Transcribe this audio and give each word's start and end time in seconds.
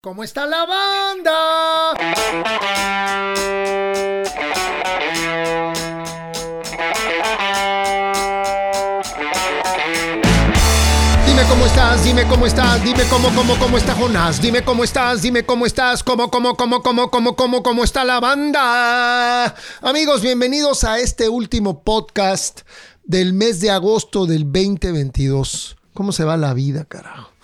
¿Cómo 0.00 0.22
está 0.22 0.46
la 0.46 0.64
banda? 0.64 1.92
Dime 11.26 11.42
cómo 11.48 11.66
estás, 11.66 12.04
dime 12.04 12.28
cómo 12.28 12.46
estás, 12.46 12.84
dime 12.84 13.02
cómo, 13.10 13.34
cómo, 13.34 13.58
cómo 13.58 13.76
está 13.76 13.96
Jonás, 13.96 14.40
dime 14.40 14.62
cómo 14.62 14.84
estás, 14.84 15.20
dime 15.20 15.44
cómo 15.44 15.66
estás, 15.66 16.04
cómo, 16.04 16.30
cómo, 16.30 16.56
cómo, 16.56 16.80
cómo, 16.80 17.10
cómo, 17.10 17.34
cómo, 17.34 17.62
cómo 17.64 17.82
está 17.82 18.04
la 18.04 18.20
banda. 18.20 19.52
Amigos, 19.82 20.22
bienvenidos 20.22 20.84
a 20.84 21.00
este 21.00 21.28
último 21.28 21.82
podcast 21.82 22.60
del 23.02 23.32
mes 23.32 23.58
de 23.58 23.72
agosto 23.72 24.26
del 24.26 24.44
2022. 24.44 25.76
¿Cómo 25.92 26.12
se 26.12 26.22
va 26.22 26.36
la 26.36 26.54
vida, 26.54 26.84
carajo? 26.84 27.37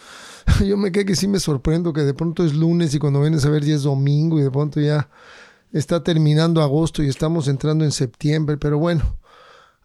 Yo 0.67 0.77
me 0.77 0.93
quedé 0.93 1.07
que 1.07 1.17
sí 1.17 1.29
me 1.29 1.41
sorprendo 1.41 1.93
que 1.93 2.03
de 2.03 2.15
pronto 2.15 2.45
es 2.45 2.55
lunes 2.55 2.95
y 2.95 2.99
cuando 2.99 3.21
vienes 3.21 3.45
a 3.45 3.51
ver 3.51 3.65
ya 3.65 3.75
es 3.75 3.83
domingo 3.83 4.39
y 4.39 4.43
de 4.43 4.51
pronto 4.51 4.81
ya 4.81 5.09
está 5.73 6.03
terminando 6.03 6.63
agosto 6.63 7.03
y 7.03 7.09
estamos 7.09 7.49
entrando 7.49 7.85
en 7.85 7.93
septiembre, 7.93 8.57
pero 8.57 8.79
bueno, 8.79 9.19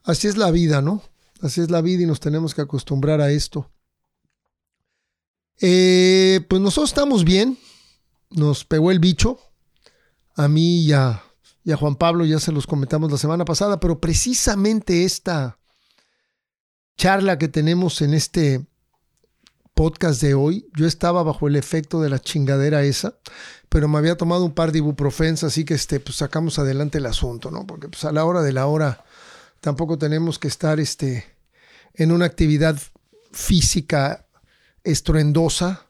así 0.03 0.27
es 0.27 0.37
la 0.37 0.51
vida, 0.51 0.81
¿no? 0.81 1.01
Así 1.41 1.61
es 1.61 1.71
la 1.71 1.81
vida 1.81 2.03
y 2.03 2.05
nos 2.05 2.19
tenemos 2.19 2.53
que 2.53 2.61
acostumbrar 2.61 3.21
a 3.21 3.31
esto. 3.31 3.71
Eh, 5.61 6.45
pues 6.47 6.61
nosotros 6.61 6.91
estamos 6.91 7.23
bien, 7.23 7.57
nos 8.29 8.65
pegó 8.65 8.91
el 8.91 8.99
bicho, 8.99 9.39
a 10.35 10.47
mí 10.47 10.83
y 10.83 10.93
a, 10.93 11.23
y 11.63 11.71
a 11.71 11.77
Juan 11.77 11.95
Pablo 11.95 12.25
ya 12.25 12.39
se 12.39 12.51
los 12.51 12.67
comentamos 12.67 13.11
la 13.11 13.17
semana 13.17 13.43
pasada, 13.43 13.79
pero 13.79 13.99
precisamente 13.99 15.03
esta 15.05 15.57
charla 16.97 17.37
que 17.37 17.47
tenemos 17.47 18.01
en 18.01 18.13
este 18.13 18.65
podcast 19.79 20.21
de 20.21 20.33
hoy, 20.33 20.67
yo 20.75 20.85
estaba 20.85 21.23
bajo 21.23 21.47
el 21.47 21.55
efecto 21.55 22.01
de 22.01 22.09
la 22.09 22.19
chingadera 22.19 22.83
esa, 22.83 23.15
pero 23.69 23.87
me 23.87 23.97
había 23.97 24.17
tomado 24.17 24.43
un 24.43 24.51
par 24.51 24.73
de 24.73 24.79
ibuprofens, 24.79 25.45
así 25.45 25.63
que 25.63 25.73
este, 25.73 26.01
pues 26.01 26.17
sacamos 26.17 26.59
adelante 26.59 26.97
el 26.97 27.05
asunto, 27.05 27.49
¿no? 27.49 27.65
Porque 27.65 27.87
pues 27.87 28.03
a 28.03 28.11
la 28.11 28.25
hora 28.25 28.41
de 28.41 28.51
la 28.51 28.67
hora 28.67 29.05
tampoco 29.61 29.97
tenemos 29.97 30.37
que 30.37 30.49
estar 30.49 30.81
este, 30.81 31.23
en 31.93 32.11
una 32.11 32.25
actividad 32.25 32.77
física 33.31 34.25
estruendosa, 34.83 35.87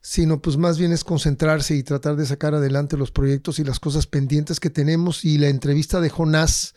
sino 0.00 0.40
pues 0.40 0.56
más 0.56 0.78
bien 0.78 0.90
es 0.90 1.04
concentrarse 1.04 1.74
y 1.74 1.82
tratar 1.82 2.16
de 2.16 2.24
sacar 2.24 2.54
adelante 2.54 2.96
los 2.96 3.10
proyectos 3.10 3.58
y 3.58 3.64
las 3.64 3.78
cosas 3.78 4.06
pendientes 4.06 4.58
que 4.58 4.70
tenemos 4.70 5.26
y 5.26 5.36
la 5.36 5.48
entrevista 5.48 6.00
de 6.00 6.08
Jonás, 6.08 6.74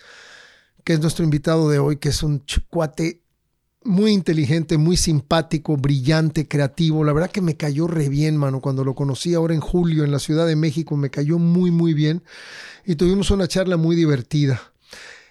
que 0.83 0.91
es 0.91 0.99
nuestro 0.99 1.23
invitado 1.23 1.69
de 1.69 1.79
hoy, 1.79 1.95
que 1.95 2.09
es 2.09 2.23
un 2.23 2.43
cuate 2.69 3.24
muy 3.85 4.11
inteligente, 4.11 4.77
muy 4.77 4.97
simpático, 4.97 5.77
brillante, 5.77 6.47
creativo. 6.47 7.03
La 7.03 7.13
verdad 7.13 7.31
que 7.31 7.41
me 7.41 7.55
cayó 7.55 7.87
re 7.87 8.09
bien, 8.09 8.35
mano. 8.35 8.59
Cuando 8.59 8.83
lo 8.83 8.95
conocí 8.95 9.33
ahora 9.33 9.53
en 9.53 9.61
julio 9.61 10.03
en 10.03 10.11
la 10.11 10.19
Ciudad 10.19 10.47
de 10.47 10.55
México, 10.55 10.97
me 10.97 11.09
cayó 11.09 11.37
muy, 11.39 11.71
muy 11.71 11.93
bien. 11.93 12.23
Y 12.85 12.95
tuvimos 12.95 13.31
una 13.31 13.47
charla 13.47 13.77
muy 13.77 13.95
divertida. 13.95 14.61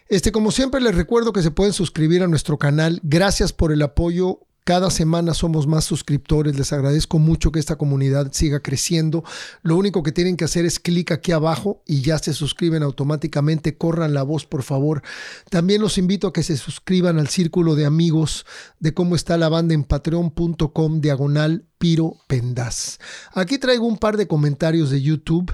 Este, 0.08 0.32
como 0.32 0.50
siempre, 0.50 0.80
les 0.80 0.94
recuerdo 0.94 1.32
que 1.32 1.42
se 1.42 1.50
pueden 1.50 1.72
suscribir 1.72 2.22
a 2.22 2.28
nuestro 2.28 2.58
canal. 2.58 3.00
Gracias 3.02 3.52
por 3.52 3.72
el 3.72 3.82
apoyo 3.82 4.43
cada 4.64 4.90
semana 4.90 5.34
somos 5.34 5.66
más 5.66 5.84
suscriptores. 5.84 6.56
Les 6.56 6.72
agradezco 6.72 7.18
mucho 7.18 7.52
que 7.52 7.60
esta 7.60 7.76
comunidad 7.76 8.32
siga 8.32 8.60
creciendo. 8.60 9.22
Lo 9.62 9.76
único 9.76 10.02
que 10.02 10.10
tienen 10.10 10.38
que 10.38 10.46
hacer 10.46 10.64
es 10.64 10.80
clic 10.80 11.12
aquí 11.12 11.32
abajo 11.32 11.82
y 11.86 12.00
ya 12.00 12.18
se 12.18 12.32
suscriben 12.32 12.82
automáticamente. 12.82 13.76
Corran 13.76 14.14
la 14.14 14.22
voz, 14.22 14.46
por 14.46 14.62
favor. 14.62 15.02
También 15.50 15.82
los 15.82 15.98
invito 15.98 16.28
a 16.28 16.32
que 16.32 16.42
se 16.42 16.56
suscriban 16.56 17.18
al 17.18 17.28
círculo 17.28 17.74
de 17.74 17.84
amigos 17.84 18.46
de 18.80 18.94
cómo 18.94 19.16
está 19.16 19.36
la 19.36 19.50
banda 19.50 19.74
en 19.74 19.84
patreon.com 19.84 21.00
diagonal 21.02 21.66
Piro 21.76 22.16
Pendas. 22.26 22.98
Aquí 23.34 23.58
traigo 23.58 23.86
un 23.86 23.98
par 23.98 24.16
de 24.16 24.26
comentarios 24.26 24.88
de 24.88 25.02
YouTube. 25.02 25.52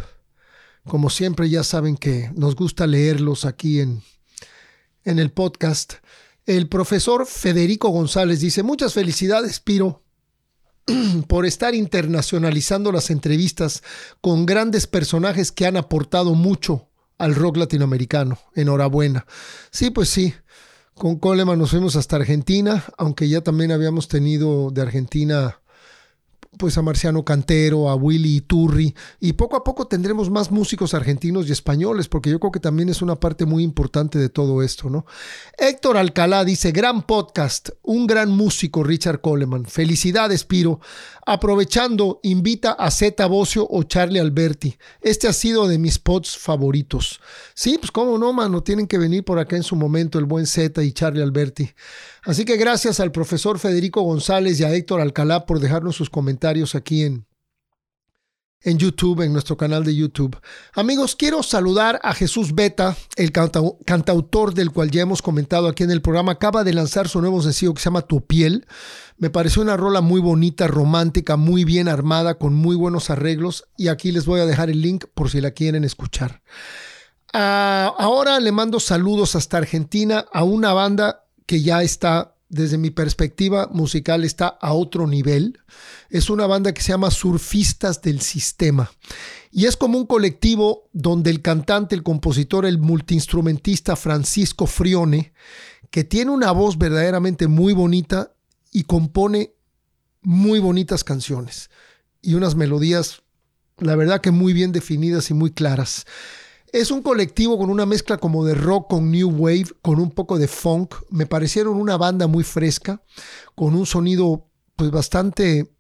Como 0.85 1.11
siempre, 1.11 1.51
ya 1.51 1.65
saben 1.65 1.97
que 1.97 2.31
nos 2.37 2.55
gusta 2.55 2.87
leerlos 2.87 3.45
aquí 3.45 3.81
en, 3.81 4.03
en 5.05 5.19
el 5.19 5.33
podcast. 5.33 5.95
El 6.51 6.67
profesor 6.67 7.27
Federico 7.27 7.91
González 7.91 8.41
dice, 8.41 8.65
muchas 8.65 8.93
felicidades, 8.93 9.61
Piro, 9.61 10.03
por 11.29 11.47
estar 11.47 11.77
internacionalizando 11.77 12.91
las 12.91 13.11
entrevistas 13.11 13.85
con 14.21 14.47
grandes 14.47 14.89
personajes 14.89 15.53
que 15.53 15.67
han 15.67 15.77
aportado 15.77 16.35
mucho 16.35 16.89
al 17.19 17.37
rock 17.37 17.59
latinoamericano. 17.59 18.41
Enhorabuena. 18.57 19.27
Sí, 19.71 19.91
pues 19.91 20.09
sí. 20.09 20.35
Con 20.95 21.21
Coleman 21.21 21.57
nos 21.57 21.71
fuimos 21.71 21.95
hasta 21.95 22.17
Argentina, 22.17 22.85
aunque 22.99 23.29
ya 23.29 23.43
también 23.43 23.71
habíamos 23.71 24.09
tenido 24.09 24.73
de 24.73 24.83
Argentina 24.83 25.60
pues 26.59 26.77
a 26.77 26.83
Marciano 26.83 27.25
Cantero, 27.25 27.89
a 27.89 27.95
Willy 27.95 28.37
Iturri, 28.37 28.95
y 29.21 29.35
poco 29.35 29.57
a 29.57 29.63
poco 29.63 29.87
tendremos 29.87 30.31
más 30.31 30.51
músicos 30.51 30.95
argentinos 30.95 31.49
y 31.49 31.53
españoles, 31.53 32.09
porque 32.09 32.31
yo 32.31 32.41
creo 32.41 32.51
que 32.51 32.61
también 32.61 32.89
es 32.89 33.03
una 33.03 33.17
parte 33.17 33.47
muy 33.47 33.63
importante 33.63 34.19
de 34.19 34.29
todo 34.29 34.63
esto, 34.63 34.91
¿no? 34.91 35.07
Héctor 35.57 35.97
Alcalá 35.97 36.45
dice, 36.45 36.73
gran 36.73 37.03
podcast, 37.03 37.71
un 37.83 38.07
gran 38.07 38.31
músico 38.31 38.83
Richard 38.83 39.21
Coleman, 39.21 39.65
felicidades 39.65 40.45
Piro, 40.45 40.81
aprovechando, 41.25 42.19
invita 42.25 42.73
a 42.73 42.91
Zeta 42.91 43.27
Bocio 43.27 43.67
o 43.71 43.85
Charlie 43.85 44.19
Alberti, 44.19 44.77
este 45.01 45.29
ha 45.29 45.33
sido 45.33 45.69
de 45.69 45.79
mis 45.79 45.99
pods 45.99 46.37
favoritos. 46.37 47.21
Sí, 47.55 47.79
pues 47.79 47.93
cómo 47.93 48.19
no, 48.19 48.33
mano, 48.33 48.63
tienen 48.63 48.89
que 48.89 48.99
venir 48.99 49.25
por 49.25 49.39
acá 49.39 49.57
en 49.57 49.63
su 49.63 49.77
momento 49.77 50.19
el 50.19 50.25
buen 50.25 50.47
Zeta 50.47 50.83
y 50.83 50.93
Charlie 50.93 51.23
Alberti. 51.23 51.71
Así 52.25 52.45
que 52.45 52.57
gracias 52.57 53.01
al 53.01 53.13
profesor 53.13 53.59
Federico 53.59 54.03
González 54.03 54.61
y 54.61 54.65
a 54.65 54.75
Héctor 54.75 55.01
Alcalá 55.01 55.47
por 55.47 55.61
dejarnos 55.61 55.97
sus 55.97 56.11
comentarios 56.11 56.40
aquí 56.75 57.05
en, 57.05 57.27
en 58.63 58.79
YouTube, 58.79 59.23
en 59.23 59.33
nuestro 59.33 59.57
canal 59.57 59.85
de 59.85 59.95
YouTube. 59.95 60.39
Amigos, 60.75 61.17
quiero 61.17 61.43
saludar 61.43 62.01
a 62.03 62.13
Jesús 62.15 62.55
Beta, 62.55 62.97
el 63.17 63.33
cantautor 63.33 64.55
del 64.55 64.71
cual 64.71 64.91
ya 64.91 65.03
hemos 65.03 65.23
comentado 65.23 65.69
aquí 65.69 65.83
en 65.83 65.91
el 65.91 66.03
programa. 66.03 66.33
Acaba 66.33 66.65
de 66.65 66.75
lanzar 66.75 67.09
su 67.09 67.21
nuevo 67.21 67.41
sencillo 67.43 67.75
que 67.75 67.81
se 67.81 67.87
llama 67.87 68.03
Tu 68.03 68.25
piel. 68.27 68.67
Me 69.17 69.31
pareció 69.31 69.63
una 69.63 69.77
rola 69.77 70.01
muy 70.01 70.21
bonita, 70.21 70.67
romántica, 70.67 71.37
muy 71.37 71.65
bien 71.65 71.89
armada, 71.89 72.35
con 72.35 72.55
muy 72.55 72.77
buenos 72.77 73.11
arreglos. 73.11 73.65
Y 73.77 73.89
aquí 73.89 74.13
les 74.13 74.27
voy 74.27 74.41
a 74.41 74.47
dejar 74.47 74.71
el 74.71 74.83
link 74.83 75.07
por 75.15 75.31
si 75.31 75.41
la 75.41 75.53
quieren 75.53 75.85
escuchar. 75.85 76.43
Ah, 77.33 77.95
ahora 77.99 78.41
le 78.41 78.53
mando 78.53 78.81
saludos 78.81 79.37
hasta 79.37 79.59
Argentina 79.59 80.27
a 80.33 80.43
una 80.43 80.73
banda 80.73 81.25
que 81.47 81.63
ya 81.63 81.83
está, 81.83 82.35
desde 82.51 82.77
mi 82.77 82.91
perspectiva 82.91 83.69
musical, 83.73 84.25
está 84.25 84.49
a 84.49 84.75
otro 84.75 85.07
nivel. 85.07 85.59
Es 86.11 86.29
una 86.29 86.47
banda 86.47 86.75
que 86.75 86.83
se 86.83 86.89
llama 86.89 87.11
Surfistas 87.11 88.03
del 88.03 88.21
Sistema. 88.21 88.91
Y 89.51 89.65
es 89.65 89.77
como 89.77 89.97
un 89.97 90.07
colectivo 90.07 90.89
donde 90.93 91.31
el 91.31 91.41
cantante, 91.41 91.95
el 91.95 92.03
compositor, 92.03 92.67
el 92.67 92.79
multiinstrumentista 92.79 93.97
Francisco 93.97 94.67
Frione, 94.67 95.33
que 95.91 96.05
tiene 96.05 96.31
una 96.31 96.53
voz 96.53 96.77
verdaderamente 96.77 97.49
muy 97.49 97.73
bonita 97.73 98.35
y 98.71 98.83
compone 98.85 99.55
muy 100.23 100.59
bonitas 100.59 101.03
canciones 101.03 101.71
y 102.23 102.35
unas 102.35 102.55
melodías, 102.55 103.23
la 103.79 103.97
verdad 103.97 104.21
que 104.21 104.31
muy 104.31 104.53
bien 104.53 104.73
definidas 104.73 105.31
y 105.31 105.35
muy 105.35 105.51
claras. 105.51 106.07
Es 106.73 106.91
un 106.91 107.03
colectivo 107.03 107.59
con 107.59 107.69
una 107.69 107.85
mezcla 107.85 108.19
como 108.19 108.45
de 108.45 108.55
rock 108.55 108.91
con 108.91 109.11
new 109.11 109.29
wave, 109.29 109.67
con 109.83 109.99
un 109.99 110.11
poco 110.11 110.39
de 110.39 110.47
funk. 110.47 110.95
Me 111.11 111.27
parecieron 111.27 111.77
una 111.77 111.97
banda 111.97 112.29
muy 112.29 112.45
fresca, 112.45 113.03
con 113.57 113.75
un 113.75 113.87
sonido 113.87 114.49
pues 114.77 114.91
bastante 114.91 115.75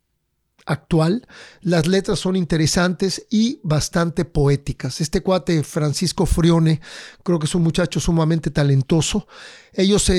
actual. 0.67 1.27
Las 1.61 1.87
letras 1.87 2.19
son 2.19 2.35
interesantes 2.35 3.27
y 3.31 3.61
bastante 3.63 4.25
poéticas. 4.25 5.01
Este 5.01 5.23
cuate 5.23 5.63
Francisco 5.63 6.27
Frione, 6.27 6.81
creo 7.23 7.39
que 7.39 7.47
es 7.47 7.55
un 7.55 7.63
muchacho 7.63 8.01
sumamente 8.01 8.51
talentoso. 8.51 9.29
Ellos 9.73 10.11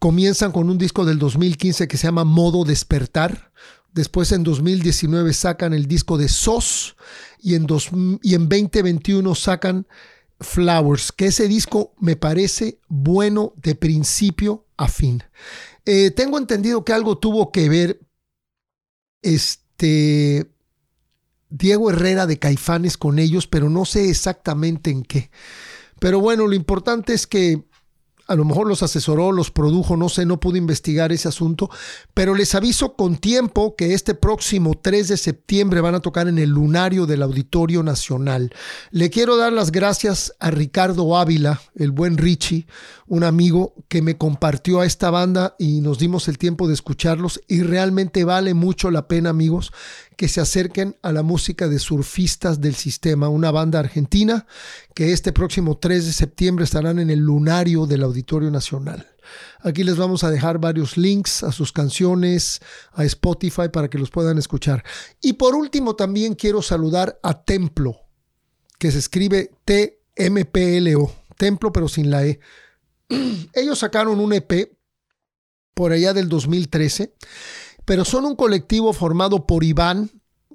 comienzan 0.00 0.50
con 0.50 0.68
un 0.68 0.78
disco 0.78 1.04
del 1.04 1.18
2015 1.18 1.86
que 1.86 1.96
se 1.96 2.08
llama 2.08 2.24
Modo 2.24 2.64
Despertar. 2.64 3.52
Después 3.92 4.32
en 4.32 4.42
2019 4.42 5.32
sacan 5.32 5.72
el 5.74 5.86
disco 5.86 6.18
de 6.18 6.28
SOS 6.28 6.96
y 7.40 7.54
en, 7.54 7.66
dos, 7.66 7.90
y 8.22 8.34
en 8.34 8.48
2021 8.48 9.34
sacan 9.34 9.86
Flowers, 10.40 11.12
que 11.12 11.26
ese 11.26 11.48
disco 11.48 11.94
me 11.98 12.16
parece 12.16 12.78
bueno 12.88 13.52
de 13.56 13.74
principio 13.74 14.66
a 14.76 14.88
fin. 14.88 15.22
Eh, 15.84 16.10
tengo 16.10 16.38
entendido 16.38 16.84
que 16.84 16.92
algo 16.92 17.18
tuvo 17.18 17.50
que 17.50 17.68
ver 17.68 18.00
este 19.22 20.50
Diego 21.50 21.90
Herrera 21.90 22.26
de 22.26 22.38
Caifanes 22.38 22.96
con 22.96 23.18
ellos, 23.18 23.46
pero 23.46 23.70
no 23.70 23.84
sé 23.84 24.10
exactamente 24.10 24.90
en 24.90 25.02
qué. 25.02 25.30
Pero 25.98 26.20
bueno, 26.20 26.46
lo 26.46 26.54
importante 26.54 27.12
es 27.12 27.26
que 27.26 27.64
a 28.28 28.34
lo 28.34 28.44
mejor 28.44 28.68
los 28.68 28.82
asesoró, 28.82 29.32
los 29.32 29.50
produjo, 29.50 29.96
no 29.96 30.10
sé, 30.10 30.26
no 30.26 30.38
pude 30.38 30.58
investigar 30.58 31.12
ese 31.12 31.28
asunto, 31.28 31.70
pero 32.12 32.34
les 32.34 32.54
aviso 32.54 32.94
con 32.94 33.16
tiempo 33.16 33.74
que 33.74 33.94
este 33.94 34.14
próximo 34.14 34.78
3 34.80 35.08
de 35.08 35.16
septiembre 35.16 35.80
van 35.80 35.94
a 35.94 36.00
tocar 36.00 36.28
en 36.28 36.38
el 36.38 36.50
lunario 36.50 37.06
del 37.06 37.22
Auditorio 37.22 37.82
Nacional. 37.82 38.52
Le 38.90 39.08
quiero 39.08 39.38
dar 39.38 39.54
las 39.54 39.72
gracias 39.72 40.34
a 40.40 40.50
Ricardo 40.50 41.16
Ávila, 41.16 41.62
el 41.74 41.90
buen 41.90 42.18
Richie, 42.18 42.66
un 43.06 43.24
amigo 43.24 43.74
que 43.88 44.02
me 44.02 44.18
compartió 44.18 44.80
a 44.80 44.86
esta 44.86 45.08
banda 45.08 45.56
y 45.58 45.80
nos 45.80 45.98
dimos 45.98 46.28
el 46.28 46.36
tiempo 46.36 46.68
de 46.68 46.74
escucharlos 46.74 47.40
y 47.48 47.62
realmente 47.62 48.24
vale 48.24 48.52
mucho 48.52 48.90
la 48.90 49.08
pena, 49.08 49.30
amigos, 49.30 49.72
que 50.16 50.28
se 50.28 50.40
acerquen 50.42 50.96
a 51.00 51.12
la 51.12 51.22
música 51.22 51.68
de 51.68 51.78
Surfistas 51.78 52.60
del 52.60 52.74
Sistema, 52.74 53.28
una 53.28 53.50
banda 53.52 53.78
argentina 53.78 54.46
que 54.94 55.12
este 55.12 55.32
próximo 55.32 55.78
3 55.78 56.06
de 56.06 56.12
septiembre 56.12 56.64
estarán 56.64 56.98
en 56.98 57.08
el 57.08 57.20
lunario 57.20 57.86
del 57.86 58.02
Auditorio 58.02 58.17
Nacional. 58.50 59.06
Aquí 59.60 59.84
les 59.84 59.96
vamos 59.96 60.24
a 60.24 60.30
dejar 60.30 60.58
varios 60.58 60.96
links 60.96 61.42
a 61.42 61.52
sus 61.52 61.72
canciones, 61.72 62.60
a 62.92 63.04
Spotify 63.04 63.68
para 63.72 63.88
que 63.88 63.98
los 63.98 64.10
puedan 64.10 64.38
escuchar. 64.38 64.84
Y 65.20 65.34
por 65.34 65.54
último 65.54 65.96
también 65.96 66.34
quiero 66.34 66.62
saludar 66.62 67.18
a 67.22 67.42
Templo, 67.42 67.96
que 68.78 68.90
se 68.90 68.98
escribe 68.98 69.50
T-M-P-L-O, 69.64 71.12
Templo 71.36 71.72
pero 71.72 71.88
sin 71.88 72.10
la 72.10 72.24
E. 72.24 72.40
Ellos 73.54 73.78
sacaron 73.78 74.20
un 74.20 74.32
EP 74.32 74.76
por 75.74 75.92
allá 75.92 76.12
del 76.12 76.28
2013, 76.28 77.14
pero 77.84 78.04
son 78.04 78.24
un 78.24 78.36
colectivo 78.36 78.92
formado 78.92 79.46
por 79.46 79.64
Iván, 79.64 80.10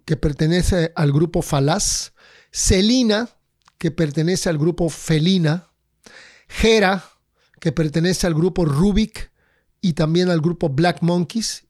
que 0.05 0.17
pertenece 0.17 0.91
al 0.95 1.11
grupo 1.11 1.41
Falaz, 1.41 2.13
Celina, 2.51 3.29
que 3.77 3.91
pertenece 3.91 4.49
al 4.49 4.57
grupo 4.57 4.89
Felina, 4.89 5.69
Jera, 6.47 7.12
que 7.63 7.71
pertenece 7.71 8.27
al 8.27 8.33
grupo 8.33 8.65
Rubik 8.65 9.31
y 9.79 9.93
también 9.93 10.29
al 10.29 10.41
grupo 10.41 10.67
Black 10.67 10.97
Monkeys, 11.01 11.63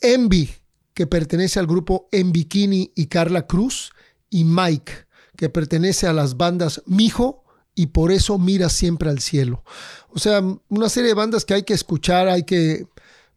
Envy, 0.00 0.48
que 0.94 1.06
pertenece 1.06 1.58
al 1.58 1.66
grupo 1.66 2.08
Enbikini 2.12 2.90
y 2.96 3.08
Carla 3.08 3.46
Cruz, 3.46 3.92
y 4.30 4.44
Mike, 4.44 4.90
que 5.36 5.50
pertenece 5.50 6.06
a 6.06 6.14
las 6.14 6.38
bandas 6.38 6.82
Mijo 6.86 7.44
y 7.74 7.88
por 7.88 8.10
eso 8.10 8.38
mira 8.38 8.70
siempre 8.70 9.10
al 9.10 9.20
cielo. 9.20 9.64
O 10.08 10.18
sea, 10.18 10.40
una 10.70 10.88
serie 10.88 11.08
de 11.08 11.14
bandas 11.14 11.44
que 11.44 11.52
hay 11.52 11.64
que 11.64 11.74
escuchar, 11.74 12.28
hay 12.28 12.44
que 12.44 12.86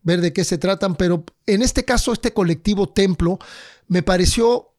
ver 0.01 0.22
de 0.22 0.31
qué 0.31 0.46
se 0.46 0.57
tratan, 0.57 0.96
pero 0.96 1.25
en 1.46 1.62
este 1.62 1.84
caso 1.84 2.13
este 2.13 2.31
colectivo 2.31 2.88
Templo 2.88 3.38
me 3.89 4.01
pareció 4.01 4.73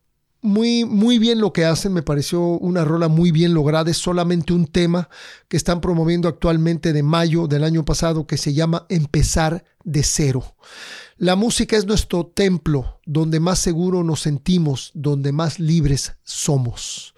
muy, 0.44 0.84
muy 0.84 1.18
bien 1.18 1.40
lo 1.40 1.54
que 1.54 1.64
hacen, 1.64 1.94
me 1.94 2.02
pareció 2.02 2.42
una 2.42 2.84
rola 2.84 3.08
muy 3.08 3.30
bien 3.30 3.54
lograda, 3.54 3.90
es 3.90 3.96
solamente 3.96 4.52
un 4.52 4.66
tema 4.66 5.08
que 5.48 5.56
están 5.56 5.80
promoviendo 5.80 6.28
actualmente 6.28 6.92
de 6.92 7.02
mayo 7.02 7.46
del 7.46 7.64
año 7.64 7.86
pasado 7.86 8.26
que 8.26 8.36
se 8.36 8.52
llama 8.52 8.84
Empezar 8.90 9.64
de 9.84 10.02
cero. 10.02 10.54
La 11.16 11.34
música 11.34 11.78
es 11.78 11.86
nuestro 11.86 12.26
templo, 12.26 13.00
donde 13.06 13.40
más 13.40 13.58
seguro 13.58 14.04
nos 14.04 14.20
sentimos, 14.20 14.90
donde 14.92 15.32
más 15.32 15.58
libres 15.58 16.12
somos. 16.24 17.14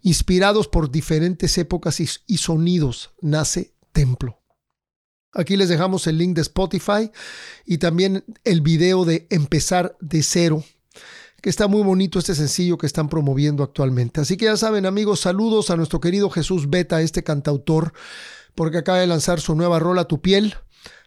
Inspirados 0.00 0.66
por 0.66 0.90
diferentes 0.90 1.58
épocas 1.58 2.00
y 2.00 2.36
sonidos, 2.38 3.10
nace 3.20 3.74
Templo. 3.92 4.40
Aquí 5.34 5.58
les 5.58 5.68
dejamos 5.68 6.06
el 6.06 6.16
link 6.16 6.34
de 6.34 6.42
Spotify 6.42 7.10
y 7.66 7.76
también 7.76 8.24
el 8.42 8.62
video 8.62 9.04
de 9.04 9.26
Empezar 9.28 9.98
de 10.00 10.22
cero 10.22 10.64
que 11.42 11.50
está 11.50 11.68
muy 11.68 11.82
bonito 11.82 12.18
este 12.18 12.34
sencillo 12.34 12.78
que 12.78 12.86
están 12.86 13.08
promoviendo 13.08 13.62
actualmente. 13.62 14.20
Así 14.20 14.36
que 14.36 14.46
ya 14.46 14.56
saben 14.56 14.86
amigos, 14.86 15.20
saludos 15.20 15.70
a 15.70 15.76
nuestro 15.76 16.00
querido 16.00 16.30
Jesús 16.30 16.68
Beta, 16.68 17.00
este 17.00 17.22
cantautor, 17.22 17.92
porque 18.54 18.78
acaba 18.78 18.98
de 18.98 19.06
lanzar 19.06 19.40
su 19.40 19.54
nueva 19.54 19.78
rola 19.78 20.04
Tu 20.04 20.20
piel. 20.20 20.54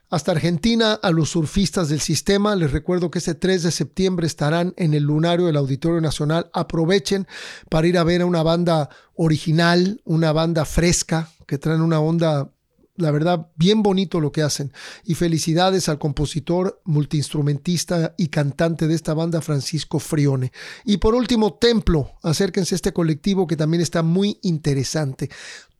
Hasta 0.10 0.32
Argentina, 0.32 0.94
a 0.94 1.10
los 1.10 1.32
surfistas 1.32 1.90
del 1.90 2.00
sistema, 2.00 2.56
les 2.56 2.72
recuerdo 2.72 3.10
que 3.10 3.18
este 3.18 3.34
3 3.34 3.64
de 3.64 3.72
septiembre 3.72 4.28
estarán 4.28 4.76
en 4.78 4.94
el 4.94 5.04
lunario 5.04 5.48
del 5.48 5.58
Auditorio 5.58 6.02
Nacional. 6.02 6.52
Aprovechen 6.54 7.28
para 7.70 7.88
ir 7.88 7.98
a 7.98 8.04
ver 8.04 8.22
a 8.22 8.28
una 8.28 8.44
banda 8.44 8.90
original, 9.16 10.02
una 10.06 10.32
banda 10.32 10.66
fresca, 10.66 11.30
que 11.48 11.58
traen 11.58 11.82
una 11.82 12.00
onda 12.00 12.53
la 12.96 13.12
verdad, 13.12 13.48
bien 13.56 13.82
bonito 13.82 14.20
lo 14.20 14.32
que 14.32 14.44
hacen. 14.44 14.72
Y 15.04 15.16
felicidades 15.16 15.90
al 15.90 15.98
compositor, 15.98 16.82
multiinstrumentista 16.86 18.14
y 18.18 18.28
cantante 18.28 18.88
de 18.88 18.94
esta 18.94 19.14
banda, 19.14 19.42
Francisco 19.42 20.00
Frione. 20.00 20.52
Y 20.86 20.98
por 20.98 21.16
último, 21.16 21.56
Templo. 21.56 22.12
Acérquense 22.22 22.76
a 22.76 22.78
este 22.78 22.94
colectivo 22.94 23.48
que 23.48 23.58
también 23.58 23.82
está 23.82 24.04
muy 24.04 24.38
interesante. 24.44 25.30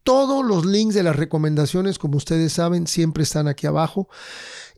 Todos 0.04 0.44
los 0.46 0.66
links 0.66 0.96
de 0.96 1.04
las 1.04 1.16
recomendaciones, 1.16 2.00
como 2.00 2.18
ustedes 2.18 2.54
saben, 2.54 2.88
siempre 2.88 3.24
están 3.24 3.48
aquí 3.48 3.68
abajo. 3.68 4.10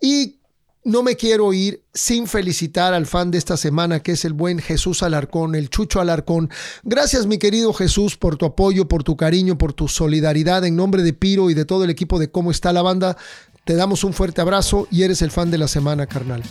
Y 0.01 0.39
no 0.85 1.01
me 1.01 1.15
quiero 1.15 1.51
ir 1.51 1.83
sin 1.93 2.27
felicitar 2.27 2.93
al 2.93 3.07
fan 3.07 3.31
de 3.31 3.39
esta 3.39 3.57
semana, 3.57 4.01
que 4.01 4.11
es 4.13 4.23
el 4.23 4.33
buen 4.33 4.59
Jesús 4.59 5.01
Alarcón, 5.01 5.55
el 5.55 5.69
Chucho 5.71 5.99
Alarcón. 5.99 6.51
Gracias, 6.83 7.25
mi 7.25 7.39
querido 7.39 7.73
Jesús, 7.73 8.15
por 8.15 8.37
tu 8.37 8.45
apoyo, 8.45 8.87
por 8.87 9.03
tu 9.03 9.17
cariño, 9.17 9.57
por 9.57 9.73
tu 9.73 9.87
solidaridad. 9.87 10.63
En 10.63 10.75
nombre 10.75 11.01
de 11.01 11.11
Piro 11.11 11.49
y 11.49 11.55
de 11.55 11.65
todo 11.65 11.83
el 11.83 11.89
equipo 11.89 12.19
de 12.19 12.29
Cómo 12.29 12.51
está 12.51 12.71
la 12.71 12.83
banda, 12.83 13.17
te 13.65 13.75
damos 13.75 14.03
un 14.03 14.13
fuerte 14.13 14.41
abrazo 14.41 14.87
y 14.91 15.01
eres 15.01 15.23
el 15.23 15.31
fan 15.31 15.49
de 15.49 15.57
la 15.57 15.67
semana, 15.67 16.05
carnal. 16.05 16.43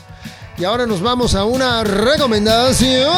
Y 0.58 0.64
ahora 0.64 0.84
nos 0.84 1.00
vamos 1.00 1.36
a 1.36 1.44
una 1.44 1.84
recomendación. 1.84 3.08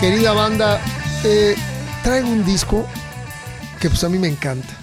Querida 0.00 0.32
banda, 0.32 0.80
eh, 1.24 1.56
traigo 2.04 2.28
un 2.28 2.44
disco 2.44 2.86
que 3.80 3.88
pues 3.88 4.04
a 4.04 4.10
mí 4.10 4.18
me 4.18 4.28
encanta. 4.28 4.78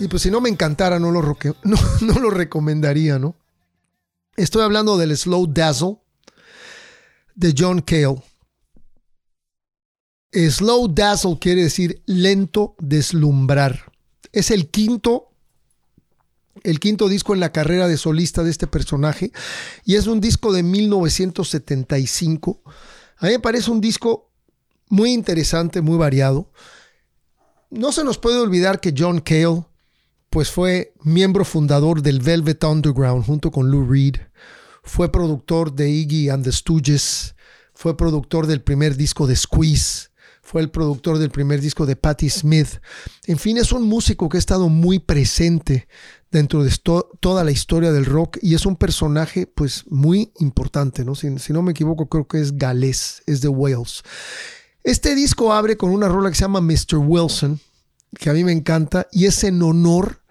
Y 0.00 0.08
pues 0.08 0.22
si 0.22 0.32
no 0.32 0.40
me 0.40 0.48
encantara 0.48 0.98
no 0.98 1.12
lo, 1.12 1.22
no, 1.62 2.18
lo 2.20 2.30
recomendaría, 2.30 3.20
¿no? 3.20 3.36
Estoy 4.36 4.62
hablando 4.62 4.98
del 4.98 5.16
Slow 5.16 5.46
Dazzle 5.46 5.98
de 7.36 7.54
John 7.56 7.82
Cale. 7.82 8.20
Slow 10.32 10.88
Dazzle 10.92 11.38
quiere 11.38 11.62
decir 11.62 12.02
lento 12.06 12.74
deslumbrar. 12.80 13.92
Es 14.32 14.50
el 14.50 14.70
quinto, 14.70 15.28
el 16.64 16.80
quinto 16.80 17.08
disco 17.08 17.32
en 17.32 17.40
la 17.40 17.52
carrera 17.52 17.86
de 17.86 17.96
solista 17.96 18.42
de 18.42 18.50
este 18.50 18.66
personaje 18.66 19.30
y 19.84 19.94
es 19.94 20.08
un 20.08 20.20
disco 20.20 20.52
de 20.52 20.64
1975. 20.64 22.60
A 23.18 23.26
mí 23.26 23.32
me 23.32 23.40
parece 23.40 23.70
un 23.70 23.80
disco 23.80 24.27
muy 24.88 25.12
interesante, 25.12 25.80
muy 25.80 25.96
variado. 25.98 26.50
No 27.70 27.92
se 27.92 28.04
nos 28.04 28.18
puede 28.18 28.38
olvidar 28.38 28.80
que 28.80 28.94
John 28.96 29.20
Cale 29.20 29.64
pues 30.30 30.50
fue 30.50 30.94
miembro 31.02 31.44
fundador 31.44 32.02
del 32.02 32.20
Velvet 32.20 32.62
Underground 32.64 33.24
junto 33.24 33.50
con 33.50 33.70
Lou 33.70 33.86
Reed. 33.90 34.16
Fue 34.82 35.10
productor 35.10 35.72
de 35.72 35.90
Iggy 35.90 36.30
and 36.30 36.44
the 36.44 36.52
Stooges. 36.52 37.34
Fue 37.74 37.96
productor 37.96 38.46
del 38.46 38.62
primer 38.62 38.96
disco 38.96 39.26
de 39.26 39.36
Squeeze. 39.36 40.08
Fue 40.42 40.62
el 40.62 40.70
productor 40.70 41.18
del 41.18 41.30
primer 41.30 41.60
disco 41.60 41.84
de 41.84 41.94
Patti 41.94 42.30
Smith. 42.30 42.80
En 43.26 43.38
fin, 43.38 43.58
es 43.58 43.70
un 43.70 43.82
músico 43.82 44.28
que 44.28 44.38
ha 44.38 44.40
estado 44.40 44.70
muy 44.70 44.98
presente 44.98 45.88
dentro 46.30 46.64
de 46.64 46.72
toda 47.20 47.44
la 47.44 47.50
historia 47.50 47.92
del 47.92 48.06
rock 48.06 48.38
y 48.40 48.54
es 48.54 48.64
un 48.64 48.76
personaje 48.76 49.46
pues 49.46 49.84
muy 49.88 50.32
importante, 50.38 51.04
¿no? 51.04 51.14
Si, 51.14 51.38
si 51.38 51.52
no 51.52 51.62
me 51.62 51.72
equivoco, 51.72 52.08
creo 52.08 52.26
que 52.26 52.40
es 52.40 52.56
galés, 52.56 53.22
es 53.26 53.42
de 53.42 53.48
Wales. 53.48 54.02
Este 54.82 55.14
disco 55.14 55.52
abre 55.52 55.76
con 55.76 55.90
una 55.90 56.08
rola 56.08 56.30
que 56.30 56.36
se 56.36 56.42
llama 56.42 56.60
Mr. 56.60 56.96
Wilson, 56.96 57.60
que 58.18 58.30
a 58.30 58.32
mí 58.32 58.44
me 58.44 58.52
encanta, 58.52 59.06
y 59.12 59.26
es 59.26 59.44
en 59.44 59.62
honor 59.62 60.22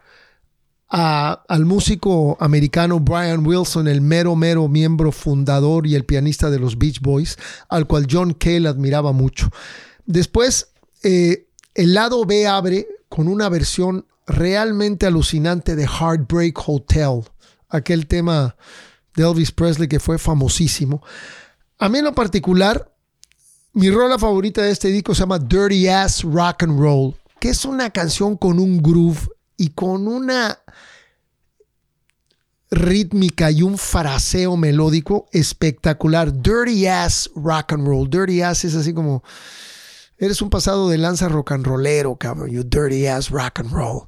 al 0.90 1.66
músico 1.66 2.38
americano 2.40 3.00
Brian 3.00 3.46
Wilson, 3.46 3.88
el 3.88 4.02
mero, 4.02 4.36
mero 4.36 4.68
miembro 4.70 5.12
fundador 5.12 5.86
y 5.86 5.96
el 5.96 6.06
pianista 6.06 6.50
de 6.50 6.60
los 6.60 6.78
Beach 6.78 7.02
Boys, 7.02 7.38
al 7.68 7.88
cual 7.88 8.08
John 8.10 8.34
Cale 8.34 8.70
admiraba 8.70 9.12
mucho. 9.12 9.50
Después, 10.06 10.70
eh, 11.04 11.48
el 11.76 11.94
lado 11.94 12.26
B 12.26 12.48
abre 12.48 12.88
con 13.10 13.28
una 13.28 13.50
versión 13.50 14.06
realmente 14.26 15.06
alucinante 15.06 15.76
de 15.76 15.86
Heartbreak 15.86 16.58
Hotel, 16.68 17.24
aquel 17.70 18.08
tema 18.08 18.56
de 19.16 19.24
Elvis 19.24 19.52
Presley 19.52 19.88
que 19.88 20.00
fue 20.00 20.18
famosísimo. 20.18 21.04
A 21.80 21.90
mí 21.90 22.00
en 22.00 22.06
lo 22.06 22.16
particular, 22.16 22.94
mi 23.78 23.92
rola 23.92 24.18
favorita 24.18 24.64
de 24.64 24.72
este 24.72 24.88
disco 24.88 25.14
se 25.14 25.20
llama 25.20 25.38
Dirty 25.38 25.88
Ass 25.88 26.24
Rock 26.24 26.64
and 26.64 26.80
Roll, 26.80 27.14
que 27.40 27.50
es 27.50 27.64
una 27.64 27.92
canción 27.92 28.36
con 28.36 28.60
un 28.60 28.82
groove 28.82 29.30
y 29.56 29.70
con 29.70 30.08
una 30.08 30.58
rítmica 32.72 33.52
y 33.52 33.62
un 33.62 33.78
fraseo 33.78 34.58
melódico 34.58 35.28
espectacular. 35.32 36.34
Dirty 36.34 36.88
Ass 36.88 37.30
Rock 37.36 37.74
and 37.74 37.86
Roll. 37.86 38.10
Dirty 38.10 38.42
Ass 38.42 38.66
es 38.66 38.74
así 38.74 38.96
como... 38.96 39.24
Eres 40.18 40.42
un 40.42 40.50
pasado 40.50 40.90
de 40.90 40.98
lanza 40.98 41.30
rock 41.30 41.52
and 41.52 41.68
rollero, 41.68 42.16
cabrón. 42.16 42.50
You 42.50 42.64
dirty 42.64 43.06
ass 43.06 43.30
rock 43.30 43.60
and 43.60 43.72
roll. 43.72 44.08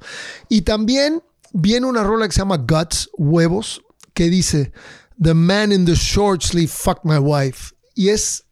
Y 0.50 0.62
también 0.62 1.22
viene 1.54 1.86
una 1.86 2.04
rola 2.04 2.26
que 2.26 2.34
se 2.34 2.40
llama 2.40 2.58
Guts, 2.58 3.12
Huevos, 3.16 3.84
que 4.16 4.32
dice 4.32 4.72
The 5.22 5.36
man 5.36 5.72
in 5.72 5.86
the 5.86 5.94
short 5.94 6.42
sleeve 6.42 6.72
fucked 6.72 7.04
my 7.04 7.20
wife. 7.20 7.76
Y 7.94 8.10
es 8.10 8.44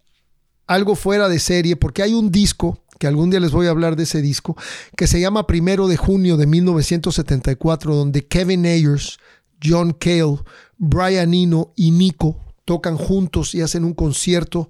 algo 0.67 0.95
fuera 0.95 1.29
de 1.29 1.39
serie, 1.39 1.75
porque 1.75 2.03
hay 2.03 2.13
un 2.13 2.31
disco, 2.31 2.83
que 2.99 3.07
algún 3.07 3.29
día 3.29 3.39
les 3.39 3.51
voy 3.51 3.67
a 3.67 3.71
hablar 3.71 3.95
de 3.95 4.03
ese 4.03 4.21
disco, 4.21 4.55
que 4.95 5.07
se 5.07 5.19
llama 5.19 5.47
Primero 5.47 5.87
de 5.87 5.97
Junio 5.97 6.37
de 6.37 6.45
1974, 6.45 7.95
donde 7.95 8.27
Kevin 8.27 8.65
Ayers, 8.65 9.17
John 9.63 9.93
Cale, 9.93 10.39
Brian 10.77 11.33
Eno 11.33 11.73
y 11.75 11.91
Nico 11.91 12.37
tocan 12.65 12.97
juntos 12.97 13.55
y 13.55 13.61
hacen 13.61 13.85
un 13.85 13.93
concierto 13.93 14.69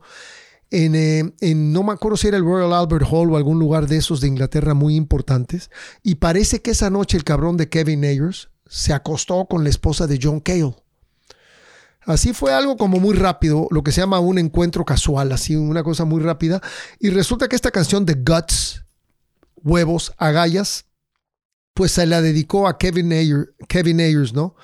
en, 0.70 0.96
eh, 0.96 1.34
en, 1.40 1.72
no 1.72 1.84
me 1.84 1.94
acuerdo 1.94 2.18
si 2.18 2.28
era 2.28 2.38
el 2.38 2.44
Royal 2.44 2.74
Albert 2.74 3.08
Hall 3.10 3.32
o 3.32 3.38
algún 3.38 3.58
lugar 3.58 3.88
de 3.88 3.98
esos 3.98 4.22
de 4.22 4.28
Inglaterra 4.28 4.74
muy 4.74 4.96
importantes. 4.96 5.72
Y 6.04 6.16
parece 6.16 6.62
que 6.62 6.72
esa 6.72 6.90
noche 6.90 7.18
el 7.18 7.24
cabrón 7.24 7.58
de 7.58 7.70
Kevin 7.70 8.04
Ayers 8.04 8.50
se 8.68 8.94
acostó 8.94 9.46
con 9.46 9.64
la 9.64 9.70
esposa 9.70 10.08
de 10.08 10.20
John 10.22 10.42
Cale. 10.42 10.76
Así 12.08 12.32
fue 12.32 12.54
algo 12.54 12.78
como 12.78 13.02
muy 13.02 13.16
rápido, 13.16 13.68
lo 13.70 13.84
que 13.84 13.92
se 13.92 14.00
llama 14.00 14.22
un 14.22 14.40
encuentro 14.40 14.86
casual, 14.86 15.34
así 15.34 15.58
una 15.58 15.84
cosa 15.84 16.06
muy 16.06 16.22
rápida. 16.22 16.62
Y 17.02 17.10
resulta 17.10 17.50
que 17.50 17.58
esta 17.58 17.70
canción 17.70 18.06
de 18.06 18.14
Guts, 18.14 18.86
Huevos, 19.58 20.14
Agallas, 20.18 20.86
pues 21.74 21.92
se 21.92 22.06
la 22.06 22.22
dedicó 22.22 22.70
a 22.70 22.78
Kevin, 22.78 23.12
Ayers, 23.12 23.50
Kevin 23.68 24.00
Ayers, 24.00 24.32
¿no? 24.32 24.56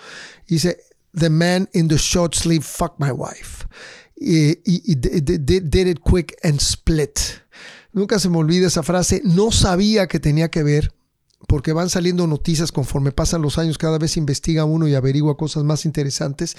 Dice, 0.48 0.80
The 1.14 1.30
man 1.30 1.70
in 1.74 1.90
the 1.90 1.98
short 1.98 2.34
sleeve 2.34 2.64
fucked 2.64 3.00
my 3.00 3.12
wife. 3.12 3.68
Y, 4.16 4.56
did 4.96 5.88
it 5.88 6.00
quick 6.00 6.38
and 6.44 6.62
split. 6.62 7.20
Nunca 7.92 8.20
se 8.20 8.30
me 8.30 8.38
olvida 8.38 8.68
esa 8.68 8.84
frase. 8.84 9.22
No 9.26 9.52
sabía 9.52 10.08
que 10.08 10.22
tenía 10.22 10.50
que 10.50 10.64
ver 10.64 10.94
porque 11.48 11.74
van 11.74 11.90
saliendo 11.90 12.28
noticias 12.28 12.72
conforme 12.72 13.12
pasan 13.12 13.42
los 13.42 13.58
años, 13.58 13.78
cada 13.78 13.98
vez 13.98 14.18
investiga 14.18 14.66
uno 14.66 14.88
y 14.88 14.96
averigua 14.96 15.38
cosas 15.38 15.64
más 15.64 15.86
interesantes. 15.86 16.56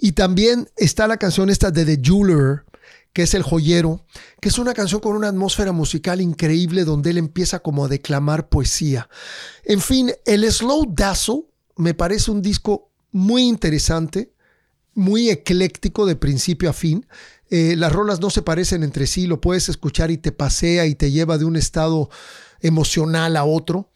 Y 0.00 0.12
también 0.12 0.68
está 0.76 1.06
la 1.06 1.16
canción 1.16 1.50
esta 1.50 1.70
de 1.70 1.84
The 1.84 2.00
Jeweler, 2.02 2.64
que 3.12 3.22
es 3.22 3.34
el 3.34 3.42
joyero, 3.42 4.04
que 4.40 4.50
es 4.50 4.58
una 4.58 4.74
canción 4.74 5.00
con 5.00 5.16
una 5.16 5.28
atmósfera 5.28 5.72
musical 5.72 6.20
increíble 6.20 6.84
donde 6.84 7.10
él 7.10 7.18
empieza 7.18 7.60
como 7.60 7.84
a 7.84 7.88
declamar 7.88 8.48
poesía. 8.48 9.08
En 9.64 9.80
fin, 9.80 10.12
el 10.26 10.50
Slow 10.52 10.92
Dazzle 10.94 11.46
me 11.76 11.94
parece 11.94 12.30
un 12.30 12.42
disco 12.42 12.90
muy 13.12 13.44
interesante, 13.44 14.32
muy 14.92 15.30
ecléctico 15.30 16.04
de 16.04 16.16
principio 16.16 16.68
a 16.68 16.72
fin. 16.72 17.06
Eh, 17.48 17.74
las 17.76 17.92
rolas 17.92 18.20
no 18.20 18.28
se 18.28 18.42
parecen 18.42 18.82
entre 18.82 19.06
sí, 19.06 19.26
lo 19.26 19.40
puedes 19.40 19.68
escuchar 19.68 20.10
y 20.10 20.18
te 20.18 20.32
pasea 20.32 20.86
y 20.86 20.94
te 20.94 21.10
lleva 21.10 21.38
de 21.38 21.44
un 21.44 21.56
estado 21.56 22.10
emocional 22.66 23.36
a 23.36 23.44
otro. 23.44 23.90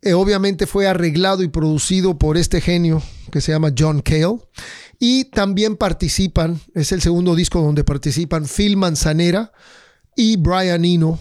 Eh, 0.00 0.12
obviamente 0.12 0.66
fue 0.66 0.86
arreglado 0.86 1.42
y 1.42 1.48
producido 1.48 2.18
por 2.18 2.36
este 2.36 2.60
genio 2.60 3.02
que 3.32 3.40
se 3.40 3.52
llama 3.52 3.72
John 3.76 4.00
Cale. 4.00 4.38
Y 5.00 5.26
también 5.26 5.76
participan, 5.76 6.60
es 6.74 6.92
el 6.92 7.00
segundo 7.00 7.34
disco 7.34 7.60
donde 7.60 7.84
participan 7.84 8.46
Phil 8.46 8.76
Manzanera 8.76 9.52
y 10.16 10.36
Brian 10.36 10.84
Eno, 10.84 11.18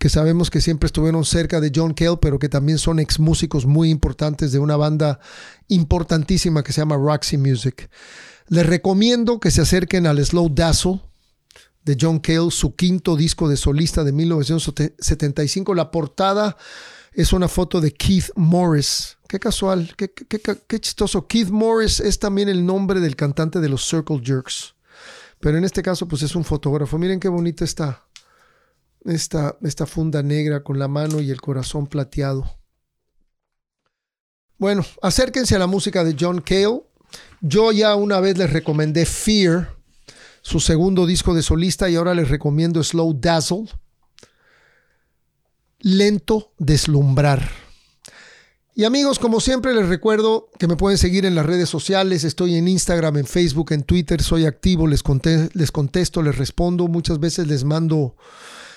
que 0.00 0.08
sabemos 0.08 0.50
que 0.50 0.60
siempre 0.60 0.86
estuvieron 0.86 1.24
cerca 1.24 1.60
de 1.60 1.70
John 1.74 1.94
Cale, 1.94 2.18
pero 2.20 2.38
que 2.38 2.48
también 2.48 2.78
son 2.78 2.98
ex 2.98 3.20
músicos 3.20 3.66
muy 3.66 3.90
importantes 3.90 4.50
de 4.50 4.58
una 4.58 4.76
banda 4.76 5.20
importantísima 5.68 6.64
que 6.64 6.72
se 6.72 6.80
llama 6.80 6.96
Roxy 6.96 7.36
Music. 7.36 7.88
Les 8.48 8.66
recomiendo 8.66 9.38
que 9.38 9.50
se 9.50 9.62
acerquen 9.62 10.06
al 10.06 10.24
Slow 10.24 10.48
Dazzle 10.52 11.00
de 11.84 11.96
John 12.00 12.18
Cale, 12.18 12.50
su 12.50 12.74
quinto 12.74 13.16
disco 13.16 13.48
de 13.48 13.56
solista 13.56 14.04
de 14.04 14.12
1975. 14.12 15.74
La 15.74 15.90
portada 15.90 16.56
es 17.12 17.32
una 17.32 17.48
foto 17.48 17.80
de 17.80 17.92
Keith 17.92 18.30
Morris. 18.34 19.18
Qué 19.28 19.38
casual, 19.38 19.94
qué, 19.96 20.12
qué, 20.12 20.80
chistoso. 20.80 21.26
Keith 21.26 21.50
Morris 21.50 22.00
es 22.00 22.18
también 22.18 22.48
el 22.48 22.64
nombre 22.64 23.00
del 23.00 23.16
cantante 23.16 23.60
de 23.60 23.68
los 23.68 23.88
Circle 23.88 24.20
Jerks. 24.22 24.74
Pero 25.40 25.58
en 25.58 25.64
este 25.64 25.82
caso, 25.82 26.08
pues 26.08 26.22
es 26.22 26.34
un 26.34 26.44
fotógrafo. 26.44 26.98
Miren 26.98 27.20
qué 27.20 27.28
bonita 27.28 27.64
está 27.64 28.04
esta, 29.04 29.56
esta 29.62 29.86
funda 29.86 30.22
negra 30.22 30.62
con 30.62 30.78
la 30.78 30.88
mano 30.88 31.20
y 31.20 31.30
el 31.30 31.40
corazón 31.40 31.86
plateado. 31.86 32.58
Bueno, 34.56 34.84
acérquense 35.02 35.56
a 35.56 35.58
la 35.58 35.66
música 35.66 36.04
de 36.04 36.16
John 36.18 36.40
Cale. 36.40 36.82
Yo 37.40 37.72
ya 37.72 37.94
una 37.96 38.20
vez 38.20 38.38
les 38.38 38.50
recomendé 38.50 39.04
Fear, 39.04 39.73
su 40.44 40.60
segundo 40.60 41.06
disco 41.06 41.34
de 41.34 41.42
solista, 41.42 41.88
y 41.88 41.96
ahora 41.96 42.14
les 42.14 42.28
recomiendo 42.28 42.84
Slow 42.84 43.18
Dazzle. 43.18 43.64
Lento 45.80 46.52
deslumbrar. 46.58 47.50
Y 48.74 48.84
amigos, 48.84 49.18
como 49.18 49.40
siempre 49.40 49.74
les 49.74 49.88
recuerdo 49.88 50.50
que 50.58 50.68
me 50.68 50.76
pueden 50.76 50.98
seguir 50.98 51.24
en 51.24 51.34
las 51.34 51.46
redes 51.46 51.70
sociales. 51.70 52.24
Estoy 52.24 52.56
en 52.56 52.68
Instagram, 52.68 53.16
en 53.16 53.24
Facebook, 53.24 53.72
en 53.72 53.84
Twitter. 53.84 54.20
Soy 54.20 54.44
activo, 54.44 54.86
les, 54.86 55.02
les 55.54 55.72
contesto, 55.72 56.22
les 56.22 56.36
respondo. 56.36 56.88
Muchas 56.88 57.20
veces 57.20 57.46
les 57.46 57.64
mando 57.64 58.14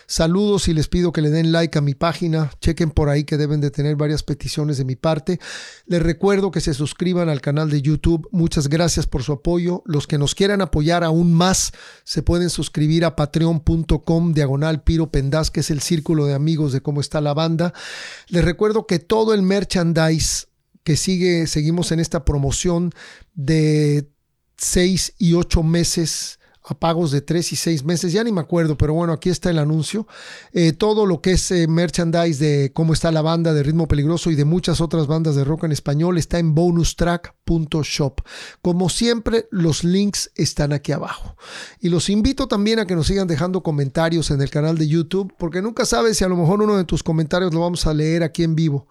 Saludos 0.10 0.70
y 0.70 0.74
les 0.74 0.88
pido 0.88 1.12
que 1.12 1.22
le 1.22 1.30
den 1.30 1.52
like 1.52 1.78
a 1.78 1.82
mi 1.82 1.94
página. 1.94 2.50
Chequen 2.62 2.92
por 2.92 3.10
ahí 3.10 3.26
que 3.26 3.36
deben 3.36 3.60
de 3.60 3.72
tener 3.72 3.98
varias 3.98 4.24
peticiones 4.24 4.78
de 4.78 4.86
mi 4.86 4.96
parte. 4.96 5.38
Les 5.86 6.02
recuerdo 6.02 6.50
que 6.50 6.62
se 6.62 6.74
suscriban 6.74 7.28
al 7.28 7.42
canal 7.42 7.70
de 7.70 7.82
YouTube. 7.82 8.26
Muchas 8.32 8.70
gracias 8.70 9.06
por 9.06 9.24
su 9.24 9.34
apoyo. 9.34 9.84
Los 9.86 10.08
que 10.08 10.18
nos 10.18 10.34
quieran 10.34 10.62
apoyar 10.62 11.04
aún 11.04 11.34
más 11.34 11.74
se 12.06 12.24
pueden 12.24 12.50
suscribir 12.50 13.04
a 13.04 13.18
patreon.com 13.18 14.32
diagonal 14.32 14.82
Piro 14.82 15.12
Pendaz, 15.12 15.52
que 15.52 15.60
es 15.60 15.72
el 15.72 15.82
círculo 15.82 16.26
de 16.26 16.36
amigos 16.36 16.72
de 16.72 16.80
cómo 16.80 17.02
está 17.02 17.20
la 17.20 17.34
banda. 17.34 17.74
Les 18.30 18.46
recuerdo 18.46 18.88
que 18.88 19.00
todo 19.00 19.34
el 19.34 19.42
merchandise 19.42 20.48
que 20.86 20.96
sigue, 20.96 21.48
seguimos 21.48 21.92
en 21.92 22.00
esta 22.00 22.24
promoción 22.24 22.92
de 23.34 24.10
seis 24.56 25.14
y 25.18 25.34
ocho 25.34 25.64
meses 25.64 26.37
a 26.68 26.78
pagos 26.78 27.12
de 27.12 27.22
tres 27.22 27.52
y 27.54 27.56
seis 27.56 27.84
meses, 27.84 28.12
ya 28.12 28.24
ni 28.24 28.32
me 28.32 28.42
acuerdo, 28.42 28.78
pero 28.78 28.94
bueno, 28.94 29.14
aquí 29.14 29.30
está 29.30 29.50
el 29.50 29.60
anuncio. 29.60 30.08
Eh, 30.52 30.74
todo 30.74 31.06
lo 31.06 31.22
que 31.22 31.32
es 31.32 31.52
eh, 31.52 31.68
merchandise 31.68 32.44
de 32.44 32.72
cómo 32.74 32.94
está 32.94 33.12
la 33.12 33.22
banda 33.22 33.54
de 33.54 33.64
Ritmo 33.64 33.88
Peligroso 33.88 34.32
y 34.32 34.36
de 34.36 34.46
muchas 34.46 34.82
otras 34.82 35.08
bandas 35.08 35.36
de 35.36 35.44
rock 35.44 35.64
en 35.64 35.72
español 35.72 36.18
está 36.18 36.40
en 36.40 36.54
bonustrack.shop. 36.54 38.22
Como 38.62 38.90
siempre, 38.90 39.48
los 39.50 39.84
links 39.84 40.32
están 40.36 40.74
aquí 40.74 40.92
abajo. 40.92 41.38
Y 41.80 41.90
los 41.90 42.10
invito 42.10 42.48
también 42.48 42.80
a 42.80 42.86
que 42.86 42.96
nos 42.96 43.08
sigan 43.08 43.28
dejando 43.28 43.64
comentarios 43.64 44.30
en 44.32 44.42
el 44.42 44.50
canal 44.50 44.78
de 44.78 44.88
YouTube, 44.88 45.34
porque 45.38 45.62
nunca 45.62 45.86
sabes 45.86 46.18
si 46.18 46.26
a 46.26 46.28
lo 46.28 46.36
mejor 46.36 46.62
uno 46.62 46.76
de 46.76 46.84
tus 46.84 47.04
comentarios 47.04 47.54
lo 47.54 47.62
vamos 47.62 47.88
a 47.88 47.94
leer 47.94 48.24
aquí 48.24 48.44
en 48.44 48.56
vivo. 48.56 48.88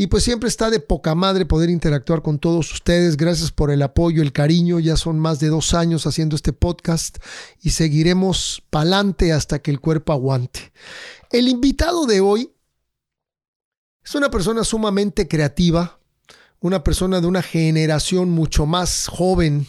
Y 0.00 0.06
pues 0.06 0.22
siempre 0.22 0.48
está 0.48 0.70
de 0.70 0.78
poca 0.78 1.16
madre 1.16 1.44
poder 1.44 1.70
interactuar 1.70 2.22
con 2.22 2.38
todos 2.38 2.72
ustedes. 2.72 3.16
Gracias 3.16 3.50
por 3.50 3.72
el 3.72 3.82
apoyo, 3.82 4.22
el 4.22 4.32
cariño. 4.32 4.78
Ya 4.78 4.96
son 4.96 5.18
más 5.18 5.40
de 5.40 5.48
dos 5.48 5.74
años 5.74 6.06
haciendo 6.06 6.36
este 6.36 6.52
podcast 6.52 7.18
y 7.62 7.70
seguiremos 7.70 8.62
pa'lante 8.70 9.32
hasta 9.32 9.58
que 9.58 9.72
el 9.72 9.80
cuerpo 9.80 10.12
aguante. 10.12 10.72
El 11.32 11.48
invitado 11.48 12.06
de 12.06 12.20
hoy 12.20 12.52
es 14.04 14.14
una 14.14 14.30
persona 14.30 14.62
sumamente 14.62 15.26
creativa, 15.26 15.98
una 16.60 16.84
persona 16.84 17.20
de 17.20 17.26
una 17.26 17.42
generación 17.42 18.30
mucho 18.30 18.66
más 18.66 19.08
joven 19.08 19.66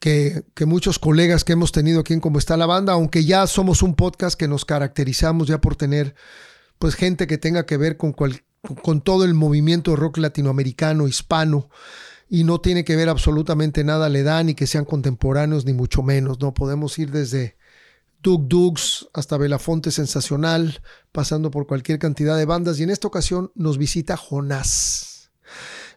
que, 0.00 0.42
que, 0.56 0.66
muchos 0.66 0.98
colegas 0.98 1.44
que 1.44 1.52
hemos 1.52 1.70
tenido 1.70 2.00
aquí 2.00 2.12
en 2.12 2.20
Cómo 2.20 2.40
está 2.40 2.56
la 2.56 2.66
banda, 2.66 2.94
aunque 2.94 3.24
ya 3.24 3.46
somos 3.46 3.84
un 3.84 3.94
podcast 3.94 4.36
que 4.36 4.48
nos 4.48 4.64
caracterizamos 4.64 5.46
ya 5.46 5.60
por 5.60 5.76
tener 5.76 6.16
pues 6.80 6.96
gente 6.96 7.28
que 7.28 7.38
tenga 7.38 7.66
que 7.66 7.76
ver 7.76 7.96
con, 7.96 8.12
cual, 8.12 8.42
con 8.82 9.00
todo 9.00 9.24
el 9.24 9.34
movimiento 9.34 9.96
rock 9.96 10.18
latinoamericano, 10.18 11.08
hispano, 11.08 11.70
y 12.28 12.44
no 12.44 12.60
tiene 12.60 12.84
que 12.84 12.96
ver 12.96 13.08
absolutamente 13.08 13.84
nada 13.84 14.08
la 14.08 14.18
edad, 14.18 14.44
ni 14.44 14.54
que 14.54 14.66
sean 14.66 14.84
contemporáneos, 14.84 15.64
ni 15.64 15.72
mucho 15.72 16.02
menos, 16.02 16.40
¿no? 16.40 16.52
Podemos 16.52 16.98
ir 16.98 17.10
desde 17.10 17.56
Doug 18.22 18.48
Dugs 18.48 19.08
hasta 19.14 19.38
Belafonte 19.38 19.90
Sensacional, 19.90 20.82
pasando 21.12 21.50
por 21.50 21.66
cualquier 21.66 21.98
cantidad 21.98 22.36
de 22.36 22.44
bandas, 22.44 22.78
y 22.78 22.82
en 22.82 22.90
esta 22.90 23.08
ocasión 23.08 23.50
nos 23.54 23.78
visita 23.78 24.18
Jonás, 24.18 25.30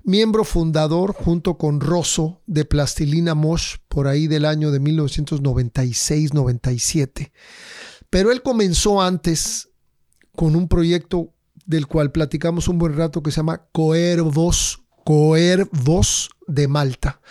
miembro 0.04 0.44
fundador 0.46 1.14
junto 1.14 1.58
con 1.58 1.82
Rosso 1.82 2.42
de 2.46 2.64
Plastilina 2.66 3.34
Mosh, 3.36 3.78
por 3.88 4.08
ahí 4.08 4.28
del 4.28 4.46
año 4.46 4.72
de 4.72 4.80
1996-97. 4.80 7.32
Pero 8.10 8.32
él 8.32 8.42
comenzó 8.42 9.02
antes 9.02 9.70
con 10.36 10.56
un 10.56 10.68
proyecto 10.68 11.34
del 11.72 11.88
cual 11.88 12.12
platicamos 12.12 12.68
un 12.68 12.78
buen 12.78 12.96
rato 12.96 13.24
que 13.24 13.32
se 13.32 13.38
llama 13.38 13.64
Coervos, 13.72 14.84
Coervos 15.06 16.30
de 16.46 16.68
Malta. 16.68 17.22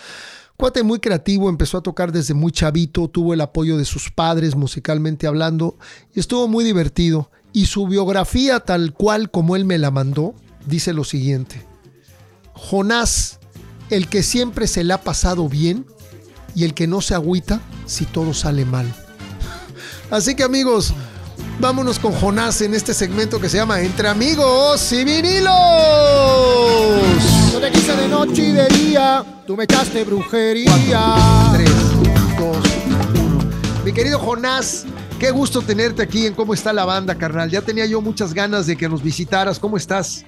Cuate 0.57 0.83
muy 0.83 0.99
creativo, 0.99 1.51
empezó 1.51 1.79
a 1.79 1.83
tocar 1.83 2.11
desde 2.11 2.33
muy 2.33 2.51
chavito, 2.51 3.09
tuvo 3.09 3.35
el 3.35 3.43
apoyo 3.43 3.77
de 3.77 3.85
sus 3.85 4.11
padres 4.11 4.57
musicalmente 4.57 5.27
hablando 5.27 5.79
y 6.15 6.21
estuvo 6.21 6.49
muy 6.49 6.65
divertido. 6.65 7.31
Y 7.53 7.67
su 7.67 7.87
biografía, 7.87 8.61
tal 8.61 8.95
cual 8.95 9.31
como 9.31 9.57
él 9.57 9.67
me 9.67 9.77
la 9.77 9.91
mandó, 9.91 10.35
dice 10.67 10.95
lo 10.95 11.05
siguiente. 11.05 11.67
Jonás, 12.55 13.41
el 13.91 14.09
que 14.09 14.23
siempre 14.23 14.67
se 14.67 14.85
le 14.85 14.95
ha 14.95 15.03
pasado 15.03 15.51
bien 15.51 15.85
y 16.55 16.65
el 16.65 16.73
que 16.73 16.87
no 16.87 17.03
se 17.03 17.15
agüita 17.15 17.61
si 17.85 18.07
todo 18.07 18.33
sale 18.33 18.65
mal. 18.65 18.87
Así 20.11 20.35
que 20.35 20.45
amigos, 20.45 20.95
Vámonos 21.59 21.99
con 21.99 22.13
Jonás 22.13 22.61
en 22.63 22.75
este 22.75 22.95
segmento 22.95 23.41
que 23.41 23.49
se 23.49 23.59
llama 23.59 23.81
Entre 23.81 24.09
Amigos 24.09 24.93
y 24.93 25.05
Vinilos. 25.05 25.53
Yo 27.53 27.61
te 27.61 27.71
quise 27.71 27.95
de 27.97 28.09
noche 28.09 28.43
y 28.49 28.53
de 28.53 28.69
día, 28.69 29.43
tú 29.47 29.57
me 29.57 29.65
echaste 29.65 30.05
brujería. 30.05 30.71
tres, 31.53 31.71
dos, 32.39 32.57
uno. 33.19 33.39
Mi 33.85 33.93
querido 33.93 34.19
Jonás, 34.19 34.87
qué 35.19 35.31
gusto 35.31 35.61
tenerte 35.61 36.03
aquí 36.03 36.27
en 36.27 36.35
cómo 36.35 36.55
está 36.55 36.73
la 36.73 36.85
banda, 36.85 37.17
carnal. 37.17 37.51
Ya 37.51 37.61
tenía 37.61 37.87
yo 37.87 38.01
muchas 38.01 38.33
ganas 38.33 38.67
de 38.67 38.77
que 38.77 38.89
nos 38.89 39.03
visitaras. 39.03 39.59
¿Cómo 39.59 39.77
estás? 39.77 40.25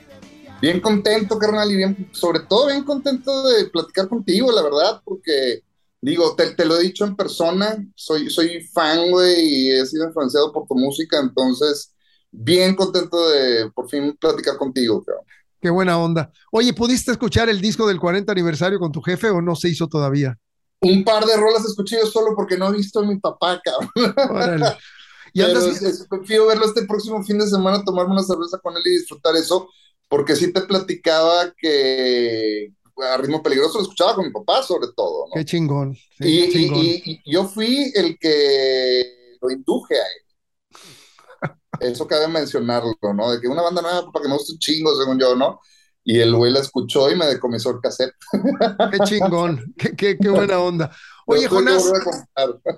Bien 0.61 0.81
contento, 0.81 1.38
carnal, 1.38 1.73
y 1.73 1.76
bien, 1.76 2.09
sobre 2.12 2.40
todo 2.40 2.69
bien 2.69 2.85
contento 2.85 3.49
de 3.49 3.64
platicar 3.64 4.09
contigo, 4.09 4.52
la 4.52 4.62
verdad, 4.62 5.00
porque 5.04 5.62
digo, 6.02 6.35
te, 6.35 6.50
te, 6.50 6.64
lo 6.64 6.76
he 6.76 6.82
dicho 6.82 7.04
en 7.04 7.16
persona, 7.16 7.78
soy, 7.94 8.28
soy 8.28 8.61
fan, 8.64 9.11
güey, 9.11 9.40
y 9.40 9.71
he 9.71 9.87
sido 9.87 10.06
influenciado 10.06 10.52
por 10.52 10.66
tu 10.66 10.75
música, 10.75 11.18
entonces, 11.21 11.94
bien 12.30 12.75
contento 12.75 13.30
de 13.30 13.71
por 13.71 13.88
fin 13.88 14.16
platicar 14.21 14.56
contigo, 14.56 15.02
cabrón. 15.02 15.25
Qué 15.61 15.71
buena 15.71 15.97
onda. 15.97 16.32
Oye, 16.50 16.75
¿pudiste 16.75 17.12
escuchar 17.12 17.49
el 17.49 17.61
disco 17.61 17.87
del 17.87 18.00
40 18.00 18.32
aniversario 18.32 18.80
con 18.80 18.90
tu 18.90 19.00
jefe 19.00 19.30
o 19.30 19.40
no 19.40 19.54
se 19.54 19.68
hizo 19.68 19.87
todavía? 19.87 20.37
Un 20.80 21.04
par 21.04 21.25
de 21.25 21.37
rolas 21.37 21.64
escuché 21.64 21.97
yo 22.00 22.06
solo 22.06 22.35
porque 22.35 22.59
no 22.59 22.68
he 22.68 22.76
visto 22.76 22.99
a 22.99 23.06
mi 23.06 23.21
papá, 23.21 23.61
cabrón. 23.64 24.14
Órale. 24.30 24.66
Y 25.35 25.40
andas... 25.40 26.06
prefiero 26.11 26.47
verlo 26.47 26.66
este 26.66 26.85
próximo 26.85 27.25
fin 27.25 27.38
de 27.38 27.47
semana, 27.47 27.82
tomarme 27.82 28.12
una 28.12 28.23
cerveza 28.23 28.59
con 28.59 28.76
él 28.76 28.82
y 28.85 28.99
disfrutar 28.99 29.35
eso, 29.35 29.66
porque 30.11 30.37
sí 30.37 30.52
te 30.52 30.61
platicaba 30.61 31.54
que 31.56 32.71
a 32.96 33.16
ritmo 33.16 33.42
peligroso 33.42 33.78
lo 33.78 33.82
escuchaba 33.82 34.14
con 34.14 34.26
mi 34.26 34.32
papá 34.32 34.62
sobre 34.62 34.88
todo. 34.96 35.26
¿no? 35.28 35.34
Qué 35.34 35.44
chingón. 35.44 35.94
Sí, 36.18 36.44
y, 36.44 36.52
chingón. 36.52 36.78
Y, 36.78 37.02
y, 37.04 37.32
yo 37.32 37.44
fui 37.44 37.92
el 37.94 38.18
que 38.18 39.37
lo 39.40 39.50
induje 39.50 39.94
a 39.94 40.02
él. 40.02 41.56
Eso 41.80 42.06
cabe 42.06 42.28
mencionarlo, 42.28 42.94
¿no? 43.14 43.32
De 43.32 43.40
que 43.40 43.49
una 43.49 43.62
banda 43.62 43.82
nueva 43.82 44.11
para 44.12 44.22
que 44.22 44.28
me 44.28 44.37
guste 44.37 44.52
un 44.52 44.58
chingo, 44.58 44.96
según 44.96 45.18
yo, 45.18 45.34
¿no? 45.34 45.61
Y 46.04 46.18
el 46.18 46.34
güey 46.34 46.52
la 46.52 46.61
escuchó 46.61 47.11
y 47.11 47.16
me 47.16 47.26
decomisó 47.26 47.70
el 47.70 47.80
cassette. 47.80 48.14
Qué 48.90 48.99
chingón, 49.04 49.72
qué, 49.78 49.94
qué, 49.94 50.18
qué 50.18 50.28
buena 50.28 50.58
onda. 50.58 50.90
Oye, 51.26 51.46
Jonás, 51.46 51.84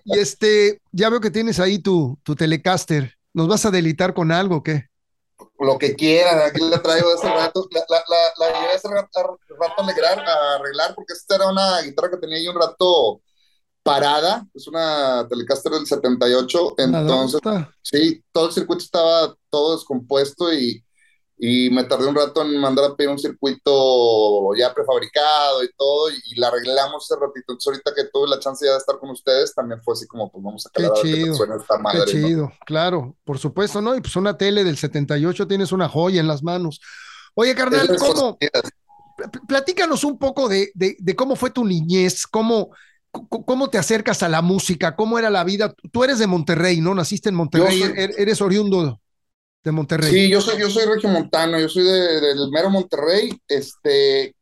y 0.04 0.18
este, 0.18 0.82
ya 0.92 1.08
veo 1.08 1.20
que 1.20 1.30
tienes 1.30 1.58
ahí 1.58 1.78
tu, 1.78 2.18
tu 2.22 2.34
telecaster. 2.34 3.14
¿Nos 3.32 3.48
vas 3.48 3.64
a 3.64 3.70
delitar 3.70 4.12
con 4.12 4.30
algo 4.30 4.56
o 4.56 4.62
qué? 4.62 4.88
Lo 5.58 5.78
que 5.78 5.94
quieran, 5.94 6.40
aquí 6.40 6.60
la 6.60 6.82
traigo 6.82 7.08
de 7.08 7.14
hace 7.14 7.28
rato. 7.28 7.68
La, 7.70 7.84
la, 7.88 8.04
la, 8.08 8.46
la 8.46 8.60
llevé 8.60 8.74
hace 8.74 8.88
rato, 8.88 9.38
rato 9.58 9.82
a, 9.82 9.84
arreglar, 9.84 10.18
a 10.20 10.54
arreglar, 10.56 10.94
porque 10.94 11.12
esta 11.12 11.36
era 11.36 11.48
una 11.48 11.80
guitarra 11.80 12.10
que 12.10 12.16
tenía 12.18 12.38
ahí 12.38 12.48
un 12.48 12.60
rato 12.60 13.20
parada. 13.82 14.44
Es 14.52 14.66
una 14.66 15.26
Telecaster 15.28 15.72
del 15.72 15.86
78. 15.86 16.74
Entonces, 16.78 17.40
sí, 17.82 18.24
todo 18.32 18.46
el 18.48 18.52
circuito 18.52 18.82
estaba 18.82 19.34
todo 19.48 19.76
descompuesto 19.76 20.52
y 20.52 20.83
y 21.46 21.68
me 21.68 21.84
tardé 21.84 22.06
un 22.06 22.14
rato 22.14 22.40
en 22.40 22.58
mandar 22.58 22.86
a 22.86 22.96
pedir 22.96 23.10
un 23.10 23.18
circuito 23.18 24.54
ya 24.56 24.72
prefabricado 24.72 25.62
y 25.62 25.68
todo, 25.76 26.08
y, 26.08 26.40
la 26.40 26.48
arreglamos 26.48 27.04
ese 27.04 27.20
ratito. 27.20 27.52
Entonces, 27.52 27.66
ahorita 27.66 27.94
que 27.94 28.04
tuve 28.10 28.30
la 28.30 28.38
chance 28.38 28.64
ya 28.64 28.72
de 28.72 28.78
estar 28.78 28.98
con 28.98 29.10
ustedes, 29.10 29.54
también 29.54 29.82
fue 29.82 29.92
así 29.92 30.06
como, 30.06 30.32
pues 30.32 30.42
vamos 30.42 30.66
a 30.66 30.70
calar 30.70 30.92
qué 30.94 31.12
chido, 31.12 31.34
suena 31.34 31.56
esta 31.56 31.76
madre. 31.76 32.00
Qué 32.06 32.12
chido, 32.12 32.50
claro, 32.64 33.14
por 33.24 33.38
supuesto, 33.38 33.82
¿no? 33.82 33.94
Y 33.94 34.00
pues 34.00 34.16
una 34.16 34.38
tele 34.38 34.64
del 34.64 34.78
78 34.78 35.46
tienes 35.46 35.70
una 35.70 35.86
joya 35.86 36.18
en 36.18 36.28
las 36.28 36.42
manos. 36.42 36.80
Oye, 37.34 37.54
carnal, 37.54 37.94
¿cómo? 37.98 38.38
Platícanos 39.46 40.02
un 40.02 40.18
poco 40.18 40.48
de, 40.48 40.72
de, 40.74 40.96
de, 40.98 41.14
cómo 41.14 41.36
fue 41.36 41.50
tu 41.50 41.66
niñez, 41.66 42.26
cómo, 42.26 42.70
cómo 43.10 43.68
te 43.68 43.76
acercas 43.76 44.22
a 44.22 44.30
la 44.30 44.40
música, 44.40 44.96
cómo 44.96 45.18
era 45.18 45.28
la 45.28 45.44
vida. 45.44 45.74
Tú 45.92 46.04
eres 46.04 46.18
de 46.18 46.26
Monterrey, 46.26 46.80
¿no? 46.80 46.94
Naciste 46.94 47.28
en 47.28 47.34
Monterrey, 47.34 47.82
er, 47.82 48.14
eres 48.16 48.40
oriundo 48.40 48.98
de 49.64 49.72
Monterrey. 49.72 50.12
Sí, 50.12 50.28
yo 50.28 50.40
soy, 50.40 50.60
yo 50.60 50.68
soy 50.68 50.84
regiomontano, 50.84 51.58
yo 51.58 51.68
soy 51.68 51.84
de, 51.84 52.20
del 52.20 52.50
mero 52.50 52.68
Monterrey. 52.68 53.30
Este, 53.48 54.36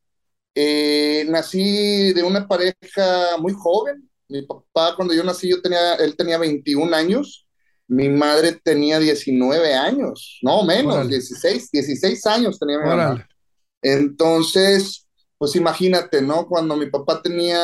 eh, 0.54 1.24
nací 1.28 2.12
de 2.12 2.22
una 2.24 2.46
pareja 2.46 3.36
muy 3.38 3.52
joven. 3.52 4.10
Mi 4.28 4.42
papá, 4.42 4.96
cuando 4.96 5.14
yo 5.14 5.22
nací, 5.22 5.48
yo 5.48 5.62
tenía, 5.62 5.94
él 5.94 6.16
tenía 6.16 6.38
21 6.38 6.94
años. 6.94 7.46
Mi 7.86 8.08
madre 8.08 8.58
tenía 8.64 8.98
19 8.98 9.74
años, 9.74 10.38
no 10.42 10.64
menos, 10.64 11.08
16, 11.08 11.70
16 11.70 12.26
años 12.26 12.58
tenía 12.58 12.78
mi 12.78 12.86
mamá. 12.86 13.28
Entonces, 13.82 15.06
pues 15.36 15.54
imagínate, 15.56 16.22
¿no? 16.22 16.46
Cuando 16.46 16.74
mi 16.74 16.86
papá 16.86 17.20
tenía 17.20 17.60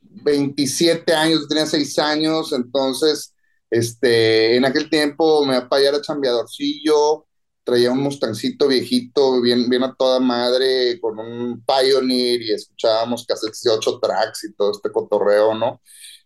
27 0.00 1.12
años, 1.12 1.48
tenía 1.48 1.66
6 1.66 1.98
años, 1.98 2.52
entonces 2.52 3.33
este, 3.70 4.56
en 4.56 4.64
aquel 4.64 4.88
tiempo 4.90 5.44
mi 5.46 5.54
papá 5.54 5.80
ya 5.80 5.88
era 5.88 6.00
chambeadorcillo, 6.00 7.26
traía 7.64 7.90
un 7.90 8.00
Mustangcito 8.00 8.68
viejito, 8.68 9.40
bien, 9.40 9.68
bien 9.68 9.82
a 9.84 9.94
toda 9.94 10.20
madre, 10.20 11.00
con 11.00 11.18
un 11.18 11.64
Pioneer 11.64 12.42
y 12.42 12.52
escuchábamos 12.52 13.24
cassettes 13.26 13.62
de 13.62 13.70
ocho 13.70 13.98
tracks 14.00 14.44
y 14.44 14.54
todo 14.54 14.72
este 14.72 14.92
cotorreo, 14.92 15.54
¿no? 15.54 15.80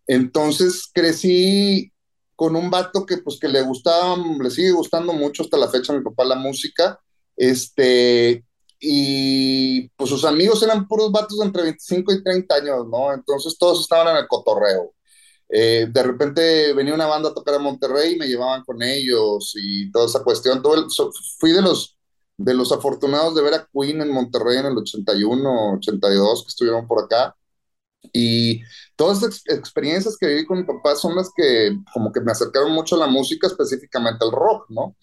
Entonces 0.06 0.88
crecí 0.92 1.92
con 2.34 2.56
un 2.56 2.70
vato 2.70 3.06
que 3.06 3.18
pues 3.18 3.38
que 3.40 3.48
le 3.48 3.62
gustaba, 3.62 4.16
le 4.16 4.50
sigue 4.50 4.72
gustando 4.72 5.12
mucho 5.12 5.42
hasta 5.42 5.56
la 5.58 5.68
fecha 5.68 5.92
a 5.92 5.96
mi 5.96 6.02
papá 6.04 6.24
la 6.24 6.36
música, 6.36 7.00
este, 7.36 8.44
y 8.80 9.88
pues 9.90 10.10
sus 10.10 10.24
amigos 10.24 10.62
eran 10.62 10.86
puros 10.86 11.10
vatos 11.12 11.38
entre 11.42 11.62
25 11.62 12.12
y 12.12 12.22
30 12.22 12.54
años, 12.54 12.86
¿no? 12.88 13.12
Entonces 13.12 13.56
todos 13.58 13.80
estaban 13.80 14.08
en 14.08 14.16
el 14.22 14.28
cotorreo. 14.28 14.92
Eh, 15.50 15.86
de 15.90 16.02
repente 16.02 16.72
venía 16.74 16.94
una 16.94 17.06
banda 17.06 17.30
a 17.30 17.34
tocar 17.34 17.54
a 17.54 17.58
Monterrey 17.58 18.14
y 18.14 18.18
me 18.18 18.26
llevaban 18.26 18.64
con 18.64 18.82
ellos 18.82 19.52
y 19.56 19.90
toda 19.92 20.06
esa 20.06 20.22
cuestión. 20.24 20.62
Todo 20.62 20.86
fui 21.38 21.52
de 21.52 21.62
los, 21.62 21.96
de 22.36 22.54
los 22.54 22.72
afortunados 22.72 23.34
de 23.34 23.42
ver 23.42 23.54
a 23.54 23.68
Queen 23.72 24.00
en 24.02 24.10
Monterrey 24.12 24.58
en 24.58 24.66
el 24.66 24.78
81, 24.78 25.74
82, 25.74 26.44
que 26.44 26.48
estuvieron 26.48 26.86
por 26.86 27.04
acá. 27.04 27.34
Y 28.12 28.62
todas 28.96 29.22
las 29.22 29.42
experiencias 29.46 30.16
que 30.18 30.26
viví 30.28 30.46
con 30.46 30.58
mi 30.58 30.64
papá 30.64 30.94
son 30.96 31.16
las 31.16 31.30
que 31.36 31.76
como 31.92 32.12
que 32.12 32.20
me 32.20 32.32
acercaron 32.32 32.72
mucho 32.72 32.96
a 32.96 32.98
la 33.00 33.06
música, 33.06 33.46
específicamente 33.46 34.24
al 34.24 34.32
rock, 34.32 34.66
¿no? 34.70 34.96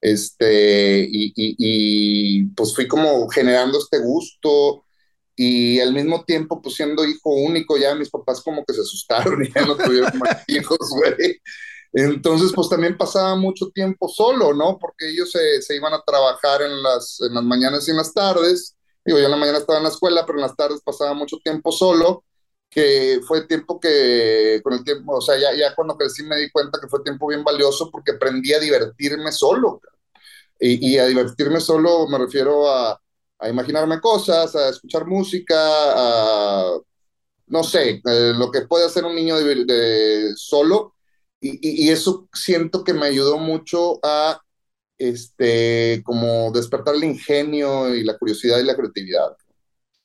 Este, 0.00 1.02
y, 1.10 1.28
y, 1.36 1.56
y 1.58 2.44
pues 2.56 2.74
fui 2.74 2.88
como 2.88 3.28
generando 3.30 3.78
este 3.78 3.98
gusto, 4.00 4.86
y 5.40 5.78
al 5.78 5.92
mismo 5.94 6.24
tiempo, 6.24 6.60
pues 6.60 6.74
siendo 6.74 7.04
hijo 7.04 7.30
único, 7.30 7.76
ya 7.76 7.94
mis 7.94 8.10
papás 8.10 8.42
como 8.42 8.64
que 8.64 8.74
se 8.74 8.80
asustaron 8.80 9.40
y 9.44 9.48
ya 9.54 9.64
no 9.64 9.76
tuvieron 9.76 10.18
más 10.18 10.42
hijos, 10.48 10.78
güey. 10.90 11.40
Entonces, 11.92 12.50
pues 12.52 12.68
también 12.68 12.98
pasaba 12.98 13.36
mucho 13.36 13.70
tiempo 13.70 14.08
solo, 14.08 14.52
¿no? 14.52 14.78
Porque 14.78 15.08
ellos 15.08 15.30
se, 15.30 15.62
se, 15.62 15.76
iban 15.76 15.94
a 15.94 16.02
trabajar 16.04 16.62
en 16.62 16.82
las, 16.82 17.20
en 17.20 17.34
las 17.34 17.44
mañanas 17.44 17.86
y 17.86 17.92
en 17.92 17.98
las 17.98 18.12
tardes. 18.12 18.76
Digo, 19.04 19.20
yo 19.20 19.26
en 19.26 19.30
la 19.30 19.36
mañana 19.36 19.58
estaba 19.58 19.78
en 19.78 19.84
la 19.84 19.90
escuela, 19.90 20.26
pero 20.26 20.38
en 20.38 20.42
las 20.42 20.56
tardes 20.56 20.80
pasaba 20.84 21.14
mucho 21.14 21.36
tiempo 21.38 21.70
solo, 21.70 22.24
que 22.68 23.20
fue 23.24 23.46
tiempo 23.46 23.78
que, 23.78 24.60
con 24.64 24.72
el 24.72 24.82
tiempo, 24.82 25.18
o 25.18 25.20
sea, 25.20 25.38
ya, 25.38 25.54
ya 25.54 25.72
cuando 25.76 25.96
crecí 25.96 26.24
me 26.24 26.36
di 26.36 26.50
cuenta 26.50 26.80
que 26.80 26.88
fue 26.88 27.04
tiempo 27.04 27.28
bien 27.28 27.44
valioso 27.44 27.92
porque 27.92 28.10
aprendí 28.10 28.52
a 28.54 28.58
divertirme 28.58 29.30
solo. 29.30 29.80
Y, 30.58 30.94
y 30.94 30.98
a 30.98 31.06
divertirme 31.06 31.60
solo 31.60 32.08
me 32.08 32.18
refiero 32.18 32.68
a, 32.68 33.00
a 33.38 33.48
imaginarme 33.48 34.00
cosas, 34.00 34.54
a 34.56 34.68
escuchar 34.68 35.06
música, 35.06 35.56
a, 35.56 36.78
no 37.46 37.62
sé, 37.64 38.02
eh, 38.04 38.32
lo 38.36 38.50
que 38.50 38.62
puede 38.62 38.86
hacer 38.86 39.04
un 39.04 39.14
niño 39.14 39.36
de, 39.36 40.32
solo. 40.36 40.94
Y, 41.40 41.86
y, 41.86 41.90
eso 41.90 42.28
siento 42.32 42.82
que 42.82 42.92
me 42.92 43.06
ayudó 43.06 43.38
mucho 43.38 44.00
a, 44.02 44.40
este, 44.98 46.02
como 46.04 46.50
despertar 46.50 46.96
el 46.96 47.04
ingenio 47.04 47.94
y 47.94 48.02
la 48.02 48.18
curiosidad 48.18 48.58
y 48.58 48.64
la 48.64 48.74
creatividad. 48.74 49.36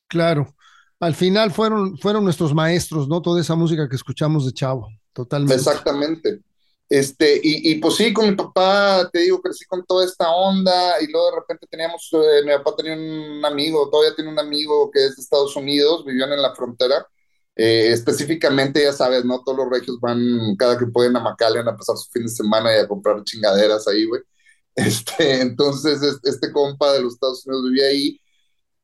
Claro. 0.08 0.56
Al 1.00 1.16
final 1.16 1.52
fueron, 1.52 1.98
fueron 1.98 2.24
nuestros 2.24 2.54
maestros, 2.54 3.08
¿no? 3.08 3.22
Toda 3.22 3.42
esa 3.42 3.56
música 3.56 3.90
que 3.90 3.96
escuchamos 3.96 4.46
de 4.46 4.54
chavo, 4.54 4.88
totalmente. 5.12 5.56
Exactamente. 5.56 6.42
Este, 6.90 7.40
y, 7.44 7.72
y, 7.72 7.76
pues 7.76 7.96
sí, 7.96 8.14
con 8.14 8.30
mi 8.30 8.36
papá, 8.36 9.10
te 9.12 9.20
digo, 9.20 9.42
crecí 9.42 9.66
con 9.66 9.84
toda 9.86 10.06
esta 10.06 10.30
onda 10.32 11.02
y 11.02 11.08
luego 11.12 11.32
de 11.32 11.36
repente 11.38 11.66
teníamos, 11.68 12.08
eh, 12.14 12.44
mi 12.46 12.52
papá 12.54 12.76
tenía 12.76 12.94
un 12.94 13.44
amigo, 13.46 13.90
todavía 13.90 14.16
tiene 14.16 14.30
un 14.30 14.40
amigo 14.40 14.92
que 14.92 15.06
es 15.06 15.16
de 15.16 15.22
Estados 15.24 15.56
Unidos, 15.56 16.06
vivían 16.06 16.32
en 16.34 16.42
la 16.42 16.54
frontera, 16.54 17.08
eh, 17.56 17.92
específicamente, 17.92 18.84
ya 18.84 18.94
sabes, 18.94 19.26
¿no? 19.26 19.42
Todos 19.44 19.58
los 19.60 19.70
regios 19.72 20.00
van 20.00 20.56
cada 20.58 20.78
que 20.78 20.86
pueden 20.88 21.16
a 21.16 21.20
McAllen 21.22 21.68
a 21.68 21.76
pasar 21.78 21.98
su 21.98 22.12
fin 22.12 22.24
de 22.24 22.30
semana 22.30 22.76
y 22.76 22.80
a 22.80 22.88
comprar 22.88 23.24
chingaderas 23.24 23.88
ahí, 23.88 24.06
güey. 24.06 24.22
Este, 24.76 25.42
entonces, 25.42 26.02
este 26.24 26.52
compa 26.52 26.94
de 26.94 27.02
los 27.04 27.14
Estados 27.14 27.46
Unidos 27.46 27.66
vivía 27.70 27.88
ahí 27.88 28.20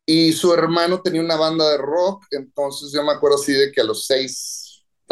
y 0.05 0.33
su 0.33 0.51
hermano 0.53 1.01
tenía 1.03 1.21
una 1.21 1.35
banda 1.35 1.69
de 1.69 1.77
rock, 1.77 2.25
entonces 2.31 2.91
yo 2.91 3.03
me 3.03 3.11
acuerdo 3.11 3.37
así 3.37 3.53
de 3.53 3.71
que 3.71 3.81
a 3.81 3.83
los 3.83 4.07
seis 4.07 4.58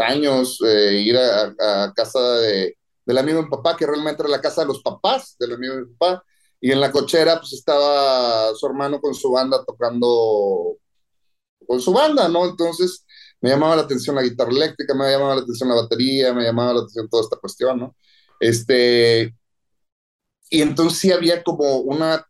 años 0.04 0.60
eh, 0.66 1.02
ir 1.06 1.18
a, 1.18 1.86
a 1.86 1.94
casa 1.94 2.20
de 2.40 2.78
del 3.08 3.18
amigo 3.18 3.38
de 3.38 3.46
mi 3.46 3.50
papá, 3.50 3.78
que 3.78 3.86
realmente 3.88 4.22
era 4.22 4.30
la 4.30 4.42
casa 4.42 4.62
de 4.62 4.68
los 4.68 4.82
papás 4.82 5.38
del 5.40 5.54
amigo 5.54 5.76
de 5.76 5.86
mi 5.86 5.94
papá, 5.94 6.24
y 6.60 6.72
en 6.72 6.82
la 6.82 6.92
cochera 6.92 7.40
pues 7.40 7.54
estaba 7.54 8.54
su 8.54 8.66
hermano 8.68 9.00
con 9.00 9.14
su 9.16 9.32
banda 9.32 9.64
tocando 9.66 10.78
con 11.68 11.80
su 11.82 11.94
banda, 11.94 12.28
¿no? 12.30 12.46
Entonces 12.46 13.06
me 13.42 13.50
llamaba 13.50 13.76
la 13.76 13.84
atención 13.84 14.16
la 14.16 14.24
guitarra 14.24 14.52
eléctrica, 14.52 14.94
me 14.96 15.10
llamaba 15.12 15.36
la 15.36 15.42
atención 15.42 15.70
la 15.70 15.76
batería, 15.76 16.34
me 16.34 16.44
llamaba 16.44 16.74
la 16.74 16.80
atención 16.82 17.10
toda 17.10 17.24
esta 17.24 17.38
cuestión, 17.38 17.80
¿no? 17.80 17.96
Este, 18.40 19.34
y 20.50 20.62
entonces 20.62 21.00
sí 21.00 21.12
había 21.12 21.44
como 21.44 21.78
una 21.80 22.26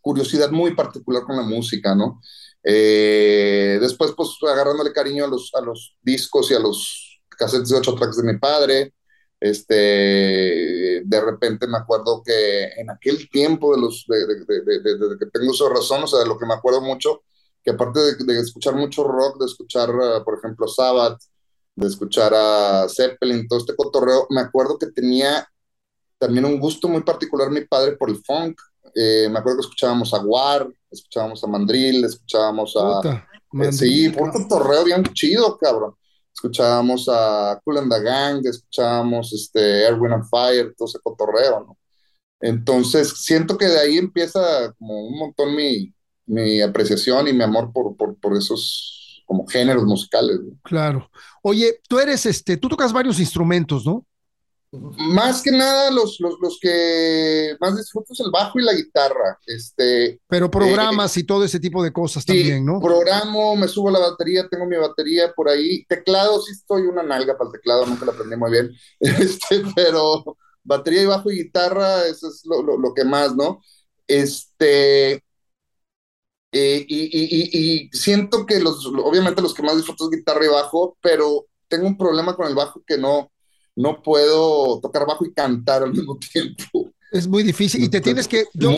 curiosidad 0.00 0.50
muy 0.50 0.74
particular 0.74 1.24
con 1.24 1.36
la 1.36 1.42
música, 1.42 1.94
¿no? 1.94 2.20
Eh, 2.64 3.78
después, 3.80 4.12
pues 4.16 4.36
agarrándole 4.48 4.92
cariño 4.92 5.24
a 5.24 5.28
los, 5.28 5.50
a 5.54 5.60
los 5.60 5.96
discos 6.02 6.50
y 6.50 6.54
a 6.54 6.60
los 6.60 7.20
cassettes 7.28 7.70
de 7.70 7.78
ocho 7.78 7.94
tracks 7.94 8.16
de 8.16 8.32
mi 8.32 8.38
padre, 8.38 8.94
este, 9.40 11.02
de 11.04 11.20
repente 11.20 11.66
me 11.66 11.78
acuerdo 11.78 12.22
que 12.24 12.64
en 12.76 12.90
aquel 12.90 13.28
tiempo 13.28 13.74
de 13.74 13.80
los, 13.80 14.04
de, 14.06 14.26
de, 14.26 14.36
de, 14.36 15.18
que 15.18 15.26
tengo 15.26 15.52
su 15.52 15.68
razón, 15.68 16.04
o 16.04 16.06
sea, 16.06 16.20
de 16.20 16.26
lo 16.26 16.38
que 16.38 16.46
me 16.46 16.54
acuerdo 16.54 16.80
mucho, 16.80 17.22
que 17.62 17.70
aparte 17.70 18.00
de, 18.00 18.40
escuchar 18.40 18.74
mucho 18.74 19.04
rock, 19.04 19.40
de 19.40 19.46
escuchar, 19.46 19.90
uh, 19.90 20.24
por 20.24 20.38
ejemplo, 20.38 20.68
Sabbath, 20.68 21.20
de 21.74 21.88
escuchar 21.88 22.32
a 22.34 22.86
Zeppelin, 22.88 23.48
todo 23.48 23.58
este 23.58 23.74
cotorreo, 23.74 24.26
me 24.30 24.40
acuerdo 24.40 24.78
que 24.78 24.86
tenía 24.88 25.48
también 26.18 26.44
un 26.44 26.60
gusto 26.60 26.88
muy 26.88 27.02
particular 27.02 27.50
mi 27.50 27.62
padre 27.62 27.96
por 27.96 28.10
el 28.10 28.22
funk. 28.24 28.60
Eh, 28.94 29.28
me 29.30 29.38
acuerdo 29.38 29.58
que 29.58 29.66
escuchábamos 29.66 30.12
a 30.14 30.20
War, 30.20 30.68
escuchábamos 30.90 31.42
a 31.42 31.46
Mandrill, 31.46 32.04
escuchábamos 32.04 32.76
a... 32.76 33.26
Eh, 33.62 33.72
sí, 33.72 34.08
por 34.08 34.28
un 34.28 34.32
cotorreo 34.32 34.84
bien 34.84 35.02
chido, 35.12 35.58
cabrón. 35.58 35.94
Escuchábamos 36.34 37.08
a 37.10 37.60
Cool 37.64 37.78
and 37.78 37.92
the 37.92 38.02
Gang, 38.02 38.46
escuchábamos 38.46 39.32
este, 39.32 39.84
Erwin 39.84 40.12
on 40.12 40.26
Fire, 40.26 40.74
todo 40.76 40.88
ese 40.88 40.98
cotorreo, 41.02 41.60
¿no? 41.60 41.78
Entonces, 42.40 43.10
siento 43.18 43.56
que 43.56 43.66
de 43.66 43.78
ahí 43.78 43.98
empieza 43.98 44.72
como 44.78 45.06
un 45.06 45.18
montón 45.18 45.54
mi, 45.54 45.94
mi 46.26 46.60
apreciación 46.60 47.28
y 47.28 47.32
mi 47.32 47.44
amor 47.44 47.72
por, 47.72 47.96
por, 47.96 48.16
por 48.16 48.36
esos 48.36 49.22
como 49.26 49.46
géneros 49.46 49.84
musicales. 49.84 50.40
Claro. 50.62 51.08
Oye, 51.42 51.80
tú 51.88 52.00
eres, 52.00 52.26
este, 52.26 52.56
tú 52.56 52.68
tocas 52.68 52.92
varios 52.92 53.20
instrumentos, 53.20 53.86
¿no? 53.86 54.04
Más 54.72 55.42
que 55.42 55.50
nada, 55.50 55.90
los, 55.90 56.18
los, 56.18 56.36
los, 56.40 56.58
que 56.58 57.54
más 57.60 57.76
disfruto 57.76 58.14
es 58.14 58.20
el 58.20 58.30
bajo 58.30 58.58
y 58.58 58.62
la 58.62 58.72
guitarra. 58.72 59.38
Este, 59.46 60.18
Pero 60.26 60.50
programas 60.50 61.14
y 61.18 61.24
todo 61.24 61.44
ese 61.44 61.60
tipo 61.60 61.82
de 61.82 61.92
cosas 61.92 62.24
también, 62.24 62.64
¿no? 62.64 62.80
Programo, 62.80 63.54
me 63.54 63.68
subo 63.68 63.90
a 63.90 63.92
la 63.92 63.98
batería, 63.98 64.48
tengo 64.50 64.64
mi 64.64 64.76
batería 64.76 65.30
por 65.36 65.50
ahí. 65.50 65.84
Teclado, 65.84 66.40
sí 66.40 66.52
estoy 66.52 66.82
una 66.82 67.02
nalga 67.02 67.36
para 67.36 67.48
el 67.48 67.52
teclado, 67.52 67.84
nunca 67.84 68.06
la 68.06 68.12
aprendí 68.12 68.36
muy 68.36 68.50
bien. 68.50 68.70
Este, 69.00 69.62
pero 69.76 70.38
batería 70.64 71.02
y 71.02 71.06
bajo 71.06 71.30
y 71.30 71.42
guitarra, 71.42 72.06
eso 72.06 72.28
es 72.28 72.42
lo, 72.46 72.62
lo, 72.62 72.78
lo 72.78 72.94
que 72.94 73.04
más, 73.04 73.34
¿no? 73.36 73.60
Este, 74.06 75.22
eh, 76.52 76.84
y, 76.86 77.04
y, 77.12 77.50
y, 77.52 77.90
siento 77.92 78.46
que 78.46 78.60
los, 78.60 78.86
obviamente 78.86 79.42
los 79.42 79.54
que 79.54 79.62
más 79.62 79.76
disfruto 79.76 80.04
es 80.04 80.18
guitarra 80.18 80.44
y 80.44 80.48
bajo, 80.48 80.96
pero 81.00 81.46
tengo 81.68 81.86
un 81.86 81.96
problema 81.96 82.36
con 82.36 82.46
el 82.46 82.54
bajo 82.54 82.82
que 82.86 82.98
no, 82.98 83.31
no 83.76 84.02
puedo 84.02 84.80
tocar 84.80 85.06
bajo 85.06 85.24
y 85.24 85.32
cantar 85.32 85.82
al 85.82 85.92
mismo 85.92 86.18
tiempo. 86.18 86.90
Es 87.12 87.28
muy 87.28 87.42
difícil 87.42 87.84
y 87.84 87.90
te 87.90 88.00
tienes 88.00 88.26
que 88.26 88.46
yo, 88.54 88.74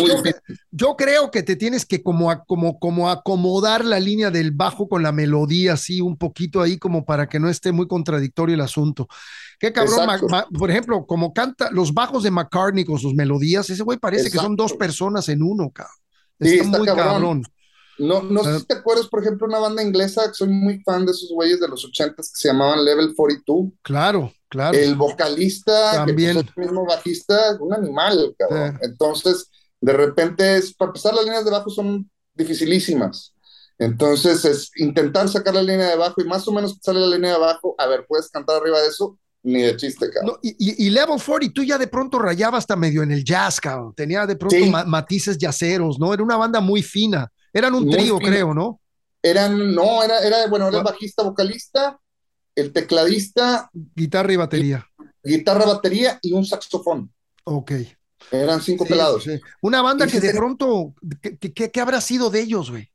yo, 0.73 0.97
creo 0.97 1.31
que 1.31 1.45
te 1.45 1.55
tienes 1.55 1.87
que 1.87 2.03
como, 2.03 2.37
como, 2.47 2.81
como 2.81 3.09
acomodar 3.09 3.85
la 3.85 4.01
línea 4.01 4.33
del 4.33 4.51
bajo 4.51 4.89
con 4.89 5.05
la 5.05 5.13
melodía 5.13 5.75
así 5.75 6.01
un 6.01 6.17
poquito 6.17 6.61
ahí 6.61 6.77
como 6.77 7.05
para 7.05 7.29
que 7.29 7.39
no 7.39 7.49
esté 7.49 7.71
muy 7.71 7.87
contradictorio 7.87 8.57
el 8.57 8.61
asunto. 8.61 9.07
Qué 9.61 9.73
cabrón, 9.73 10.09
por 10.59 10.69
ejemplo, 10.69 11.07
como 11.07 11.33
canta 11.33 11.71
los 11.71 11.95
bajos 11.95 12.25
de 12.25 12.33
McCartney 12.33 12.85
con 12.85 12.99
sus 12.99 13.15
melodías, 13.15 13.71
ese 13.71 13.85
güey 13.85 13.99
parece 13.99 14.33
que 14.33 14.39
son 14.39 14.57
dos 14.57 14.73
personas 14.73 15.29
en 15.29 15.41
uno, 15.41 15.71
cabrón. 15.71 15.95
Está, 16.41 16.79
muy 16.79 16.87
cabrón. 16.87 17.43
No, 17.99 18.23
no 18.23 18.43
sé 18.43 18.59
si 18.59 18.67
te 18.67 18.75
acuerdas, 18.75 19.07
por 19.07 19.23
ejemplo, 19.23 19.47
una 19.47 19.61
banda 19.61 19.83
inglesa, 19.83 20.27
que 20.27 20.35
soy 20.35 20.49
muy 20.49 20.81
fan 20.81 21.07
de 21.07 21.13
esos 21.13 21.31
güeyes 21.31 21.61
de 21.61 21.69
los 21.69 21.85
ochentas 21.85 22.33
que 22.33 22.37
se 22.37 22.49
llamaban 22.49 22.85
Level 22.85 23.15
42. 23.15 23.69
Claro, 23.83 24.33
claro. 24.55 24.79
El 24.79 24.95
vocalista, 24.95 25.91
pues, 25.91 26.07
También. 26.07 26.37
el 26.37 26.51
mismo 26.57 26.87
bajista, 26.87 27.57
un 27.61 27.75
animal, 27.75 28.35
cabrón. 28.39 28.79
Entonces, 28.83 29.51
de 29.81 29.93
repente, 29.93 30.57
es, 30.57 30.73
para 30.73 30.91
empezar, 30.91 31.13
las 31.15 31.25
líneas 31.25 31.45
de 31.45 31.51
bajo 31.51 31.71
son 31.71 32.09
dificilísimas. 32.35 33.35
Entonces, 33.79 34.45
es 34.45 34.71
intentar 34.77 35.29
sacar 35.29 35.55
la 35.55 35.63
línea 35.63 35.91
de 35.91 35.97
bajo 35.97 36.23
y 36.23 36.25
más 36.25 36.47
o 36.47 36.53
menos 36.53 36.79
sale 36.81 37.01
la 37.01 37.17
línea 37.17 37.33
de 37.33 37.39
bajo, 37.39 37.75
a 37.77 37.87
ver, 37.87 38.07
puedes 38.09 38.31
cantar 38.31 38.61
arriba 38.61 38.81
de 38.81 38.89
eso, 38.89 39.19
ni 39.43 39.63
de 39.63 39.77
chiste, 39.77 40.09
cabrón. 40.11 40.39
y, 40.43 40.87
y, 40.87 40.91
Level 40.91 41.21
40, 41.21 41.53
tú 41.53 41.65
ya 41.65 41.77
de 41.77 41.89
pronto 41.89 42.19
rayabas 42.19 42.61
hasta 42.61 42.77
medio 42.77 43.03
en 43.03 43.11
el 43.11 43.25
jazz, 43.25 43.61
cabrón. 43.61 43.93
Tenía 43.95 44.27
de 44.27 44.37
pronto 44.37 44.57
matices 44.87 45.37
yaceros, 45.37 45.99
¿no? 45.99 46.15
Era 46.15 46.23
una 46.23 46.37
banda 46.37 46.61
muy 46.61 46.83
fina. 46.83 47.31
Eran 47.53 47.75
un 47.75 47.91
trío, 47.91 48.19
creo, 48.19 48.55
¿no? 48.55 48.81
Eran, 49.23 49.75
no, 49.75 50.03
era, 50.03 50.19
era 50.21 50.47
bueno, 50.49 50.69
era 50.69 50.79
el 50.79 50.85
bajista, 50.85 51.23
vocalista, 51.23 51.99
el 52.55 52.73
tecladista. 52.73 53.71
Guitarra 53.73 54.33
y 54.33 54.37
batería. 54.37 54.87
Guitarra, 55.23 55.67
batería 55.67 56.19
y 56.23 56.33
un 56.33 56.45
saxofón. 56.45 57.13
Ok. 57.45 57.73
Eran 58.31 58.61
cinco 58.61 58.87
pelados. 58.87 59.27
Una 59.61 59.83
banda 59.83 60.07
que 60.07 60.21
de 60.21 60.33
pronto, 60.33 60.95
¿qué, 61.21 61.81
habrá 61.81 62.01
sido 62.01 62.31
de 62.31 62.41
ellos, 62.41 62.71
güey? 62.71 62.91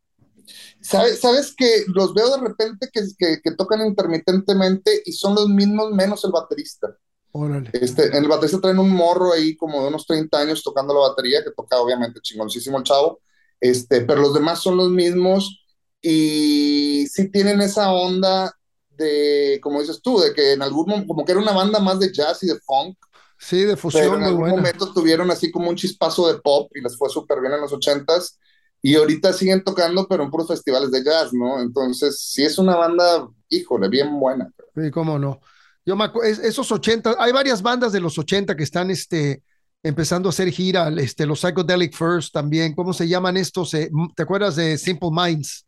¿Sabes, 0.82 1.20
¿Sabes 1.20 1.54
que 1.56 1.84
los 1.88 2.14
veo 2.14 2.36
de 2.36 2.48
repente 2.48 2.90
que, 2.92 3.40
que, 3.44 3.52
tocan 3.52 3.86
intermitentemente 3.86 5.04
y 5.06 5.12
son 5.12 5.36
los 5.36 5.48
mismos 5.48 5.92
menos 5.92 6.24
el 6.26 6.32
baterista? 6.32 6.96
Órale. 7.32 7.70
Este, 7.74 8.08
en 8.08 8.24
el 8.24 8.28
baterista 8.28 8.60
traen 8.60 8.80
un 8.80 8.90
morro 8.90 9.34
ahí 9.34 9.56
como 9.56 9.82
de 9.82 9.90
unos 9.90 10.08
30 10.08 10.40
años 10.40 10.64
tocando 10.64 10.94
la 10.94 11.10
batería, 11.10 11.44
que 11.44 11.52
toca 11.52 11.78
obviamente 11.78 12.22
chingoncísimo 12.22 12.80
el 12.80 12.84
chavo, 12.84 13.22
este, 13.60 14.02
pero 14.02 14.22
los 14.22 14.34
demás 14.34 14.60
son 14.60 14.78
los 14.78 14.90
mismos 14.90 15.64
y 16.02 17.06
sí 17.12 17.30
tienen 17.30 17.62
esa 17.62 17.92
onda 17.92 18.59
de, 19.00 19.60
como 19.62 19.80
dices 19.80 20.02
tú, 20.02 20.20
de 20.20 20.34
que 20.34 20.54
en 20.54 20.62
algún 20.62 20.88
momento, 20.88 21.08
como 21.08 21.26
que 21.26 21.32
era 21.32 21.42
una 21.42 21.54
banda 21.54 21.80
más 21.80 22.00
de 22.00 22.12
jazz 22.12 22.44
y 22.44 22.48
de 22.48 22.60
funk. 22.60 22.98
Sí, 23.40 23.64
de 23.64 23.76
fusión. 23.76 24.04
Pero 24.04 24.18
en 24.18 24.24
algún 24.24 24.50
momento 24.50 24.94
tuvieron 24.94 25.32
así 25.32 25.50
como 25.50 25.70
un 25.70 25.76
chispazo 25.76 26.32
de 26.32 26.40
pop 26.40 26.70
y 26.76 26.82
les 26.82 26.98
fue 26.98 27.10
súper 27.10 27.40
bien 27.42 27.54
en 27.54 27.62
los 27.62 27.74
ochentas. 27.74 28.38
Y 28.82 28.96
ahorita 28.96 29.34
siguen 29.34 29.64
tocando, 29.64 30.08
pero 30.08 30.24
en 30.24 30.30
puros 30.30 30.48
festivales 30.48 30.92
de 30.92 31.04
jazz, 31.04 31.34
¿no? 31.34 31.62
Entonces, 31.62 32.22
sí 32.22 32.44
es 32.44 32.58
una 32.58 32.76
banda, 32.76 33.28
híjole, 33.50 33.90
bien 33.90 34.20
buena. 34.20 34.50
Sí, 34.76 34.92
cómo 34.92 35.18
no. 35.18 35.40
Yo 35.86 35.96
me 35.96 36.06
acuerdo, 36.06 36.30
esos 36.30 36.72
80, 36.72 37.16
hay 37.18 37.32
varias 37.32 37.62
bandas 37.62 37.92
de 37.92 38.00
los 38.00 38.18
80 38.18 38.56
que 38.56 38.64
están, 38.64 38.92
este, 38.92 39.44
empezando 39.84 40.30
a 40.30 40.32
hacer 40.32 40.50
gira, 40.52 40.90
este, 40.98 41.26
los 41.26 41.40
Psychedelic 41.40 41.96
First 41.96 42.34
también, 42.34 42.76
¿cómo 42.76 42.94
se 42.94 43.08
llaman 43.08 43.38
estos? 43.38 43.74
Eh, 43.74 43.90
¿Te 44.16 44.24
acuerdas 44.24 44.56
de 44.56 44.78
Simple 44.78 45.10
Minds? 45.12 45.66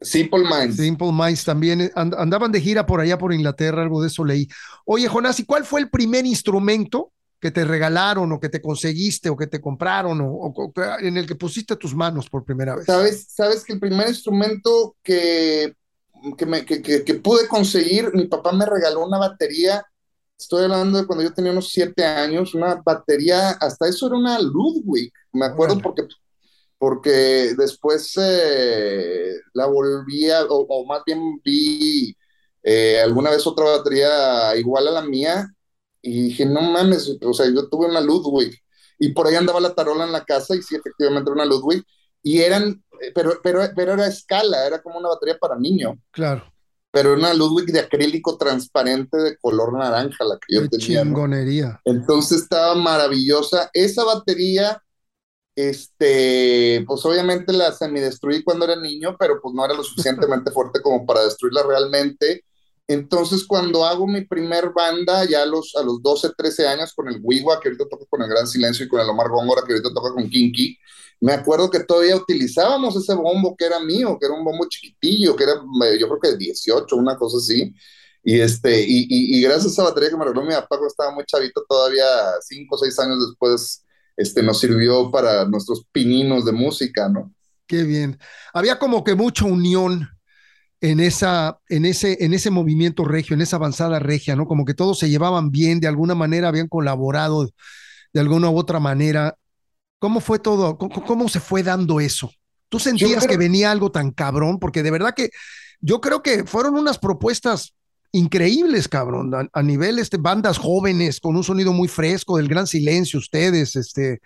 Simple 0.00 0.44
Minds. 0.44 0.76
Simple 0.76 1.12
Minds 1.12 1.44
también 1.44 1.80
eh, 1.82 1.92
andaban 1.94 2.52
de 2.52 2.60
gira 2.60 2.86
por 2.86 3.00
allá 3.00 3.18
por 3.18 3.32
Inglaterra, 3.32 3.82
algo 3.82 4.00
de 4.00 4.08
eso 4.08 4.24
leí. 4.24 4.48
Oye, 4.84 5.08
Jonás, 5.08 5.38
¿y 5.40 5.44
cuál 5.44 5.64
fue 5.64 5.80
el 5.80 5.90
primer 5.90 6.24
instrumento 6.24 7.12
que 7.38 7.50
te 7.50 7.64
regalaron 7.64 8.32
o 8.32 8.40
que 8.40 8.48
te 8.48 8.60
conseguiste 8.60 9.30
o 9.30 9.36
que 9.36 9.46
te 9.46 9.60
compraron 9.60 10.20
o, 10.22 10.52
en 11.00 11.16
el 11.16 11.26
que 11.26 11.34
pusiste 11.34 11.76
tus 11.76 11.94
manos 11.94 12.28
por 12.28 12.44
primera 12.44 12.76
vez? 12.76 12.86
Sabes, 12.86 13.26
sabes 13.28 13.64
que 13.64 13.74
el 13.74 13.80
primer 13.80 14.08
instrumento 14.08 14.96
que, 15.02 15.74
que, 16.36 16.46
me, 16.46 16.64
que, 16.64 16.82
que 16.82 17.14
pude 17.14 17.46
conseguir, 17.48 18.10
mi 18.14 18.26
papá 18.26 18.52
me 18.52 18.66
regaló 18.66 19.06
una 19.06 19.18
batería 19.18 19.84
Estoy 20.40 20.64
hablando 20.64 20.98
de 20.98 21.06
cuando 21.06 21.22
yo 21.22 21.34
tenía 21.34 21.52
unos 21.52 21.68
siete 21.68 22.02
años, 22.02 22.54
una 22.54 22.80
batería, 22.82 23.50
hasta 23.50 23.86
eso 23.86 24.06
era 24.06 24.16
una 24.16 24.40
Ludwig, 24.40 25.12
me 25.32 25.44
acuerdo 25.44 25.78
porque, 25.78 26.04
porque 26.80 27.52
después 27.58 28.10
eh, 28.16 29.34
la 29.52 29.66
volví 29.66 30.30
a, 30.30 30.46
o, 30.48 30.86
más 30.86 31.02
bien 31.04 31.38
vi 31.44 32.16
eh, 32.62 32.98
alguna 33.00 33.28
vez 33.28 33.46
otra 33.46 33.66
batería 33.66 34.56
igual 34.56 34.88
a 34.88 34.92
la 34.92 35.02
mía 35.02 35.46
y 36.00 36.22
dije, 36.22 36.46
no 36.46 36.62
mames, 36.62 37.18
o 37.20 37.34
sea, 37.34 37.52
yo 37.54 37.68
tuve 37.68 37.84
una 37.84 38.00
Ludwig 38.00 38.58
y 38.98 39.10
por 39.10 39.26
ahí 39.26 39.34
andaba 39.34 39.60
la 39.60 39.74
tarola 39.74 40.06
en 40.06 40.12
la 40.12 40.24
casa 40.24 40.56
y 40.56 40.62
sí, 40.62 40.74
efectivamente 40.74 41.30
era 41.30 41.42
una 41.42 41.44
Ludwig 41.44 41.84
y 42.22 42.38
eran, 42.38 42.82
eh, 43.02 43.12
pero, 43.14 43.38
pero, 43.42 43.60
pero 43.76 43.92
era 43.92 44.06
escala, 44.06 44.66
era 44.66 44.80
como 44.80 44.98
una 44.98 45.10
batería 45.10 45.36
para 45.38 45.58
niño. 45.58 46.00
Claro 46.10 46.50
pero 46.92 47.14
una 47.14 47.32
Ludwig 47.34 47.66
de 47.66 47.80
acrílico 47.80 48.36
transparente 48.36 49.16
de 49.16 49.36
color 49.36 49.74
naranja, 49.78 50.24
la 50.24 50.38
que 50.38 50.56
yo 50.56 50.62
Qué 50.62 50.70
tenía. 50.70 51.02
Chingonería. 51.02 51.80
Entonces 51.84 52.42
estaba 52.42 52.74
maravillosa. 52.74 53.70
Esa 53.72 54.04
batería, 54.04 54.82
este, 55.68 56.84
pues 56.86 57.04
obviamente 57.04 57.52
la 57.52 57.72
semidestruí 57.72 58.42
cuando 58.42 58.64
era 58.64 58.76
niño, 58.76 59.16
pero 59.18 59.40
pues 59.40 59.54
no 59.54 59.64
era 59.64 59.74
lo 59.74 59.82
suficientemente 59.82 60.50
fuerte 60.52 60.80
como 60.82 61.04
para 61.06 61.24
destruirla 61.24 61.62
realmente. 61.62 62.44
Entonces, 62.86 63.44
cuando 63.46 63.84
hago 63.84 64.06
mi 64.06 64.22
primer 64.22 64.70
banda, 64.70 65.24
ya 65.24 65.42
a 65.42 65.46
los, 65.46 65.74
a 65.76 65.82
los 65.82 66.02
12, 66.02 66.30
13 66.36 66.66
años, 66.66 66.92
con 66.92 67.08
el 67.08 67.20
Wiwa, 67.22 67.60
que 67.60 67.68
ahorita 67.68 67.88
toca 67.88 68.04
con 68.10 68.22
el 68.22 68.28
Gran 68.28 68.48
Silencio, 68.48 68.84
y 68.84 68.88
con 68.88 69.00
el 69.00 69.08
Omar 69.08 69.28
Góngora, 69.28 69.62
que 69.64 69.74
ahorita 69.74 69.94
toca 69.94 70.12
con 70.12 70.28
Kinky, 70.28 70.76
me 71.20 71.32
acuerdo 71.32 71.70
que 71.70 71.80
todavía 71.80 72.16
utilizábamos 72.16 72.96
ese 72.96 73.14
bombo 73.14 73.54
que 73.56 73.66
era 73.66 73.78
mío, 73.78 74.16
que 74.18 74.26
era 74.26 74.34
un 74.34 74.44
bombo 74.44 74.66
chiquitillo, 74.68 75.36
que 75.36 75.44
era, 75.44 75.54
yo 75.98 76.08
creo 76.08 76.20
que 76.20 76.28
de 76.30 76.36
18, 76.38 76.96
una 76.96 77.16
cosa 77.16 77.38
así. 77.38 77.72
Y, 78.22 78.40
este, 78.40 78.82
y, 78.82 79.06
y, 79.08 79.40
gracias 79.42 79.66
a 79.66 79.68
esa 79.68 79.82
batería 79.84 80.10
que 80.10 80.16
me 80.16 80.24
regaló 80.24 80.44
mi 80.44 80.52
papá 80.52 80.68
cuando 80.70 80.88
estaba 80.88 81.14
muy 81.14 81.24
chavito, 81.24 81.64
todavía 81.68 82.04
5 82.42 82.74
o 82.74 82.78
6 82.78 82.98
años 82.98 83.28
después, 83.28 83.84
este, 84.20 84.42
nos 84.42 84.60
sirvió 84.60 85.10
para 85.10 85.46
nuestros 85.46 85.86
pininos 85.90 86.44
de 86.44 86.52
música, 86.52 87.08
¿no? 87.08 87.32
Qué 87.66 87.84
bien. 87.84 88.18
Había 88.52 88.78
como 88.78 89.02
que 89.02 89.14
mucha 89.14 89.46
unión 89.46 90.10
en, 90.82 91.00
esa, 91.00 91.58
en, 91.70 91.86
ese, 91.86 92.22
en 92.22 92.34
ese 92.34 92.50
movimiento 92.50 93.06
regio, 93.06 93.32
en 93.32 93.40
esa 93.40 93.56
avanzada 93.56 93.98
regia, 93.98 94.36
¿no? 94.36 94.46
Como 94.46 94.66
que 94.66 94.74
todos 94.74 94.98
se 94.98 95.08
llevaban 95.08 95.50
bien, 95.50 95.80
de 95.80 95.88
alguna 95.88 96.14
manera 96.14 96.48
habían 96.48 96.68
colaborado 96.68 97.48
de 98.12 98.20
alguna 98.20 98.50
u 98.50 98.58
otra 98.58 98.78
manera. 98.78 99.36
¿Cómo 99.98 100.20
fue 100.20 100.38
todo? 100.38 100.76
¿Cómo, 100.76 101.30
se 101.30 101.40
fue 101.40 101.62
dando 101.62 101.98
eso? 101.98 102.30
¿Tú 102.68 102.78
sentías 102.78 103.26
que 103.26 103.38
venía 103.38 103.70
algo 103.70 103.90
tan 103.90 104.10
cabrón? 104.10 104.58
Porque 104.58 104.82
de 104.82 104.90
verdad 104.90 105.14
que 105.16 105.30
yo 105.80 106.02
creo 106.02 106.22
que 106.22 106.44
fueron 106.44 106.74
unas 106.74 106.98
propuestas 106.98 107.74
increíbles, 108.12 108.88
cabrón, 108.88 109.50
a, 109.52 109.62
nivel 109.62 109.98
este, 109.98 110.16
bandas 110.16 110.58
jóvenes 110.58 111.20
con 111.20 111.36
un 111.36 111.44
sonido 111.44 111.72
muy 111.72 111.88
fresco, 111.88 112.36
del 112.36 112.48
gran 112.48 112.66
silencio, 112.66 113.18
ustedes, 113.18 113.76
este, 113.76 114.20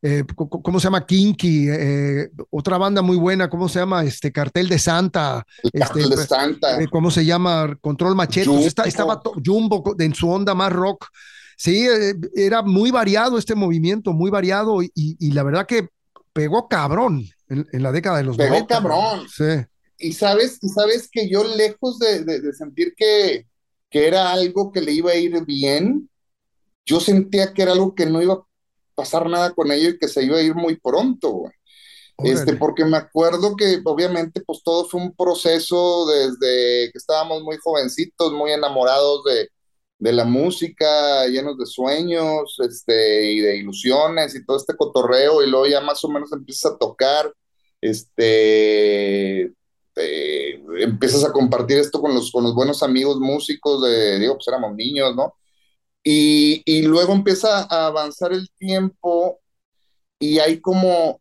eh, 0.00 0.24
¿cómo 0.36 0.78
se 0.78 0.84
llama? 0.84 1.04
Kinky, 1.04 1.66
eh, 1.68 2.30
otra 2.50 2.78
banda 2.78 3.02
muy 3.02 3.16
buena, 3.16 3.50
¿cómo 3.50 3.68
se 3.68 3.80
llama? 3.80 4.04
Este 4.04 4.30
Cartel 4.30 4.68
de 4.68 4.78
Santa. 4.78 5.44
Este, 5.62 5.78
Cartel 5.78 6.10
de 6.10 6.16
Santa. 6.18 6.80
Eh, 6.80 6.86
¿Cómo 6.88 7.10
se 7.10 7.24
llama? 7.24 7.76
Control 7.80 8.14
Machete. 8.14 8.66
estaba 8.66 9.20
Jumbo 9.44 9.96
en 9.98 10.14
su 10.14 10.30
onda 10.30 10.54
más 10.54 10.72
rock. 10.72 11.06
Sí, 11.56 11.88
era 12.36 12.62
muy 12.62 12.92
variado 12.92 13.36
este 13.36 13.56
movimiento, 13.56 14.12
muy 14.12 14.30
variado 14.30 14.80
y, 14.80 15.32
la 15.32 15.42
verdad 15.42 15.66
que 15.66 15.88
pegó 16.32 16.68
cabrón 16.68 17.24
en, 17.48 17.82
la 17.82 17.90
década 17.90 18.18
de 18.18 18.22
los 18.22 18.36
pegó 18.36 18.64
cabrón. 18.68 19.26
Sí. 19.28 19.66
Y 19.98 20.12
sabes, 20.12 20.58
sabes 20.74 21.08
que 21.10 21.28
yo 21.28 21.44
lejos 21.44 21.98
de, 21.98 22.52
sentir 22.52 22.94
que, 22.96 23.46
que 23.90 24.06
era 24.06 24.30
algo 24.30 24.70
que 24.72 24.80
le 24.80 24.92
iba 24.92 25.10
a 25.10 25.16
ir 25.16 25.44
bien, 25.44 26.08
yo 26.86 27.00
sentía 27.00 27.52
que 27.52 27.62
era 27.62 27.72
algo 27.72 27.94
que 27.94 28.06
no 28.06 28.22
iba 28.22 28.34
a 28.34 28.46
pasar 28.94 29.28
nada 29.28 29.52
con 29.52 29.70
ello 29.72 29.90
y 29.90 29.98
que 29.98 30.08
se 30.08 30.24
iba 30.24 30.38
a 30.38 30.42
ir 30.42 30.54
muy 30.54 30.76
pronto, 30.76 31.44
Este, 32.18 32.54
porque 32.56 32.84
me 32.84 32.96
acuerdo 32.96 33.54
que 33.54 33.80
obviamente 33.84 34.40
pues 34.40 34.62
todo 34.64 34.88
fue 34.88 35.00
un 35.00 35.14
proceso 35.14 36.06
desde 36.06 36.90
que 36.90 36.98
estábamos 36.98 37.42
muy 37.42 37.56
jovencitos, 37.58 38.32
muy 38.32 38.50
enamorados 38.50 39.22
de, 39.24 39.48
de 39.98 40.12
la 40.12 40.24
música, 40.24 41.26
llenos 41.26 41.58
de 41.58 41.66
sueños, 41.66 42.56
este, 42.60 43.32
y 43.32 43.40
de 43.40 43.56
ilusiones 43.56 44.34
y 44.34 44.44
todo 44.44 44.56
este 44.56 44.76
cotorreo, 44.76 45.42
y 45.42 45.50
luego 45.50 45.66
ya 45.66 45.80
más 45.80 46.02
o 46.04 46.08
menos 46.08 46.32
empiezas 46.32 46.72
a 46.72 46.78
tocar, 46.78 47.32
este, 47.80 49.52
eh, 50.00 50.62
empiezas 50.80 51.24
a 51.24 51.32
compartir 51.32 51.78
esto 51.78 52.00
con 52.00 52.14
los, 52.14 52.30
con 52.30 52.44
los 52.44 52.54
buenos 52.54 52.82
amigos 52.82 53.18
músicos 53.18 53.82
de, 53.82 54.18
digo, 54.18 54.34
pues 54.34 54.48
éramos 54.48 54.74
niños, 54.74 55.14
¿no? 55.16 55.34
Y, 56.02 56.62
y 56.64 56.82
luego 56.82 57.12
empieza 57.12 57.62
a 57.64 57.86
avanzar 57.86 58.32
el 58.32 58.50
tiempo 58.52 59.40
y 60.18 60.38
hay 60.38 60.60
como 60.60 61.20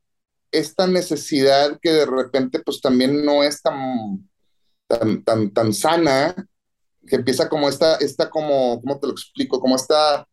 esta 0.52 0.88
necesidad 0.88 1.80
que 1.82 1.92
de 1.92 2.06
repente 2.06 2.60
pues 2.60 2.82
también 2.82 3.26
no 3.26 3.44
es 3.44 3.62
tan, 3.62 4.30
tan, 4.88 5.24
tan, 5.24 5.52
tan 5.54 5.74
sana, 5.74 6.36
que 7.08 7.16
empieza 7.16 7.50
como 7.50 7.70
esta, 7.70 7.96
esta 7.96 8.30
como, 8.30 8.82
¿cómo 8.82 9.00
te 9.00 9.08
lo 9.08 9.14
explico? 9.14 9.60
Como 9.60 9.76
esta 9.76 10.28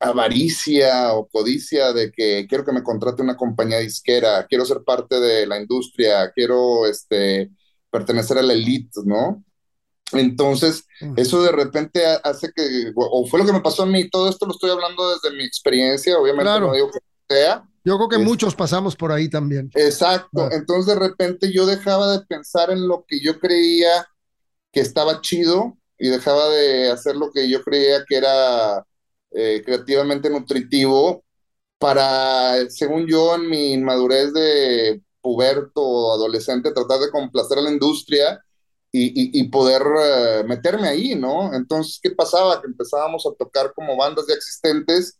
avaricia 0.00 1.12
o 1.14 1.26
codicia 1.26 1.92
de 1.92 2.12
que 2.12 2.46
quiero 2.48 2.64
que 2.64 2.72
me 2.72 2.82
contrate 2.82 3.22
una 3.22 3.36
compañía 3.36 3.78
disquera, 3.78 4.46
quiero 4.46 4.64
ser 4.64 4.82
parte 4.84 5.18
de 5.18 5.46
la 5.46 5.60
industria, 5.60 6.30
quiero 6.32 6.86
este, 6.86 7.50
pertenecer 7.90 8.38
a 8.38 8.42
la 8.42 8.52
elite, 8.52 9.00
¿no? 9.04 9.44
Entonces, 10.12 10.86
eso 11.16 11.42
de 11.42 11.52
repente 11.52 12.02
hace 12.24 12.50
que, 12.54 12.92
o 12.94 13.26
fue 13.26 13.40
lo 13.40 13.46
que 13.46 13.52
me 13.52 13.60
pasó 13.60 13.82
a 13.82 13.86
mí, 13.86 14.08
todo 14.08 14.28
esto 14.28 14.46
lo 14.46 14.52
estoy 14.52 14.70
hablando 14.70 15.10
desde 15.10 15.36
mi 15.36 15.44
experiencia, 15.44 16.18
obviamente 16.18 16.60
no 16.60 16.72
digo 16.72 16.90
que 16.90 17.00
sea. 17.28 17.64
Yo 17.84 17.96
creo 17.96 18.08
que 18.08 18.18
muchos 18.18 18.54
pasamos 18.54 18.96
por 18.96 19.12
ahí 19.12 19.28
también. 19.28 19.70
Exacto, 19.74 20.50
entonces 20.50 20.94
de 20.94 21.00
repente 21.00 21.52
yo 21.52 21.66
dejaba 21.66 22.12
de 22.12 22.24
pensar 22.24 22.70
en 22.70 22.88
lo 22.88 23.04
que 23.06 23.20
yo 23.20 23.38
creía 23.38 24.08
que 24.72 24.80
estaba 24.80 25.20
chido 25.20 25.76
y 25.98 26.08
dejaba 26.08 26.48
de 26.48 26.90
hacer 26.90 27.16
lo 27.16 27.30
que 27.30 27.50
yo 27.50 27.62
creía 27.62 28.04
que 28.06 28.16
era 28.16 28.86
eh, 29.30 29.62
creativamente 29.64 30.30
nutritivo 30.30 31.24
para, 31.78 32.68
según 32.70 33.06
yo, 33.06 33.34
en 33.36 33.48
mi 33.48 33.72
inmadurez 33.72 34.32
de 34.32 35.02
puberto 35.20 35.82
o 35.82 36.12
adolescente, 36.14 36.72
tratar 36.72 37.00
de 37.00 37.10
complacer 37.10 37.58
a 37.58 37.62
la 37.62 37.70
industria 37.70 38.42
y, 38.90 39.44
poder 39.50 39.82
eh, 40.02 40.44
meterme 40.46 40.88
ahí, 40.88 41.14
¿no? 41.14 41.54
Entonces, 41.54 42.00
¿qué 42.02 42.10
pasaba? 42.10 42.60
Que 42.60 42.68
empezábamos 42.68 43.26
a 43.26 43.34
tocar 43.38 43.72
como 43.74 43.96
bandas 43.96 44.26
ya 44.28 44.34
existentes, 44.34 45.18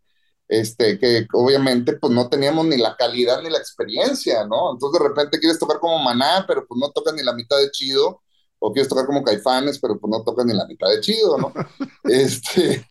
este, 0.48 0.98
que 0.98 1.26
obviamente 1.34 1.92
pues 1.94 2.12
no 2.12 2.28
teníamos 2.30 2.64
ni 2.66 2.78
la 2.78 2.96
calidad 2.96 3.42
ni 3.42 3.50
la 3.50 3.58
experiencia, 3.58 4.46
¿no? 4.46 4.72
Entonces 4.72 5.00
de 5.00 5.08
repente 5.08 5.38
quieres 5.38 5.58
tocar 5.58 5.78
como 5.78 5.98
Maná, 5.98 6.44
pero 6.48 6.66
pues 6.66 6.80
no 6.80 6.90
tocas 6.90 7.14
ni 7.14 7.22
la 7.22 7.34
mitad 7.34 7.58
de 7.58 7.70
chido, 7.70 8.22
o 8.58 8.72
quieres 8.72 8.88
tocar 8.88 9.06
como 9.06 9.22
Caifanes, 9.22 9.78
pero 9.78 9.98
pues 10.00 10.10
no 10.10 10.24
tocas 10.24 10.46
ni 10.46 10.54
la 10.54 10.66
mitad 10.66 10.88
de 10.88 11.00
chido, 11.00 11.36
¿no? 11.36 11.52
este, 12.04 12.86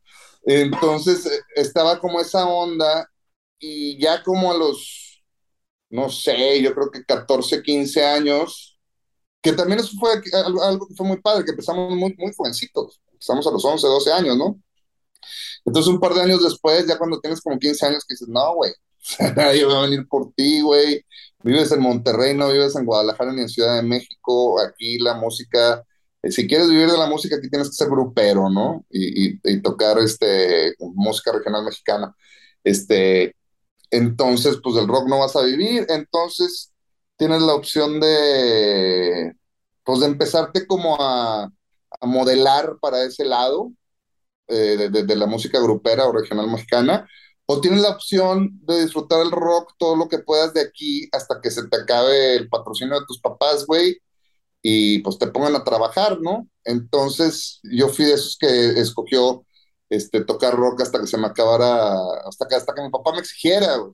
entonces 0.47 1.25
eh, 1.25 1.39
estaba 1.55 1.99
como 1.99 2.21
esa 2.21 2.47
onda 2.47 3.10
y 3.60 3.99
ya 4.01 4.23
como 4.23 4.51
a 4.51 4.57
los, 4.57 5.21
no 5.89 6.10
sé, 6.10 6.62
yo 6.62 6.73
creo 6.73 6.89
que 6.89 7.03
14, 7.03 7.62
15 7.62 8.05
años, 8.05 8.79
que 9.41 9.53
también 9.53 9.79
eso 9.79 9.91
fue 9.99 10.12
algo, 10.63 10.88
que 10.88 10.95
fue 10.95 11.05
muy 11.07 11.21
padre, 11.21 11.43
que 11.43 11.51
empezamos 11.51 11.95
muy, 11.95 12.15
muy 12.17 12.33
jovencitos, 12.33 13.01
empezamos 13.12 13.45
a 13.47 13.51
los 13.51 13.65
11, 13.65 13.88
12 13.88 14.12
años, 14.13 14.38
¿no? 14.38 14.60
Entonces 15.65 15.91
un 15.91 15.99
par 15.99 16.13
de 16.13 16.21
años 16.21 16.41
después, 16.41 16.88
ya 16.88 16.97
cuando 16.97 17.19
tienes 17.19 17.41
como 17.41 17.60
15 17.60 17.86
años, 17.86 18.05
que 18.07 18.13
dices, 18.13 18.29
no, 18.29 18.55
güey, 18.55 18.71
nadie 19.36 19.65
va 19.65 19.79
a 19.79 19.81
venir 19.83 20.07
por 20.07 20.31
ti, 20.33 20.62
güey, 20.62 21.05
vives 21.43 21.71
en 21.73 21.81
Monterrey, 21.81 22.33
no 22.33 22.49
vives 22.51 22.75
en 22.77 22.86
Guadalajara 22.86 23.33
ni 23.33 23.41
en 23.41 23.49
Ciudad 23.49 23.75
de 23.75 23.83
México, 23.83 24.62
aquí 24.62 24.97
la 24.99 25.15
música, 25.15 25.83
si 26.23 26.47
quieres 26.47 26.69
vivir 26.69 26.89
de 26.89 26.97
la 26.97 27.08
música, 27.08 27.36
aquí 27.36 27.49
tienes 27.49 27.69
que 27.69 27.75
ser 27.75 27.89
grupero, 27.89 28.49
¿no? 28.49 28.86
Y, 28.89 29.39
y, 29.43 29.62
tocar 29.62 29.99
este, 29.99 30.73
música 30.80 31.32
regional 31.32 31.63
mexicana. 31.63 32.15
Este, 32.63 33.36
entonces, 33.91 34.58
pues 34.63 34.75
del 34.75 34.88
rock 34.88 35.08
no 35.08 35.19
vas 35.19 35.36
a 35.36 35.43
vivir, 35.43 35.86
entonces 35.89 36.73
tienes 37.17 37.41
la 37.41 37.53
opción 37.56 37.99
de, 37.99 39.34
pues, 39.84 39.99
de 40.01 40.08
empezarte 40.08 40.67
como 40.67 40.97
a, 41.01 41.43
a 41.45 42.06
modelar 42.06 42.77
para 42.82 43.03
ese 43.03 43.25
lado 43.25 43.71
eh, 44.47 44.89
de, 44.91 45.03
de, 45.03 45.15
la 45.15 45.25
música 45.27 45.60
grupera 45.60 46.08
o 46.08 46.13
regional 46.13 46.47
mexicana, 46.49 47.08
o 47.45 47.62
tienes 47.62 47.82
la 47.82 47.89
opción 47.89 48.60
de 48.63 48.82
disfrutar 48.82 49.21
el 49.21 49.32
rock 49.32 49.73
todo 49.77 49.95
lo 49.95 50.10
que 50.10 50.19
puedas 50.19 50.53
de 50.53 50.62
aquí 50.62 51.08
hasta 51.12 51.39
que 51.41 51.51
se 51.51 51.67
te 51.67 51.77
acabe 51.77 52.36
el 52.36 52.49
patrocinio 52.49 52.99
de 52.99 53.06
tus 53.08 53.19
papás, 53.19 53.65
güey, 53.65 53.97
y 54.69 54.99
pues 54.99 55.17
te 55.17 55.27
pongan 55.27 55.56
a 55.56 55.63
trabajar, 55.63 56.19
¿no? 56.19 56.49
Entonces 56.65 57.62
yo 57.63 57.88
fui 57.88 58.03
de 58.03 58.15
esos 58.15 58.38
que 58.38 58.71
escogió 58.82 59.45
este, 59.89 60.25
tocar 60.25 60.56
rock 60.56 60.82
hasta 60.82 60.99
que 60.99 61.08
se 61.08 61.17
me 61.17 61.27
acabara, 61.27 61.95
hasta 62.25 62.45
que, 62.47 62.56
hasta 62.56 62.73
que 62.75 62.82
mi 62.82 62.89
papá 62.89 63.13
me 63.13 63.19
exigiera, 63.19 63.77
güey. 63.77 63.93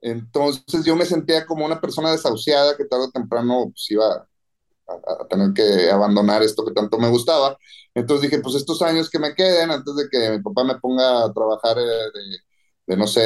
Entonces 0.00 0.84
yo 0.86 0.96
me 0.96 1.04
sentía 1.04 1.44
como 1.46 1.66
una 1.66 1.80
persona 1.82 2.12
desahuciada 2.12 2.76
que 2.78 2.86
tarde 2.86 3.04
o 3.06 3.10
temprano 3.10 3.64
pues, 3.70 3.90
iba 3.90 4.26
a, 4.88 5.28
tener 5.28 5.52
que 5.52 5.90
abandonar 5.90 6.42
esto 6.42 6.64
que 6.64 6.72
tanto 6.72 6.98
me 6.98 7.10
gustaba. 7.10 7.58
Entonces 7.94 8.30
dije, 8.30 8.42
pues 8.42 8.54
estos 8.56 8.80
años 8.82 9.10
que 9.10 9.18
me 9.18 9.34
queden 9.34 9.70
antes 9.70 9.94
de 9.96 10.08
que 10.10 10.30
mi 10.30 10.42
papá 10.42 10.64
me 10.64 10.78
ponga 10.80 11.24
a 11.24 11.32
trabajar 11.32 11.76
eh, 11.78 12.38
de, 12.86 12.96
no 12.96 13.06
sé, 13.06 13.20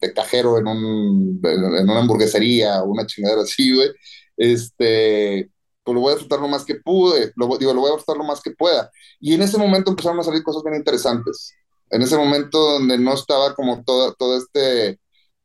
de, 0.00 0.12
cajero 0.14 0.58
en, 0.58 0.66
un, 0.66 1.40
en 1.42 1.88
una 1.90 2.00
hamburguesería 2.00 2.82
o 2.82 2.90
una 2.90 3.06
chingadera 3.06 3.42
así, 3.42 3.74
güey, 3.74 3.90
este, 4.36 5.50
pues 5.86 5.94
lo 5.94 6.00
voy 6.00 6.10
a 6.10 6.14
disfrutar 6.16 6.40
lo 6.40 6.48
más 6.48 6.64
que 6.64 6.74
pude, 6.74 7.32
lo, 7.36 7.56
digo, 7.56 7.72
lo 7.72 7.80
voy 7.80 7.90
a 7.90 7.94
disfrutar 7.94 8.16
lo 8.16 8.24
más 8.24 8.42
que 8.42 8.50
pueda. 8.50 8.90
Y 9.20 9.34
en 9.34 9.42
ese 9.42 9.56
momento 9.56 9.90
empezaron 9.90 10.18
a 10.18 10.24
salir 10.24 10.42
cosas 10.42 10.64
bien 10.64 10.74
interesantes. 10.74 11.54
En 11.90 12.02
ese 12.02 12.16
momento 12.16 12.58
donde 12.58 12.98
no 12.98 13.14
estaba 13.14 13.54
como 13.54 13.84
todo, 13.84 14.12
todo 14.14 14.36
este 14.36 14.98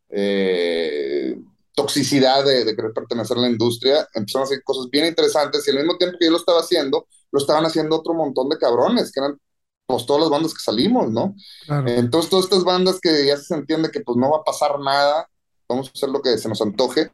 eh, 0.09 1.37
toxicidad 1.75 2.43
de, 2.43 2.75
querer 2.75 2.91
pertenecer 2.91 3.37
a 3.37 3.41
la 3.41 3.49
industria, 3.49 4.07
empezaron 4.15 4.45
a 4.45 4.47
hacer 4.47 4.63
cosas 4.63 4.89
bien 4.89 5.05
interesantes 5.05 5.67
y 5.67 5.69
al 5.69 5.77
mismo 5.77 5.95
tiempo 5.97 6.17
que 6.19 6.25
yo 6.25 6.31
lo 6.31 6.37
estaba 6.37 6.61
haciendo, 6.61 7.07
lo 7.31 7.39
estaban 7.39 7.63
haciendo 7.65 7.97
otro 7.97 8.15
montón 8.15 8.49
de 8.49 8.57
cabrones, 8.57 9.11
que 9.11 9.19
eran 9.19 9.37
pues 9.85 10.07
todas 10.07 10.21
las 10.21 10.31
bandas 10.31 10.55
que 10.55 10.61
salimos, 10.61 11.11
¿no? 11.11 11.35
Entonces 11.85 12.31
todas 12.31 12.45
estas 12.45 12.63
bandas 12.63 12.99
que 12.99 13.27
ya 13.27 13.37
se 13.37 13.53
entiende 13.53 13.91
que 13.91 13.99
pues 13.99 14.17
no 14.17 14.31
va 14.31 14.37
a 14.37 14.43
pasar 14.43 14.79
nada, 14.79 15.27
vamos 15.69 15.89
a 15.89 15.91
hacer 15.91 16.09
lo 16.09 16.19
que 16.19 16.35
se 16.39 16.49
nos 16.49 16.61
antoje, 16.63 17.11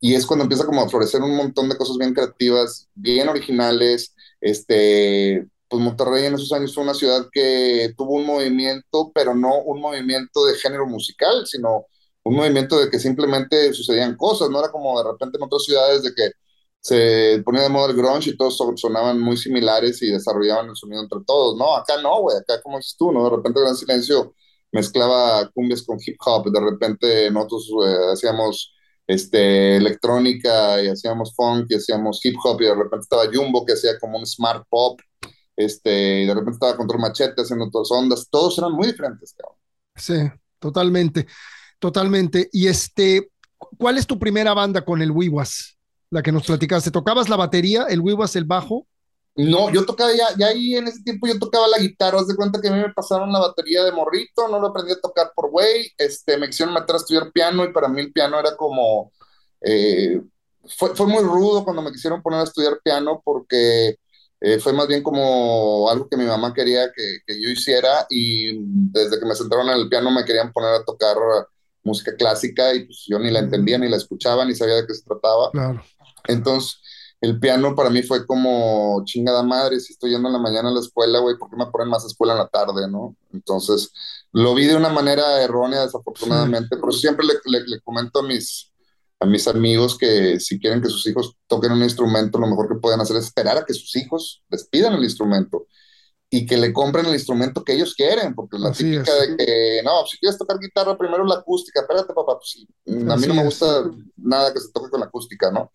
y 0.00 0.14
es 0.14 0.26
cuando 0.26 0.44
empieza 0.44 0.64
como 0.66 0.80
a 0.82 0.88
florecer 0.88 1.22
un 1.22 1.36
montón 1.36 1.68
de 1.68 1.76
cosas 1.76 1.96
bien 1.98 2.14
creativas, 2.14 2.88
bien 2.94 3.28
originales, 3.28 4.14
este, 4.40 5.46
pues 5.68 5.82
Monterrey 5.82 6.26
en 6.26 6.34
esos 6.34 6.52
años 6.52 6.74
fue 6.74 6.84
una 6.84 6.94
ciudad 6.94 7.28
que 7.32 7.94
tuvo 7.96 8.14
un 8.14 8.26
movimiento, 8.26 9.12
pero 9.14 9.34
no 9.34 9.58
un 9.62 9.80
movimiento 9.80 10.44
de 10.46 10.54
género 10.56 10.86
musical, 10.86 11.46
sino 11.46 11.86
un 12.22 12.34
movimiento 12.36 12.78
de 12.78 12.90
que 12.90 12.98
simplemente 12.98 13.72
sucedían 13.74 14.16
cosas, 14.16 14.50
no 14.50 14.58
era 14.60 14.70
como 14.70 15.02
de 15.02 15.10
repente 15.10 15.38
en 15.38 15.44
otras 15.44 15.64
ciudades 15.64 16.02
de 16.02 16.14
que 16.14 16.30
se 16.80 17.42
ponía 17.44 17.62
de 17.62 17.68
moda 17.68 17.90
el 17.90 17.96
grunge 17.96 18.30
y 18.30 18.36
todos 18.36 18.56
sonaban 18.76 19.20
muy 19.20 19.36
similares 19.36 20.00
y 20.02 20.10
desarrollaban 20.10 20.70
el 20.70 20.76
sonido 20.76 21.02
entre 21.02 21.20
todos, 21.26 21.56
no, 21.56 21.76
acá 21.76 22.00
no, 22.02 22.22
güey, 22.22 22.38
acá 22.38 22.60
como 22.62 22.78
dices 22.78 22.96
tú, 22.98 23.12
¿no? 23.12 23.24
De 23.24 23.36
repente 23.36 23.60
Gran 23.60 23.76
Silencio 23.76 24.34
mezclaba 24.72 25.48
cumbias 25.50 25.82
con 25.82 25.98
hip 26.04 26.16
hop, 26.24 26.50
de 26.50 26.60
repente 26.60 27.30
nosotros 27.30 27.70
eh, 27.86 28.12
hacíamos 28.12 28.74
este, 29.10 29.76
electrónica 29.76 30.80
y 30.82 30.86
hacíamos 30.86 31.34
funk 31.34 31.66
y 31.68 31.74
hacíamos 31.74 32.24
hip 32.24 32.36
hop 32.44 32.60
y 32.60 32.66
de 32.66 32.74
repente 32.74 33.02
estaba 33.02 33.24
Jumbo 33.32 33.66
que 33.66 33.72
hacía 33.72 33.98
como 33.98 34.18
un 34.18 34.24
smart 34.24 34.64
pop, 34.68 35.00
este, 35.56 36.22
y 36.22 36.26
de 36.26 36.32
repente 36.32 36.52
estaba 36.52 36.76
Control 36.76 37.00
Machete 37.00 37.42
haciendo 37.42 37.66
otras 37.66 37.90
ondas, 37.90 38.28
todos 38.30 38.56
eran 38.58 38.72
muy 38.72 38.86
diferentes, 38.86 39.34
cabrón. 39.36 39.58
Sí, 39.96 40.30
totalmente. 40.60 41.26
Totalmente. 41.80 42.48
Y 42.52 42.68
este, 42.68 43.32
¿cuál 43.58 43.98
es 43.98 44.06
tu 44.06 44.18
primera 44.18 44.54
banda 44.54 44.84
con 44.84 45.02
el 45.02 45.10
Wiwas? 45.10 45.76
La 46.10 46.22
que 46.22 46.30
nos 46.30 46.46
platicaste. 46.46 46.90
¿Tocabas 46.92 47.28
la 47.28 47.36
batería, 47.36 47.86
el 47.88 48.00
Wiwas 48.00 48.36
el 48.36 48.44
bajo? 48.44 48.86
No, 49.36 49.70
yo 49.70 49.86
tocaba 49.86 50.10
ya, 50.12 50.26
ya 50.36 50.48
ahí 50.48 50.74
en 50.74 50.88
ese 50.88 51.02
tiempo 51.02 51.26
yo 51.26 51.38
tocaba 51.38 51.68
la 51.68 51.78
guitarra, 51.78 52.18
haz 52.18 52.26
de 52.26 52.36
cuenta 52.36 52.60
que 52.60 52.68
a 52.68 52.72
mí 52.72 52.78
me 52.78 52.92
pasaron 52.92 53.32
la 53.32 53.38
batería 53.38 53.84
de 53.84 53.92
morrito, 53.92 54.48
no 54.48 54.58
lo 54.58 54.68
aprendí 54.68 54.92
a 54.92 55.00
tocar 55.00 55.32
por 55.34 55.50
güey, 55.50 55.92
este, 55.96 56.36
me 56.36 56.48
quisieron 56.48 56.74
meter 56.74 56.94
a 56.96 56.98
estudiar 56.98 57.30
piano 57.32 57.64
y 57.64 57.72
para 57.72 57.88
mí 57.88 58.00
el 58.00 58.12
piano 58.12 58.38
era 58.38 58.56
como, 58.56 59.12
eh, 59.60 60.20
fue, 60.76 60.94
fue 60.96 61.06
muy 61.06 61.22
rudo 61.22 61.64
cuando 61.64 61.80
me 61.80 61.92
quisieron 61.92 62.22
poner 62.22 62.40
a 62.40 62.44
estudiar 62.44 62.80
piano 62.82 63.22
porque 63.24 63.96
eh, 64.40 64.58
fue 64.58 64.72
más 64.72 64.88
bien 64.88 65.02
como 65.02 65.88
algo 65.88 66.08
que 66.08 66.16
mi 66.16 66.24
mamá 66.24 66.52
quería 66.52 66.90
que, 66.92 67.18
que, 67.26 67.40
yo 67.40 67.50
hiciera 67.50 68.06
y 68.10 68.58
desde 68.90 69.20
que 69.20 69.26
me 69.26 69.34
sentaron 69.34 69.68
en 69.68 69.78
el 69.78 69.88
piano 69.88 70.10
me 70.10 70.24
querían 70.24 70.52
poner 70.52 70.74
a 70.74 70.84
tocar 70.84 71.16
música 71.82 72.14
clásica 72.16 72.74
y 72.74 72.84
pues 72.84 73.04
yo 73.06 73.18
ni 73.18 73.30
la 73.30 73.38
entendía, 73.38 73.78
ni 73.78 73.88
la 73.88 73.96
escuchaba, 73.96 74.44
ni 74.44 74.54
sabía 74.54 74.76
de 74.76 74.86
qué 74.86 74.94
se 74.94 75.04
trataba. 75.04 75.50
Claro. 75.52 75.82
Entonces 76.26 76.80
el 77.20 77.38
piano 77.38 77.74
para 77.74 77.90
mí 77.90 78.02
fue 78.02 78.26
como 78.26 79.02
chingada 79.04 79.42
madre, 79.42 79.78
si 79.78 79.92
estoy 79.92 80.10
yendo 80.10 80.28
en 80.28 80.32
la 80.32 80.38
mañana 80.38 80.70
a 80.70 80.72
la 80.72 80.80
escuela, 80.80 81.18
güey, 81.18 81.36
¿por 81.36 81.50
qué 81.50 81.56
me 81.56 81.66
ponen 81.66 81.88
más 81.88 82.04
escuela 82.04 82.32
en 82.32 82.38
la 82.38 82.48
tarde, 82.48 82.88
no? 82.88 83.14
Entonces, 83.32 83.92
lo 84.32 84.54
vi 84.54 84.64
de 84.66 84.76
una 84.76 84.88
manera 84.88 85.42
errónea, 85.42 85.82
desafortunadamente, 85.82 86.76
pero 86.80 86.92
siempre 86.92 87.26
le, 87.26 87.34
le, 87.44 87.66
le, 87.66 87.80
comento 87.82 88.20
a 88.20 88.22
mis, 88.22 88.72
a 89.18 89.26
mis 89.26 89.46
amigos 89.48 89.98
que 89.98 90.40
si 90.40 90.58
quieren 90.58 90.80
que 90.80 90.88
sus 90.88 91.06
hijos 91.06 91.36
toquen 91.46 91.72
un 91.72 91.82
instrumento, 91.82 92.38
lo 92.38 92.46
mejor 92.46 92.68
que 92.68 92.80
pueden 92.80 93.00
hacer 93.00 93.16
es 93.16 93.26
esperar 93.26 93.58
a 93.58 93.64
que 93.66 93.74
sus 93.74 93.94
hijos 93.96 94.42
les 94.48 94.66
pidan 94.66 94.94
el 94.94 95.04
instrumento 95.04 95.66
y 96.30 96.46
que 96.46 96.56
le 96.56 96.72
compren 96.72 97.04
el 97.04 97.14
instrumento 97.14 97.64
que 97.64 97.74
ellos 97.74 97.94
quieren, 97.94 98.34
porque 98.34 98.56
la 98.56 98.70
Así 98.70 98.84
típica 98.84 99.12
es. 99.12 99.28
de 99.28 99.36
que, 99.36 99.82
no, 99.84 100.06
si 100.06 100.16
quieres 100.16 100.38
tocar 100.38 100.58
guitarra, 100.58 100.96
primero 100.96 101.24
la 101.26 101.34
acústica, 101.34 101.80
espérate, 101.80 102.14
papá, 102.14 102.38
pues 102.38 102.50
sí, 102.50 102.68
a 102.86 103.16
mí 103.16 103.26
no 103.26 103.34
me 103.34 103.44
gusta 103.44 103.80
es. 103.80 103.86
nada 104.16 104.54
que 104.54 104.60
se 104.60 104.72
toque 104.72 104.88
con 104.88 105.00
la 105.00 105.06
acústica, 105.06 105.50
¿no? 105.50 105.70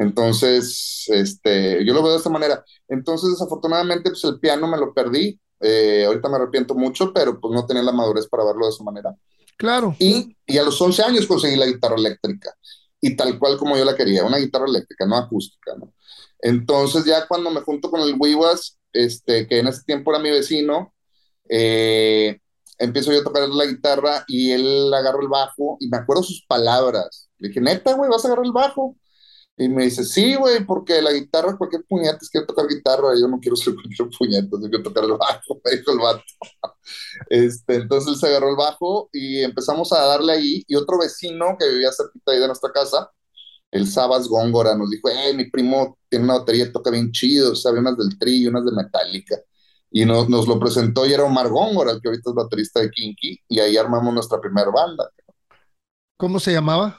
Entonces, 0.00 1.04
este, 1.08 1.84
yo 1.84 1.92
lo 1.92 2.02
veo 2.02 2.12
de 2.12 2.16
esta 2.16 2.30
manera. 2.30 2.64
Entonces, 2.88 3.32
desafortunadamente, 3.32 4.08
pues 4.08 4.24
el 4.24 4.40
piano 4.40 4.66
me 4.66 4.78
lo 4.78 4.94
perdí. 4.94 5.38
Eh, 5.60 6.04
ahorita 6.06 6.30
me 6.30 6.36
arrepiento 6.36 6.74
mucho, 6.74 7.12
pero 7.12 7.38
pues 7.38 7.52
no 7.52 7.66
tenía 7.66 7.82
la 7.82 7.92
madurez 7.92 8.26
para 8.26 8.46
verlo 8.46 8.64
de 8.64 8.72
esa 8.72 8.82
manera. 8.82 9.14
Claro. 9.58 9.94
Y, 9.98 10.34
y 10.46 10.56
a 10.56 10.62
los 10.62 10.80
11 10.80 11.02
años 11.02 11.26
conseguí 11.26 11.54
la 11.54 11.66
guitarra 11.66 11.96
eléctrica. 11.96 12.50
Y 12.98 13.14
tal 13.14 13.38
cual 13.38 13.58
como 13.58 13.76
yo 13.76 13.84
la 13.84 13.94
quería, 13.94 14.24
una 14.24 14.38
guitarra 14.38 14.64
eléctrica, 14.64 15.04
no 15.04 15.18
acústica, 15.18 15.74
¿no? 15.76 15.92
Entonces, 16.38 17.04
ya 17.04 17.28
cuando 17.28 17.50
me 17.50 17.60
junto 17.60 17.90
con 17.90 18.00
el 18.00 18.16
Wiwas, 18.18 18.78
este, 18.94 19.46
que 19.46 19.58
en 19.58 19.66
ese 19.66 19.82
tiempo 19.82 20.12
era 20.12 20.22
mi 20.22 20.30
vecino, 20.30 20.94
eh, 21.46 22.40
empiezo 22.78 23.12
yo 23.12 23.20
a 23.20 23.24
tocar 23.24 23.46
la 23.50 23.66
guitarra 23.66 24.24
y 24.28 24.52
él 24.52 24.94
agarra 24.94 25.20
el 25.20 25.28
bajo 25.28 25.76
y 25.78 25.88
me 25.88 25.98
acuerdo 25.98 26.22
sus 26.22 26.42
palabras. 26.46 27.28
Le 27.36 27.48
dije, 27.48 27.60
neta, 27.60 27.92
güey, 27.92 28.08
vas 28.08 28.24
a 28.24 28.28
agarrar 28.28 28.46
el 28.46 28.52
bajo. 28.52 28.96
Y 29.60 29.68
me 29.68 29.84
dice, 29.84 30.04
sí, 30.04 30.36
güey, 30.36 30.64
porque 30.64 31.02
la 31.02 31.12
guitarra, 31.12 31.54
cualquier 31.54 31.84
puñete, 31.84 32.26
quiero 32.32 32.46
tocar 32.46 32.66
guitarra, 32.66 33.08
yo 33.20 33.28
no 33.28 33.38
quiero 33.38 33.56
ser 33.56 33.74
cualquier 33.74 34.08
puñete, 34.08 34.48
yo 34.52 34.70
quiero 34.70 34.82
tocar 34.82 35.04
el 35.04 35.12
bajo, 35.12 35.60
me 35.64 35.76
dijo 35.76 35.92
el 35.92 35.98
vato. 35.98 36.24
Este, 37.28 37.74
entonces 37.74 38.14
él 38.14 38.18
se 38.18 38.26
agarró 38.28 38.48
el 38.48 38.56
bajo 38.56 39.10
y 39.12 39.42
empezamos 39.42 39.92
a 39.92 40.00
darle 40.06 40.32
ahí, 40.32 40.64
y 40.66 40.76
otro 40.76 40.98
vecino 40.98 41.58
que 41.58 41.68
vivía 41.68 41.92
cerquita 41.92 42.32
ahí 42.32 42.38
de 42.38 42.46
nuestra 42.46 42.72
casa, 42.72 43.10
el 43.70 43.86
Sabas 43.86 44.28
Góngora, 44.28 44.74
nos 44.74 44.88
dijo, 44.88 45.10
eh, 45.10 45.34
mi 45.34 45.50
primo 45.50 45.98
tiene 46.08 46.24
una 46.24 46.38
batería, 46.38 46.72
toca 46.72 46.90
bien 46.90 47.12
chido, 47.12 47.54
sabe 47.54 47.80
unas 47.80 47.98
del 47.98 48.18
Tri 48.18 48.36
y 48.36 48.46
unas 48.46 48.64
de 48.64 48.72
Metallica. 48.72 49.36
Y 49.90 50.06
nos, 50.06 50.26
nos 50.30 50.48
lo 50.48 50.58
presentó 50.58 51.04
y 51.04 51.12
era 51.12 51.24
Omar 51.24 51.50
Góngora, 51.50 51.92
el 51.92 52.00
que 52.00 52.08
ahorita 52.08 52.30
es 52.30 52.34
baterista 52.34 52.80
de 52.80 52.90
Kinky, 52.90 53.38
y 53.46 53.60
ahí 53.60 53.76
armamos 53.76 54.14
nuestra 54.14 54.40
primera 54.40 54.70
banda. 54.70 55.10
¿Cómo 56.16 56.40
se 56.40 56.50
llamaba? 56.50 56.98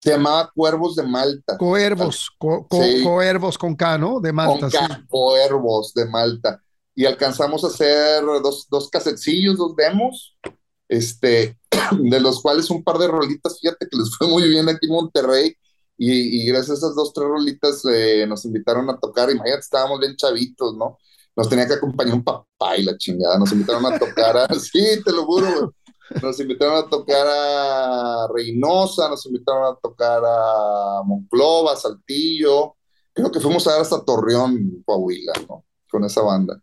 Se 0.00 0.10
llamaba 0.10 0.50
Cuervos 0.54 0.96
de 0.96 1.02
Malta. 1.02 1.58
Coervos, 1.58 2.30
co, 2.38 2.66
co, 2.66 2.82
sí. 2.82 3.02
coervos 3.04 3.58
con 3.58 3.76
K, 3.76 3.98
¿no? 3.98 4.18
De 4.18 4.32
Malta. 4.32 4.60
Con 4.60 4.70
K, 4.70 4.86
sí. 4.86 5.06
Coervos 5.08 5.92
de 5.92 6.06
Malta. 6.06 6.62
Y 6.94 7.04
alcanzamos 7.04 7.64
a 7.64 7.68
hacer 7.68 8.24
dos, 8.42 8.66
dos 8.70 8.88
casetcillos, 8.88 9.58
dos 9.58 9.76
demos, 9.76 10.36
este, 10.88 11.58
de 12.00 12.20
los 12.20 12.40
cuales 12.40 12.70
un 12.70 12.82
par 12.82 12.98
de 12.98 13.08
rolitas, 13.08 13.60
fíjate 13.60 13.86
que 13.88 13.96
les 13.96 14.16
fue 14.16 14.26
muy 14.26 14.48
bien 14.48 14.68
aquí 14.68 14.86
en 14.86 14.92
Monterrey. 14.92 15.54
Y, 15.98 16.40
y 16.40 16.46
gracias 16.46 16.70
a 16.70 16.86
esas 16.86 16.94
dos, 16.94 17.12
tres 17.12 17.28
rolitas 17.28 17.82
eh, 17.84 18.24
nos 18.26 18.46
invitaron 18.46 18.88
a 18.88 18.98
tocar. 18.98 19.30
Imagínate, 19.30 19.60
estábamos 19.60 20.00
bien 20.00 20.16
chavitos, 20.16 20.74
¿no? 20.74 20.98
Nos 21.36 21.48
tenía 21.48 21.66
que 21.66 21.74
acompañar 21.74 22.14
un 22.14 22.24
papá 22.24 22.76
y 22.78 22.84
la 22.84 22.96
chingada. 22.96 23.38
Nos 23.38 23.52
invitaron 23.52 23.84
a 23.84 23.98
tocar 23.98 24.36
a... 24.38 24.48
sí, 24.58 25.02
te 25.04 25.12
lo 25.12 25.26
juro, 25.26 25.74
nos 26.22 26.40
invitaron 26.40 26.84
a 26.84 26.88
tocar 26.88 27.26
a 27.26 28.26
Reynosa, 28.34 29.08
nos 29.08 29.24
invitaron 29.26 29.72
a 29.72 29.78
tocar 29.80 30.22
a 30.24 31.02
Monclova, 31.04 31.76
Saltillo. 31.76 32.76
Creo 33.12 33.30
que 33.30 33.40
fuimos 33.40 33.66
a 33.66 33.72
dar 33.72 33.80
hasta 33.82 34.04
Torreón, 34.04 34.82
Coahuila, 34.84 35.32
¿no? 35.48 35.64
Con 35.90 36.04
esa 36.04 36.22
banda. 36.22 36.60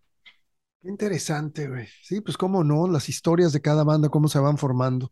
Qué 0.82 0.90
interesante, 0.90 1.68
güey. 1.68 1.88
Sí, 2.04 2.22
pues 2.22 2.38
cómo 2.38 2.64
no, 2.64 2.88
las 2.88 3.10
historias 3.10 3.52
de 3.52 3.62
cada 3.62 3.84
banda, 3.84 4.10
cómo 4.10 4.28
se 4.28 4.40
van 4.40 4.58
formando. 4.58 5.12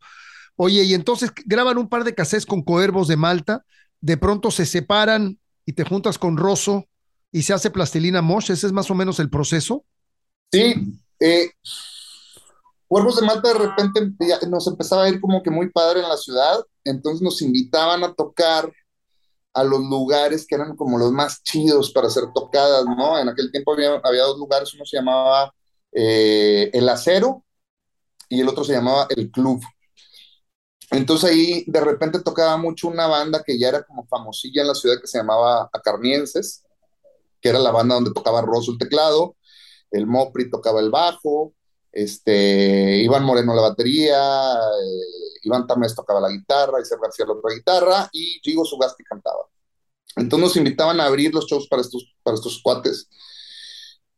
Oye, 0.55 0.83
y 0.83 0.93
entonces 0.93 1.31
graban 1.45 1.77
un 1.77 1.89
par 1.89 2.03
de 2.03 2.15
cassettes 2.15 2.45
con 2.45 2.63
Coervos 2.63 3.07
de 3.07 3.17
Malta, 3.17 3.65
de 3.99 4.17
pronto 4.17 4.51
se 4.51 4.65
separan 4.65 5.39
y 5.65 5.73
te 5.73 5.83
juntas 5.83 6.17
con 6.17 6.37
Rosso 6.37 6.85
y 7.31 7.41
se 7.43 7.53
hace 7.53 7.71
Plastilina 7.71 8.21
Mosh, 8.21 8.51
¿ese 8.51 8.67
es 8.67 8.73
más 8.73 8.89
o 8.89 8.95
menos 8.95 9.19
el 9.19 9.29
proceso? 9.29 9.83
Sí, 10.51 10.99
eh, 11.19 11.51
Cuervos 12.95 13.17
de 13.17 13.25
Malta 13.25 13.49
de 13.49 13.59
repente 13.59 14.47
nos 14.47 14.67
empezaba 14.67 15.03
a 15.03 15.09
ir 15.09 15.19
como 15.19 15.43
que 15.43 15.51
muy 15.51 15.69
padre 15.69 15.99
en 15.99 16.07
la 16.07 16.15
ciudad, 16.15 16.63
entonces 16.85 17.21
nos 17.21 17.41
invitaban 17.41 18.05
a 18.05 18.13
tocar 18.13 18.71
a 19.53 19.63
los 19.65 19.81
lugares 19.81 20.47
que 20.47 20.55
eran 20.55 20.77
como 20.77 20.97
los 20.97 21.11
más 21.11 21.43
chidos 21.43 21.91
para 21.91 22.07
hacer 22.07 22.23
tocadas, 22.33 22.85
¿no? 22.85 23.19
En 23.19 23.27
aquel 23.27 23.51
tiempo 23.51 23.73
había, 23.73 23.95
había 24.01 24.23
dos 24.23 24.37
lugares, 24.37 24.73
uno 24.75 24.85
se 24.85 24.95
llamaba 24.95 25.53
eh, 25.91 26.69
El 26.71 26.87
Acero 26.87 27.43
y 28.29 28.39
el 28.39 28.47
otro 28.47 28.63
se 28.63 28.71
llamaba 28.71 29.07
El 29.09 29.29
Club. 29.29 29.61
Entonces 30.89 31.31
ahí 31.31 31.65
de 31.67 31.81
repente 31.81 32.21
tocaba 32.21 32.55
mucho 32.55 32.87
una 32.87 33.07
banda 33.07 33.43
que 33.45 33.59
ya 33.59 33.67
era 33.67 33.83
como 33.83 34.07
famosilla 34.07 34.61
en 34.61 34.69
la 34.69 34.73
ciudad 34.73 35.01
que 35.01 35.07
se 35.07 35.17
llamaba 35.17 35.69
Acarnienses, 35.73 36.63
que 37.41 37.49
era 37.49 37.59
la 37.59 37.71
banda 37.71 37.95
donde 37.95 38.13
tocaba 38.13 38.41
Rosso 38.41 38.71
el 38.71 38.77
teclado, 38.77 39.35
el 39.91 40.07
Mopri 40.07 40.49
tocaba 40.49 40.79
el 40.79 40.91
bajo, 40.91 41.51
este, 41.95 42.97
Iván 42.97 43.23
Moreno 43.23 43.55
la 43.55 43.61
batería, 43.61 44.53
eh, 44.53 45.39
Iván 45.43 45.65
Tamés 45.65 45.95
tocaba 45.95 46.19
la 46.19 46.29
guitarra, 46.29 46.81
Isaac 46.81 46.99
García 47.01 47.25
la 47.25 47.33
otra 47.33 47.55
guitarra 47.55 48.09
y 48.11 48.41
Rigo 48.43 48.65
Sugasti 48.65 49.01
cantaba. 49.05 49.47
Entonces 50.17 50.49
nos 50.49 50.57
invitaban 50.57 50.99
a 50.99 51.05
abrir 51.05 51.33
los 51.33 51.45
shows 51.45 51.67
para 51.69 51.81
estos, 51.81 52.13
para 52.21 52.35
estos 52.35 52.61
cuates. 52.61 53.09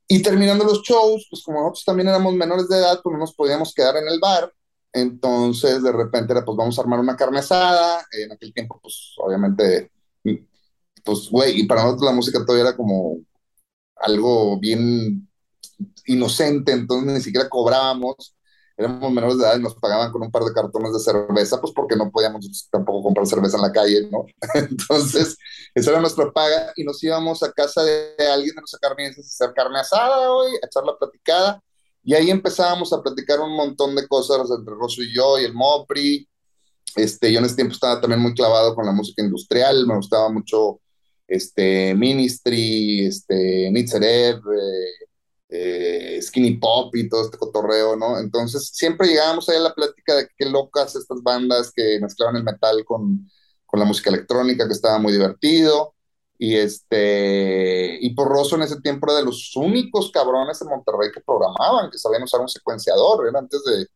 Y 0.08 0.24
terminando 0.24 0.64
los 0.64 0.82
shows, 0.82 1.28
pues 1.30 1.44
como 1.44 1.60
nosotros 1.60 1.86
también 1.86 2.08
éramos 2.10 2.34
menores 2.34 2.68
de 2.68 2.78
edad, 2.78 3.00
pues 3.04 3.14
no 3.14 3.20
nos 3.20 3.36
podíamos 3.36 3.72
quedar 3.76 3.98
en 3.98 4.08
el 4.08 4.20
bar. 4.20 4.52
Entonces 4.92 5.84
de 5.84 5.92
repente 5.92 6.34
era, 6.34 6.44
pues 6.44 6.58
vamos 6.58 6.80
a 6.80 6.82
armar 6.82 7.00
una 7.00 7.16
carne 7.16 7.40
asada. 7.40 8.04
En 8.12 8.32
aquel 8.32 8.54
tiempo, 8.54 8.80
pues 8.82 9.14
obviamente, 9.18 9.92
pues 11.04 11.30
güey, 11.30 11.62
y 11.62 11.68
para 11.68 11.84
nosotros 11.84 12.10
la 12.10 12.16
música 12.16 12.44
todavía 12.44 12.70
era 12.70 12.78
como 12.78 13.18
algo 13.98 14.60
bien 14.60 15.27
inocente, 16.06 16.72
entonces 16.72 17.14
ni 17.14 17.22
siquiera 17.22 17.50
cobrábamos, 17.50 18.36
éramos 18.78 19.12
menores 19.12 19.38
de 19.38 19.44
edad 19.44 19.58
y 19.58 19.62
nos 19.62 19.76
pagaban 19.76 20.12
con 20.12 20.22
un 20.22 20.32
par 20.32 20.44
de 20.44 20.54
cartones 20.54 20.94
de 20.94 21.00
cerveza, 21.00 21.60
pues 21.60 21.74
porque 21.74 21.96
no 21.96 22.12
podíamos 22.12 22.68
tampoco 22.72 23.04
comprar 23.04 23.26
cerveza 23.26 23.58
en 23.58 23.64
la 23.64 23.72
calle, 23.72 24.08
¿no? 24.12 24.26
Entonces, 24.54 25.36
esa 25.74 25.92
era 25.92 26.00
nuestra 26.00 26.32
paga 26.32 26.72
y 26.76 26.84
nos 26.84 27.04
íbamos 27.04 27.42
a 27.42 27.52
casa 27.52 27.84
de 27.84 28.16
alguien 28.32 28.56
de 28.56 28.62
los 28.62 28.78
carnices 28.80 29.26
a 29.26 29.46
hacer 29.46 29.56
carne 29.56 29.80
asada 29.80 30.32
hoy, 30.32 30.52
a 30.62 30.66
echar 30.68 30.84
la 30.84 30.98
platicada, 30.98 31.62
y 32.04 32.14
ahí 32.14 32.30
empezábamos 32.30 32.94
a 32.94 33.02
platicar 33.02 33.40
un 33.40 33.56
montón 33.56 33.96
de 33.96 34.08
cosas 34.08 34.50
entre 34.50 34.76
Rosso 34.76 35.02
y 35.02 35.14
yo 35.14 35.38
y 35.40 35.44
el 35.44 35.54
Mopri. 35.54 36.26
Este, 36.96 37.32
yo 37.34 37.40
en 37.40 37.46
ese 37.46 37.56
tiempo 37.56 37.74
estaba 37.74 38.00
también 38.00 38.22
muy 38.22 38.34
clavado 38.34 38.74
con 38.74 38.86
la 38.86 38.94
música 38.94 39.22
industrial, 39.22 39.86
me 39.86 39.96
gustaba 39.96 40.30
mucho 40.30 40.80
este, 41.28 41.94
Ministry, 41.96 43.08
este, 43.08 43.70
Nitzerev, 43.72 44.38
eh, 44.38 45.07
eh, 45.50 46.20
skinny 46.22 46.58
pop 46.58 46.96
y 46.96 47.10
todo 47.10 47.26
este 47.26 47.38
cotorreo, 47.38 47.96
¿no? 47.96 48.20
Entonces 48.20 48.70
siempre 48.74 49.08
llegábamos 49.08 49.48
ahí 49.50 49.58
a 49.58 49.62
la 49.62 49.74
plática 49.74 50.16
de 50.16 50.28
qué 50.38 50.46
locas 50.46 50.96
estas 50.96 51.22
bandas 51.24 51.72
que 51.76 52.00
mezclaban 52.02 52.36
el 52.36 52.44
metal 52.44 52.84
con, 52.86 53.30
con 53.66 53.80
la 53.80 53.86
música 53.86 54.10
electrónica, 54.10 54.68
que 54.68 54.74
estaba 54.74 55.00
muy 55.00 55.14
divertido. 55.14 55.96
Y 56.40 56.56
este, 56.56 57.98
y 58.00 58.14
Porroso 58.14 58.56
en 58.58 58.64
ese 58.64 58.80
tiempo 58.82 59.08
era 59.08 59.18
de 59.20 59.26
los 59.26 59.56
únicos 59.56 60.12
cabrones 60.12 60.62
en 60.62 60.68
Monterrey 60.70 61.10
que 61.12 61.22
programaban, 61.22 61.90
que 61.90 61.98
sabían 61.98 62.24
usar 62.24 62.42
un 62.42 62.50
secuenciador, 62.50 63.28
era 63.28 63.40
antes 63.40 63.64
de, 63.64 63.88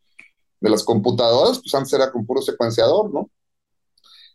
de 0.61 0.69
las 0.69 0.83
computadoras, 0.83 1.59
pues 1.59 1.73
antes 1.75 1.93
era 1.93 2.11
con 2.11 2.25
puro 2.25 2.41
secuenciador, 2.41 3.13
¿no? 3.13 3.29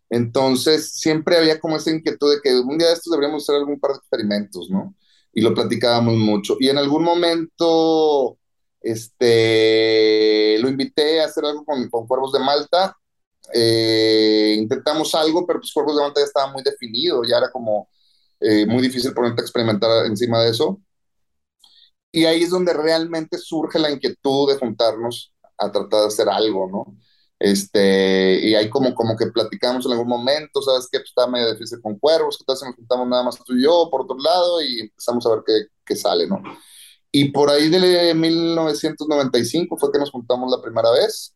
Entonces 0.09 0.93
siempre 0.93 1.37
había 1.37 1.59
como 1.59 1.77
esa 1.77 1.91
inquietud 1.91 2.35
de 2.35 2.41
que 2.43 2.55
un 2.61 2.79
día 2.79 2.89
de 2.89 2.95
estos 2.95 3.11
deberíamos 3.11 3.43
hacer 3.43 3.57
algún 3.57 3.81
par 3.81 3.93
de 3.93 3.99
experimentos, 3.99 4.71
¿no? 4.71 4.95
Y 5.37 5.43
lo 5.43 5.53
platicábamos 5.55 6.15
mucho. 6.17 6.57
Y 6.59 6.71
en 6.71 6.79
algún 6.79 7.05
momento 7.05 8.39
este, 8.81 10.59
lo 10.61 10.69
invité 10.71 11.21
a 11.21 11.27
hacer 11.27 11.45
algo 11.45 11.63
con, 11.63 11.91
con 11.91 12.07
Cuervos 12.07 12.33
de 12.33 12.39
Malta. 12.39 12.97
Eh, 13.53 14.57
intentamos 14.59 15.15
algo, 15.15 15.47
pero 15.47 15.61
pues 15.61 15.73
Cuervos 15.75 15.97
de 15.97 16.03
Malta 16.03 16.21
ya 16.23 16.25
estaba 16.25 16.51
muy 16.51 16.63
definido, 16.63 17.23
ya 17.23 17.37
era 17.37 17.51
como 17.53 17.91
eh, 18.41 18.65
muy 18.65 18.81
difícil 18.81 19.13
ponerte 19.13 19.43
a 19.43 19.45
experimentar 19.45 20.07
encima 20.07 20.43
de 20.43 20.53
eso. 20.53 20.81
Y 22.11 22.25
ahí 22.25 22.43
es 22.43 22.51
donde 22.51 22.73
realmente 22.73 23.37
surge 23.37 23.79
la 23.79 23.91
inquietud 23.91 24.51
de 24.51 24.59
juntarnos 24.59 25.35
a 25.59 25.71
tratar 25.71 26.01
de 26.01 26.07
hacer 26.07 26.31
algo, 26.31 26.67
¿no? 26.71 26.97
Este, 27.39 28.41
y 28.49 28.55
ahí 28.55 28.71
como, 28.71 28.95
como 28.95 29.17
que 29.17 29.27
platicamos 29.27 29.85
en 29.87 29.93
algún 29.93 30.09
momento, 30.09 30.63
¿sabes 30.63 30.89
qué? 30.91 30.99
Pues 30.99 31.11
está 31.11 31.27
medio 31.27 31.53
difícil 31.53 31.81
con 31.83 31.99
cuervos, 31.99 32.39
¿qué 32.39 32.45
tal 32.47 32.57
si 32.57 32.65
nos 32.65 32.77
juntamos 32.77 33.09
nada 33.09 33.25
más 33.25 33.43
tú 33.45 33.55
y 33.55 33.63
yo 33.65 33.89
por 33.91 34.03
otro 34.03 34.17
lado 34.19 34.63
y 34.63 34.81
empezamos 34.81 35.27
a 35.27 35.31
ver 35.31 35.41
qué, 35.47 35.53
qué 35.85 35.97
sale, 35.97 36.27
¿no? 36.27 36.43
Y 37.13 37.31
por 37.31 37.51
ahí 37.51 37.69
de 37.69 38.15
1995 38.15 39.77
fue 39.79 39.93
que 39.93 39.99
nos 39.99 40.11
juntamos 40.11 40.51
la 40.51 40.63
primera 40.63 40.91
vez. 40.91 41.35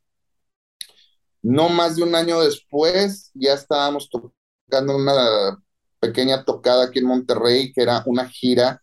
No 1.42 1.68
más 1.68 1.96
de 1.96 2.02
un 2.02 2.14
año 2.14 2.40
después 2.40 3.30
ya 3.34 3.54
estábamos 3.54 4.10
tocando 4.10 4.96
una 4.96 5.62
pequeña 5.98 6.44
tocada 6.44 6.84
aquí 6.84 6.98
en 6.98 7.06
Monterrey, 7.06 7.72
que 7.72 7.82
era 7.82 8.02
una 8.06 8.28
gira 8.28 8.82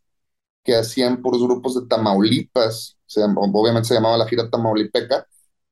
que 0.64 0.76
hacían 0.76 1.22
por 1.22 1.40
grupos 1.40 1.76
de 1.76 1.88
Tamaulipas, 1.88 2.98
obviamente 3.16 3.88
se 3.88 3.94
llamaba 3.94 4.18
la 4.18 4.28
gira 4.28 4.50
Tamaulipeca, 4.50 5.26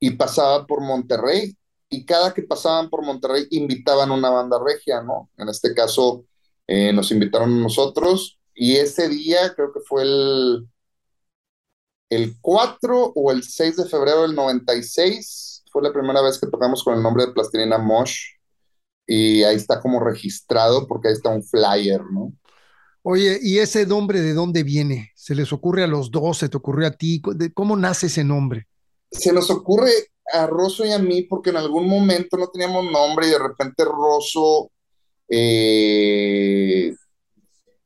y 0.06 0.12
pasaba 0.12 0.68
por 0.68 0.82
Monterrey, 0.82 1.58
y 1.90 2.06
cada 2.06 2.32
que 2.32 2.44
pasaban 2.44 2.92
por 2.92 3.04
Monterrey 3.04 3.48
invitaban 3.50 4.12
una 4.12 4.30
banda 4.30 4.60
regia, 4.64 5.02
¿no? 5.02 5.32
En 5.36 5.50
este 5.50 5.74
caso 5.74 6.26
eh, 6.68 6.94
nos 6.94 7.10
invitaron 7.12 7.52
a 7.56 7.64
nosotros, 7.64 8.40
y 8.54 8.76
ese 8.76 9.10
día 9.10 9.56
creo 9.56 9.74
que 9.74 9.80
fue 9.80 10.04
el, 10.04 10.70
el 12.12 12.36
4 12.40 13.14
o 13.16 13.32
el 13.32 13.42
6 13.42 13.78
de 13.78 13.86
febrero 13.86 14.22
del 14.22 14.36
96, 14.36 15.64
fue 15.72 15.82
la 15.82 15.92
primera 15.92 16.22
vez 16.22 16.40
que 16.40 16.52
tocamos 16.52 16.84
con 16.84 16.94
el 16.94 17.02
nombre 17.02 17.26
de 17.26 17.32
Plastilina 17.32 17.80
Mosh, 17.80 18.16
y 19.08 19.42
ahí 19.42 19.56
está 19.56 19.82
como 19.82 20.00
registrado 20.00 20.88
porque 20.88 21.08
ahí 21.08 21.16
está 21.16 21.30
un 21.30 21.44
flyer, 21.44 22.02
¿no? 22.12 22.32
Oye, 23.02 23.40
¿y 23.42 23.58
ese 23.58 23.88
nombre 23.88 24.22
de 24.22 24.34
dónde 24.36 24.62
viene? 24.62 25.12
¿Se 25.16 25.34
les 25.34 25.52
ocurre 25.52 25.84
a 25.84 25.88
los 25.88 26.12
dos? 26.12 26.38
¿Se 26.38 26.50
te 26.50 26.58
ocurrió 26.58 26.88
a 26.88 26.92
ti? 26.92 27.24
¿Cómo 27.56 27.76
nace 27.76 28.06
ese 28.06 28.24
nombre? 28.24 28.68
Se 29.12 29.32
nos 29.32 29.50
ocurre 29.50 29.92
a 30.32 30.48
Rosso 30.48 30.86
y 30.86 30.92
a 30.92 31.00
mí 31.00 31.24
porque 31.24 31.52
en 31.52 31.58
algún 31.58 31.88
momento 31.88 32.38
no 32.38 32.48
teníamos 32.48 32.90
nombre 32.92 33.28
y 33.28 33.32
de 33.32 33.40
repente 33.40 33.86
Rosso, 33.86 34.72
eh, 35.30 36.94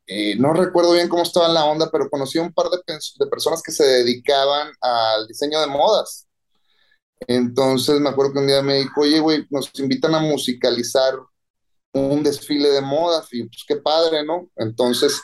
eh, 0.08 0.36
no 0.38 0.54
recuerdo 0.54 0.94
bien 0.94 1.10
cómo 1.10 1.24
estaba 1.24 1.48
la 1.50 1.66
onda, 1.66 1.90
pero 1.92 2.10
conocí 2.10 2.40
a 2.40 2.44
un 2.44 2.54
par 2.54 2.68
de, 2.70 2.80
de 2.86 3.28
personas 3.28 3.62
que 3.62 3.72
se 3.72 3.84
dedicaban 3.86 4.72
al 4.82 5.28
diseño 5.28 5.60
de 5.62 5.68
modas. 5.68 6.28
Entonces 7.28 8.00
me 8.00 8.10
acuerdo 8.10 8.34
que 8.34 8.40
un 8.40 8.48
día 8.48 8.62
me 8.62 8.78
dijo, 8.78 9.02
oye, 9.02 9.20
güey, 9.20 9.46
nos 9.50 9.72
invitan 9.80 10.16
a 10.16 10.20
musicalizar 10.20 11.16
un 11.94 12.24
desfile 12.24 12.70
de 12.70 12.82
modas 12.82 13.28
y 13.32 13.44
pues 13.44 13.64
qué 13.68 13.76
padre, 13.78 14.24
¿no? 14.24 14.50
Entonces, 14.56 15.22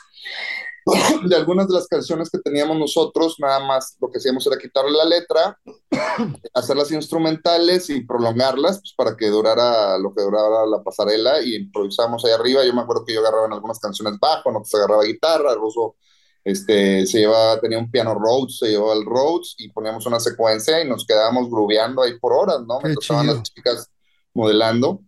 de 1.28 1.34
algunas 1.34 1.66
de 1.66 1.74
las 1.74 1.88
canciones 1.88 2.30
que 2.30 2.38
teníamos 2.38 2.78
nosotros, 2.78 3.36
nada 3.38 3.60
más 3.60 3.96
lo 4.00 4.08
que 4.10 4.18
hacíamos 4.18 4.46
era 4.46 4.56
quitarle 4.56 4.92
la 4.92 5.04
letra, 5.04 5.58
hacerlas 6.54 6.92
instrumentales 6.92 7.90
y 7.90 8.02
prolongarlas 8.04 8.78
pues, 8.78 8.94
para 8.96 9.16
que 9.16 9.26
durara 9.28 9.98
lo 9.98 10.14
que 10.14 10.22
durara 10.22 10.64
la 10.66 10.82
pasarela 10.82 11.42
y 11.42 11.56
improvisamos 11.56 12.24
ahí 12.24 12.32
arriba. 12.32 12.64
Yo 12.64 12.72
me 12.72 12.82
acuerdo 12.82 13.04
que 13.04 13.14
yo 13.14 13.20
agarraba 13.20 13.46
en 13.46 13.54
algunas 13.54 13.80
canciones 13.80 14.18
bajo, 14.20 14.52
no 14.52 14.64
se 14.64 14.76
agarraba 14.76 15.02
guitarra, 15.02 15.52
el 15.52 15.58
ruso 15.58 15.96
este, 16.44 17.04
se 17.06 17.18
llevaba, 17.18 17.58
tenía 17.60 17.80
un 17.80 17.90
piano 17.90 18.14
Rhodes, 18.14 18.58
se 18.58 18.68
llevaba 18.68 18.94
el 18.94 19.04
Rhodes 19.04 19.56
y 19.58 19.68
poníamos 19.70 20.06
una 20.06 20.20
secuencia 20.20 20.80
y 20.80 20.88
nos 20.88 21.04
quedábamos 21.04 21.50
grubeando 21.50 22.02
ahí 22.02 22.16
por 22.20 22.32
horas, 22.32 22.60
¿no? 22.64 22.80
Me 22.80 22.92
estaban 22.92 23.26
las 23.26 23.42
chicas 23.42 23.90
modelando. 24.32 25.00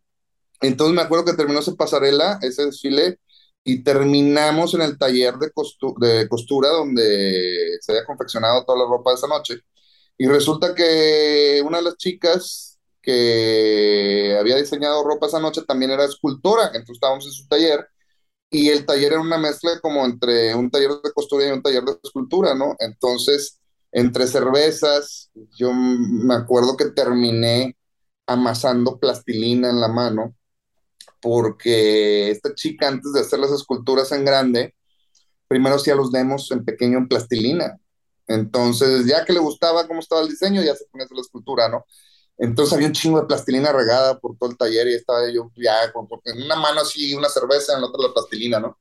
Entonces 0.60 0.96
me 0.96 1.02
acuerdo 1.02 1.24
que 1.24 1.34
terminó 1.34 1.60
esa 1.60 1.76
pasarela, 1.76 2.40
ese 2.42 2.66
desfile, 2.66 3.20
y 3.64 3.82
terminamos 3.82 4.74
en 4.74 4.82
el 4.82 4.98
taller 4.98 5.34
de, 5.36 5.50
costura 6.28 6.70
donde 6.70 7.78
se 7.80 7.92
había 7.92 8.06
confeccionado 8.06 8.64
toda 8.64 8.78
la 8.78 8.90
ropa 8.90 9.14
esa 9.14 9.28
noche. 9.28 9.60
Y 10.16 10.26
resulta 10.26 10.74
que 10.74 11.62
una 11.64 11.78
de 11.78 11.84
las 11.84 11.96
chicas 11.96 12.78
que 13.02 14.36
había 14.40 14.56
diseñado 14.56 15.04
ropa 15.04 15.26
esa 15.26 15.40
noche 15.40 15.62
también 15.66 15.90
era 15.92 16.04
escultora, 16.04 16.66
entonces 16.66 16.96
estábamos 16.96 17.26
en 17.26 17.32
su 17.32 17.48
taller 17.48 17.86
y 18.50 18.70
el 18.70 18.86
taller 18.86 19.12
era 19.12 19.20
una 19.20 19.38
mezcla 19.38 19.78
como 19.80 20.04
entre 20.06 20.54
un 20.54 20.70
taller 20.70 20.90
de 21.02 21.12
costura 21.12 21.46
y 21.46 21.50
un 21.52 21.62
taller 21.62 21.84
de 21.84 21.98
escultura, 22.02 22.54
¿no? 22.54 22.74
Entonces, 22.78 23.60
entre 23.92 24.26
cervezas, 24.26 25.30
yo 25.56 25.72
me 25.72 26.34
acuerdo 26.34 26.76
que 26.76 26.86
terminé 26.86 27.76
amasando 28.26 28.98
plastilina 28.98 29.70
en 29.70 29.80
la 29.80 29.88
mano, 29.88 30.34
porque 31.20 32.30
esta 32.30 32.54
chica 32.54 32.88
antes 32.88 33.12
de 33.12 33.20
hacer 33.20 33.38
las 33.38 33.52
esculturas 33.52 34.12
en 34.12 34.24
grande, 34.24 34.74
primero 35.48 35.76
hacía 35.76 35.94
los 35.94 36.12
demos 36.12 36.50
en 36.50 36.64
pequeño 36.64 36.98
en 36.98 37.08
plastilina. 37.08 37.78
Entonces, 38.26 39.06
ya 39.06 39.24
que 39.24 39.32
le 39.32 39.40
gustaba 39.40 39.86
cómo 39.88 40.00
estaba 40.00 40.20
el 40.20 40.28
diseño, 40.28 40.62
ya 40.62 40.74
se 40.74 40.84
ponía 40.86 41.04
a 41.04 41.06
hacer 41.06 41.16
la 41.16 41.22
escultura, 41.22 41.68
¿no? 41.68 41.86
Entonces 42.38 42.72
había 42.72 42.86
un 42.86 42.92
chingo 42.92 43.20
de 43.20 43.26
plastilina 43.26 43.72
regada 43.72 44.18
por 44.20 44.36
todo 44.38 44.50
el 44.50 44.56
taller 44.56 44.86
y 44.88 44.94
estaba 44.94 45.28
yo 45.30 45.50
ya 45.56 45.92
con, 45.92 46.06
en 46.24 46.42
una 46.42 46.54
mano 46.54 46.82
así 46.82 47.12
una 47.14 47.28
cerveza, 47.28 47.74
en 47.74 47.80
la 47.80 47.88
otra 47.88 48.06
la 48.06 48.14
plastilina, 48.14 48.60
¿no? 48.60 48.78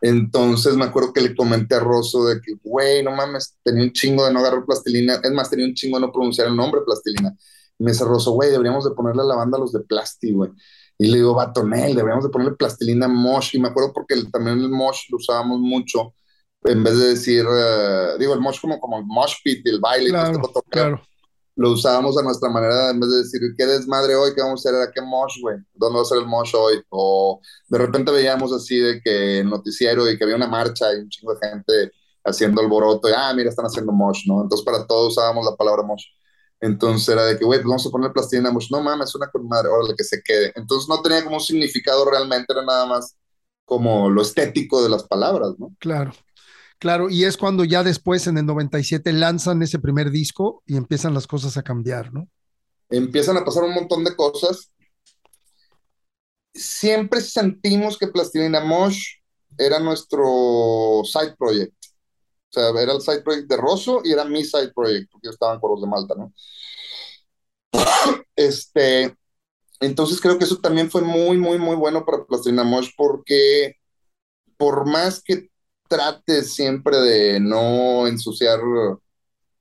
Entonces 0.00 0.74
me 0.76 0.84
acuerdo 0.84 1.12
que 1.12 1.20
le 1.20 1.34
comenté 1.34 1.74
a 1.74 1.80
Rosso 1.80 2.26
de 2.26 2.40
que, 2.40 2.54
güey, 2.62 3.02
no 3.02 3.10
mames, 3.10 3.56
tenía 3.64 3.82
un 3.82 3.92
chingo 3.92 4.24
de 4.24 4.32
no 4.32 4.38
agarrar 4.38 4.64
plastilina, 4.64 5.20
es 5.22 5.32
más, 5.32 5.50
tenía 5.50 5.66
un 5.66 5.74
chingo 5.74 5.98
de 5.98 6.06
no 6.06 6.12
pronunciar 6.12 6.46
el 6.46 6.54
nombre 6.54 6.82
plastilina. 6.86 7.36
Y 7.78 7.84
me 7.84 7.90
dice 7.90 8.04
Rosso, 8.04 8.32
güey, 8.32 8.50
deberíamos 8.50 8.84
de 8.84 8.92
ponerle 8.92 9.22
a 9.22 9.24
la 9.24 9.34
banda 9.34 9.58
los 9.58 9.72
de 9.72 9.80
plasti, 9.80 10.32
güey. 10.32 10.50
Y 10.98 11.06
le 11.06 11.18
digo, 11.18 11.34
Batonel, 11.34 11.94
deberíamos 11.94 12.24
de 12.24 12.30
ponerle 12.30 12.56
plastilina 12.56 13.08
mosh. 13.08 13.54
Y 13.54 13.60
me 13.60 13.68
acuerdo 13.68 13.92
porque 13.92 14.16
también 14.32 14.58
el 14.58 14.68
mosh 14.68 15.10
lo 15.10 15.16
usábamos 15.16 15.60
mucho, 15.60 16.14
en 16.64 16.82
vez 16.82 16.98
de 16.98 17.08
decir, 17.10 17.46
eh, 17.48 18.16
digo, 18.18 18.34
el 18.34 18.40
mosh 18.40 18.60
como, 18.60 18.80
como 18.80 18.98
el 18.98 19.04
mosh 19.06 19.36
pit, 19.44 19.64
el 19.66 19.80
baile, 19.80 20.10
claro, 20.10 20.42
claro 20.68 21.02
lo 21.58 21.72
usábamos 21.72 22.16
a 22.16 22.22
nuestra 22.22 22.48
manera, 22.48 22.90
en 22.90 23.00
vez 23.00 23.10
de 23.10 23.16
decir, 23.16 23.40
¿qué 23.58 23.66
desmadre 23.66 24.14
hoy? 24.14 24.32
¿Qué 24.32 24.40
vamos 24.40 24.64
a 24.64 24.68
hacer? 24.68 24.80
¿A 24.80 24.92
qué 24.92 25.02
mosh, 25.02 25.40
güey? 25.40 25.56
¿Dónde 25.74 25.96
va 25.96 26.02
a 26.02 26.04
ser 26.04 26.18
el 26.18 26.26
mosh 26.26 26.54
hoy? 26.54 26.80
O 26.88 27.40
de 27.68 27.78
repente 27.78 28.12
veíamos 28.12 28.52
así 28.52 28.78
de 28.78 29.00
que 29.02 29.40
el 29.40 29.50
noticiero 29.50 30.08
y 30.08 30.16
que 30.16 30.22
había 30.22 30.36
una 30.36 30.46
marcha 30.46 30.94
y 30.94 31.00
un 31.00 31.08
chingo 31.08 31.34
de 31.34 31.48
gente 31.48 31.90
haciendo 32.22 32.60
alboroto 32.60 33.08
y, 33.08 33.12
ah, 33.16 33.32
mira, 33.34 33.50
están 33.50 33.66
haciendo 33.66 33.90
mosh, 33.90 34.22
¿no? 34.28 34.42
Entonces 34.42 34.64
para 34.64 34.86
todos 34.86 35.14
usábamos 35.14 35.44
la 35.44 35.56
palabra 35.56 35.82
mosh. 35.82 36.04
Entonces 36.60 37.08
era 37.08 37.24
de 37.24 37.38
que, 37.38 37.44
güey, 37.44 37.60
pues 37.60 37.68
vamos 37.68 37.86
a 37.86 37.90
poner 37.90 38.12
plastilina 38.12 38.50
mosh. 38.50 38.68
No 38.70 38.82
mames, 38.82 39.14
una 39.14 39.30
con 39.30 39.46
madre, 39.46 39.68
órale, 39.68 39.94
que 39.96 40.04
se 40.04 40.22
quede. 40.22 40.52
Entonces 40.56 40.88
no 40.88 41.00
tenía 41.02 41.22
como 41.22 41.36
un 41.36 41.42
significado 41.42 42.04
realmente, 42.10 42.52
era 42.52 42.64
nada 42.64 42.86
más 42.86 43.16
como 43.64 44.08
lo 44.08 44.22
estético 44.22 44.82
de 44.82 44.88
las 44.88 45.04
palabras, 45.04 45.54
¿no? 45.58 45.74
Claro. 45.78 46.12
Claro, 46.78 47.10
y 47.10 47.24
es 47.24 47.36
cuando 47.36 47.64
ya 47.64 47.82
después, 47.82 48.26
en 48.28 48.38
el 48.38 48.46
97, 48.46 49.12
lanzan 49.12 49.62
ese 49.62 49.80
primer 49.80 50.10
disco 50.10 50.62
y 50.64 50.76
empiezan 50.76 51.12
las 51.12 51.26
cosas 51.26 51.56
a 51.56 51.62
cambiar, 51.62 52.12
¿no? 52.12 52.28
Empiezan 52.88 53.36
a 53.36 53.44
pasar 53.44 53.64
un 53.64 53.74
montón 53.74 54.04
de 54.04 54.14
cosas. 54.14 54.70
Siempre 56.54 57.20
sentimos 57.20 57.98
que 57.98 58.06
Plastilina 58.06 58.60
Mosh 58.60 59.16
era 59.58 59.80
nuestro 59.80 61.02
side 61.04 61.34
project. 61.36 61.74
O 62.50 62.52
sea, 62.52 62.70
era 62.82 62.92
el 62.92 63.00
side 63.00 63.22
project 63.22 63.48
de 63.48 63.56
Rosso 63.56 64.00
y 64.04 64.12
era 64.12 64.24
mi 64.24 64.44
side 64.44 64.72
project, 64.74 65.10
porque 65.10 65.26
yo 65.26 65.30
estaba 65.32 65.54
en 65.54 65.60
Coros 65.60 65.80
de 65.82 65.88
Malta, 65.88 66.14
¿no? 66.16 66.32
Este, 68.36 69.14
entonces 69.80 70.20
creo 70.20 70.38
que 70.38 70.44
eso 70.44 70.58
también 70.58 70.90
fue 70.90 71.02
muy, 71.02 71.36
muy, 71.36 71.58
muy 71.58 71.76
bueno 71.76 72.04
para 72.04 72.24
Plastilina 72.24 72.64
Mosh 72.64 72.90
porque 72.96 73.76
por 74.56 74.86
más 74.86 75.22
que 75.22 75.50
trate 75.88 76.44
siempre 76.44 76.98
de 76.98 77.40
no 77.40 78.06
ensuciar 78.06 78.60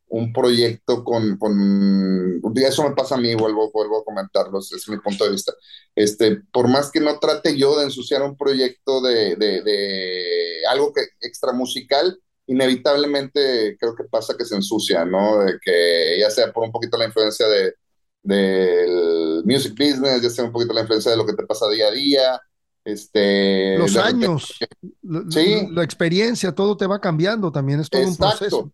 un 0.09 0.31
proyecto 0.31 1.03
con, 1.03 1.37
con 1.37 2.41
eso 2.55 2.83
me 2.83 2.95
pasa 2.95 3.15
a 3.15 3.17
mí, 3.17 3.35
vuelvo, 3.35 3.71
vuelvo 3.71 3.99
a 3.99 4.03
comentarlo, 4.05 4.59
es 4.59 4.89
mi 4.89 4.97
punto 4.97 5.25
de 5.25 5.31
vista. 5.31 5.53
Este, 5.95 6.41
por 6.51 6.67
más 6.67 6.91
que 6.91 6.99
no 6.99 7.19
trate 7.19 7.57
yo 7.57 7.77
de 7.77 7.85
ensuciar 7.85 8.23
un 8.23 8.37
proyecto 8.37 9.01
de, 9.01 9.35
de, 9.35 9.61
de 9.61 10.61
algo 10.69 10.93
que 10.93 11.01
extra 11.21 11.51
musical, 11.53 12.19
inevitablemente 12.47 13.77
creo 13.79 13.95
que 13.95 14.05
pasa 14.05 14.35
que 14.37 14.45
se 14.45 14.55
ensucia, 14.55 15.05
¿no? 15.05 15.39
De 15.39 15.57
que 15.61 16.17
ya 16.19 16.29
sea 16.29 16.51
por 16.51 16.63
un 16.63 16.71
poquito 16.71 16.97
la 16.97 17.05
influencia 17.05 17.47
de, 17.47 17.75
del 18.23 19.43
music 19.45 19.73
business, 19.77 20.21
ya 20.21 20.29
sea 20.29 20.45
un 20.45 20.51
poquito 20.51 20.73
la 20.73 20.81
influencia 20.81 21.11
de 21.11 21.17
lo 21.17 21.25
que 21.25 21.33
te 21.33 21.45
pasa 21.45 21.69
día 21.69 21.87
a 21.87 21.91
día, 21.91 22.41
este, 22.83 23.77
los 23.77 23.97
años, 23.97 24.57
sí. 25.29 25.67
la, 25.71 25.83
experiencia, 25.83 26.55
todo 26.55 26.77
te 26.77 26.87
va 26.87 27.01
cambiando 27.01 27.51
también, 27.51 27.81
es 27.81 27.89
todo 27.89 28.07
un 28.07 28.15
proceso. 28.15 28.71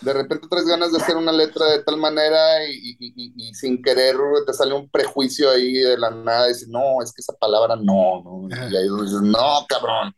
De 0.00 0.12
repente 0.12 0.46
traes 0.48 0.66
ganas 0.66 0.92
de 0.92 0.98
hacer 0.98 1.16
una 1.16 1.32
letra 1.32 1.66
de 1.66 1.82
tal 1.82 1.96
manera 1.96 2.64
y, 2.68 3.52
sin 3.54 3.82
querer 3.82 4.14
te 4.46 4.52
sale 4.52 4.74
un 4.74 4.88
prejuicio 4.88 5.50
ahí 5.50 5.72
de 5.72 5.98
la 5.98 6.10
nada 6.10 6.46
y 6.46 6.52
dices, 6.52 6.68
no, 6.68 7.02
es 7.02 7.12
que 7.12 7.20
esa 7.20 7.32
palabra 7.32 7.74
no, 7.74 8.22
¿no? 8.22 8.48
Y 8.48 8.76
ahí 8.76 8.84
dices, 8.84 9.22
no, 9.22 9.66
cabrón. 9.68 10.14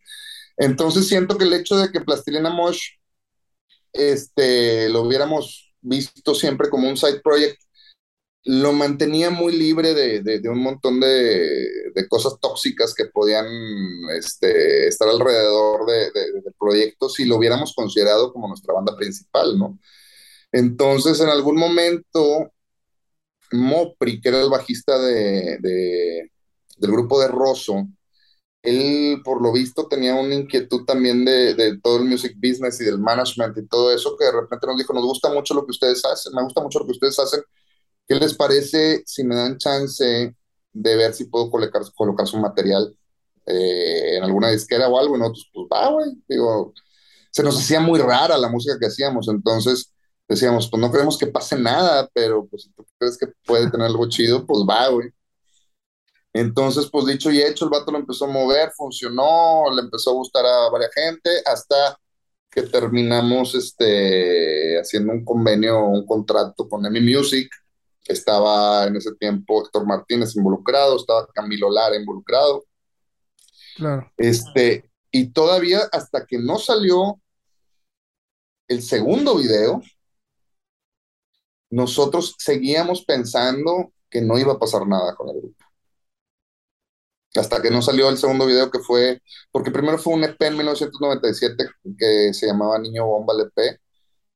Entonces 0.60 1.08
siento 1.08 1.38
que 1.38 1.44
el 1.44 1.54
hecho 1.54 1.78
de 1.78 1.90
que 1.90 2.02
Plastilina 2.02 2.50
Mosh 2.50 2.90
este, 3.94 4.90
lo 4.90 5.02
hubiéramos 5.02 5.74
visto 5.80 6.34
siempre 6.34 6.68
como 6.68 6.86
un 6.86 6.98
side 6.98 7.20
project 7.20 7.58
lo 8.44 8.72
mantenía 8.72 9.30
muy 9.30 9.56
libre 9.56 9.94
de, 9.94 10.48
un 10.50 10.62
montón 10.62 11.00
de, 11.00 12.06
cosas 12.08 12.38
tóxicas 12.40 12.94
que 12.94 13.06
podían 13.06 13.46
este, 14.16 14.88
estar 14.88 15.08
alrededor 15.08 15.86
de, 15.86 16.10
del 16.10 16.54
proyecto 16.58 17.08
si 17.08 17.24
lo 17.24 17.36
hubiéramos 17.36 17.74
considerado 17.74 18.32
como 18.32 18.48
nuestra 18.48 18.74
banda 18.74 18.96
principal, 18.96 19.58
¿no? 19.58 19.78
Entonces, 20.52 21.20
en 21.20 21.28
algún 21.28 21.56
momento, 21.56 22.50
Mopri, 23.52 24.20
que 24.20 24.28
era 24.30 24.42
el 24.42 24.50
bajista 24.50 24.98
de, 24.98 25.58
del 26.78 26.90
grupo 26.90 27.20
de 27.20 27.28
Rosso, 27.28 27.86
él, 28.62 29.22
por 29.24 29.42
lo 29.42 29.52
visto, 29.52 29.88
tenía 29.88 30.14
una 30.14 30.34
inquietud 30.34 30.84
también 30.84 31.24
de, 31.24 31.54
de, 31.54 31.78
todo 31.80 31.98
el 31.98 32.04
music 32.04 32.34
business 32.36 32.80
y 32.80 32.84
del 32.84 32.98
management 32.98 33.56
y 33.58 33.66
todo 33.66 33.92
eso, 33.92 34.16
que 34.18 34.26
de 34.26 34.32
repente 34.32 34.66
nos 34.66 34.76
dijo, 34.78 34.92
nos 34.92 35.04
gusta 35.04 35.32
mucho 35.32 35.54
lo 35.54 35.64
que 35.64 35.70
ustedes 35.72 36.04
hacen, 36.04 36.34
me 36.34 36.42
gusta 36.42 36.60
mucho 36.62 36.80
lo 36.80 36.86
que 36.86 36.92
ustedes 36.92 37.18
hacen, 37.18 37.42
¿qué 38.06 38.16
les 38.16 38.34
parece 38.34 39.02
si 39.06 39.24
me 39.24 39.34
dan 39.34 39.58
chance 39.58 40.34
de 40.72 40.96
ver 40.96 41.14
si 41.14 41.24
puedo 41.24 41.50
colocar, 41.50 41.82
colocar 41.94 42.26
su 42.26 42.38
material 42.38 42.94
eh, 43.46 44.16
en 44.18 44.24
alguna 44.24 44.50
disquera 44.50 44.88
o 44.88 44.98
algo? 44.98 45.16
Y 45.16 45.20
nosotros, 45.20 45.50
pues 45.54 45.66
va, 45.72 45.90
güey, 45.90 46.10
digo, 46.28 46.74
se 47.30 47.42
nos 47.42 47.58
hacía 47.58 47.80
muy 47.80 47.98
rara 48.00 48.36
la 48.38 48.48
música 48.48 48.78
que 48.78 48.86
hacíamos, 48.86 49.28
entonces 49.28 49.92
decíamos, 50.28 50.68
pues 50.70 50.80
no 50.80 50.92
queremos 50.92 51.18
que 51.18 51.26
pase 51.26 51.58
nada, 51.58 52.08
pero 52.14 52.46
pues 52.46 52.64
si 52.64 52.72
tú 52.72 52.86
crees 52.98 53.18
que 53.18 53.26
puede 53.44 53.70
tener 53.70 53.86
algo 53.86 54.08
chido, 54.08 54.46
pues 54.46 54.60
va, 54.68 54.88
güey. 54.88 55.10
Entonces, 56.32 56.88
pues 56.90 57.06
dicho 57.06 57.30
y 57.30 57.42
hecho, 57.42 57.64
el 57.64 57.70
vato 57.70 57.90
lo 57.90 57.98
empezó 57.98 58.26
a 58.26 58.28
mover, 58.28 58.70
funcionó, 58.72 59.64
le 59.74 59.82
empezó 59.82 60.10
a 60.10 60.14
gustar 60.14 60.46
a 60.46 60.70
varias 60.70 60.94
gente, 60.94 61.30
hasta 61.44 61.98
que 62.50 62.62
terminamos 62.62 63.54
este, 63.54 64.78
haciendo 64.78 65.12
un 65.12 65.24
convenio, 65.24 65.84
un 65.84 66.06
contrato 66.06 66.68
con 66.68 66.84
EMI 66.86 67.00
Music. 67.00 67.50
Estaba 68.06 68.86
en 68.86 68.96
ese 68.96 69.14
tiempo 69.14 69.64
Héctor 69.64 69.86
Martínez 69.86 70.34
involucrado, 70.36 70.96
estaba 70.96 71.26
Camilo 71.28 71.70
Lara 71.70 71.96
involucrado. 71.96 72.64
Claro. 73.76 74.10
Este, 74.16 74.90
y 75.10 75.32
todavía 75.32 75.80
hasta 75.92 76.26
que 76.26 76.38
no 76.38 76.58
salió 76.58 77.20
el 78.68 78.82
segundo 78.82 79.36
video, 79.36 79.82
nosotros 81.70 82.34
seguíamos 82.38 83.04
pensando 83.04 83.92
que 84.08 84.20
no 84.20 84.38
iba 84.38 84.54
a 84.54 84.58
pasar 84.58 84.86
nada 84.86 85.14
con 85.14 85.28
el 85.28 85.40
grupo 85.40 85.69
hasta 87.34 87.62
que 87.62 87.70
no 87.70 87.82
salió 87.82 88.08
el 88.08 88.18
segundo 88.18 88.46
video 88.46 88.70
que 88.70 88.80
fue, 88.80 89.20
porque 89.52 89.70
primero 89.70 89.98
fue 89.98 90.14
un 90.14 90.24
EP 90.24 90.40
en 90.42 90.56
1997 90.56 91.68
que 91.98 92.34
se 92.34 92.46
llamaba 92.46 92.78
Niño 92.78 93.06
Bomba 93.06 93.34
el 93.34 93.46
EP, 93.46 93.80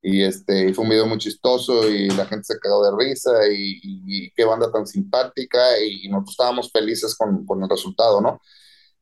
y 0.03 0.23
este, 0.23 0.73
fue 0.75 0.85
un 0.85 0.91
video 0.91 1.07
muy 1.07 1.19
chistoso 1.19 1.89
y 1.89 2.09
la 2.11 2.27
gente 2.27 2.45
se 2.45 2.59
cagó 2.59 2.85
de 2.85 3.05
risa 3.05 3.31
y, 3.51 4.31
qué 4.37 4.45
banda 4.45 4.71
tan 4.71 4.87
simpática 4.87 5.81
y, 5.81 6.09
nosotros 6.09 6.33
estábamos 6.33 6.71
felices 6.71 7.15
con, 7.17 7.47
con 7.47 7.63
el 7.63 7.69
resultado, 7.69 8.21
¿no? 8.21 8.41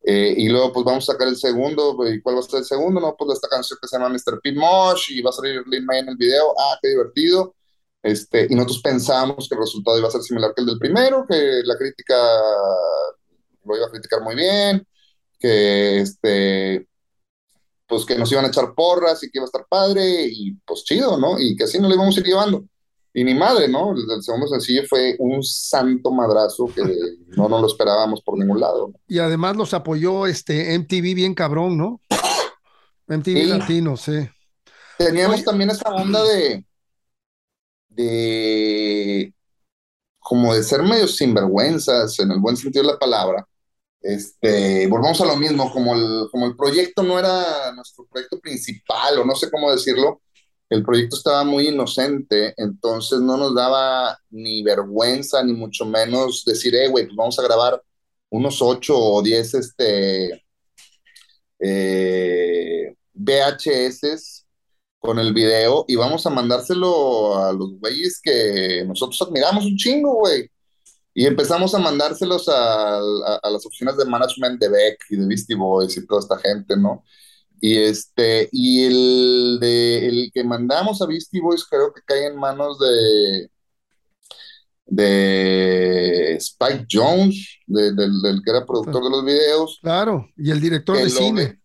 Eh, 0.04 0.34
y 0.36 0.48
luego 0.48 0.72
pues 0.72 0.84
vamos 0.84 1.08
a 1.08 1.12
sacar 1.12 1.28
el 1.28 1.36
segundo, 1.36 1.96
¿y 2.08 2.20
cuál 2.20 2.36
va 2.36 2.40
a 2.40 2.42
ser 2.42 2.60
el 2.60 2.64
segundo? 2.64 3.00
No, 3.00 3.14
pues 3.16 3.34
esta 3.34 3.48
canción 3.48 3.78
que 3.80 3.88
se 3.88 3.96
llama 3.96 4.08
Mr. 4.08 4.40
Pete 4.42 4.58
Mosh 4.58 5.12
y 5.12 5.22
va 5.22 5.30
a 5.30 5.32
salir 5.32 5.62
Lin 5.66 5.84
May 5.86 6.00
en 6.00 6.08
el 6.08 6.16
video, 6.16 6.54
ah, 6.58 6.78
qué 6.82 6.88
divertido. 6.88 7.54
Este, 8.02 8.48
y 8.50 8.54
nosotros 8.56 8.80
pensábamos 8.82 9.48
que 9.48 9.54
el 9.54 9.60
resultado 9.60 9.98
iba 9.98 10.08
a 10.08 10.10
ser 10.10 10.22
similar 10.22 10.52
que 10.54 10.62
el 10.62 10.66
del 10.66 10.78
primero, 10.78 11.24
que 11.28 11.62
la 11.64 11.76
crítica 11.78 12.16
lo 13.64 13.76
iba 13.76 13.86
a 13.86 13.90
criticar 13.90 14.22
muy 14.22 14.34
bien, 14.34 14.86
que 15.38 16.00
este, 16.00 16.86
pues 17.86 18.04
que 18.04 18.16
nos 18.16 18.30
iban 18.32 18.44
a 18.44 18.48
echar 18.48 18.74
porras 18.74 19.22
y 19.22 19.30
que 19.30 19.38
iba 19.38 19.44
a 19.44 19.46
estar 19.46 19.66
padre, 19.68 20.26
y 20.28 20.52
pues 20.64 20.84
chido, 20.84 21.18
¿no? 21.18 21.38
Y 21.38 21.56
que 21.56 21.64
así 21.64 21.78
no 21.78 21.88
le 21.88 21.94
íbamos 21.94 22.16
a 22.16 22.20
ir 22.20 22.26
llevando. 22.26 22.64
Y 23.14 23.24
ni 23.24 23.34
madre, 23.34 23.68
¿no? 23.68 23.92
El, 23.92 24.22
segundo 24.22 24.46
sencillo 24.46 24.82
fue 24.88 25.16
un 25.18 25.42
santo 25.42 26.10
madrazo 26.10 26.66
que 26.74 26.82
no 27.36 27.48
nos 27.48 27.60
lo 27.60 27.66
esperábamos 27.66 28.22
por 28.22 28.38
ningún 28.38 28.60
lado. 28.60 28.92
Y 29.06 29.18
además 29.18 29.56
los 29.56 29.74
apoyó 29.74 30.26
este 30.26 30.78
MTV 30.78 31.14
bien 31.14 31.34
cabrón, 31.34 31.76
¿no? 31.76 32.00
MTV 33.06 33.46
Latino, 33.46 33.96
sí. 33.96 34.28
Teníamos 34.96 35.44
también 35.44 35.70
esa 35.70 35.90
onda 35.90 36.24
de, 36.24 36.64
de 37.88 39.34
como 40.18 40.54
de 40.54 40.62
ser 40.62 40.82
medio 40.82 41.08
sinvergüenzas 41.08 42.18
en 42.20 42.30
el 42.30 42.38
buen 42.38 42.56
sentido 42.56 42.86
de 42.86 42.92
la 42.92 42.98
palabra, 42.98 43.46
este, 44.02 44.86
volvamos 44.88 45.20
a 45.20 45.26
lo 45.26 45.36
mismo, 45.36 45.72
como 45.72 45.94
el, 45.94 46.28
como 46.30 46.46
el 46.46 46.56
proyecto 46.56 47.02
no 47.02 47.18
era 47.18 47.72
nuestro 47.72 48.06
proyecto 48.06 48.40
principal, 48.40 49.18
o 49.18 49.24
no 49.24 49.34
sé 49.34 49.50
cómo 49.50 49.70
decirlo, 49.70 50.20
el 50.68 50.82
proyecto 50.82 51.16
estaba 51.16 51.44
muy 51.44 51.68
inocente, 51.68 52.54
entonces 52.56 53.20
no 53.20 53.36
nos 53.36 53.54
daba 53.54 54.18
ni 54.30 54.62
vergüenza, 54.62 55.42
ni 55.44 55.52
mucho 55.52 55.84
menos 55.84 56.44
decir, 56.44 56.74
eh, 56.74 56.88
güey, 56.88 57.04
pues 57.06 57.16
vamos 57.16 57.38
a 57.38 57.42
grabar 57.42 57.82
unos 58.30 58.62
8 58.62 58.98
o 58.98 59.22
10 59.22 59.54
este, 59.54 60.44
eh, 61.60 62.94
VHS 63.14 64.46
con 64.98 65.18
el 65.18 65.32
video 65.34 65.84
y 65.88 65.96
vamos 65.96 66.26
a 66.26 66.30
mandárselo 66.30 67.36
a 67.38 67.52
los 67.52 67.78
güeyes 67.78 68.20
que 68.22 68.84
nosotros 68.86 69.20
admiramos 69.22 69.64
un 69.66 69.76
chingo, 69.76 70.14
güey. 70.20 70.48
Y 71.14 71.26
empezamos 71.26 71.74
a 71.74 71.78
mandárselos 71.78 72.48
a, 72.48 72.96
a, 72.96 73.50
las 73.50 73.66
oficinas 73.66 73.96
de 73.96 74.06
management 74.06 74.60
de 74.60 74.68
Beck 74.68 75.04
y 75.10 75.16
de 75.16 75.26
Beastie 75.26 75.56
Boys 75.56 75.96
y 75.96 76.06
toda 76.06 76.20
esta 76.20 76.38
gente, 76.38 76.76
¿no? 76.76 77.04
Y, 77.60 77.76
este, 77.76 78.48
y 78.50 78.84
el, 78.84 79.58
de, 79.60 80.08
el 80.08 80.30
que 80.32 80.42
mandamos 80.42 81.00
a 81.00 81.06
Beastie 81.06 81.40
Boys 81.40 81.64
creo 81.64 81.92
que 81.92 82.00
cae 82.04 82.26
en 82.26 82.36
manos 82.36 82.78
de, 82.78 83.50
de 84.86 86.36
Spike 86.36 86.86
Jones, 86.90 87.60
del, 87.66 87.94
del, 87.94 88.42
que 88.44 88.50
era 88.50 88.66
productor 88.66 89.04
de 89.04 89.10
los 89.10 89.24
videos. 89.24 89.78
Claro, 89.80 90.28
y 90.36 90.50
el 90.50 90.60
director 90.60 90.96
de 90.96 91.08
cine. 91.08 91.61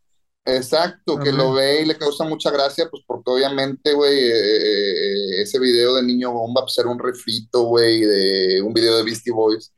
Exacto, 0.50 1.20
que 1.20 1.34
lo 1.34 1.52
ve 1.52 1.82
y 1.82 1.86
le 1.86 1.98
causa 1.98 2.24
mucha 2.24 2.50
gracia, 2.50 2.88
pues 2.90 3.04
porque 3.06 3.32
obviamente, 3.32 3.92
güey, 3.92 4.18
eh, 4.18 4.32
eh, 4.32 5.42
ese 5.42 5.60
video 5.60 5.96
de 5.96 6.04
Niño 6.04 6.32
Bomba 6.32 6.62
pues 6.62 6.78
era 6.78 6.88
un 6.88 6.98
refrito, 6.98 7.64
güey, 7.64 8.00
de 8.00 8.62
un 8.62 8.74
video 8.74 8.96
de 8.96 9.04
Beastie 9.04 9.34
Boys. 9.34 9.74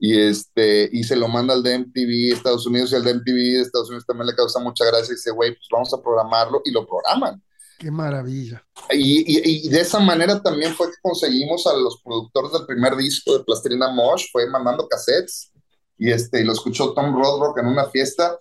Y, 0.00 0.18
este, 0.18 0.88
y 0.90 1.04
se 1.04 1.14
lo 1.14 1.28
manda 1.28 1.54
al 1.54 1.62
de 1.62 1.78
MTV 1.78 2.32
Estados 2.32 2.66
Unidos 2.66 2.90
y 2.90 2.96
al 2.96 3.04
de 3.04 3.14
MTV 3.14 3.36
de 3.36 3.60
Estados 3.60 3.90
Unidos 3.90 4.04
también 4.04 4.26
le 4.26 4.34
causa 4.34 4.58
mucha 4.58 4.84
gracia 4.84 5.12
y 5.12 5.14
dice, 5.14 5.30
güey, 5.30 5.50
pues 5.52 5.68
vamos 5.70 5.94
a 5.94 6.02
programarlo 6.02 6.62
y 6.64 6.72
lo 6.72 6.84
programan. 6.84 7.40
Qué 7.78 7.88
maravilla. 7.92 8.66
Y, 8.90 9.66
y, 9.66 9.68
de 9.68 9.80
esa 9.80 10.00
manera 10.00 10.42
también 10.42 10.74
fue 10.74 10.88
que 10.88 10.96
conseguimos 11.00 11.64
a 11.68 11.76
los 11.76 12.02
productores 12.02 12.50
del 12.50 12.66
primer 12.66 12.96
disco 12.96 13.38
de 13.38 13.44
Plastilina 13.44 13.92
Mosh, 13.92 14.26
fue 14.32 14.50
mandando 14.50 14.88
cassettes 14.88 15.52
y, 15.96 16.10
este, 16.10 16.40
y 16.40 16.44
lo 16.44 16.54
escuchó 16.54 16.92
Tom 16.92 17.14
Rodrock 17.14 17.58
en 17.58 17.66
una 17.66 17.88
fiesta 17.88 18.36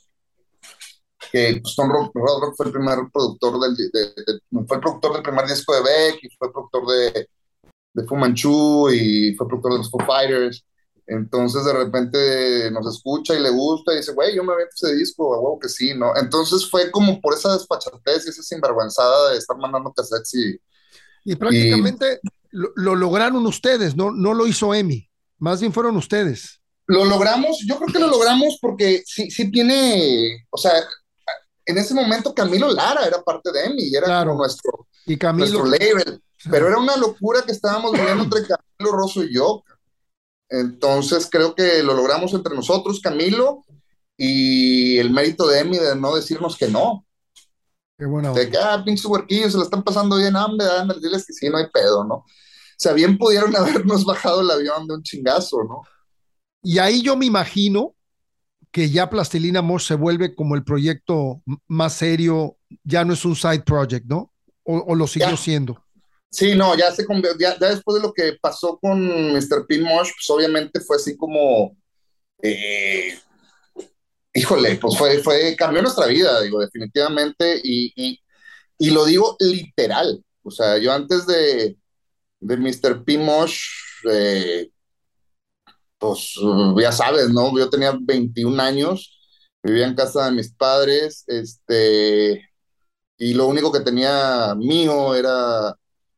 que 1.31 1.59
pues, 1.61 1.75
Tom 1.75 1.89
Rodrock 1.89 2.55
fue 2.55 2.65
el 2.65 2.71
primer 2.71 2.97
productor 3.11 3.59
del, 3.59 3.75
fue 4.67 4.77
el 4.77 4.81
productor 4.81 5.13
del 5.13 5.23
primer 5.23 5.47
disco 5.47 5.73
de 5.73 5.81
Beck 5.81 6.23
y 6.23 6.29
fue 6.37 6.51
productor 6.51 6.87
de, 6.87 7.29
de 7.93 8.07
Fu 8.07 8.15
Manchu 8.15 8.89
y 8.89 9.33
fue 9.35 9.47
productor 9.47 9.73
de 9.73 9.77
los 9.77 9.89
Foo 9.89 10.05
Fighters. 10.05 10.65
Entonces 11.07 11.65
de 11.65 11.73
repente 11.73 12.71
nos 12.71 12.95
escucha 12.95 13.33
y 13.33 13.41
le 13.41 13.49
gusta 13.49 13.93
y 13.93 13.97
dice, 13.97 14.13
güey, 14.13 14.35
yo 14.35 14.43
me 14.43 14.53
aviento 14.53 14.73
ese 14.75 14.95
disco, 14.95 15.33
a 15.33 15.39
huevo 15.39 15.59
que 15.59 15.67
sí, 15.67 15.93
¿no? 15.93 16.15
Entonces 16.15 16.69
fue 16.69 16.91
como 16.91 17.19
por 17.19 17.33
esa 17.33 17.53
despachatez 17.53 18.25
y 18.25 18.29
esa 18.29 18.43
sinvergüenzada 18.43 19.31
de 19.31 19.37
estar 19.37 19.57
mandando 19.57 19.91
cassettes 19.93 20.33
y... 20.35 20.59
Y 21.23 21.35
prácticamente 21.35 22.19
Lo, 22.51 22.95
lograron 22.95 23.45
ustedes, 23.45 23.95
no, 23.95 24.11
no 24.11 24.33
lo 24.33 24.47
hizo 24.47 24.73
Emi, 24.73 25.09
más 25.37 25.59
bien 25.59 25.73
fueron 25.73 25.97
ustedes. 25.97 26.61
Lo 26.87 27.05
logramos, 27.05 27.63
yo 27.67 27.77
creo 27.77 27.87
que 27.93 27.99
lo 27.99 28.07
logramos 28.07 28.57
porque 28.61 29.03
sí, 29.05 29.29
sí 29.29 29.51
tiene, 29.51 30.45
o 30.49 30.57
sea, 30.57 30.73
en 31.65 31.77
ese 31.77 31.93
momento 31.93 32.33
Camilo 32.33 32.71
Lara 32.71 33.05
era 33.05 33.21
parte 33.21 33.51
de 33.51 33.65
EMI, 33.65 33.95
era 33.95 34.25
nuestro, 34.25 34.87
y 35.05 35.17
Camilo, 35.17 35.65
label. 35.65 36.21
Pero 36.49 36.67
era 36.67 36.79
una 36.79 36.97
locura 36.97 37.43
que 37.43 37.51
estábamos 37.51 37.91
viviendo 37.91 38.23
entre 38.23 38.41
Camilo 38.41 38.97
Rosso 38.97 39.23
y 39.23 39.33
yo. 39.33 39.63
Entonces 40.49 41.27
creo 41.31 41.53
que 41.53 41.83
lo 41.83 41.93
logramos 41.93 42.33
entre 42.33 42.55
nosotros, 42.55 42.99
Camilo, 42.99 43.63
y 44.17 44.97
el 44.97 45.11
mérito 45.11 45.47
de 45.47 45.59
EMI 45.59 45.77
de 45.77 45.95
no 45.95 46.15
decirnos 46.15 46.57
que 46.57 46.67
no. 46.67 47.05
Qué 47.97 48.05
buena 48.05 48.33
De 48.33 48.49
que, 48.49 48.57
ah, 48.57 48.81
pinches 48.83 49.05
huerquillos, 49.05 49.51
se 49.51 49.57
lo 49.57 49.63
están 49.63 49.83
pasando 49.83 50.17
bien 50.17 50.35
hambre, 50.35 50.67
hambre, 50.67 50.97
diles 50.99 51.25
que 51.25 51.33
sí, 51.33 51.47
no 51.49 51.57
hay 51.57 51.67
pedo, 51.71 52.03
¿no? 52.03 52.15
O 52.15 52.25
sea, 52.77 52.93
bien 52.93 53.17
pudieron 53.17 53.55
habernos 53.55 54.03
bajado 54.03 54.41
el 54.41 54.49
avión 54.49 54.87
de 54.87 54.95
un 54.95 55.03
chingazo, 55.03 55.63
¿no? 55.63 55.83
Y 56.63 56.79
ahí 56.79 57.01
yo 57.01 57.15
me 57.15 57.27
imagino 57.27 57.95
que 58.71 58.89
ya 58.89 59.09
Plastilina 59.09 59.61
Mosh 59.61 59.87
se 59.87 59.95
vuelve 59.95 60.33
como 60.33 60.55
el 60.55 60.63
proyecto 60.63 61.41
más 61.67 61.93
serio, 61.93 62.57
ya 62.83 63.03
no 63.03 63.13
es 63.13 63.25
un 63.25 63.35
side 63.35 63.63
project, 63.63 64.05
¿no? 64.05 64.33
¿O, 64.63 64.95
lo 64.95 65.07
siguió 65.07 65.35
siendo? 65.35 65.83
Sí, 66.29 66.55
no, 66.55 66.77
ya 66.77 66.91
se 66.91 67.05
ya, 67.37 67.57
ya, 67.59 67.69
después 67.69 67.95
de 67.95 68.07
lo 68.07 68.13
que 68.13 68.37
pasó 68.41 68.79
con 68.79 69.33
Mr. 69.33 69.65
Pin 69.67 69.83
Mosh, 69.83 70.11
pues 70.15 70.29
obviamente 70.29 70.79
fue 70.79 70.95
así 70.95 71.17
como, 71.17 71.75
eh, 72.41 73.19
híjole, 74.33 74.75
pues 74.75 74.97
fue, 74.97 75.19
fue, 75.19 75.55
cambió 75.57 75.81
nuestra 75.81 76.05
vida, 76.07 76.39
digo, 76.41 76.61
definitivamente, 76.61 77.59
y, 77.61 77.91
y, 77.95 78.19
y 78.77 78.91
lo 78.91 79.03
digo 79.03 79.35
literal, 79.39 80.23
o 80.43 80.51
sea, 80.51 80.77
yo 80.77 80.93
antes 80.93 81.27
de, 81.27 81.75
de 82.39 82.57
Mr. 82.57 83.03
P. 83.03 83.17
Mosh, 83.17 83.65
eh, 84.09 84.69
pues 86.01 86.33
ya 86.81 86.91
sabes, 86.91 87.29
¿no? 87.29 87.55
Yo 87.57 87.69
tenía 87.69 87.95
21 88.01 88.59
años, 88.59 89.19
vivía 89.61 89.85
en 89.85 89.93
casa 89.93 90.25
de 90.25 90.31
mis 90.31 90.51
padres, 90.51 91.23
este, 91.27 92.49
y 93.17 93.35
lo 93.35 93.45
único 93.45 93.71
que 93.71 93.81
tenía 93.81 94.55
mío 94.55 95.13
era 95.13 95.75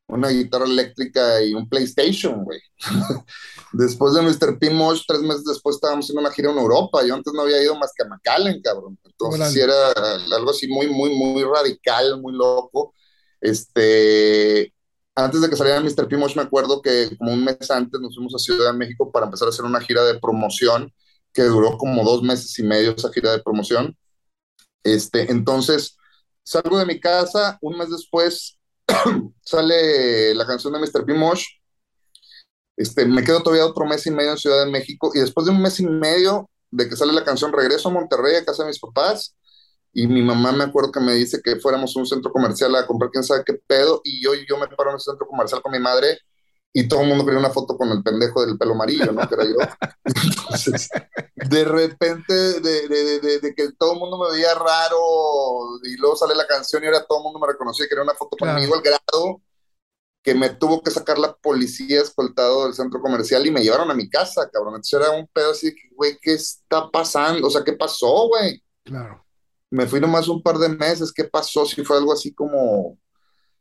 una 0.07 0.29
guitarra 0.29 0.65
eléctrica 0.65 1.43
y 1.43 1.53
un 1.53 1.67
PlayStation, 1.67 2.45
güey. 2.45 2.61
después 3.73 4.13
de 4.13 4.21
Mr. 4.21 4.57
P. 4.57 4.69
Mosh, 4.69 5.01
tres 5.05 5.19
meses 5.21 5.43
después 5.43 5.75
estábamos 5.75 6.05
haciendo 6.05 6.21
una 6.21 6.31
gira 6.31 6.51
en 6.51 6.57
Europa. 6.57 7.05
Yo 7.05 7.15
antes 7.15 7.33
no 7.33 7.41
había 7.41 7.61
ido 7.61 7.75
más 7.75 7.91
que 7.93 8.03
a 8.03 8.07
McAllen, 8.07 8.61
cabrón. 8.61 8.97
Entonces 9.03 9.51
sí 9.51 9.59
era 9.59 9.91
algo 10.33 10.51
así 10.51 10.67
muy, 10.69 10.87
muy, 10.87 11.13
muy 11.13 11.43
radical, 11.43 12.21
muy 12.21 12.33
loco. 12.33 12.93
Este, 13.41 14.73
antes 15.15 15.41
de 15.41 15.49
que 15.49 15.55
saliera 15.55 15.79
Mr. 15.79 16.07
P. 16.07 16.17
Mosh, 16.17 16.35
me 16.35 16.41
acuerdo 16.41 16.81
que 16.81 17.15
como 17.17 17.33
un 17.33 17.43
mes 17.43 17.69
antes 17.69 17.99
nos 18.01 18.15
fuimos 18.15 18.33
a 18.35 18.39
Ciudad 18.39 18.71
de 18.71 18.77
México 18.77 19.11
para 19.11 19.25
empezar 19.25 19.47
a 19.47 19.49
hacer 19.49 19.65
una 19.65 19.81
gira 19.81 20.03
de 20.03 20.19
promoción 20.19 20.91
que 21.31 21.43
duró 21.43 21.77
como 21.77 22.03
dos 22.03 22.23
meses 22.23 22.57
y 22.59 22.63
medio 22.63 22.95
esa 22.95 23.11
gira 23.11 23.31
de 23.31 23.41
promoción. 23.41 23.97
Este, 24.83 25.31
entonces, 25.31 25.97
salgo 26.43 26.77
de 26.77 26.85
mi 26.85 26.99
casa, 26.99 27.57
un 27.61 27.77
mes 27.77 27.89
después 27.89 28.59
sale 29.43 30.35
la 30.35 30.45
canción 30.45 30.73
de 30.73 30.79
Mr. 30.79 31.05
P. 31.05 31.13
Mosh. 31.13 31.45
Este, 32.75 33.05
me 33.05 33.23
quedo 33.23 33.41
todavía 33.41 33.65
otro 33.65 33.85
mes 33.85 34.05
y 34.07 34.11
medio 34.11 34.31
en 34.31 34.37
Ciudad 34.37 34.65
de 34.65 34.71
México 34.71 35.11
y 35.13 35.19
después 35.19 35.45
de 35.45 35.51
un 35.51 35.61
mes 35.61 35.79
y 35.79 35.85
medio 35.85 36.49
de 36.71 36.89
que 36.89 36.95
sale 36.95 37.13
la 37.13 37.23
canción, 37.23 37.53
regreso 37.53 37.89
a 37.89 37.91
Monterrey, 37.91 38.35
a 38.35 38.45
casa 38.45 38.63
de 38.63 38.69
mis 38.69 38.79
papás, 38.79 39.35
y 39.93 40.07
mi 40.07 40.21
mamá 40.21 40.51
me 40.51 40.63
acuerdo 40.63 40.91
que 40.91 40.99
me 40.99 41.13
dice 41.13 41.41
que 41.41 41.57
fuéramos 41.57 41.95
a 41.95 41.99
un 41.99 42.05
centro 42.05 42.31
comercial 42.31 42.75
a 42.75 42.87
comprar 42.87 43.11
quién 43.11 43.23
sabe 43.23 43.43
qué 43.45 43.53
pedo, 43.53 44.01
y 44.03 44.23
yo, 44.23 44.31
yo 44.47 44.57
me 44.57 44.67
paro 44.67 44.89
en 44.89 44.97
ese 44.97 45.11
centro 45.11 45.27
comercial 45.27 45.61
con 45.61 45.71
mi 45.71 45.79
madre, 45.79 46.19
y 46.73 46.87
todo 46.87 47.01
el 47.01 47.07
mundo 47.07 47.23
quería 47.23 47.39
una 47.39 47.51
foto 47.51 47.77
con 47.77 47.89
el 47.89 48.01
pendejo 48.01 48.43
del 48.43 48.57
pelo 48.57 48.73
amarillo, 48.73 49.11
¿no? 49.11 49.27
Que 49.29 49.35
era 49.35 49.45
yo. 49.45 49.57
Entonces, 50.03 50.89
de 51.35 51.65
repente, 51.65 52.33
de, 52.33 52.87
de, 52.87 53.19
de, 53.19 53.39
de, 53.39 53.53
que 53.53 53.71
todo 53.73 53.93
el 53.93 53.99
mundo 53.99 54.17
me 54.17 54.31
veía 54.31 54.55
raro, 54.55 54.97
y 55.83 55.95
luego 55.97 56.15
sale 56.15 56.33
la 56.33 56.47
canción 56.47 56.83
y 56.83 56.87
ahora 56.87 57.05
todo 57.05 57.19
el 57.19 57.23
mundo 57.25 57.39
me 57.39 57.47
reconocía 57.47 57.87
que 57.87 57.93
era 57.93 58.03
una 58.03 58.15
foto 58.15 58.35
conmigo 58.37 58.73
al 58.73 58.81
grado 58.81 59.41
que 60.23 60.33
me 60.33 60.49
tuvo 60.49 60.81
que 60.81 60.89
sacar 60.89 61.19
la 61.19 61.35
policía 61.35 62.01
escoltado 62.01 62.63
del 62.63 62.73
centro 62.73 63.01
comercial 63.01 63.45
y 63.45 63.51
me 63.51 63.61
llevaron 63.61 63.91
a 63.91 63.93
mi 63.93 64.09
casa, 64.09 64.49
cabrón. 64.49 64.75
Entonces 64.75 64.99
era 64.99 65.11
un 65.11 65.27
pedo 65.27 65.51
así 65.51 65.75
güey, 65.91 66.17
¿qué 66.21 66.33
está 66.33 66.89
pasando? 66.89 67.45
O 67.45 67.51
sea, 67.51 67.63
¿qué 67.63 67.73
pasó, 67.73 68.29
güey? 68.29 68.63
Claro. 68.85 69.22
Me 69.73 69.87
fui 69.87 69.99
nomás 69.99 70.27
un 70.27 70.39
par 70.39 70.59
de 70.59 70.69
meses, 70.69 71.11
¿qué 71.11 71.23
pasó? 71.23 71.65
Si 71.65 71.83
fue 71.83 71.97
algo 71.97 72.13
así 72.13 72.31
como 72.31 72.95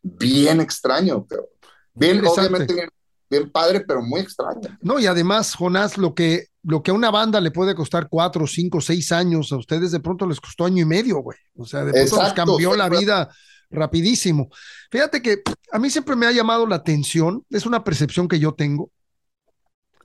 bien 0.03 0.61
extraño, 0.61 1.27
cabrón. 1.27 1.47
Bien, 1.95 2.23
obviamente 2.23 2.75
bien, 2.75 2.91
bien, 3.31 3.51
padre, 3.51 3.81
pero 3.81 4.03
muy 4.03 4.21
extraño. 4.21 4.61
No, 4.83 5.01
y 5.01 5.07
además, 5.07 5.55
Jonás, 5.55 5.97
lo 5.97 6.15
que, 6.15 6.49
lo 6.65 6.83
que 6.83 6.91
a 6.91 6.95
una 6.95 7.11
banda 7.11 7.41
le 7.41 7.51
puede 7.51 7.75
costar 7.75 8.09
cuatro, 8.11 8.47
cinco, 8.47 8.83
seis 8.83 9.11
años, 9.11 9.53
a 9.53 9.57
ustedes 9.57 9.91
de 9.91 10.01
pronto 10.01 10.27
les 10.27 10.39
costó 10.39 10.67
año 10.67 10.83
y 10.83 10.85
medio, 10.85 11.17
güey. 11.21 11.39
O 11.57 11.65
sea, 11.65 11.81
de 11.81 11.93
pronto 11.93 12.17
Exacto, 12.17 12.25
les 12.25 12.35
cambió 12.35 12.77
la 12.77 12.91
vida 12.91 13.31
rapidísimo. 13.71 14.51
Fíjate 14.91 15.23
que 15.23 15.43
a 15.71 15.79
mí 15.79 15.89
siempre 15.89 16.15
me 16.15 16.27
ha 16.27 16.33
llamado 16.33 16.67
la 16.67 16.77
atención, 16.77 17.43
es 17.49 17.65
una 17.65 17.85
percepción 17.85 18.29
que 18.29 18.39
yo 18.39 18.53
tengo, 18.53 18.91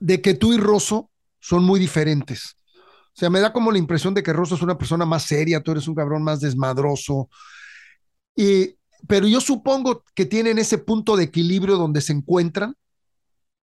de 0.00 0.22
que 0.22 0.32
tú 0.32 0.54
y 0.54 0.56
Rosso 0.56 1.10
son 1.38 1.64
muy 1.64 1.78
diferentes. 1.78 2.57
O 3.18 3.20
sea, 3.20 3.30
me 3.30 3.40
da 3.40 3.52
como 3.52 3.72
la 3.72 3.78
impresión 3.78 4.14
de 4.14 4.22
que 4.22 4.32
Rosso 4.32 4.54
es 4.54 4.62
una 4.62 4.78
persona 4.78 5.04
más 5.04 5.24
seria, 5.24 5.60
tú 5.60 5.72
eres 5.72 5.88
un 5.88 5.96
cabrón 5.96 6.22
más 6.22 6.38
desmadroso. 6.38 7.28
Y, 8.36 8.76
pero 9.08 9.26
yo 9.26 9.40
supongo 9.40 10.04
que 10.14 10.24
tienen 10.24 10.56
ese 10.56 10.78
punto 10.78 11.16
de 11.16 11.24
equilibrio 11.24 11.76
donde 11.78 12.00
se 12.00 12.12
encuentran 12.12 12.76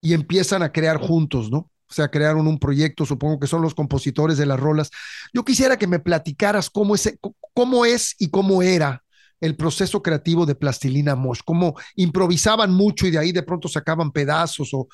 y 0.01 0.12
empiezan 0.12 0.62
a 0.62 0.74
crear 0.74 0.97
juntos, 0.97 1.49
¿no? 1.49 1.72
O 1.89 1.93
sea, 1.93 2.10
crearon 2.10 2.47
un 2.47 2.60
proyecto, 2.60 3.06
supongo 3.06 3.39
que 3.39 3.47
son 3.47 3.62
los 3.62 3.74
compositores 3.74 4.38
de 4.38 4.45
las 4.45 4.60
rolas. 4.60 4.91
Yo 5.34 5.45
quisiera 5.45 5.78
que 5.78 5.88
me 5.88 5.99
platicaras 5.99 6.70
cómo 6.70 6.93
es, 6.93 7.18
cómo 7.53 7.86
es 7.86 8.14
y 8.20 8.32
cómo 8.32 8.62
era 8.62 9.06
el 9.39 9.56
proceso 9.56 10.03
creativo 10.03 10.45
de 10.45 10.56
Plastilina 10.56 11.16
Mosh? 11.16 11.39
¿Cómo 11.45 11.76
improvisaban 11.95 12.72
mucho 12.74 13.08
y 13.08 13.12
de 13.12 13.20
ahí 13.20 13.32
de 13.32 13.43
pronto 13.43 13.70
sacaban 13.70 14.12
pedazos? 14.12 14.74
o 14.74 14.89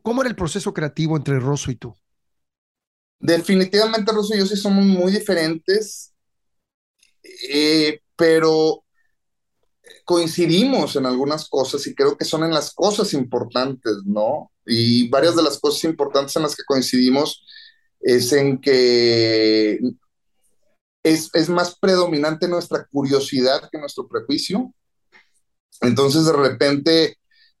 ¿Cómo 0.00 0.22
era 0.22 0.30
el 0.30 0.36
proceso 0.36 0.72
creativo 0.72 1.14
entre 1.14 1.38
Rosso 1.38 1.70
y 1.70 1.76
tú? 1.76 1.94
Definitivamente 3.20 4.12
Rosso 4.12 4.34
y 4.34 4.38
yo 4.38 4.46
sí 4.46 4.56
somos 4.56 4.84
muy 4.84 5.12
diferentes, 5.12 6.14
eh, 7.50 8.00
pero 8.16 8.84
coincidimos 10.04 10.96
en 10.96 11.06
algunas 11.06 11.48
cosas 11.48 11.86
y 11.86 11.94
creo 11.94 12.16
que 12.16 12.24
son 12.24 12.44
en 12.44 12.50
las 12.50 12.72
cosas 12.72 13.12
importantes, 13.14 13.94
¿no? 14.04 14.52
Y 14.64 15.08
varias 15.08 15.36
de 15.36 15.42
las 15.42 15.58
cosas 15.58 15.84
importantes 15.84 16.36
en 16.36 16.42
las 16.42 16.54
que 16.54 16.64
coincidimos 16.64 17.44
es 18.00 18.32
en 18.32 18.60
que 18.60 19.80
es, 21.02 21.30
es, 21.32 21.48
más 21.48 21.78
predominante 21.78 22.48
nuestra 22.48 22.86
curiosidad 22.86 23.68
que 23.70 23.78
nuestro 23.78 24.06
prejuicio. 24.06 24.72
Entonces, 25.80 26.24
de 26.26 26.32
repente, 26.32 27.18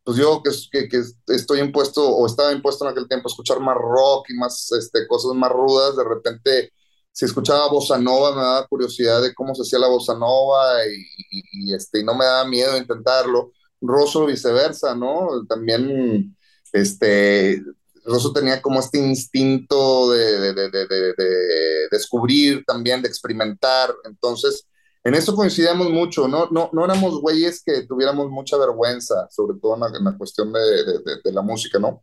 pues 0.08 0.16
yo 0.16 0.42
que, 0.42 0.88
que, 0.88 1.02
estoy 1.34 1.60
impuesto 1.60 2.02
o 2.02 2.26
estaba 2.26 2.50
impuesto 2.52 2.82
en 2.82 2.92
aquel 2.92 3.06
tiempo 3.06 3.28
a 3.28 3.30
escuchar 3.30 3.60
más 3.60 3.76
rock 3.76 4.30
y 4.30 4.34
más 4.38 4.72
este, 4.72 5.06
cosas 5.06 5.34
más 5.34 5.52
rudas, 5.52 5.98
de 5.98 6.04
repente, 6.04 6.72
si 7.12 7.26
escuchaba 7.26 7.68
bossa 7.68 7.98
nova, 7.98 8.34
me 8.34 8.40
daba 8.40 8.66
curiosidad 8.68 9.20
de 9.20 9.34
cómo 9.34 9.54
se 9.54 9.60
hacía 9.60 9.78
la 9.78 9.88
bossa 9.88 10.14
nova 10.14 10.78
y, 10.86 10.94
y, 11.30 11.72
y 11.72 11.74
este, 11.74 12.00
y 12.00 12.04
no 12.04 12.14
me 12.14 12.24
daba 12.24 12.46
miedo 12.46 12.78
intentarlo. 12.78 13.52
Rosso 13.82 14.24
viceversa, 14.24 14.94
¿no? 14.94 15.44
También 15.46 16.34
este, 16.72 17.62
Rosso 18.06 18.32
tenía 18.32 18.62
como 18.62 18.80
este 18.80 18.96
instinto 18.96 20.10
de, 20.10 20.54
de, 20.54 20.70
de, 20.70 20.86
de, 20.86 21.88
descubrir 21.90 22.64
también, 22.64 23.02
de 23.02 23.08
experimentar. 23.08 23.94
Entonces, 24.04 24.66
en 25.04 25.14
eso 25.14 25.34
coincidíamos 25.34 25.90
mucho, 25.90 26.28
¿no? 26.28 26.48
No, 26.50 26.70
no 26.72 26.84
éramos 26.84 27.20
güeyes 27.20 27.62
que 27.64 27.86
tuviéramos 27.86 28.30
mucha 28.30 28.56
vergüenza, 28.56 29.28
sobre 29.30 29.58
todo 29.58 29.74
en 29.74 30.04
la, 30.04 30.16
cuestión 30.16 30.52
de, 30.52 31.32
la 31.32 31.42
música, 31.42 31.78
¿no? 31.78 32.02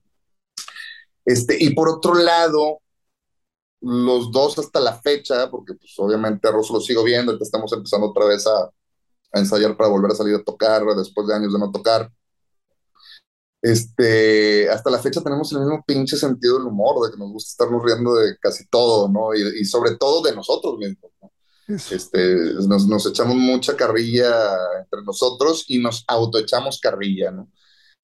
Este, 1.25 1.57
y 1.59 1.73
por 1.73 1.89
otro 1.89 2.13
lado, 2.15 2.81
los 3.81 4.31
dos 4.31 4.57
hasta 4.59 4.79
la 4.79 4.99
fecha, 5.01 5.49
porque 5.49 5.73
pues 5.73 5.93
obviamente 5.97 6.47
a 6.47 6.51
Rosso 6.51 6.73
lo 6.73 6.81
sigo 6.81 7.03
viendo, 7.03 7.37
estamos 7.39 7.71
empezando 7.73 8.09
otra 8.09 8.25
vez 8.25 8.47
a, 8.47 8.69
ensayar 9.33 9.75
para 9.75 9.89
volver 9.89 10.11
a 10.11 10.15
salir 10.15 10.35
a 10.35 10.43
tocar 10.43 10.85
después 10.95 11.27
de 11.27 11.35
años 11.35 11.51
de 11.51 11.59
no 11.59 11.69
tocar 11.69 12.09
este, 13.65 14.69
hasta 14.69 14.91
la 14.91 14.99
fecha 14.99 15.23
tenemos 15.23 15.51
el 15.51 15.61
mismo 15.61 15.83
pinche 15.87 16.17
sentido 16.17 16.59
del 16.59 16.67
humor, 16.67 17.03
de 17.03 17.11
que 17.11 17.17
nos 17.17 17.31
gusta 17.31 17.49
estarnos 17.49 17.83
riendo 17.83 18.13
de 18.13 18.37
casi 18.37 18.67
todo, 18.67 19.09
¿no? 19.09 19.33
Y, 19.33 19.41
y 19.61 19.65
sobre 19.65 19.95
todo 19.95 20.21
de 20.21 20.35
nosotros 20.35 20.77
mismos, 20.77 21.11
¿no? 21.19 21.31
Este, 21.67 22.35
nos, 22.67 22.87
nos, 22.87 23.05
echamos 23.07 23.35
mucha 23.35 23.75
carrilla 23.75 24.31
entre 24.79 25.01
nosotros 25.03 25.65
y 25.67 25.79
nos 25.79 26.03
autoechamos 26.07 26.79
carrilla, 26.79 27.31
¿no? 27.31 27.49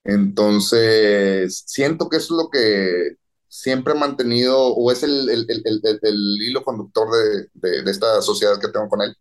Entonces, 0.03 1.63
siento 1.67 2.09
que 2.09 2.17
es 2.17 2.31
lo 2.31 2.49
que 2.49 3.17
siempre 3.47 3.93
he 3.93 3.97
mantenido, 3.97 4.73
o 4.73 4.91
es 4.91 5.03
el, 5.03 5.29
el, 5.29 5.45
el, 5.47 5.81
el 6.01 6.37
hilo 6.41 6.63
conductor 6.63 7.07
de, 7.11 7.49
de, 7.53 7.83
de 7.83 7.91
esta 7.91 8.21
sociedad 8.21 8.59
que 8.59 8.69
tengo 8.69 8.89
con 8.89 9.01
él. 9.01 9.15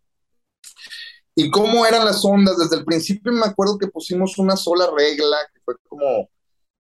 ¿Y 1.34 1.51
cómo 1.51 1.84
eran 1.86 2.05
las 2.05 2.24
ondas? 2.24 2.57
Desde 2.59 2.76
el 2.76 2.84
principio 2.84 3.32
me 3.32 3.47
acuerdo 3.47 3.78
que 3.78 3.88
pusimos 3.88 4.38
una 4.38 4.57
sola 4.57 4.91
regla, 4.97 5.36
que 5.53 5.61
fue 5.64 5.74
como, 5.88 6.28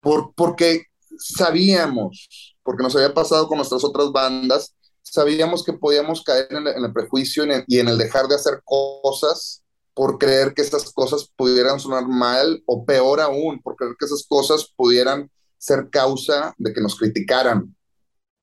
por, 0.00 0.34
porque 0.34 0.84
sabíamos, 1.18 2.56
porque 2.62 2.82
nos 2.82 2.94
había 2.96 3.14
pasado 3.14 3.48
con 3.48 3.58
nuestras 3.58 3.84
otras 3.84 4.10
bandas, 4.12 4.74
sabíamos 5.04 5.64
que 5.64 5.72
podíamos 5.72 6.22
caer 6.22 6.48
en 6.50 6.66
el, 6.66 6.68
en 6.68 6.84
el 6.84 6.92
prejuicio 6.92 7.44
en 7.44 7.52
el, 7.52 7.64
y 7.66 7.78
en 7.78 7.88
el 7.88 7.98
dejar 7.98 8.26
de 8.26 8.34
hacer 8.34 8.62
cosas 8.64 9.62
por 9.94 10.18
creer 10.18 10.54
que 10.54 10.62
esas 10.62 10.92
cosas 10.92 11.30
pudieran 11.36 11.78
sonar 11.78 12.08
mal 12.08 12.62
o 12.66 12.84
peor 12.84 13.20
aún, 13.20 13.60
por 13.62 13.76
creer 13.76 13.94
que 13.98 14.06
esas 14.06 14.26
cosas 14.26 14.72
pudieran 14.76 15.30
ser 15.56 15.88
causa 15.88 16.52
de 16.58 16.72
que 16.72 16.80
nos 16.80 16.98
criticaran. 16.98 17.74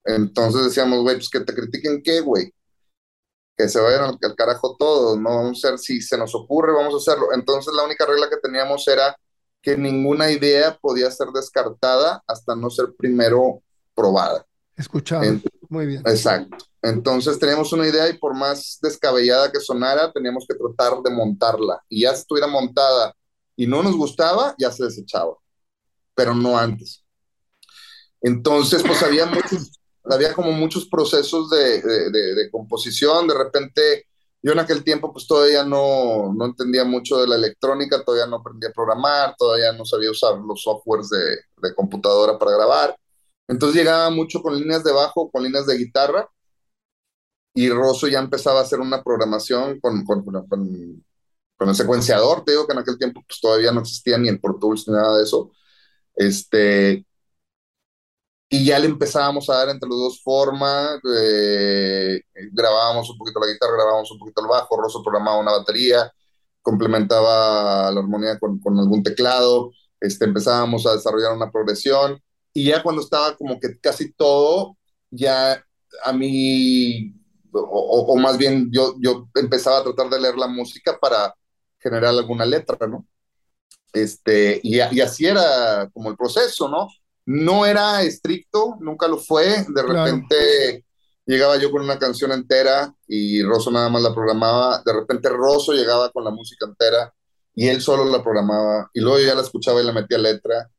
Entonces 0.05 0.64
decíamos, 0.64 1.01
güey, 1.01 1.18
pues 1.18 1.30
que 1.30 1.41
te 1.41 1.53
critiquen 1.53 2.01
qué, 2.01 2.22
güey 2.22 2.53
que 3.57 3.70
se 3.70 3.80
vayan 3.80 4.03
al, 4.03 4.18
al, 4.22 4.36
carajo 4.36 4.76
todos, 4.78 5.20
no 5.20 5.30
vamos 5.30 5.64
a 5.64 5.68
hacer, 5.68 5.80
si 5.80 6.01
se 6.01 6.18
nos 6.18 6.34
ocurre, 6.34 6.74
vamos 6.74 6.93
a 6.93 6.97
hacerlo. 6.97 7.28
Entonces 7.34 7.74
la 7.76 7.84
única 7.84 8.05
regla 8.05 8.30
que 8.30 8.38
teníamos 8.38 8.88
era 8.88 9.16
que 9.62 9.78
ninguna 9.78 10.32
idea 10.32 10.78
podía 10.82 11.12
ser 11.12 11.28
descartada 11.28 12.24
hasta 12.26 12.55
no 12.55 12.70
ser 12.70 12.93
primero 12.97 13.62
probada. 13.93 14.45
Escuchado, 14.76 15.24
muy 15.72 15.86
bien. 15.86 16.03
Exacto. 16.05 16.57
Entonces 16.82 17.39
teníamos 17.39 17.72
una 17.72 17.88
idea 17.88 18.09
y 18.09 18.17
por 18.17 18.36
más 18.36 18.78
descabellada 18.82 19.49
que 19.51 19.61
sonara, 19.61 20.11
teníamos 20.11 20.45
que 20.45 20.55
tratar 20.55 21.01
de 21.01 21.09
montarla. 21.11 21.82
Y 21.88 22.01
ya 22.01 22.13
si 22.13 22.22
estuviera 22.22 22.47
montada 22.47 23.15
y 23.55 23.67
no 23.67 23.82
nos 23.82 23.95
gustaba, 23.95 24.53
ya 24.57 24.69
se 24.69 24.84
desechaba, 24.84 25.34
pero 26.13 26.36
no 26.36 26.57
antes. 26.57 27.05
Entonces, 28.22 28.84
pues 28.86 29.01
había 29.01 29.26
muchos, 29.26 29.80
había 30.03 30.34
como 30.34 30.51
muchos 30.51 30.88
procesos 30.88 31.49
de, 31.49 31.82
de, 31.82 32.51
composición, 32.51 33.28
de 33.28 33.34
repente 33.34 34.05
Yo 34.43 34.51
en 34.51 34.59
aquel 34.59 34.84
tiempo 34.84 35.13
pues 35.13 35.26
todavía 35.26 35.63
no, 35.63 36.34
no 36.34 36.45
entendía 36.47 36.84
mucho 36.84 37.22
de 37.22 37.28
la 37.28 37.36
electrónica, 37.36 38.03
todavía 38.03 38.28
no 38.28 38.38
aprendía 38.38 38.69
a 38.69 38.74
programar, 38.74 39.36
todavía 39.38 39.72
no 39.72 39.86
sabía 39.86 40.11
usar 40.11 40.38
los 40.39 40.61
softwares 40.63 41.09
de 41.09 41.76
computadora 41.76 42.38
para 42.38 42.57
grabar. 42.57 42.95
Entonces 43.52 43.78
llegaba 43.78 44.10
mucho 44.10 44.41
con 44.41 44.58
líneas 44.58 44.84
de 44.84 44.93
bajo, 44.93 45.30
con 45.30 45.43
líneas 45.43 45.66
de 45.68 45.78
guitarra, 45.78 46.30
y 47.54 47.70
Rosso 47.70 48.08
ya 48.08 48.20
empezaba 48.20 48.60
a 48.60 48.64
hacer 48.64 48.80
una 48.80 49.04
programación 49.04 49.80
con, 49.82 50.06
con, 50.06 50.24
con, 50.24 50.47
con 51.58 51.70
el 51.70 51.76
secuenciador, 51.76 52.45
te 52.45 52.52
digo 52.52 52.66
que 52.66 52.74
en 52.74 52.80
aquel 52.80 52.97
tiempo 52.97 53.22
pues, 53.28 53.41
todavía 53.41 53.72
no 53.74 53.82
existía 53.82 54.18
ni 54.18 54.30
el 54.30 54.39
Pro 54.39 54.58
ni 54.62 54.93
nada 54.93 55.18
de 55.18 55.24
eso. 55.24 55.52
Este, 56.16 57.06
y 58.49 58.66
ya 58.66 58.80
le 58.80 58.86
empezábamos 58.88 59.49
a 59.49 59.56
dar 59.56 59.70
entre 59.70 59.89
los 59.89 59.99
dos 59.99 60.22
formas, 60.24 60.99
eh, 61.14 62.22
grabábamos 62.54 63.10
un 63.10 63.18
poquito 63.18 63.39
la 63.39 63.52
guitarra, 63.52 63.74
grabábamos 63.74 64.12
un 64.12 64.20
poquito 64.20 64.41
el 64.41 64.47
bajo, 64.47 64.78
Rosso 64.78 65.04
programaba 65.04 65.39
una 65.39 65.52
batería, 65.52 66.12
complementaba 66.62 67.91
la 67.91 67.99
armonía 67.99 68.39
con, 68.39 68.60
con, 68.60 68.80
algún 68.80 69.04
teclado, 69.04 69.72
este, 69.99 70.26
empezábamos 70.26 70.86
a 70.86 70.93
desarrollar 70.93 71.34
una 71.34 71.52
progresión 71.52 72.22
y 72.54 72.66
ya 72.66 72.84
cuando 72.84 73.02
estaba 73.02 73.36
como 73.38 73.60
que 73.60 73.80
casi 73.80 74.12
todo, 74.14 74.78
ya 75.10 75.64
a 76.04 76.14
mí, 76.14 77.14
o, 77.52 78.06
o 78.08 78.16
más 78.18 78.38
bien 78.38 78.70
yo, 78.72 78.95
yo 78.99 79.28
empezaba 79.36 79.80
a 79.80 79.84
tratar 79.84 80.10
de 80.10 80.20
leer 80.20 80.38
la 80.38 80.47
música 80.47 80.97
para 80.99 81.36
generar 81.80 82.12
alguna 82.12 82.45
letra, 82.45 82.88
¿no? 82.88 83.06
Este, 83.93 84.60
y, 84.64 84.78
y 84.78 85.02
así 85.02 85.26
era 85.26 85.89
como 85.93 86.10
el 86.10 86.18
proceso, 86.18 86.70
¿no? 86.70 86.88
No 87.26 87.66
era 87.66 88.02
estricto, 88.04 88.78
nunca 88.80 89.08
lo 89.08 89.18
fue. 89.18 89.66
De 89.68 89.82
repente 89.82 90.36
claro. 90.36 90.84
llegaba 91.26 91.58
yo 91.58 91.72
con 91.72 91.82
una 91.82 91.99
canción 91.99 92.32
entera 92.32 92.93
y 93.08 93.43
Rosso 93.43 93.72
nada 93.72 93.89
más 93.89 94.02
la 94.02 94.14
programaba. 94.14 94.82
De 94.86 94.93
repente 94.93 95.30
Rosso 95.30 95.74
llegaba 95.74 96.10
con 96.12 96.24
la 96.24 96.32
música 96.32 96.66
entera 96.66 97.14
y 97.54 97.68
él 97.68 97.82
solo 97.82 98.06
la 98.06 98.24
programaba. 98.24 98.89
Y 98.93 99.02
luego 99.02 99.20
yo 99.20 99.28
ya 99.28 99.36
la 99.36 99.41
escuchaba 99.41 99.82
y 99.82 99.86
le 99.86 99.93
metía 99.93 100.18
letra. 100.18 100.70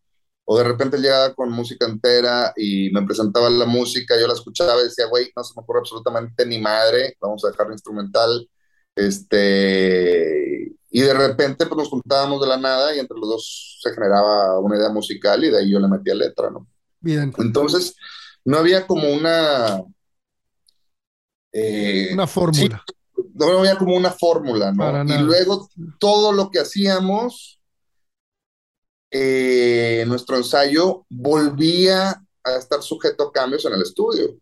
O 0.52 0.58
de 0.58 0.64
repente 0.64 0.98
llegaba 0.98 1.34
con 1.34 1.50
música 1.50 1.86
entera 1.86 2.52
y 2.58 2.90
me 2.90 3.00
presentaba 3.06 3.48
la 3.48 3.64
música, 3.64 4.20
yo 4.20 4.26
la 4.26 4.34
escuchaba 4.34 4.82
y 4.82 4.84
decía, 4.84 5.06
güey, 5.06 5.32
no 5.34 5.42
se 5.42 5.54
me 5.56 5.62
ocurre 5.62 5.78
absolutamente 5.78 6.44
ni 6.44 6.58
madre, 6.58 7.16
vamos 7.22 7.42
a 7.42 7.48
dejarlo 7.48 7.72
instrumental. 7.72 8.46
Este, 8.94 10.70
y 10.90 11.00
de 11.00 11.14
repente 11.14 11.64
pues, 11.64 11.78
nos 11.78 11.88
juntábamos 11.88 12.42
de 12.42 12.48
la 12.48 12.58
nada 12.58 12.94
y 12.94 12.98
entre 12.98 13.16
los 13.18 13.30
dos 13.30 13.78
se 13.82 13.94
generaba 13.94 14.58
una 14.58 14.76
idea 14.76 14.90
musical 14.90 15.42
y 15.42 15.48
de 15.48 15.58
ahí 15.58 15.70
yo 15.70 15.80
le 15.80 15.88
metía 15.88 16.14
letra, 16.14 16.50
¿no? 16.50 16.66
Bien. 17.00 17.32
Entonces, 17.38 17.96
no 18.44 18.58
había 18.58 18.86
como 18.86 19.10
una... 19.10 19.82
Eh, 21.50 22.10
una 22.12 22.26
fórmula. 22.26 22.84
Sí, 22.86 23.24
no 23.32 23.58
había 23.58 23.78
como 23.78 23.96
una 23.96 24.10
fórmula, 24.10 24.70
¿no? 24.70 24.84
Para 24.84 25.00
y 25.00 25.06
nada. 25.06 25.22
luego 25.22 25.70
todo 25.98 26.30
lo 26.30 26.50
que 26.50 26.60
hacíamos, 26.60 27.58
eh, 29.12 30.04
nuestro 30.08 30.36
ensayo 30.36 31.06
volvía 31.10 32.22
a 32.44 32.56
estar 32.56 32.82
sujeto 32.82 33.24
a 33.28 33.32
cambios 33.32 33.64
en 33.66 33.74
el 33.74 33.82
estudio 33.82 34.36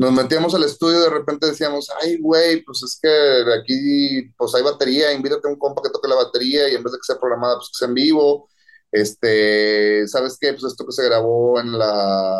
nos 0.00 0.12
metíamos 0.12 0.54
al 0.54 0.64
estudio 0.64 0.98
y 0.98 1.02
de 1.02 1.10
repente 1.10 1.46
decíamos, 1.46 1.88
ay, 2.00 2.18
güey, 2.18 2.62
pues 2.64 2.82
es 2.82 2.98
que 3.00 3.08
aquí, 3.60 4.32
pues 4.38 4.54
hay 4.54 4.62
batería, 4.62 5.12
invítate 5.12 5.46
a 5.46 5.50
un 5.50 5.58
compa 5.58 5.82
que 5.82 5.90
toque 5.90 6.08
la 6.08 6.14
batería 6.14 6.70
y 6.70 6.74
en 6.74 6.82
vez 6.82 6.92
de 6.92 6.98
que 6.98 7.04
sea 7.04 7.20
programada, 7.20 7.56
pues 7.56 7.68
que 7.68 7.78
sea 7.78 7.88
en 7.88 7.94
vivo. 7.94 8.48
Este, 8.90 10.08
¿sabes 10.08 10.38
qué? 10.40 10.52
Pues 10.54 10.64
esto 10.64 10.86
que 10.86 10.92
se 10.92 11.04
grabó 11.04 11.60
en 11.60 11.78
la, 11.78 12.34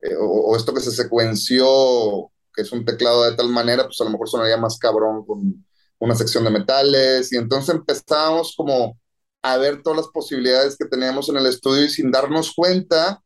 eh, 0.00 0.14
o, 0.16 0.52
o, 0.52 0.56
esto 0.56 0.72
que 0.74 0.80
se 0.80 0.92
secuenció, 0.92 2.30
que 2.54 2.62
es 2.62 2.72
un 2.72 2.84
teclado 2.84 3.24
de 3.24 3.36
tal 3.36 3.48
manera, 3.50 3.84
pues 3.84 4.00
a 4.00 4.04
lo 4.04 4.10
mejor 4.10 4.28
sonaría 4.28 4.56
más 4.56 4.78
cabrón 4.78 5.26
con 5.26 5.66
una 5.98 6.14
sección 6.14 6.44
de 6.44 6.50
metales. 6.50 7.32
Y 7.32 7.36
entonces 7.36 7.74
empezamos 7.74 8.54
como 8.56 8.98
a 9.46 9.56
ver 9.58 9.80
todas 9.80 9.98
las 9.98 10.08
posibilidades 10.08 10.76
que 10.76 10.86
teníamos 10.86 11.28
en 11.28 11.36
el 11.36 11.46
estudio 11.46 11.84
y 11.84 11.88
sin 11.88 12.10
darnos 12.10 12.52
cuenta, 12.52 13.22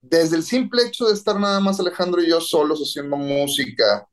desde 0.00 0.36
el 0.36 0.42
simple 0.42 0.82
hecho 0.84 1.06
de 1.06 1.12
estar 1.12 1.38
nada 1.38 1.60
más 1.60 1.78
Alejandro 1.78 2.22
y 2.22 2.30
yo 2.30 2.40
solos 2.40 2.80
haciendo 2.80 3.18
música 3.18 4.08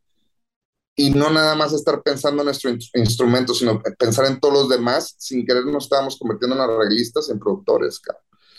y 0.95 1.11
no 1.11 1.30
nada 1.30 1.55
más 1.55 1.71
estar 1.71 2.03
pensando 2.03 2.41
en 2.41 2.47
nuestro 2.47 2.69
in 2.69 2.80
instrumento, 2.95 3.53
sino 3.53 3.82
pensar 3.97 4.26
en 4.26 4.39
todos 4.39 4.53
los 4.53 4.69
demás, 4.69 5.15
sin 5.17 5.45
querer 5.45 5.65
nos 5.65 5.86
estábamos 5.86 6.19
convirtiendo 6.19 6.57
en 6.57 6.61
arreglistas, 6.61 7.30
en 7.30 7.39
productores. 7.39 8.01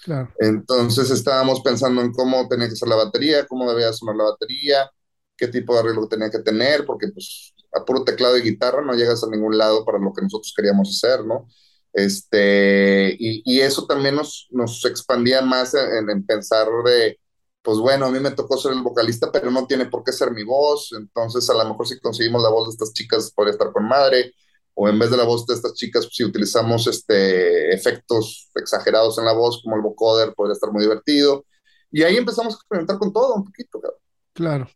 Claro. 0.03 0.33
Entonces 0.39 1.11
estábamos 1.11 1.61
pensando 1.61 2.01
en 2.01 2.13
cómo 2.13 2.49
tenía 2.49 2.69
que 2.71 2.77
ser 2.77 2.89
la 2.89 2.97
batería, 2.97 3.47
cómo 3.47 3.71
debía 3.71 3.93
sonar 3.93 4.17
la 4.17 4.25
batería, 4.25 4.91
qué 5.37 5.49
tipo 5.49 5.75
de 5.75 5.81
arreglo 5.81 6.09
tenía 6.09 6.31
que 6.31 6.39
tener, 6.39 6.87
porque 6.87 7.09
pues 7.09 7.53
a 7.75 7.85
puro 7.85 8.05
teclado 8.05 8.39
y 8.39 8.43
guitarra 8.43 8.81
no 8.83 8.95
llegas 8.95 9.23
a 9.23 9.29
ningún 9.29 9.59
lado 9.59 9.85
para 9.85 9.99
lo 9.99 10.15
que 10.15 10.23
nosotros 10.23 10.53
queríamos 10.57 10.89
hacer, 10.89 11.27
¿no? 11.27 11.47
Este, 11.95 13.17
y, 13.19 13.43
y 13.47 13.61
eso 13.61 13.87
también 13.87 14.17
nos, 14.17 14.49
nos 14.51 14.85
expandía 14.85 15.43
más 15.43 15.75
en, 15.75 16.11
en 16.11 16.27
pensar 16.27 16.69
de, 16.85 17.21
pues 17.63 17.79
bueno, 17.79 18.07
a 18.07 18.11
mí 18.11 18.21
me 18.21 18.33
tocó 18.33 18.59
ser 18.59 18.73
el 18.73 18.83
vocalista, 18.83 19.33
pero 19.33 19.51
no 19.51 19.67
tiene 19.67 19.87
por 19.87 20.05
qué 20.05 20.13
ser 20.13 20.33
mi 20.33 20.45
voz, 20.45 20.93
entonces 20.93 21.49
a 21.49 21.55
lo 21.55 21.65
mejor 21.67 21.87
si 21.89 22.01
conseguimos 22.01 22.43
la 22.43 22.51
voz 22.51 22.69
de 22.69 22.73
estas 22.73 22.93
chicas 22.93 23.33
podría 23.35 23.53
estar 23.53 23.73
con 23.73 23.89
madre, 23.89 24.35
o 24.75 24.89
en 24.89 24.99
vez 24.99 25.11
de 25.11 25.17
la 25.17 25.25
voz 25.25 25.47
de 25.47 25.55
estas 25.55 25.75
chicas, 25.75 26.09
si 26.11 26.25
utilizamos 26.25 26.87
este, 26.89 27.73
efectos 27.73 28.51
exagerados 28.57 29.19
en 29.19 29.25
la 29.25 29.33
voz, 29.33 29.63
como 29.63 29.77
el 29.77 29.83
vocoder, 29.83 30.35
podría 30.35 30.55
estar 30.55 30.73
muy 30.73 30.83
divertido. 30.83 31.47
Y 31.93 32.03
ahí 32.03 32.17
empezamos 32.17 32.55
a 32.55 32.57
experimentar 32.57 32.99
con 32.99 33.13
todo 33.13 33.35
un 33.37 33.45
poquito. 33.45 33.81
Claro. 33.81 33.97
claro. 34.35 34.69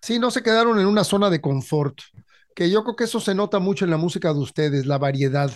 Sí, 0.00 0.18
no 0.18 0.30
se 0.30 0.42
quedaron 0.42 0.80
en 0.80 0.86
una 0.86 1.04
zona 1.04 1.30
de 1.30 1.40
confort, 1.40 1.98
que 2.56 2.70
yo 2.70 2.82
creo 2.82 2.96
que 2.96 3.04
eso 3.04 3.20
se 3.20 3.34
nota 3.34 3.58
mucho 3.60 3.84
en 3.84 3.90
la 3.90 3.98
música 3.98 4.32
de 4.32 4.40
ustedes, 4.40 4.86
la 4.86 4.98
variedad. 4.98 5.52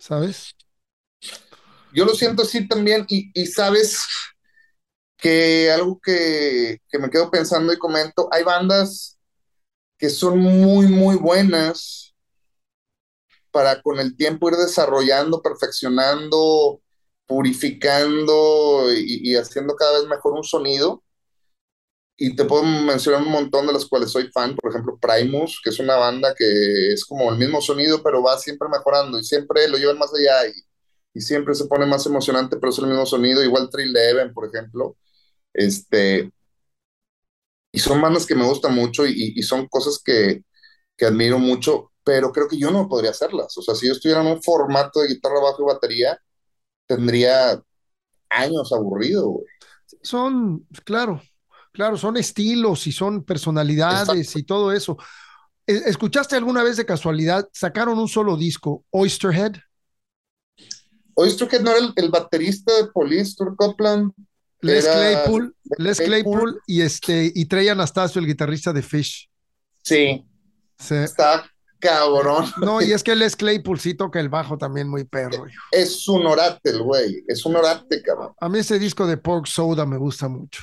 ¿Sabes? 0.00 0.56
Yo 1.92 2.04
lo 2.04 2.14
siento 2.14 2.42
así 2.42 2.66
también, 2.66 3.04
y, 3.08 3.30
y 3.34 3.46
sabes, 3.46 3.98
que 5.20 5.70
algo 5.70 6.00
que, 6.00 6.78
que, 6.88 6.98
me 6.98 7.10
quedo 7.10 7.30
pensando 7.30 7.72
y 7.72 7.78
comento, 7.78 8.28
hay 8.32 8.42
bandas 8.42 9.18
que 9.98 10.08
son 10.08 10.38
muy, 10.38 10.86
muy 10.86 11.16
buenas 11.16 12.14
para 13.50 13.82
con 13.82 13.98
el 14.00 14.16
tiempo 14.16 14.48
ir 14.48 14.56
desarrollando, 14.56 15.42
perfeccionando, 15.42 16.80
purificando 17.26 18.92
y, 18.94 19.30
y 19.32 19.36
haciendo 19.36 19.76
cada 19.76 19.98
vez 19.98 20.08
mejor 20.08 20.32
un 20.32 20.44
sonido. 20.44 21.02
Y 22.22 22.36
te 22.36 22.44
puedo 22.44 22.62
mencionar 22.64 23.22
un 23.22 23.30
montón 23.32 23.66
de 23.66 23.72
las 23.72 23.86
cuales 23.86 24.10
soy 24.10 24.30
fan, 24.30 24.54
por 24.54 24.70
ejemplo, 24.70 24.98
Primus, 25.00 25.58
que 25.64 25.70
es 25.70 25.78
una 25.80 25.96
banda 25.96 26.34
que 26.36 26.92
es 26.92 27.06
como 27.06 27.30
el 27.32 27.38
mismo 27.38 27.62
sonido, 27.62 28.02
pero 28.02 28.22
va 28.22 28.36
siempre 28.38 28.68
mejorando 28.68 29.18
y 29.18 29.24
siempre 29.24 29.66
lo 29.68 29.78
llevan 29.78 29.98
más 29.98 30.12
allá 30.14 30.46
y, 30.46 30.52
y 31.14 31.22
siempre 31.22 31.54
se 31.54 31.64
pone 31.64 31.86
más 31.86 32.04
emocionante, 32.04 32.58
pero 32.58 32.72
es 32.72 32.78
el 32.78 32.88
mismo 32.88 33.06
sonido. 33.06 33.42
Igual 33.42 33.70
Trill 33.70 33.96
Eleven, 33.96 34.34
por 34.34 34.46
ejemplo, 34.46 34.98
este, 35.54 36.30
y 37.72 37.78
son 37.78 38.02
bandas 38.02 38.26
que 38.26 38.34
me 38.34 38.44
gustan 38.44 38.74
mucho 38.74 39.06
y, 39.06 39.32
y 39.34 39.42
son 39.42 39.66
cosas 39.68 39.98
que, 40.04 40.44
que, 40.98 41.06
admiro 41.06 41.38
mucho, 41.38 41.90
pero 42.04 42.32
creo 42.32 42.48
que 42.48 42.58
yo 42.58 42.70
no 42.70 42.86
podría 42.86 43.12
hacerlas. 43.12 43.56
O 43.56 43.62
sea, 43.62 43.74
si 43.74 43.86
yo 43.86 43.94
estuviera 43.94 44.20
en 44.20 44.26
un 44.26 44.42
formato 44.42 45.00
de 45.00 45.08
guitarra, 45.08 45.40
bajo 45.40 45.62
y 45.62 45.72
batería, 45.72 46.18
tendría 46.86 47.62
años 48.28 48.72
aburrido. 48.74 49.40
Son, 50.02 50.66
claro, 50.84 51.22
claro, 51.72 51.96
son 51.96 52.16
estilos 52.16 52.86
y 52.86 52.92
son 52.92 53.24
personalidades 53.24 54.08
Exacto. 54.08 54.38
y 54.38 54.42
todo 54.44 54.72
eso. 54.72 54.96
¿E-, 55.66 55.82
¿Escuchaste 55.86 56.36
alguna 56.36 56.62
vez 56.62 56.76
de 56.76 56.86
casualidad? 56.86 57.48
Sacaron 57.52 57.98
un 57.98 58.08
solo 58.08 58.36
disco, 58.36 58.84
Oysterhead. 58.90 59.56
Oysterhead 61.14 61.62
no 61.62 61.70
era 61.70 61.80
el, 61.80 61.92
el 61.96 62.10
baterista 62.10 62.74
de 62.76 62.88
Police, 62.88 63.32
Stuart 63.32 63.56
Copeland. 63.56 64.12
Les 64.62 64.86
Claypool, 64.86 65.56
Les 65.78 65.96
Claypool, 65.98 66.38
Claypool 66.38 66.62
y 66.66 66.82
este 66.82 67.32
y 67.34 67.46
Trey 67.46 67.68
Anastasio, 67.68 68.20
el 68.20 68.26
guitarrista 68.26 68.72
de 68.72 68.82
Fish. 68.82 69.30
Sí. 69.82 70.26
sí. 70.78 70.94
Está 70.96 71.50
cabrón. 71.78 72.44
No, 72.58 72.82
y 72.82 72.92
es 72.92 73.02
que 73.02 73.16
Les 73.16 73.36
Claypool 73.36 73.80
sí 73.80 73.94
toca 73.94 74.20
el 74.20 74.28
bajo 74.28 74.58
también 74.58 74.88
muy 74.88 75.04
perro. 75.04 75.48
Hijo. 75.48 75.62
Es 75.72 76.06
un 76.08 76.26
orate 76.26 76.70
el 76.70 76.82
güey, 76.82 77.24
es 77.26 77.44
un 77.46 77.56
orate, 77.56 78.02
cabrón. 78.02 78.34
A 78.38 78.48
mí 78.48 78.58
ese 78.58 78.78
disco 78.78 79.06
de 79.06 79.16
Pork 79.16 79.46
Soda 79.46 79.86
me 79.86 79.96
gusta 79.96 80.28
mucho. 80.28 80.62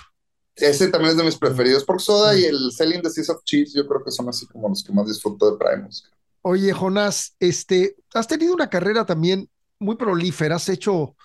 Ese 0.58 0.88
también 0.88 1.12
es 1.12 1.18
de 1.18 1.24
mis 1.24 1.38
preferidos. 1.38 1.84
Pork 1.84 1.99
Soda 1.99 2.38
y 2.38 2.45
el 2.45 2.72
Selling 2.72 3.01
the 3.01 3.10
Seas 3.10 3.30
of 3.30 3.43
Cheese, 3.43 3.74
yo 3.76 3.88
creo 3.88 4.03
que 4.03 4.12
son 4.12 4.28
así 4.28 4.47
como 4.47 4.70
los 4.70 4.84
que 4.84 4.91
más 4.91 5.08
disfruto 5.08 5.51
de 5.51 5.58
Primus. 5.58 6.10
Oye, 6.41 6.74
Jonás, 6.74 7.36
este, 7.39 7.95
has 8.14 8.28
tenido 8.28 8.53
una 8.53 8.70
carrera 8.70 9.05
también 9.05 9.49
muy 9.80 9.95
prolífera, 9.95 10.55
has 10.55 10.70
hecho 10.70 11.16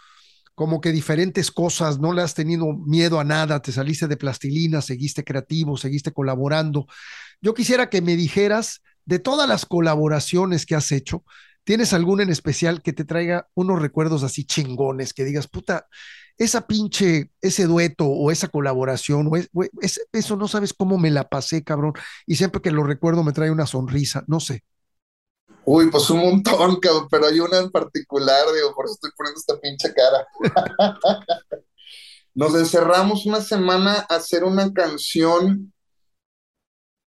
como 0.54 0.80
que 0.80 0.92
diferentes 0.92 1.50
cosas, 1.50 1.98
no 1.98 2.12
le 2.12 2.20
has 2.20 2.34
tenido 2.34 2.72
miedo 2.74 3.18
a 3.18 3.24
nada, 3.24 3.62
te 3.62 3.72
saliste 3.72 4.06
de 4.06 4.18
plastilina, 4.18 4.82
seguiste 4.82 5.24
creativo, 5.24 5.78
seguiste 5.78 6.12
colaborando. 6.12 6.86
Yo 7.40 7.54
quisiera 7.54 7.88
que 7.88 8.02
me 8.02 8.16
dijeras 8.16 8.82
de 9.06 9.18
todas 9.18 9.48
las 9.48 9.64
colaboraciones 9.64 10.66
que 10.66 10.74
has 10.74 10.92
hecho, 10.92 11.24
¿tienes 11.64 11.94
alguna 11.94 12.22
en 12.22 12.30
especial 12.30 12.82
que 12.82 12.92
te 12.92 13.04
traiga 13.04 13.48
unos 13.54 13.80
recuerdos 13.80 14.22
así 14.24 14.44
chingones, 14.44 15.14
que 15.14 15.24
digas, 15.24 15.48
puta, 15.48 15.86
esa 16.42 16.66
pinche, 16.66 17.30
ese 17.40 17.66
dueto 17.66 18.06
o 18.06 18.30
esa 18.30 18.48
colaboración, 18.48 19.28
o 19.28 19.62
eso 20.12 20.36
no 20.36 20.48
sabes 20.48 20.72
cómo 20.72 20.98
me 20.98 21.10
la 21.10 21.28
pasé, 21.28 21.62
cabrón. 21.62 21.92
Y 22.26 22.34
siempre 22.34 22.60
que 22.60 22.72
lo 22.72 22.82
recuerdo 22.82 23.22
me 23.22 23.32
trae 23.32 23.50
una 23.50 23.66
sonrisa, 23.66 24.24
no 24.26 24.40
sé. 24.40 24.64
Uy, 25.64 25.88
pues 25.90 26.10
un 26.10 26.18
montón, 26.18 26.80
cabrón, 26.80 27.06
pero 27.08 27.26
hay 27.26 27.38
una 27.38 27.58
en 27.58 27.70
particular, 27.70 28.44
digo, 28.54 28.74
por 28.74 28.86
eso 28.86 28.94
estoy 28.94 29.10
poniendo 29.16 29.38
esta 29.38 29.60
pinche 29.60 29.94
cara. 29.94 30.26
Nos 32.34 32.54
encerramos 32.56 33.24
una 33.26 33.40
semana 33.40 34.04
a 34.08 34.16
hacer 34.16 34.42
una 34.42 34.72
canción. 34.72 35.72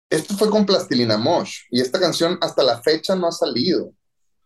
Esto 0.08 0.36
fue 0.36 0.50
con 0.50 0.64
Plastilina 0.64 1.18
Mosh, 1.18 1.62
y 1.70 1.80
esta 1.80 1.98
canción 1.98 2.38
hasta 2.40 2.62
la 2.62 2.80
fecha 2.80 3.16
no 3.16 3.26
ha 3.26 3.32
salido. 3.32 3.92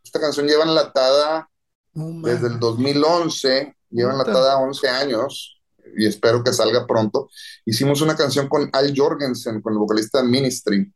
Esta 0.02 0.18
canción 0.18 0.46
lleva 0.46 0.64
enlatada 0.64 1.50
desde 1.92 2.46
el 2.46 2.58
2011, 2.58 3.76
lleva 3.90 4.12
enlatada 4.12 4.58
11 4.58 4.88
años, 4.88 5.60
y 5.96 6.06
espero 6.06 6.44
que 6.44 6.52
salga 6.52 6.86
pronto. 6.86 7.28
Hicimos 7.64 8.00
una 8.00 8.16
canción 8.16 8.48
con 8.48 8.70
Al 8.72 8.92
Jorgensen, 8.96 9.60
con 9.60 9.72
el 9.72 9.78
vocalista 9.78 10.22
de 10.22 10.28
Ministry 10.28 10.92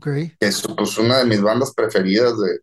que 0.00 0.34
es 0.40 0.62
pues, 0.76 0.98
una 0.98 1.18
de 1.18 1.24
mis 1.24 1.40
bandas 1.40 1.72
preferidas, 1.74 2.38
de, 2.38 2.60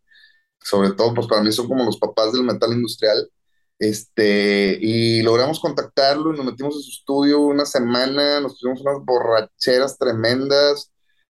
sobre 0.61 0.91
todo, 0.91 1.13
pues 1.13 1.27
para 1.27 1.41
mí 1.41 1.51
son 1.51 1.67
como 1.67 1.83
los 1.83 1.97
papás 1.97 2.33
del 2.33 2.43
metal 2.43 2.73
industrial. 2.73 3.29
Este, 3.77 4.77
y 4.79 5.21
logramos 5.21 5.59
contactarlo 5.59 6.33
y 6.33 6.38
nos 6.38 6.45
metimos 6.45 6.75
en 6.75 6.81
su 6.81 6.91
estudio 6.91 7.41
una 7.41 7.65
semana, 7.65 8.39
nos 8.39 8.53
pusimos 8.53 8.81
unas 8.81 9.03
borracheras 9.03 9.97
tremendas. 9.97 10.91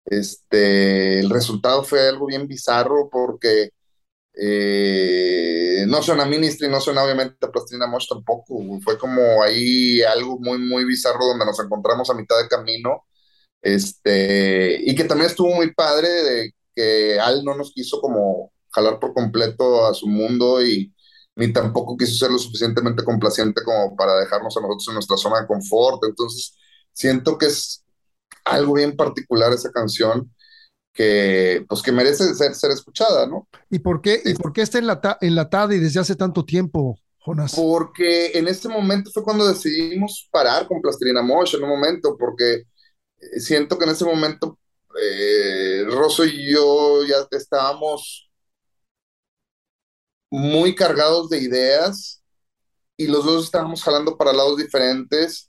Este, 0.06 1.20
el 1.20 1.30
resultado 1.30 1.84
fue 1.84 2.08
algo 2.08 2.28
bien 2.28 2.48
bizarro 2.48 3.10
porque 3.12 3.72
eh, 4.42 5.86
no 5.88 6.02
suena 6.02 6.26
Ministry, 6.26 6.70
no 6.70 6.80
suena 6.80 7.04
obviamente 7.04 7.38
a 7.46 7.88
Mosh 7.88 8.08
tampoco. 8.08 8.60
Fue 8.84 8.98
como 8.98 9.44
ahí 9.44 10.02
algo 10.04 10.40
muy, 10.40 10.58
muy 10.60 10.86
bizarro 10.86 11.26
donde 11.26 11.46
nos 11.46 11.60
encontramos 11.60 12.10
a 12.10 12.14
mitad 12.14 12.38
de 12.42 12.48
camino 12.48 13.04
este, 13.62 14.80
y 14.82 14.96
que 14.96 15.04
también 15.04 15.30
estuvo 15.30 15.54
muy 15.54 15.74
padre 15.74 16.10
de 16.10 16.52
que 16.76 17.20
Al 17.20 17.44
no 17.44 17.56
nos 17.56 17.74
quiso 17.74 18.00
como 18.02 18.54
jalar 18.72 19.00
por 19.00 19.14
completo 19.14 19.86
a 19.86 19.94
su 19.94 20.08
mundo 20.08 20.64
y 20.66 20.94
ni 21.36 21.52
tampoco 21.54 21.98
quiso 21.98 22.16
ser 22.16 22.32
lo 22.32 22.40
suficientemente 22.40 23.04
complaciente 23.04 23.64
como 23.64 23.96
para 23.96 24.16
dejarnos 24.20 24.56
a 24.58 24.62
nosotros 24.62 24.88
en 24.90 24.94
nuestra 24.96 25.18
zona 25.18 25.42
de 25.42 25.48
confort. 25.48 26.04
Entonces, 26.06 26.58
siento 26.94 27.38
que 27.38 27.48
es 27.48 27.86
algo 28.46 28.74
bien 28.74 28.96
particular 28.96 29.52
esa 29.54 29.72
canción 29.72 30.32
que 31.00 31.66
pues 31.70 31.82
que 31.82 31.94
merece 31.94 32.36
ser, 32.36 32.54
ser 32.54 32.72
escuchada, 32.72 33.26
¿no? 33.26 33.48
¿Y 33.70 33.80
por 33.80 34.02
qué, 34.02 34.22
¿y 34.26 34.34
por 34.34 34.52
qué 34.52 34.64
está 34.64 34.80
enlatada 35.22 35.74
y 35.74 35.80
desde 35.80 36.02
hace 36.02 36.14
tanto 36.14 36.44
tiempo, 36.44 37.00
Jonas? 37.26 37.54
Porque 37.56 38.38
en 38.38 38.50
este 38.50 38.68
momento 38.68 39.10
fue 39.14 39.24
cuando 39.24 39.48
decidimos 39.48 40.28
parar 40.30 40.68
con 40.68 40.82
Plastilina 40.82 41.22
Mosh 41.22 41.56
en 41.56 41.64
un 41.64 41.70
momento, 41.70 42.18
porque 42.20 42.64
siento 43.38 43.78
que 43.78 43.86
en 43.86 43.92
ese 43.92 44.04
momento 44.04 44.60
eh, 45.02 45.86
Rosso 45.88 46.26
y 46.26 46.52
yo 46.52 47.06
ya 47.06 47.26
estábamos 47.32 48.30
muy 50.30 50.76
cargados 50.76 51.30
de 51.30 51.38
ideas 51.38 52.22
y 52.98 53.08
los 53.08 53.24
dos 53.24 53.46
estábamos 53.46 53.82
jalando 53.82 54.18
para 54.18 54.34
lados 54.34 54.58
diferentes 54.58 55.49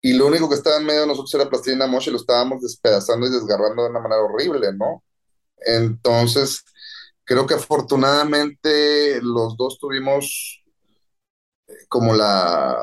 y 0.00 0.12
lo 0.14 0.26
único 0.26 0.48
que 0.48 0.54
estaba 0.54 0.76
en 0.76 0.86
medio 0.86 1.02
de 1.02 1.06
nosotros 1.08 1.34
era 1.34 1.48
Plastilina 1.48 1.86
Mosh 1.86 2.08
y 2.08 2.12
lo 2.12 2.18
estábamos 2.18 2.62
despedazando 2.62 3.26
y 3.26 3.30
desgarrando 3.30 3.82
de 3.82 3.90
una 3.90 4.00
manera 4.00 4.22
horrible, 4.22 4.72
¿no? 4.74 5.02
Entonces, 5.58 6.64
creo 7.24 7.46
que 7.46 7.54
afortunadamente 7.54 9.20
los 9.22 9.56
dos 9.56 9.78
tuvimos 9.78 10.62
eh, 11.68 11.74
como 11.88 12.14
la, 12.14 12.76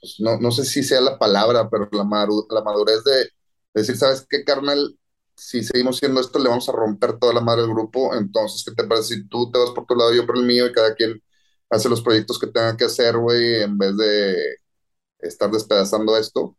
pues, 0.00 0.16
no, 0.20 0.38
no, 0.40 0.50
sé 0.52 0.64
si 0.64 0.82
sea 0.82 1.00
la 1.00 1.18
palabra, 1.18 1.68
pero 1.70 1.88
la, 1.92 2.04
madurez 2.04 3.04
de, 3.04 3.30
decir, 3.74 3.96
¿sabes 3.96 4.26
qué, 4.28 4.44
carnal? 4.44 4.98
Si 5.36 5.64
seguimos 5.64 5.96
haciendo 5.96 6.20
esto, 6.20 6.38
le 6.38 6.48
vamos 6.50 6.68
a 6.68 6.72
romper 6.72 7.18
toda 7.18 7.34
la 7.34 7.40
madre 7.40 7.62
del 7.62 7.70
grupo. 7.70 8.14
Entonces, 8.14 8.64
¿qué 8.64 8.74
te 8.74 8.88
parece 8.88 9.14
si 9.16 9.28
tú 9.28 9.50
te 9.50 9.58
vas 9.58 9.70
por 9.70 9.86
tu 9.86 9.94
lado 9.94 10.12
yo 10.14 10.26
por 10.26 10.36
el 10.38 10.44
mío 10.44 10.66
y 10.66 10.72
cada 10.72 10.94
quien 10.94 11.22
hace 11.70 11.88
los 11.88 12.02
proyectos 12.02 12.38
que 12.38 12.46
tenga 12.48 12.76
que 12.76 12.84
hacer, 12.84 13.16
güey, 13.18 13.62
en 13.62 13.78
vez 13.78 13.96
de 13.96 14.36
estar 15.20 15.50
despedazando 15.50 16.16
esto? 16.16 16.56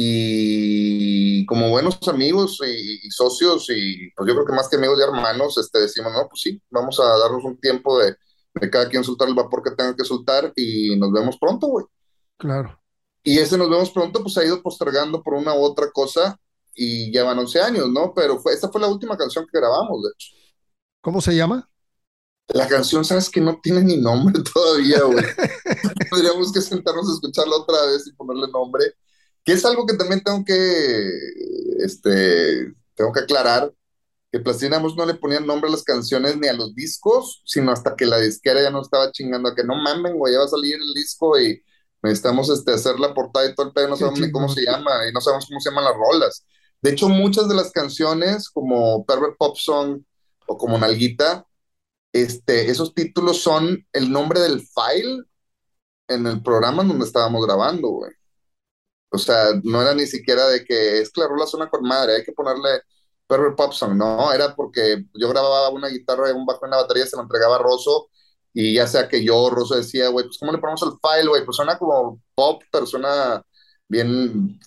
Y 0.00 1.44
como 1.46 1.70
buenos 1.70 1.98
amigos 2.06 2.60
y, 2.64 3.10
socios, 3.10 3.66
y 3.70 4.12
pues 4.12 4.28
yo 4.28 4.34
creo 4.34 4.46
que 4.46 4.52
más 4.52 4.68
que 4.68 4.76
amigos 4.76 4.96
y 4.96 5.02
hermanos, 5.02 5.58
este, 5.58 5.80
decimos, 5.80 6.12
no, 6.12 6.28
pues 6.28 6.40
sí, 6.40 6.62
vamos 6.70 7.00
a 7.00 7.18
darnos 7.18 7.42
un 7.42 7.58
tiempo 7.58 7.98
de, 7.98 8.14
de 8.54 8.70
cada 8.70 8.88
quien 8.88 9.02
soltar 9.02 9.26
el 9.26 9.34
vapor 9.34 9.60
que 9.60 9.72
tenga 9.72 9.96
que 9.96 10.04
soltar 10.04 10.52
y 10.54 10.94
nos 10.94 11.10
vemos 11.10 11.36
pronto, 11.36 11.66
güey. 11.66 11.84
Claro. 12.36 12.80
Y 13.24 13.40
ese 13.40 13.58
nos 13.58 13.68
vemos 13.68 13.90
pronto, 13.90 14.22
pues 14.22 14.38
ha 14.38 14.44
ido 14.44 14.62
postergando 14.62 15.20
por 15.20 15.34
una 15.34 15.52
u 15.52 15.64
otra 15.64 15.90
cosa 15.90 16.38
y 16.76 17.12
ya 17.12 17.24
van 17.24 17.40
11 17.40 17.60
años, 17.60 17.88
¿no? 17.90 18.14
Pero 18.14 18.38
fue, 18.38 18.52
esta 18.52 18.68
fue 18.68 18.80
la 18.80 18.86
última 18.86 19.16
canción 19.16 19.48
que 19.50 19.58
grabamos, 19.58 20.00
de 20.04 20.10
hecho. 20.14 20.28
¿Cómo 21.00 21.20
se 21.20 21.34
llama? 21.34 21.68
La 22.46 22.68
canción, 22.68 23.04
sabes 23.04 23.28
que 23.28 23.40
no 23.40 23.58
tiene 23.60 23.82
ni 23.82 23.96
nombre 23.96 24.44
todavía, 24.54 25.02
güey. 25.02 25.24
Tendríamos 26.08 26.52
que 26.52 26.60
sentarnos 26.60 27.10
a 27.10 27.14
escucharla 27.14 27.56
otra 27.56 27.84
vez 27.86 28.06
y 28.06 28.12
ponerle 28.12 28.46
nombre, 28.52 28.94
que 29.48 29.54
es 29.54 29.64
algo 29.64 29.86
que 29.86 29.96
también 29.96 30.22
tengo 30.22 30.44
que, 30.44 31.10
este, 31.78 32.70
tengo 32.94 33.12
que 33.14 33.20
aclarar, 33.20 33.72
que 34.30 34.40
Plastilina 34.40 34.78
no 34.78 35.06
le 35.06 35.14
ponían 35.14 35.46
nombre 35.46 35.70
a 35.70 35.72
las 35.72 35.84
canciones 35.84 36.36
ni 36.36 36.48
a 36.48 36.52
los 36.52 36.74
discos, 36.74 37.40
sino 37.46 37.72
hasta 37.72 37.96
que 37.96 38.04
la 38.04 38.18
disquera 38.18 38.60
ya 38.60 38.70
no 38.70 38.82
estaba 38.82 39.10
chingando 39.10 39.48
a 39.48 39.54
que 39.54 39.64
no 39.64 39.74
mamen, 39.74 40.18
güey, 40.18 40.34
ya 40.34 40.40
va 40.40 40.44
a 40.44 40.48
salir 40.48 40.74
el 40.74 40.92
disco 40.92 41.40
y 41.40 41.62
necesitamos 42.02 42.50
este, 42.50 42.74
hacer 42.74 43.00
la 43.00 43.14
portada 43.14 43.48
y 43.48 43.54
todo 43.54 43.68
el 43.68 43.72
pedo, 43.72 43.88
no 43.88 43.96
sabemos 43.96 44.20
ni 44.20 44.30
cómo 44.30 44.50
se 44.50 44.66
llama, 44.66 45.08
y 45.08 45.14
no 45.14 45.20
sabemos 45.22 45.46
cómo 45.48 45.60
se 45.60 45.70
llaman 45.70 45.84
las 45.84 45.94
rolas. 45.94 46.44
De 46.82 46.90
hecho, 46.90 47.08
muchas 47.08 47.48
de 47.48 47.54
las 47.54 47.72
canciones, 47.72 48.50
como 48.50 49.06
Pervert 49.06 49.38
Pop 49.38 49.56
Song 49.56 50.02
o 50.46 50.58
como 50.58 50.76
Nalguita, 50.76 51.46
este, 52.12 52.70
esos 52.70 52.92
títulos 52.92 53.40
son 53.40 53.86
el 53.94 54.12
nombre 54.12 54.40
del 54.40 54.60
file 54.60 55.22
en 56.06 56.26
el 56.26 56.42
programa 56.42 56.84
donde 56.84 57.06
estábamos 57.06 57.46
grabando, 57.46 57.88
güey. 57.88 58.17
O 59.10 59.18
sea, 59.18 59.52
no 59.64 59.80
era 59.82 59.94
ni 59.94 60.06
siquiera 60.06 60.46
de 60.48 60.64
que 60.64 61.00
es 61.00 61.10
que 61.10 61.20
la 61.20 61.28
rola 61.28 61.46
suena 61.46 61.70
con 61.70 61.82
madre, 61.82 62.16
hay 62.16 62.24
que 62.24 62.32
ponerle 62.32 62.82
Pervert 63.26 63.56
Pop 63.56 63.72
Song, 63.72 63.94
no, 63.94 64.32
era 64.32 64.54
porque 64.54 65.04
yo 65.14 65.28
grababa 65.28 65.70
una 65.70 65.88
guitarra, 65.88 66.34
un 66.34 66.46
bajo 66.46 66.64
en 66.64 66.72
la 66.72 66.78
batería, 66.78 67.06
se 67.06 67.16
lo 67.16 67.22
entregaba 67.22 67.56
a 67.56 67.58
Rosso 67.58 68.10
y 68.52 68.74
ya 68.74 68.86
sea 68.86 69.08
que 69.08 69.22
yo, 69.22 69.50
Rosso, 69.50 69.76
decía, 69.76 70.08
güey, 70.08 70.26
pues 70.26 70.38
¿cómo 70.38 70.52
le 70.52 70.58
ponemos 70.58 70.82
el 70.82 70.92
file, 71.00 71.28
güey? 71.28 71.44
Pues 71.44 71.56
suena 71.56 71.78
como 71.78 72.20
pop, 72.34 72.62
pero 72.72 72.86
suena 72.86 73.42
bien, 73.86 74.58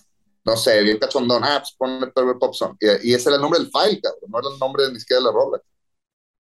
no 0.44 0.56
sé, 0.56 0.82
bien 0.82 0.98
cachondón. 0.98 1.42
Ah, 1.44 1.58
pues 1.58 1.74
ponle 1.76 2.06
Pervert 2.08 2.38
Pop 2.38 2.54
Song. 2.54 2.76
Y, 2.80 3.10
y, 3.10 3.14
ese 3.14 3.28
era 3.28 3.36
el 3.36 3.42
nombre 3.42 3.60
del 3.60 3.70
file, 3.70 4.00
cabrón, 4.00 4.30
no 4.30 4.38
era 4.38 4.48
el 4.52 4.58
nombre 4.58 4.92
ni 4.92 5.00
siquiera 5.00 5.20
de 5.20 5.26
la 5.26 5.32
rola. 5.32 5.62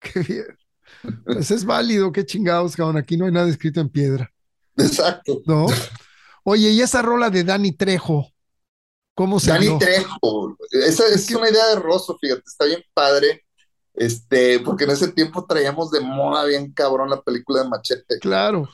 Qué 0.00 0.20
bien. 0.20 0.58
Pues 1.24 1.50
es 1.50 1.64
válido, 1.64 2.10
qué 2.12 2.24
chingados, 2.24 2.74
cabrón. 2.74 2.96
Aquí 2.96 3.16
no 3.16 3.26
hay 3.26 3.32
nada 3.32 3.48
escrito 3.48 3.80
en 3.80 3.88
piedra. 3.88 4.32
Exacto. 4.76 5.42
¿No? 5.46 5.66
Oye, 6.44 6.70
y 6.70 6.80
esa 6.80 7.02
rola 7.02 7.30
de 7.30 7.44
Dani 7.44 7.72
Trejo, 7.72 8.32
¿cómo 9.14 9.40
se 9.40 9.48
llama? 9.48 9.64
Dani 9.64 9.78
Trejo. 9.78 10.56
Esa 10.70 11.06
es, 11.06 11.30
una 11.30 11.50
idea 11.50 11.66
de 11.68 11.76
Rosso, 11.76 12.16
fíjate, 12.20 12.42
está 12.46 12.64
bien 12.64 12.82
padre 12.94 13.44
este, 13.98 14.60
porque 14.60 14.84
en 14.84 14.90
ese 14.90 15.08
tiempo 15.08 15.44
traíamos 15.44 15.90
de 15.90 16.00
moda 16.00 16.44
bien 16.44 16.72
cabrón 16.72 17.10
la 17.10 17.20
película 17.20 17.62
de 17.62 17.68
Machete. 17.68 18.18
Claro. 18.20 18.68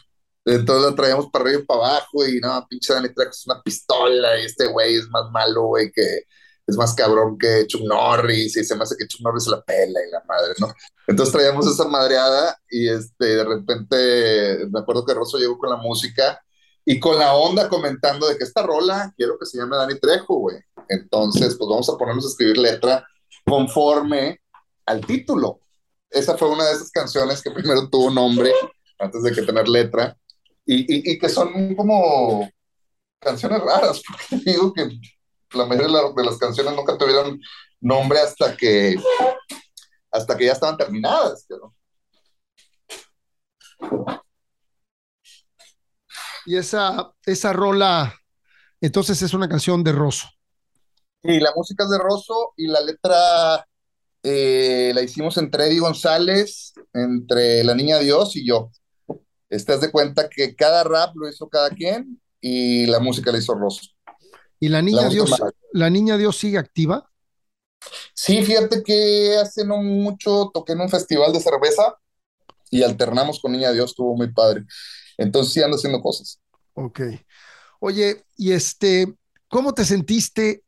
Entonces 0.45 0.91
la 0.91 0.95
traíamos 0.95 1.31
para 1.31 1.47
arriba 1.47 1.63
y 1.63 1.65
para 1.65 1.81
abajo 1.81 2.27
y 2.27 2.39
no, 2.41 2.67
pinche 2.69 2.93
Dani 2.93 3.09
es 3.09 3.47
una 3.47 3.63
pistola 3.63 4.39
y 4.39 4.45
este 4.45 4.67
güey 4.67 4.97
es 4.97 5.09
más 5.09 5.31
malo, 5.31 5.63
güey, 5.69 5.91
que 5.91 6.25
es 6.67 6.77
más 6.77 6.95
cabrón 6.95 7.39
que 7.39 7.67
Chuck 7.67 7.83
Norris 7.83 8.55
y 8.57 8.65
se 8.65 8.77
me 8.77 8.83
hace 8.83 8.97
que 8.99 9.07
Chuck 9.07 9.23
Norris 9.23 9.47
la 9.47 9.63
pela 9.63 10.01
y 10.07 10.11
la 10.11 10.23
madre, 10.29 10.53
¿no? 10.59 10.75
Entonces 11.07 11.33
traíamos 11.33 11.67
esa 11.67 11.89
madreada 11.89 12.59
y 12.69 12.89
este, 12.89 13.37
de 13.37 13.45
repente 13.45 14.67
me 14.71 14.81
acuerdo 14.81 15.07
que 15.07 15.15
Rosso 15.15 15.39
llegó 15.39 15.57
con 15.57 15.71
la 15.71 15.77
música 15.77 16.39
y 16.85 17.01
con 17.01 17.19
la 17.19 17.35
onda 17.35 17.69
comentando 17.69 18.29
de 18.29 18.37
que 18.37 18.45
esta 18.45 18.63
rola 18.63 19.13
quiero 19.17 19.39
que 19.39 19.47
se 19.47 19.59
llame 19.59 19.77
Dani 19.77 19.99
Trejo, 19.99 20.37
güey. 20.37 20.59
Entonces, 20.89 21.57
pues 21.57 21.69
vamos 21.69 21.89
a 21.89 21.97
ponernos 21.97 22.25
a 22.25 22.29
escribir 22.29 22.59
letra 22.59 23.07
conforme 23.45 24.41
al 24.87 25.05
título. 25.05 25.61
Esa 26.11 26.37
fue 26.37 26.51
una 26.51 26.65
de 26.65 26.75
esas 26.75 26.91
canciones 26.91 27.43
que 27.43 27.51
primero 27.51 27.89
tuvo 27.89 28.11
nombre 28.11 28.53
antes 28.99 29.23
de 29.23 29.33
que 29.33 29.43
tener 29.43 29.69
letra 29.69 30.17
y, 30.67 31.13
y, 31.13 31.19
que 31.19 31.29
son 31.29 31.75
como 31.75 32.49
canciones 33.19 33.61
raras, 33.61 34.03
porque 34.09 34.51
digo 34.51 34.73
que 34.73 34.89
la 35.53 35.67
mayoría 35.67 35.99
de, 36.15 36.25
las 36.25 36.39
canciones 36.39 36.75
nunca 36.75 36.97
tuvieron 36.97 37.41
nombre 37.81 38.19
hasta 38.21 38.57
que 38.57 38.97
hasta 40.11 40.37
que 40.37 40.47
ya 40.47 40.53
estaban 40.53 40.77
terminadas. 40.77 41.47
Y 46.47 46.57
esa, 46.57 47.13
esa 47.25 47.53
rola, 47.53 48.15
entonces 48.81 49.21
es 49.23 49.35
una 49.35 49.49
canción 49.49 49.83
de 49.83 49.93
Rosso. 49.93 50.29
Y 51.23 51.41
la 51.41 51.53
música 51.57 51.85
es 51.85 51.91
de 51.91 51.99
Rosso 51.99 52.53
y 52.57 52.67
la 52.67 52.81
letra 52.83 53.67
eh, 54.23 54.93
la 54.95 55.03
hicimos 55.03 55.37
entre 55.39 55.67
Eddie 55.67 55.81
González, 55.81 56.75
entre 56.93 57.65
la 57.65 57.75
Niña 57.75 57.99
Dios 57.99 58.37
y 58.37 58.47
yo. 58.47 58.71
estás 59.49 59.81
de 59.81 59.91
cuenta 59.91 60.29
que 60.29 60.55
cada 60.55 60.85
rap 60.85 61.15
lo 61.17 61.29
hizo 61.29 61.49
cada 61.49 61.71
quien 61.71 62.21
y 62.41 62.87
la 62.87 63.01
música 63.01 63.33
la 63.33 63.39
hizo 63.39 63.55
Rosso. 63.55 63.83
¿Y 64.61 64.69
la 64.69 64.81
niña, 64.81 65.09
Dios, 65.09 65.31
la 65.73 65.91
niña 65.91 66.17
Dios 66.17 66.39
sigue 66.39 66.59
activa? 66.59 67.11
Sí, 68.15 68.43
fíjate 68.43 68.83
que 68.83 69.37
hace 69.37 69.65
no 69.65 69.79
mucho 69.79 70.51
toqué 70.53 70.73
en 70.73 70.81
un 70.81 70.89
festival 70.89 71.33
de 71.33 71.41
cerveza 71.41 71.99
y 72.71 72.83
alternamos 72.83 73.41
con 73.41 73.53
Niña 73.53 73.73
Dios, 73.73 73.91
estuvo 73.91 74.17
muy 74.17 74.33
padre. 74.33 74.65
Entonces 75.19 75.53
sí 75.53 75.63
ando 75.63 75.77
haciendo 75.77 76.01
cosas. 76.01 76.41
Ok. 76.75 77.01
Oye, 77.81 78.25
y 78.37 78.53
este, 78.53 79.15
¿cómo 79.49 79.75
te 79.75 79.85
sentiste 79.85 80.63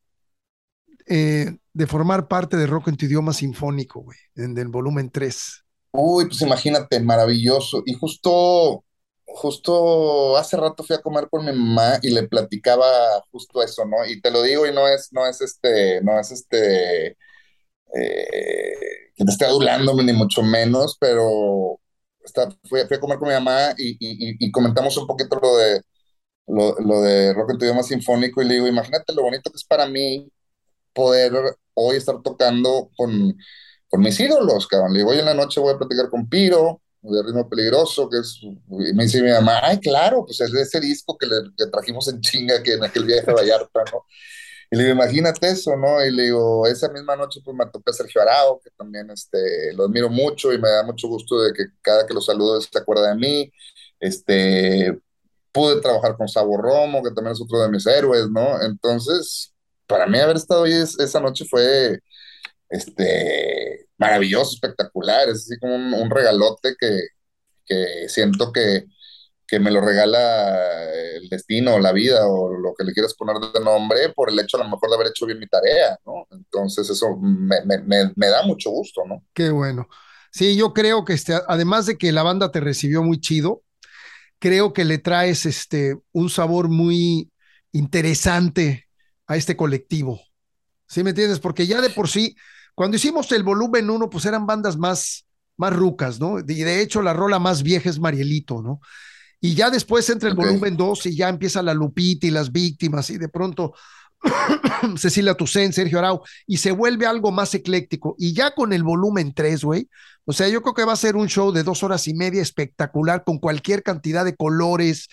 eh, 1.07 1.57
de 1.73 1.87
formar 1.87 2.29
parte 2.29 2.57
de 2.57 2.67
Rock 2.67 2.89
en 2.89 2.97
tu 2.97 3.07
idioma 3.07 3.33
sinfónico, 3.33 4.01
güey, 4.01 4.19
en 4.35 4.57
el 4.59 4.69
volumen 4.69 5.11
3? 5.11 5.65
Uy, 5.93 6.27
pues 6.27 6.43
imagínate, 6.43 7.01
maravilloso. 7.01 7.83
Y 7.87 7.95
justo, 7.95 8.85
justo 9.25 10.37
hace 10.37 10.57
rato 10.57 10.85
fui 10.85 10.95
a 10.95 11.03
comer 11.03 11.29
con 11.31 11.45
mi 11.45 11.53
mamá 11.53 11.99
y 12.03 12.11
le 12.11 12.29
platicaba 12.29 12.87
justo 13.31 13.63
eso, 13.63 13.85
¿no? 13.87 14.05
Y 14.05 14.21
te 14.21 14.31
lo 14.31 14.43
digo 14.43 14.67
y 14.67 14.75
no 14.75 14.87
es, 14.87 15.09
no 15.13 15.27
es 15.27 15.41
este, 15.41 16.03
no 16.03 16.21
es 16.21 16.31
este, 16.33 17.17
eh, 17.95 18.77
que 19.15 19.25
te 19.25 19.31
esté 19.31 19.47
adulándome 19.47 20.05
ni 20.05 20.13
mucho 20.13 20.43
menos, 20.43 20.97
pero 21.01 21.81
está, 22.27 22.49
fui, 22.65 22.81
a 22.81 23.01
comer 23.01 23.19
con 23.19 23.29
mi 23.29 23.35
mamá 23.35 23.75
y, 23.79 23.97
y, 24.01 24.51
comentamos 24.51 24.97
un 24.97 25.07
poquito 25.07 25.39
lo 25.41 25.57
de, 25.57 25.83
lo, 26.49 26.75
lo, 26.81 27.03
de 27.03 27.33
rock 27.35 27.53
en 27.53 27.59
tu 27.59 27.65
idioma 27.65 27.83
sinfónico 27.83 28.43
y 28.43 28.47
le 28.47 28.55
digo, 28.55 28.67
imagínate 28.67 29.15
lo 29.15 29.23
bonito 29.23 29.51
que 29.51 29.57
es 29.57 29.65
para 29.65 29.87
mí 29.87 30.31
poder 30.93 31.33
hoy 31.75 31.97
estar 31.97 32.23
tocando 32.23 32.91
con 32.97 33.37
con 33.89 34.01
mis 34.01 34.19
ídolos, 34.21 34.67
cabrón. 34.67 34.93
Le 34.93 34.99
digo, 35.01 35.11
hoy 35.11 35.19
en 35.19 35.27
la 35.27 35.35
noche 35.35 35.61
voy 35.61 35.75
a 35.75 35.79
platicar 35.79 36.09
con 36.11 36.29
Piro, 36.29 36.83
de 37.03 37.23
Ritmo 37.23 37.49
Peligroso, 37.49 38.09
que 38.09 38.19
es, 38.19 38.39
y 38.43 38.93
me 38.95 39.05
dice 39.05 39.23
mi 39.23 39.31
mamá, 39.31 39.61
ay, 39.63 39.79
claro, 39.79 40.25
pues 40.27 40.41
es 40.41 40.51
de 40.51 40.63
ese 40.63 40.81
disco 40.81 41.17
que 41.17 41.27
le 41.27 41.71
trajimos 41.71 42.09
en 42.09 42.21
chinga 42.21 42.63
que 42.63 42.75
en 42.75 42.85
aquel 42.85 43.05
viaje 43.05 43.31
a 43.31 43.35
Vallarta, 43.35 43.85
¿no? 43.93 44.05
Y 44.71 44.77
le 44.77 44.85
digo, 44.85 44.95
imagínate 44.97 45.49
eso, 45.49 45.77
¿no? 45.77 46.05
Y 46.05 46.11
le 46.11 46.25
digo, 46.25 46.67
esa 46.67 46.89
misma 46.91 47.17
noche 47.17 47.41
pues 47.45 47.57
me 47.57 47.67
topé 47.67 47.91
a 47.91 47.95
Sergio 47.95 48.23
Arao, 48.23 48.61
que 48.63 48.71
también 48.77 49.11
este, 49.11 49.73
lo 49.75 49.85
admiro 49.85 50.09
mucho 50.11 50.53
y 50.53 50.59
me 50.59 50.69
da 50.69 50.83
mucho 50.83 51.09
gusto 51.09 51.41
de 51.43 51.53
que 51.53 51.65
cada 51.83 52.07
que 52.07 52.15
lo 52.15 52.21
saludo 52.21 52.61
se 52.61 52.77
acuerda 52.79 53.11
de 53.11 53.17
mí. 53.17 53.53
Este, 54.01 54.99
pude 55.53 55.81
trabajar 55.81 56.17
con 56.17 56.29
Sabo 56.29 56.57
Romo, 56.59 57.03
que 57.03 57.11
también 57.13 57.33
es 57.35 57.41
otro 57.41 57.61
de 57.63 57.71
mis 57.71 57.87
héroes, 57.87 58.29
¿no? 58.31 58.61
Entonces, 58.63 59.55
para 59.87 60.07
mí 60.07 60.19
haber 60.19 60.37
estado 60.37 60.65
ahí 60.65 60.73
esa 60.73 61.21
noche 61.21 61.45
fue, 61.49 62.01
este, 62.69 63.87
maravilloso, 63.99 64.55
espectacular, 64.55 65.29
es 65.29 65.45
así 65.45 65.59
como 65.59 65.75
un, 65.77 66.11
regalote 66.11 66.75
que, 66.79 67.01
que 67.67 68.09
siento 68.09 68.53
que, 68.53 68.87
que, 69.47 69.61
me 69.61 69.71
lo 69.71 69.81
regala 69.81 70.91
el 71.15 71.29
destino, 71.29 71.79
la 71.79 71.93
vida 71.93 72.27
o 72.27 72.53
lo 72.53 72.75
que 72.75 72.85
le 72.85 72.93
quieras 72.93 73.15
poner 73.15 73.37
de 73.39 73.61
nombre 73.61 74.11
por 74.15 74.31
el 74.31 74.39
hecho 74.39 74.57
a 74.57 74.65
lo 74.65 74.71
mejor 74.71 74.89
de 74.91 74.95
haber 74.97 75.09
hecho 75.09 75.27
bien 75.27 75.39
mi 75.39 75.47
tarea, 75.47 75.99
¿no? 76.05 76.27
Entonces 76.31 76.89
eso 76.91 77.17
me, 77.21 77.61
me, 77.65 78.13
me, 78.15 78.27
da 78.27 78.43
mucho 78.45 78.71
gusto, 78.71 79.03
¿no? 79.07 79.25
Qué 79.33 79.51
bueno. 79.51 79.89
Sí, 80.31 80.57
yo 80.57 80.75
creo 80.75 81.05
que 81.05 81.15
este, 81.15 81.35
además 81.49 81.87
de 81.87 81.97
que 81.97 82.13
la 82.13 82.23
banda 82.23 82.51
te 82.51 82.61
recibió 82.61 83.03
muy 83.03 83.21
chido, 83.21 83.63
creo 84.39 84.73
que 84.73 84.85
le 84.85 84.99
traes 84.99 85.47
este, 85.47 85.97
un 86.13 86.31
sabor 86.31 86.69
muy 86.69 87.31
interesante 87.73 88.89
a 89.27 89.37
este 89.37 89.57
colectivo. 89.57 90.21
¿Sí 90.87 91.03
me 91.03 91.11
entiendes? 91.11 91.41
Porque 91.41 91.67
ya 91.67 91.81
de 91.81 91.91
por 91.91 92.09
sí, 92.09 92.37
cuando 92.75 92.97
hicimos 92.97 93.31
el 93.33 93.43
volumen 93.43 93.91
1, 93.91 94.11
pues 94.11 94.25
eran 94.27 94.47
bandas 94.47 94.77
más, 94.77 95.27
más 95.57 95.75
rucas, 95.75 96.21
¿no? 96.21 96.39
Y 96.39 96.43
de 96.43 96.81
hecho, 96.81 97.03
la 97.03 97.13
rola 97.13 97.39
más 97.39 97.63
vieja 97.63 97.91
es 97.91 97.99
Marielito, 97.99 98.63
¿no? 98.63 98.81
Y 99.41 99.55
ya 99.55 99.71
después 99.71 100.09
entra 100.11 100.29
el 100.29 100.35
volumen 100.35 100.77
2 100.77 101.07
y 101.07 101.17
ya 101.17 101.29
empieza 101.29 101.63
la 101.63 101.75
Lupita 101.75 102.27
y 102.27 102.31
las 102.31 102.51
víctimas, 102.53 103.11
y 103.11 103.19
de 103.19 103.29
pronto 103.29 103.75
Cecilia 104.97 105.35
Tucen, 105.35 105.73
Sergio 105.73 105.99
Arau, 105.99 106.23
y 106.47 106.57
se 106.57 106.73
vuelve 106.73 107.07
algo 107.07 107.31
más 107.33 107.55
ecléctico. 107.55 108.15
Y 108.19 108.33
ya 108.33 108.55
con 108.55 108.73
el 108.73 108.83
volumen 108.83 109.35
3, 109.35 109.65
güey, 109.65 109.89
o 110.25 110.33
sea, 110.33 110.49
yo 110.49 110.63
creo 110.63 110.75
que 110.75 110.85
va 110.85 110.93
a 110.93 110.97
ser 110.97 111.17
un 111.17 111.29
show 111.29 111.53
de 111.53 111.63
dos 111.63 111.83
horas 111.83 112.09
y 112.09 112.15
media 112.15 112.43
espectacular, 112.43 113.25
con 113.25 113.39
cualquier 113.39 113.83
cantidad 113.83 114.25
de 114.25 114.35
colores, 114.35 115.09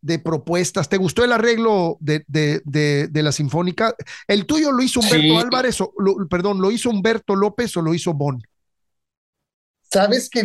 de 0.00 0.18
propuestas. 0.18 0.88
¿Te 0.88 0.96
gustó 0.96 1.24
el 1.24 1.32
arreglo 1.32 1.98
de, 2.00 2.24
de, 2.26 3.22
la 3.22 3.32
Sinfónica? 3.32 3.94
¿El 4.26 4.46
tuyo 4.46 4.72
lo 4.72 4.82
hizo 4.82 5.00
Humberto 5.00 5.38
Álvarez, 5.38 5.80
o, 5.80 5.92
perdón, 6.28 6.60
lo 6.60 6.70
hizo 6.70 6.90
Humberto 6.90 7.36
López 7.36 7.76
o 7.76 7.82
lo 7.82 7.94
hizo 7.94 8.12
Bon? 8.14 8.40
Sabes 9.82 10.28
que 10.28 10.42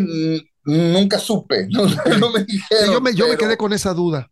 nunca 0.64 1.20
supe, 1.20 1.68
no, 1.70 1.84
me 2.32 2.44
dijeron. 2.44 2.94
yo, 2.94 3.02
me, 3.02 3.14
yo 3.14 3.28
me 3.28 3.38
quedé 3.38 3.58
con 3.58 3.74
esa 3.74 3.94
duda. 3.94 4.32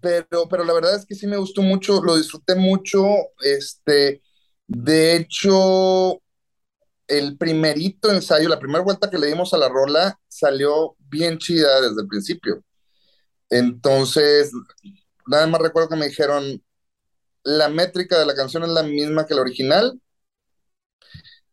Pero, 0.00 0.48
pero 0.48 0.64
la 0.64 0.72
verdad 0.72 0.96
es 0.96 1.06
que 1.06 1.14
sí 1.14 1.26
me 1.26 1.36
gustó 1.36 1.62
mucho, 1.62 2.02
lo 2.02 2.16
disfruté 2.16 2.56
mucho. 2.56 3.04
Este, 3.40 4.20
de 4.66 5.16
hecho, 5.16 6.20
el 7.06 7.36
primerito 7.36 8.10
ensayo, 8.10 8.48
la 8.48 8.58
primera 8.58 8.82
vuelta 8.82 9.10
que 9.10 9.18
le 9.18 9.28
dimos 9.28 9.54
a 9.54 9.58
la 9.58 9.68
rola, 9.68 10.18
salió 10.28 10.96
bien 10.98 11.38
chida 11.38 11.80
desde 11.80 12.02
el 12.02 12.08
principio. 12.08 12.64
Entonces, 13.50 14.50
nada 15.26 15.46
más 15.46 15.60
recuerdo 15.60 15.90
que 15.90 15.96
me 15.96 16.08
dijeron, 16.08 16.62
la 17.44 17.68
métrica 17.68 18.18
de 18.18 18.26
la 18.26 18.34
canción 18.34 18.62
es 18.62 18.70
la 18.70 18.82
misma 18.82 19.26
que 19.26 19.34
la 19.34 19.42
original. 19.42 20.00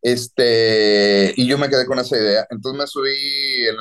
Este, 0.01 1.33
y 1.35 1.47
yo 1.47 1.57
me 1.57 1.69
quedé 1.69 1.85
con 1.85 1.99
esa 1.99 2.17
idea. 2.17 2.47
Entonces 2.49 2.79
me 2.79 2.87
subí 2.87 3.67
en 3.67 3.75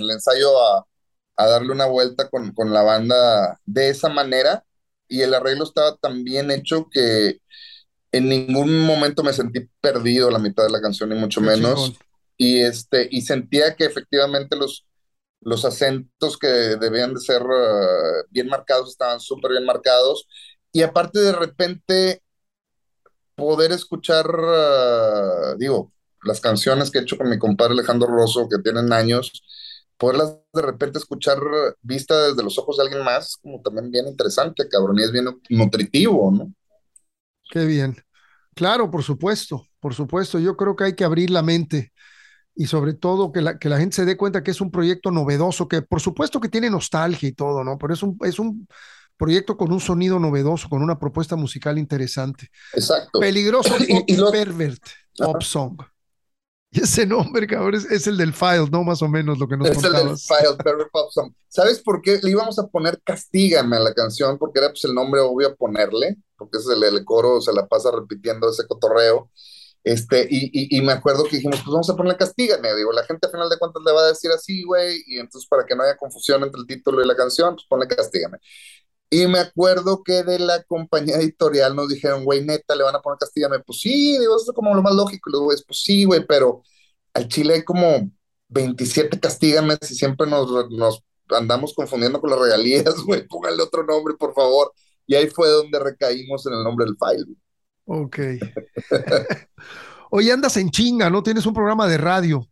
el, 0.00 0.10
ensayo 0.10 0.50
a, 0.62 0.86
darle 1.36 1.72
una 1.72 1.86
vuelta 1.86 2.28
con, 2.28 2.52
la 2.72 2.82
banda 2.82 3.58
de 3.64 3.90
esa 3.90 4.08
manera. 4.08 4.64
Y 5.08 5.22
el 5.22 5.34
arreglo 5.34 5.64
estaba 5.64 5.96
tan 5.96 6.24
bien 6.24 6.50
hecho 6.50 6.88
que 6.90 7.38
en 8.12 8.28
ningún 8.28 8.80
momento 8.80 9.22
me 9.22 9.32
sentí 9.32 9.68
perdido 9.80 10.30
la 10.30 10.38
mitad 10.38 10.64
de 10.64 10.70
la 10.70 10.80
canción, 10.80 11.10
ni 11.10 11.16
mucho 11.16 11.40
menos. 11.40 11.94
Y, 12.36 12.60
este, 12.60 13.08
y 13.10 13.22
sentía 13.22 13.74
que 13.74 13.84
efectivamente 13.84 14.56
los, 14.56 14.86
los 15.40 15.64
acentos 15.64 16.38
que 16.38 16.46
debían 16.46 17.14
de 17.14 17.20
ser 17.20 17.42
eh, 17.42 18.24
bien 18.30 18.48
marcados 18.48 18.90
estaban 18.90 19.20
súper 19.20 19.52
bien 19.52 19.64
marcados. 19.64 20.26
Y 20.72 20.82
aparte 20.82 21.18
de 21.20 21.32
repente 21.32 22.22
poder 23.38 23.72
escuchar, 23.72 24.26
eh, 24.26 25.54
digo, 25.58 25.92
las 26.24 26.40
canciones 26.40 26.90
que 26.90 26.98
he 26.98 27.02
hecho 27.02 27.16
con 27.16 27.30
mi 27.30 27.38
compadre 27.38 27.72
Alejandro 27.72 28.08
Rosso, 28.08 28.48
que 28.48 28.58
tienen 28.58 28.92
años, 28.92 29.42
poderlas 29.96 30.36
de 30.52 30.62
repente 30.62 30.98
escuchar 30.98 31.38
vista 31.80 32.28
desde 32.28 32.42
los 32.42 32.58
ojos 32.58 32.76
de 32.76 32.82
alguien 32.82 33.04
más, 33.04 33.36
como 33.40 33.62
también 33.62 33.90
bien 33.90 34.08
interesante, 34.08 34.68
cabrón, 34.68 34.98
y 34.98 35.04
es 35.04 35.12
bien 35.12 35.26
nutritivo, 35.48 36.30
¿no? 36.32 36.52
Qué 37.50 37.64
bien. 37.64 37.96
Claro, 38.54 38.90
por 38.90 39.02
supuesto, 39.02 39.64
por 39.80 39.94
supuesto. 39.94 40.38
Yo 40.38 40.56
creo 40.56 40.76
que 40.76 40.84
hay 40.84 40.94
que 40.94 41.04
abrir 41.04 41.30
la 41.30 41.42
mente 41.42 41.92
y 42.54 42.66
sobre 42.66 42.92
todo 42.94 43.30
que 43.30 43.40
la, 43.40 43.58
que 43.58 43.68
la 43.68 43.78
gente 43.78 43.96
se 43.96 44.04
dé 44.04 44.16
cuenta 44.16 44.42
que 44.42 44.50
es 44.50 44.60
un 44.60 44.72
proyecto 44.72 45.12
novedoso, 45.12 45.68
que 45.68 45.80
por 45.82 46.00
supuesto 46.00 46.40
que 46.40 46.48
tiene 46.48 46.68
nostalgia 46.68 47.28
y 47.28 47.32
todo, 47.32 47.62
¿no? 47.62 47.78
Pero 47.78 47.94
es 47.94 48.02
un, 48.02 48.18
es 48.22 48.38
un 48.40 48.66
proyecto 49.18 49.56
con 49.56 49.72
un 49.72 49.80
sonido 49.80 50.18
novedoso, 50.18 50.68
con 50.68 50.82
una 50.82 50.98
propuesta 50.98 51.36
musical 51.36 51.76
interesante. 51.76 52.50
Exacto. 52.72 53.20
Peligroso 53.20 53.74
y, 53.88 54.16
Pervert 54.30 54.82
Pop 55.16 55.42
Song. 55.42 55.82
Y 56.70 56.82
ese 56.82 57.06
nombre, 57.06 57.46
cabrón, 57.46 57.74
es, 57.74 58.06
el 58.06 58.16
del 58.16 58.32
file, 58.32 58.68
¿no? 58.70 58.84
Más 58.84 59.02
o 59.02 59.08
menos 59.08 59.38
lo 59.38 59.48
que 59.48 59.56
nos 59.56 59.68
Es 59.68 59.82
el 59.82 59.92
del 59.92 60.16
file, 60.16 60.56
Pervert 60.62 60.90
Pop 60.90 61.10
Song. 61.10 61.32
¿Sabes 61.48 61.80
por 61.80 62.00
qué 62.00 62.20
le 62.22 62.30
íbamos 62.30 62.58
a 62.58 62.66
poner 62.68 63.00
Castígame 63.02 63.76
a 63.76 63.80
la 63.80 63.94
canción? 63.94 64.38
Porque 64.38 64.60
era 64.60 64.68
pues 64.68 64.84
el 64.84 64.94
nombre 64.94 65.20
obvio 65.20 65.48
a 65.48 65.54
ponerle, 65.54 66.16
porque 66.36 66.58
es 66.58 66.68
el, 66.68 66.82
el 66.84 67.04
coro 67.04 67.40
se 67.40 67.52
la 67.52 67.66
pasa 67.66 67.90
repitiendo 67.90 68.50
ese 68.50 68.66
cotorreo. 68.66 69.30
Este, 69.84 70.26
y, 70.28 70.76
y, 70.76 70.82
me 70.82 70.92
acuerdo 70.92 71.24
que 71.24 71.36
dijimos, 71.36 71.60
pues 71.60 71.72
vamos 71.72 71.88
a 71.88 71.96
poner 71.96 72.16
Castígame. 72.16 72.74
Digo, 72.76 72.92
la 72.92 73.04
gente 73.04 73.26
a 73.26 73.30
final 73.30 73.48
de 73.48 73.58
cuentas 73.58 73.82
le 73.86 73.92
va 73.92 74.02
a 74.02 74.08
decir 74.08 74.30
así, 74.30 74.62
güey, 74.62 75.02
y 75.06 75.18
entonces 75.18 75.48
para 75.48 75.64
que 75.64 75.74
no 75.74 75.82
haya 75.82 75.96
confusión 75.96 76.42
entre 76.42 76.60
el 76.60 76.66
título 76.66 77.02
y 77.02 77.06
la 77.06 77.16
canción, 77.16 77.54
pues 77.54 77.66
ponle 77.66 77.88
Castígame. 77.88 78.38
Y 79.10 79.26
me 79.26 79.38
acuerdo 79.38 80.02
que 80.02 80.22
de 80.22 80.38
la 80.38 80.62
compañía 80.64 81.16
editorial 81.16 81.74
nos 81.74 81.88
dijeron, 81.88 82.24
güey, 82.24 82.44
neta, 82.44 82.74
le 82.74 82.84
van 82.84 82.94
a 82.94 83.00
poner 83.00 83.18
Castígame. 83.18 83.60
Pues 83.60 83.80
sí, 83.80 84.18
digo, 84.18 84.36
eso 84.36 84.50
es 84.50 84.54
como 84.54 84.74
lo 84.74 84.82
más 84.82 84.94
lógico. 84.94 85.30
Y 85.30 85.32
luego 85.32 85.52
es, 85.52 85.64
pues 85.64 85.82
sí, 85.82 86.04
güey, 86.04 86.26
pero 86.26 86.62
al 87.14 87.28
Chile 87.28 87.54
hay 87.54 87.64
como 87.64 88.10
27 88.48 89.18
Castígames 89.18 89.78
y 89.90 89.94
siempre 89.94 90.26
nos, 90.26 90.70
nos 90.70 91.02
andamos 91.30 91.74
confundiendo 91.74 92.20
con 92.20 92.30
las 92.30 92.38
regalías, 92.38 92.94
güey, 93.06 93.26
póngale 93.26 93.62
otro 93.62 93.84
nombre, 93.84 94.14
por 94.14 94.34
favor. 94.34 94.72
Y 95.06 95.14
ahí 95.14 95.28
fue 95.28 95.48
donde 95.48 95.78
recaímos 95.78 96.44
en 96.46 96.52
el 96.52 96.62
nombre 96.62 96.84
del 96.84 96.96
file. 96.96 97.34
Ok. 97.86 98.18
Hoy 100.10 100.30
andas 100.30 100.56
en 100.58 100.70
chinga, 100.70 101.08
¿no? 101.08 101.22
Tienes 101.22 101.46
un 101.46 101.54
programa 101.54 101.86
de 101.88 101.96
radio. 101.96 102.46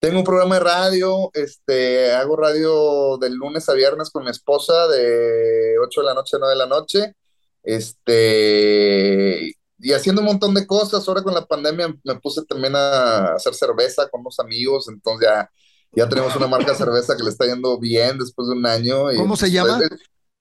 Tengo 0.00 0.18
un 0.18 0.24
programa 0.24 0.54
de 0.54 0.60
radio, 0.62 1.30
este, 1.34 2.10
hago 2.12 2.34
radio 2.34 3.18
de 3.18 3.28
lunes 3.28 3.68
a 3.68 3.74
viernes 3.74 4.08
con 4.08 4.24
mi 4.24 4.30
esposa 4.30 4.88
de 4.88 5.78
8 5.78 6.00
de 6.00 6.06
la 6.06 6.14
noche 6.14 6.36
a 6.36 6.38
9 6.38 6.54
de 6.54 6.58
la 6.58 6.66
noche. 6.66 7.14
Este, 7.62 9.54
y 9.78 9.92
haciendo 9.92 10.22
un 10.22 10.28
montón 10.28 10.54
de 10.54 10.66
cosas. 10.66 11.06
Ahora 11.06 11.22
con 11.22 11.34
la 11.34 11.44
pandemia 11.44 11.94
me 12.02 12.14
puse 12.16 12.42
también 12.46 12.76
a 12.76 13.34
hacer 13.34 13.52
cerveza 13.52 14.08
con 14.08 14.22
unos 14.22 14.40
amigos, 14.40 14.88
entonces 14.88 15.28
ya 15.28 15.50
Ya 15.92 16.08
tenemos 16.08 16.34
una 16.34 16.46
marca 16.46 16.72
de 16.72 16.78
cerveza 16.78 17.14
que 17.14 17.22
le 17.22 17.28
está 17.28 17.44
yendo 17.44 17.78
bien 17.78 18.16
después 18.18 18.48
de 18.48 18.54
un 18.54 18.64
año. 18.64 19.12
y, 19.12 19.16
¿Cómo 19.16 19.36
se 19.36 19.42
pues, 19.42 19.52
llama? 19.52 19.80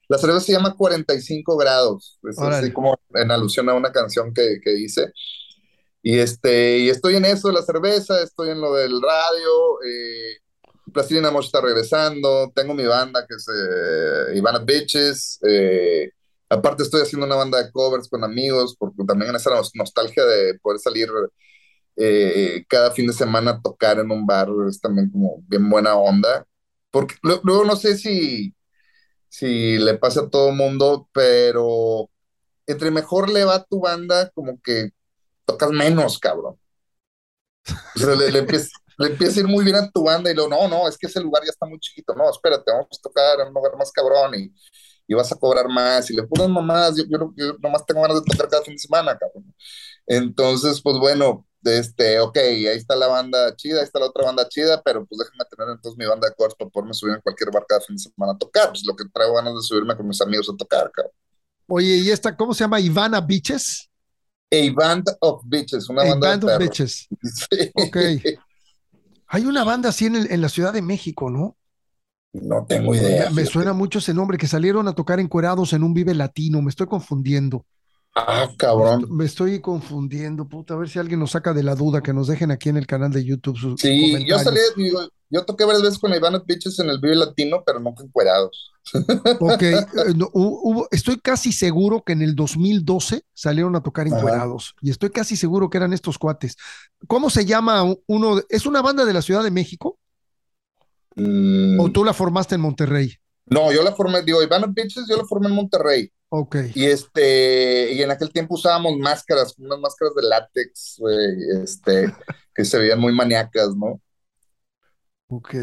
La 0.07 0.17
cerveza 0.17 0.39
se 0.39 0.53
llama 0.53 0.73
45 0.73 1.57
grados. 1.57 2.17
Es 2.23 2.37
Órale. 2.37 2.55
así 2.57 2.71
como 2.71 2.97
en 3.13 3.29
alusión 3.29 3.67
a 3.67 3.73
una 3.73 3.91
canción 3.91 4.33
que, 4.33 4.59
que 4.63 4.73
hice. 4.79 5.11
Y, 6.01 6.19
este, 6.19 6.79
y 6.79 6.89
estoy 6.89 7.15
en 7.17 7.25
eso 7.25 7.49
de 7.49 7.55
la 7.55 7.61
cerveza, 7.61 8.21
estoy 8.23 8.51
en 8.51 8.61
lo 8.61 8.73
del 8.73 9.01
radio. 9.01 9.81
Eh, 9.85 10.37
Plastilina 10.93 11.31
Mosh 11.31 11.45
está 11.47 11.61
regresando. 11.61 12.51
Tengo 12.55 12.73
mi 12.73 12.85
banda 12.85 13.25
que 13.27 13.35
es 13.35 13.45
eh, 13.49 14.37
Ivana 14.37 14.59
Bitches. 14.59 15.39
eh, 15.47 16.09
aparte, 16.49 16.83
estoy 16.83 17.01
haciendo 17.01 17.25
una 17.27 17.35
banda 17.35 17.61
de 17.63 17.71
covers 17.71 18.07
con 18.09 18.23
amigos, 18.23 18.75
porque 18.79 19.03
también 19.05 19.35
esa 19.35 19.51
nos- 19.51 19.75
nostalgia 19.75 20.25
de 20.25 20.57
poder 20.59 20.79
salir 20.79 21.09
eh, 21.95 22.63
cada 22.69 22.91
fin 22.91 23.07
de 23.07 23.13
semana 23.13 23.51
a 23.51 23.61
tocar 23.61 23.99
en 23.99 24.09
un 24.11 24.25
bar 24.25 24.47
es 24.69 24.79
también 24.79 25.09
como 25.11 25.41
bien 25.47 25.69
buena 25.69 25.95
onda. 25.95 26.45
Porque 26.91 27.15
lu- 27.23 27.41
luego 27.43 27.65
no 27.65 27.75
sé 27.75 27.97
si, 27.97 28.55
si 29.29 29.77
le 29.79 29.97
pasa 29.97 30.21
a 30.21 30.29
todo 30.29 30.51
mundo, 30.51 31.09
pero 31.13 32.09
entre 32.67 32.91
mejor 32.91 33.29
le 33.29 33.43
va 33.45 33.55
a 33.55 33.63
tu 33.65 33.81
banda, 33.81 34.29
como 34.31 34.59
que 34.61 34.91
tocas 35.49 35.71
menos, 35.71 36.19
cabrón. 36.19 36.57
O 37.95 37.99
sea, 37.99 38.15
le, 38.15 38.37
empieza, 38.37 38.69
a 38.99 39.39
ir 39.39 39.47
muy 39.47 39.63
bien 39.63 39.75
a 39.75 39.89
tu 39.91 40.03
banda 40.03 40.31
y 40.31 40.33
luego, 40.33 40.49
no, 40.49 40.67
no, 40.67 40.87
es 40.87 40.97
que 40.97 41.07
ese 41.07 41.21
lugar 41.21 41.43
ya 41.43 41.51
está 41.51 41.65
muy 41.65 41.79
chiquito. 41.79 42.13
No, 42.15 42.29
espérate, 42.29 42.71
vamos 42.71 42.87
a 42.91 43.01
tocar 43.01 43.39
en 43.39 43.47
un 43.47 43.53
lugar 43.53 43.75
más 43.77 43.91
cabrón 43.91 44.35
y, 44.35 44.53
y 45.07 45.13
vas 45.13 45.31
a 45.31 45.35
cobrar 45.35 45.67
más. 45.67 46.09
Y 46.09 46.15
le 46.15 46.23
pones 46.23 46.49
mamás, 46.49 46.95
yo, 46.97 47.03
yo, 47.09 47.33
yo 47.35 47.53
nomás 47.59 47.85
tengo 47.85 48.01
ganas 48.01 48.23
de 48.23 48.31
tocar 48.31 48.49
cada 48.49 48.63
fin 48.63 48.75
de 48.75 48.79
semana, 48.79 49.17
cabrón. 49.17 49.53
Entonces, 50.07 50.81
pues 50.81 50.97
bueno, 50.97 51.45
este, 51.63 52.19
ok, 52.19 52.37
ahí 52.37 52.65
está 52.67 52.95
la 52.95 53.07
banda 53.07 53.55
chida, 53.55 53.79
ahí 53.79 53.83
está 53.83 53.99
la 53.99 54.07
otra 54.07 54.25
banda 54.25 54.47
chida, 54.47 54.81
pero 54.81 55.05
pues 55.05 55.19
déjame 55.19 55.43
tener 55.49 55.69
entonces 55.71 55.97
mi 55.97 56.05
banda 56.05 56.29
de 56.29 56.35
covers 56.35 56.55
para 56.55 56.93
subir 56.93 57.15
en 57.15 57.21
cualquier 57.21 57.51
bar 57.51 57.65
cada 57.67 57.81
fin 57.81 57.95
de 57.95 58.03
semana 58.03 58.33
a 58.33 58.37
tocar. 58.37 58.69
Pues 58.69 58.85
lo 58.85 58.95
que 58.95 59.05
traigo 59.13 59.35
ganas 59.35 59.55
de 59.55 59.61
subirme 59.61 59.95
con 59.95 60.07
mis 60.07 60.21
amigos 60.21 60.49
a 60.49 60.57
tocar, 60.57 60.91
cabrón. 60.91 61.13
Oye, 61.67 61.97
¿y 61.97 62.09
esta 62.09 62.35
cómo 62.35 62.53
se 62.53 62.63
llama? 62.63 62.79
Ivana 62.79 63.21
Beaches. 63.21 63.88
A 64.51 64.71
Band 64.73 65.05
of 65.21 65.41
Bitches, 65.45 65.89
una 65.89 66.01
A 66.01 66.09
banda 66.09 66.27
Band 66.29 66.41
de 66.43 66.47
of 66.47 66.57
perros. 66.57 66.69
Bitches. 66.69 67.07
Sí. 67.23 67.71
Ok. 67.75 67.97
Hay 69.27 69.45
una 69.45 69.63
banda 69.63 69.89
así 69.89 70.05
en, 70.07 70.15
el- 70.15 70.31
en 70.31 70.41
la 70.41 70.49
Ciudad 70.49 70.73
de 70.73 70.81
México, 70.81 71.29
¿no? 71.29 71.55
No 72.33 72.65
tengo 72.67 72.93
idea. 72.95 73.29
Me, 73.31 73.45
suena 73.45 73.73
mucho 73.73 73.99
ese 73.99 74.13
nombre, 74.13 74.37
que 74.37 74.47
salieron 74.47 74.87
a 74.87 74.93
tocar 74.93 75.19
encuerados 75.19 75.73
en 75.73 75.83
un 75.83 75.93
Vive 75.93 76.13
Latino. 76.15 76.61
Me 76.61 76.69
estoy 76.69 76.87
confundiendo. 76.87 77.65
Ah, 78.15 78.47
Me 78.49 78.57
cabrón. 78.57 79.01
estoy, 79.01 79.15
me 79.17 79.25
estoy 79.25 79.61
confundiendo, 79.61 80.47
puta. 80.47 80.73
A 80.73 80.77
ver 80.77 80.89
si 80.89 80.97
alguien 80.99 81.19
nos 81.19 81.31
saca 81.31 81.53
de 81.53 81.63
la 81.63 81.75
duda, 81.75 82.01
que 82.01 82.13
nos 82.13 82.27
dejen 82.27 82.49
aquí 82.51 82.69
en 82.69 82.77
el 82.77 82.87
canal 82.87 83.11
de 83.11 83.23
YouTube 83.23 83.57
sus 83.57 83.79
Sí, 83.81 84.11
yo 84.25 84.37
comentarios. 84.37 84.43
salí, 84.43 84.59
digo, 84.83 84.99
yo 85.29 85.45
toqué 85.45 85.63
varias 85.65 85.83
veces 85.83 85.99
con 85.99 86.13
Ivana 86.13 86.41
Bitches 86.45 86.79
en 86.79 86.89
el 86.89 86.99
Vive 86.99 87.15
Latino, 87.15 87.63
pero 87.65 87.79
nunca 87.79 88.03
encuerados. 88.03 88.71
Ok, 89.41 89.61
eh, 89.63 89.85
no, 90.15 90.27
hu- 90.31 90.59
hubo- 90.63 90.87
estoy 90.91 91.17
casi 91.19 91.51
seguro 91.53 92.03
que 92.03 92.13
en 92.13 92.21
el 92.21 92.35
2012 92.35 93.23
salieron 93.33 93.75
a 93.75 93.81
tocar 93.83 94.05
Ajá. 94.07 94.17
encuerados 94.17 94.75
y 94.81 94.89
estoy 94.89 95.11
casi 95.11 95.37
seguro 95.37 95.69
que 95.69 95.77
eran 95.77 95.93
estos 95.93 96.17
cuates. 96.17 96.55
¿Cómo 97.07 97.29
se 97.29 97.45
llama 97.45 97.83
uno? 98.07 98.41
¿Es 98.49 98.65
una 98.65 98.81
banda 98.81 99.05
de 99.05 99.13
la 99.13 99.21
Ciudad 99.21 99.43
de 99.43 99.51
México 99.51 99.97
Mm, 101.15 101.79
o 101.79 101.91
tú 101.91 102.03
la 102.03 102.13
formaste 102.13 102.55
en 102.55 102.61
Monterrey? 102.61 103.13
no, 103.47 103.71
yo 103.71 103.81
la 103.83 103.93
formé, 103.93 104.21
digo, 104.21 104.43
Ivana 104.43 104.67
Bitches, 104.67 105.05
yo 105.09 105.17
la 105.17 105.25
formé 105.25 105.47
en 105.47 105.55
Monterrey. 105.55 106.11
Ok, 106.31 106.57
Y 106.75 106.85
este, 106.85 107.91
y 107.93 108.01
en 108.03 108.11
aquel 108.11 108.31
tiempo 108.31 108.53
usábamos 108.55 108.95
máscaras, 108.97 109.55
unas 109.57 109.79
máscaras 109.79 110.13
de 110.15 110.21
látex, 110.29 110.95
güey, 110.99 111.17
este, 111.63 112.13
que 112.53 112.63
se 112.65 112.77
veían 112.77 112.99
muy 112.99 113.11
maníacas, 113.13 113.69
¿no? 113.75 113.99
Ok. 115.29 115.55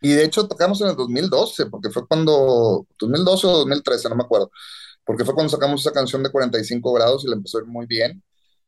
Y 0.00 0.12
de 0.12 0.24
hecho 0.24 0.46
tocamos 0.48 0.80
en 0.82 0.88
el 0.88 0.96
2012, 0.96 1.66
porque 1.66 1.90
fue 1.90 2.06
cuando, 2.06 2.86
2012 2.98 3.46
o 3.46 3.50
2013, 3.58 4.08
no 4.10 4.16
me 4.16 4.24
acuerdo, 4.24 4.50
porque 5.04 5.24
fue 5.24 5.34
cuando 5.34 5.50
sacamos 5.50 5.80
esa 5.80 5.92
canción 5.92 6.22
de 6.22 6.30
45 6.30 6.92
grados 6.92 7.24
y 7.24 7.28
le 7.28 7.34
empezó 7.36 7.58
a 7.58 7.62
ir 7.62 7.66
muy 7.68 7.86
bien. 7.86 8.22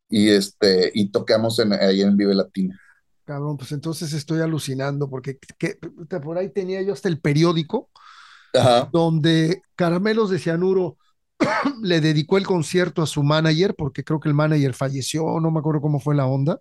Y 0.08 0.30
este, 0.30 0.92
y 0.94 1.10
tocamos 1.10 1.58
en, 1.58 1.72
ahí 1.74 2.02
en 2.02 2.16
Vive 2.16 2.34
Latina. 2.34 2.80
Cabrón, 3.24 3.56
pues 3.56 3.72
entonces 3.72 4.12
estoy 4.12 4.40
alucinando 4.40 5.10
porque 5.10 5.38
que- 5.58 5.78
por 6.22 6.38
ahí 6.38 6.50
tenía 6.52 6.82
yo 6.82 6.92
hasta 6.92 7.08
el 7.08 7.20
periódico 7.20 7.90
Ajá. 8.54 8.90
donde 8.92 9.62
Caramelos 9.74 10.30
de 10.30 10.38
Cianuro 10.38 10.96
le 11.82 12.00
dedicó 12.00 12.38
el 12.38 12.46
concierto 12.46 13.02
a 13.02 13.06
su 13.06 13.22
manager 13.22 13.74
porque 13.76 14.04
creo 14.04 14.20
que 14.20 14.28
el 14.28 14.34
manager 14.34 14.74
falleció, 14.74 15.40
no 15.40 15.50
me 15.50 15.58
acuerdo 15.60 15.80
cómo 15.80 16.00
fue 16.00 16.14
la 16.14 16.26
onda. 16.26 16.60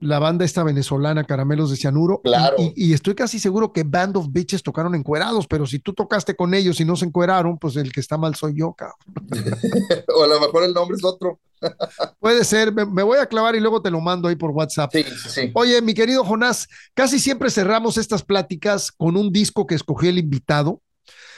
La 0.00 0.18
banda 0.18 0.44
esta 0.44 0.62
venezolana, 0.64 1.24
Caramelos 1.24 1.70
de 1.70 1.76
Cianuro. 1.76 2.20
Claro. 2.22 2.56
Y, 2.58 2.72
y 2.76 2.92
estoy 2.92 3.14
casi 3.14 3.38
seguro 3.38 3.72
que 3.72 3.84
Band 3.84 4.16
of 4.16 4.26
Bitches 4.30 4.62
tocaron 4.62 4.94
encuerados, 4.94 5.46
pero 5.46 5.66
si 5.66 5.78
tú 5.78 5.92
tocaste 5.94 6.36
con 6.36 6.52
ellos 6.52 6.80
y 6.80 6.84
no 6.84 6.96
se 6.96 7.06
encueraron, 7.06 7.58
pues 7.58 7.76
el 7.76 7.92
que 7.92 8.00
está 8.00 8.18
mal 8.18 8.34
soy 8.34 8.54
yo, 8.56 8.74
cabrón. 8.74 8.96
O 10.14 10.24
a 10.24 10.26
lo 10.26 10.40
mejor 10.40 10.64
el 10.64 10.74
nombre 10.74 10.96
es 10.96 11.04
otro. 11.04 11.40
Puede 12.20 12.44
ser, 12.44 12.72
me, 12.72 12.84
me 12.84 13.02
voy 13.02 13.18
a 13.18 13.26
clavar 13.26 13.54
y 13.56 13.60
luego 13.60 13.80
te 13.80 13.90
lo 13.90 14.00
mando 14.00 14.28
ahí 14.28 14.36
por 14.36 14.50
WhatsApp. 14.50 14.90
Sí, 14.92 15.04
sí, 15.04 15.28
sí. 15.28 15.50
Oye, 15.54 15.80
mi 15.80 15.94
querido 15.94 16.24
Jonás, 16.24 16.68
casi 16.94 17.18
siempre 17.18 17.50
cerramos 17.50 17.96
estas 17.96 18.22
pláticas 18.22 18.92
con 18.92 19.16
un 19.16 19.32
disco 19.32 19.66
que 19.66 19.74
escogió 19.74 20.10
el 20.10 20.18
invitado. 20.18 20.82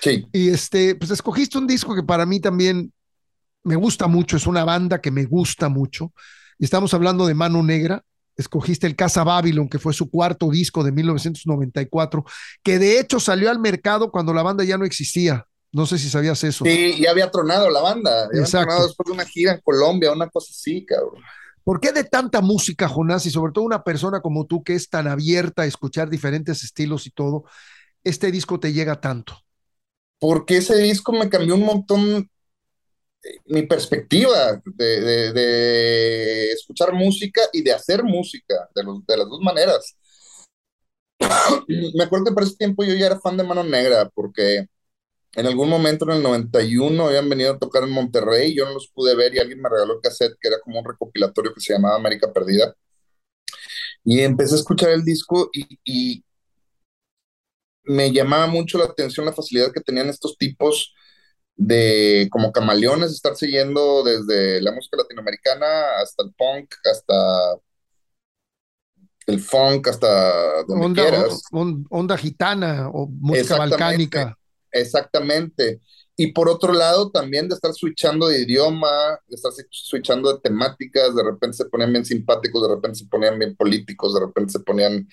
Sí, 0.00 0.26
Y 0.32 0.48
este, 0.50 0.94
pues 0.94 1.10
escogiste 1.10 1.58
un 1.58 1.66
disco 1.66 1.94
que 1.94 2.02
para 2.02 2.26
mí 2.26 2.38
también 2.40 2.92
me 3.64 3.76
gusta 3.76 4.06
mucho, 4.06 4.36
es 4.36 4.46
una 4.46 4.64
banda 4.64 5.00
que 5.00 5.10
me 5.10 5.24
gusta 5.24 5.68
mucho. 5.68 6.12
Y 6.58 6.64
estamos 6.64 6.94
hablando 6.94 7.26
de 7.26 7.34
Mano 7.34 7.62
Negra. 7.62 8.02
Escogiste 8.36 8.86
el 8.86 8.96
Casa 8.96 9.24
Babylon, 9.24 9.68
que 9.68 9.78
fue 9.78 9.94
su 9.94 10.10
cuarto 10.10 10.50
disco 10.50 10.84
de 10.84 10.92
1994, 10.92 12.24
que 12.62 12.78
de 12.78 13.00
hecho 13.00 13.18
salió 13.20 13.50
al 13.50 13.58
mercado 13.58 14.10
cuando 14.10 14.34
la 14.34 14.42
banda 14.42 14.64
ya 14.64 14.78
no 14.78 14.84
existía. 14.84 15.46
No 15.72 15.86
sé 15.86 15.98
si 15.98 16.08
sabías 16.08 16.42
eso. 16.44 16.64
sí, 16.64 17.00
ya 17.00 17.10
había 17.10 17.30
tronado 17.30 17.70
la 17.70 17.80
banda. 17.80 18.10
Ya 18.32 18.42
había 18.42 18.42
Exacto. 18.42 18.66
tronado 18.66 18.86
después 18.86 19.06
de 19.06 19.12
una 19.12 19.24
gira 19.26 19.52
en 19.52 19.60
Colombia, 19.60 20.12
una 20.12 20.28
cosa 20.28 20.48
así, 20.50 20.84
cabrón. 20.84 21.22
¿Por 21.64 21.80
qué 21.80 21.92
de 21.92 22.04
tanta 22.04 22.40
música, 22.40 22.88
Jonás, 22.88 23.26
y 23.26 23.30
sobre 23.30 23.52
todo 23.52 23.64
una 23.64 23.82
persona 23.82 24.20
como 24.20 24.46
tú 24.46 24.62
que 24.62 24.74
es 24.74 24.88
tan 24.88 25.08
abierta 25.08 25.62
a 25.62 25.66
escuchar 25.66 26.08
diferentes 26.08 26.62
estilos 26.62 27.06
y 27.06 27.10
todo, 27.10 27.44
este 28.04 28.30
disco 28.30 28.60
te 28.60 28.72
llega 28.72 29.00
tanto? 29.00 29.38
Porque 30.18 30.58
ese 30.58 30.76
disco 30.78 31.12
me 31.12 31.28
cambió 31.28 31.54
un 31.54 31.64
montón 31.64 32.30
mi 33.46 33.62
perspectiva 33.66 34.60
de, 34.64 35.32
de- 35.32 36.52
escuchar 36.52 36.92
música 36.94 37.42
y 37.52 37.62
de 37.62 37.72
hacer 37.72 38.02
música, 38.04 38.68
de, 38.74 38.82
los- 38.84 39.04
de 39.06 39.16
las 39.16 39.28
dos 39.28 39.40
maneras. 39.40 39.96
Me 41.68 42.04
acuerdo 42.04 42.26
que 42.26 42.32
por 42.32 42.42
ese 42.42 42.56
tiempo 42.56 42.84
yo 42.84 42.94
ya 42.94 43.06
era 43.06 43.20
fan 43.20 43.36
de 43.36 43.44
Mano 43.44 43.64
Negra, 43.64 44.08
porque 44.14 44.66
en 45.36 45.46
algún 45.46 45.68
momento 45.70 46.04
en 46.06 46.12
el 46.18 46.22
91 46.24 47.06
habían 47.08 47.28
venido 47.28 47.54
a 47.54 47.58
tocar 47.58 47.84
en 47.84 47.92
Monterrey, 47.92 48.54
yo 48.56 48.66
no 48.66 48.74
los 48.74 48.88
pude 48.90 49.16
ver 49.16 49.34
y 49.34 49.38
alguien 49.40 49.62
me 49.62 49.68
regaló 49.70 49.94
el 49.94 50.00
cassette 50.02 50.36
que 50.40 50.48
era 50.48 50.60
como 50.62 50.80
un 50.80 50.86
recopilatorio 50.86 51.54
que 51.54 51.60
se 51.60 51.74
llamaba 51.74 51.96
América 51.96 52.32
Perdida. 52.32 52.74
Y 54.04 54.20
empecé 54.20 54.54
a 54.54 54.58
escuchar 54.58 54.90
el 54.90 55.04
disco 55.04 55.50
y 55.52 56.22
me 57.84 58.12
llamaba 58.12 58.46
mucho 58.46 58.78
la 58.78 58.84
atención 58.86 59.26
la 59.26 59.32
facilidad 59.32 59.72
que 59.72 59.80
tenían 59.80 60.08
estos 60.08 60.36
tipos 60.36 60.94
de 61.56 62.28
como 62.30 62.52
camaleones, 62.52 63.12
estar 63.12 63.36
siguiendo 63.36 64.02
desde 64.04 64.60
la 64.62 64.72
música 64.72 64.96
latinoamericana 64.98 65.66
hasta 66.02 66.22
el 66.24 66.34
punk, 66.34 66.74
hasta 66.92 67.14
el 69.26 69.40
funk, 69.40 69.88
hasta 69.88 70.62
donde 70.68 70.86
Onda, 70.86 71.02
quieras. 71.02 71.42
on- 71.52 71.86
onda 71.90 72.16
gitana 72.16 72.88
o 72.92 73.06
música 73.08 73.40
Exactamente. 73.40 73.76
balcánica. 73.76 74.38
Exactamente. 74.72 75.80
Y 76.18 76.32
por 76.32 76.48
otro 76.48 76.72
lado, 76.72 77.10
también 77.10 77.48
de 77.48 77.54
estar 77.54 77.72
switchando 77.74 78.28
de 78.28 78.40
idioma, 78.42 78.88
de 79.26 79.34
estar 79.36 79.52
switchando 79.70 80.32
de 80.32 80.40
temáticas, 80.40 81.14
de 81.14 81.22
repente 81.22 81.56
se 81.58 81.66
ponían 81.66 81.92
bien 81.92 82.04
simpáticos, 82.06 82.62
de 82.62 82.74
repente 82.74 82.98
se 82.98 83.06
ponían 83.06 83.38
bien 83.38 83.54
políticos, 83.56 84.14
de 84.14 84.20
repente 84.20 84.52
se 84.52 84.60
ponían 84.60 85.08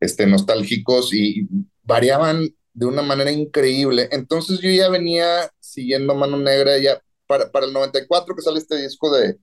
este, 0.00 0.26
nostálgicos 0.26 1.12
y, 1.12 1.40
y 1.42 1.48
variaban 1.82 2.48
de 2.76 2.86
una 2.86 3.02
manera 3.02 3.32
increíble. 3.32 4.08
Entonces 4.12 4.60
yo 4.60 4.68
ya 4.70 4.90
venía 4.90 5.50
siguiendo 5.60 6.14
Mano 6.14 6.36
Negra, 6.36 6.78
ya 6.78 7.00
para, 7.26 7.50
para 7.50 7.66
el 7.66 7.72
94 7.72 8.36
que 8.36 8.42
sale 8.42 8.58
este 8.58 8.76
disco 8.76 9.10
de, 9.16 9.38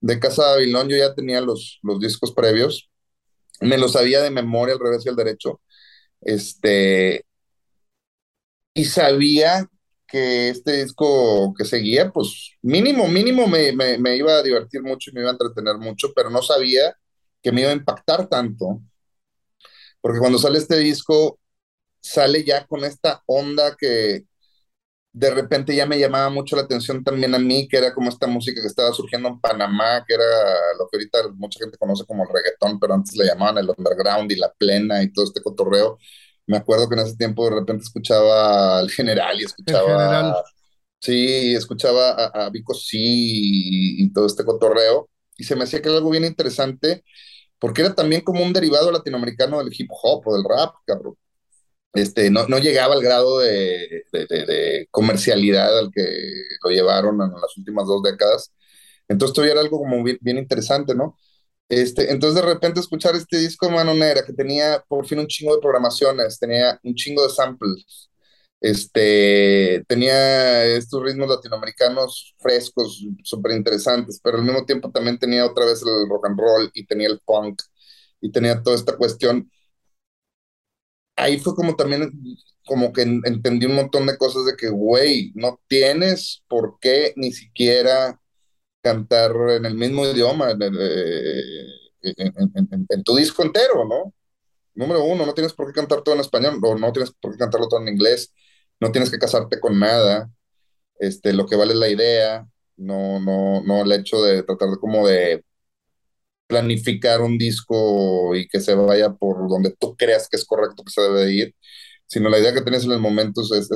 de 0.00 0.18
Casa 0.20 0.42
Babilón, 0.52 0.88
yo 0.88 0.96
ya 0.96 1.14
tenía 1.14 1.42
los, 1.42 1.78
los 1.82 2.00
discos 2.00 2.32
previos, 2.32 2.90
me 3.60 3.78
los 3.78 3.92
sabía 3.92 4.22
de 4.22 4.30
memoria 4.30 4.74
al 4.74 4.80
revés 4.80 5.04
y 5.04 5.10
al 5.10 5.16
derecho. 5.16 5.60
Este, 6.22 7.26
y 8.74 8.84
sabía 8.86 9.68
que 10.08 10.48
este 10.50 10.84
disco 10.84 11.52
que 11.58 11.64
seguía, 11.66 12.10
pues 12.10 12.52
mínimo, 12.62 13.06
mínimo 13.08 13.46
me, 13.48 13.72
me, 13.72 13.98
me, 13.98 14.16
iba 14.16 14.32
a 14.38 14.42
divertir 14.42 14.82
mucho 14.82 15.10
y 15.10 15.14
me 15.14 15.20
iba 15.20 15.30
a 15.30 15.32
entretener 15.32 15.76
mucho, 15.78 16.12
pero 16.14 16.30
no 16.30 16.42
sabía 16.42 16.96
que 17.42 17.52
me 17.52 17.62
iba 17.62 17.70
a 17.70 17.74
impactar 17.74 18.28
tanto. 18.28 18.80
Porque 20.00 20.20
cuando 20.20 20.38
sale 20.38 20.58
este 20.58 20.78
disco, 20.78 21.38
sale 22.06 22.44
ya 22.44 22.66
con 22.66 22.84
esta 22.84 23.22
onda 23.26 23.76
que 23.76 24.24
de 25.12 25.30
repente 25.30 25.74
ya 25.74 25.86
me 25.86 25.98
llamaba 25.98 26.28
mucho 26.30 26.56
la 26.56 26.62
atención 26.62 27.02
también 27.02 27.34
a 27.34 27.38
mí, 27.38 27.68
que 27.68 27.78
era 27.78 27.94
como 27.94 28.10
esta 28.10 28.26
música 28.26 28.60
que 28.60 28.66
estaba 28.68 28.92
surgiendo 28.92 29.28
en 29.28 29.40
Panamá, 29.40 30.04
que 30.06 30.14
era 30.14 30.24
lo 30.78 30.88
que 30.88 30.98
ahorita 30.98 31.18
mucha 31.36 31.58
gente 31.60 31.78
conoce 31.78 32.04
como 32.04 32.24
el 32.24 32.28
reggaetón, 32.30 32.78
pero 32.78 32.94
antes 32.94 33.16
le 33.16 33.24
llamaban 33.26 33.58
el 33.58 33.70
underground 33.76 34.30
y 34.30 34.36
la 34.36 34.52
plena 34.52 35.02
y 35.02 35.12
todo 35.12 35.24
este 35.24 35.42
cotorreo. 35.42 35.98
Me 36.46 36.58
acuerdo 36.58 36.88
que 36.88 36.96
en 36.96 37.00
ese 37.06 37.16
tiempo 37.16 37.48
de 37.48 37.56
repente 37.56 37.84
escuchaba 37.84 38.78
al 38.78 38.90
general 38.90 39.40
y 39.40 39.44
escuchaba... 39.44 39.88
general. 39.88 40.34
Sí, 41.00 41.54
escuchaba 41.54 42.10
a, 42.10 42.46
a 42.46 42.50
Vico 42.50 42.74
sí 42.74 42.98
y, 42.98 44.04
y 44.04 44.12
todo 44.12 44.26
este 44.26 44.44
cotorreo. 44.44 45.08
Y 45.38 45.44
se 45.44 45.56
me 45.56 45.64
hacía 45.64 45.80
que 45.82 45.88
era 45.88 45.98
algo 45.98 46.10
bien 46.10 46.24
interesante, 46.24 47.04
porque 47.58 47.82
era 47.82 47.94
también 47.94 48.22
como 48.22 48.42
un 48.44 48.52
derivado 48.52 48.90
latinoamericano 48.92 49.58
del 49.58 49.72
hip 49.76 49.90
hop 50.02 50.26
o 50.26 50.34
del 50.36 50.44
rap, 50.44 50.74
cabrón 50.86 51.16
este, 51.96 52.30
no, 52.30 52.46
llegaba 52.58 52.94
al 52.94 53.02
grado 53.02 53.40
de, 53.40 54.04
comercialidad 54.90 55.78
al 55.78 55.90
que 55.92 56.02
lo 56.64 56.70
llevaron 56.70 57.20
en 57.20 57.32
las 57.32 57.56
últimas 57.56 57.86
dos 57.86 58.02
décadas. 58.02 58.52
Entonces 59.08 59.34
todavía 59.34 59.52
era 59.52 59.60
algo 59.62 59.78
como 59.78 60.02
bien, 60.02 60.18
bien, 60.20 60.38
interesante, 60.38 60.94
¿no? 60.94 61.16
Este, 61.68 62.12
entonces 62.12 62.42
de 62.42 62.48
repente 62.48 62.80
escuchar 62.80 63.16
este 63.16 63.38
disco 63.38 63.70
Mano 63.70 63.94
Negra 63.94 64.24
que 64.24 64.32
tenía 64.32 64.84
por 64.88 65.06
fin 65.06 65.18
un 65.18 65.26
chingo 65.26 65.54
de 65.54 65.60
programaciones, 65.60 66.38
tenía 66.38 66.78
un 66.84 66.94
chingo 66.94 67.24
de 67.26 67.34
samples, 67.34 68.10
este, 68.60 69.84
tenía 69.88 70.64
estos 70.64 71.02
ritmos 71.02 71.28
latinoamericanos 71.28 72.34
frescos, 72.38 73.04
súper 73.22 73.52
interesantes, 73.52 74.20
pero 74.22 74.38
al 74.38 74.44
mismo 74.44 74.64
tiempo 74.64 74.90
también 74.90 75.18
tenía 75.18 75.46
otra 75.46 75.66
vez 75.66 75.82
el 75.82 76.08
rock 76.08 76.26
and 76.26 76.38
roll 76.38 76.70
y 76.74 76.86
tenía 76.86 77.08
el 77.08 77.20
punk 77.20 77.62
y 78.20 78.30
tenía 78.32 78.62
toda 78.62 78.76
esta 78.76 78.96
cuestión 78.96 79.50
ahí 81.16 81.38
fue 81.38 81.54
como 81.54 81.76
también, 81.76 82.12
como 82.64 82.92
que 82.92 83.02
entendí 83.02 83.66
un 83.66 83.74
montón 83.74 84.06
de 84.06 84.16
cosas 84.16 84.44
de 84.46 84.56
que, 84.56 84.68
güey, 84.68 85.32
no 85.34 85.60
tienes 85.68 86.44
por 86.48 86.78
qué 86.80 87.12
ni 87.16 87.32
siquiera 87.32 88.20
cantar 88.82 89.32
en 89.50 89.66
el 89.66 89.74
mismo 89.74 90.06
idioma, 90.06 90.52
en, 90.52 90.60
en, 92.02 93.02
tu 93.02 93.16
disco 93.16 93.42
entero, 93.42 93.84
¿no? 93.84 94.14
Número 94.74 95.04
uno, 95.04 95.26
no 95.26 95.34
tienes 95.34 95.52
por 95.54 95.66
qué 95.66 95.72
cantar 95.72 96.02
todo 96.02 96.14
en 96.14 96.20
español, 96.20 96.60
o 96.62 96.78
no 96.78 96.92
tienes 96.92 97.10
por 97.12 97.32
qué 97.32 97.38
cantarlo 97.38 97.68
todo 97.68 97.80
en 97.80 97.88
inglés, 97.88 98.32
no 98.78 98.92
tienes 98.92 99.10
que 99.10 99.18
casarte 99.18 99.58
con 99.58 99.78
nada, 99.80 100.30
este, 100.98 101.32
lo 101.32 101.46
que 101.46 101.56
vale 101.56 101.72
es 101.72 101.78
la 101.78 101.88
idea, 101.88 102.46
no, 102.76 103.20
no, 103.20 103.62
no 103.62 103.82
el 103.82 103.92
hecho 103.92 104.22
de 104.22 104.42
tratar 104.42 104.70
de 104.70 104.78
como 104.78 105.06
de 105.06 105.44
planificar 106.46 107.20
un 107.22 107.38
disco 107.38 108.34
y 108.34 108.48
que 108.48 108.60
se 108.60 108.74
vaya 108.74 109.12
por 109.14 109.48
donde 109.48 109.74
tú 109.78 109.96
creas 109.96 110.28
que 110.28 110.36
es 110.36 110.44
correcto 110.44 110.84
que 110.84 110.92
se 110.92 111.02
debe 111.02 111.32
ir, 111.32 111.54
sino 112.06 112.28
la 112.28 112.38
idea 112.38 112.54
que 112.54 112.62
tienes 112.62 112.84
en 112.84 112.92
el 112.92 113.00
momento 113.00 113.42
es, 113.42 113.68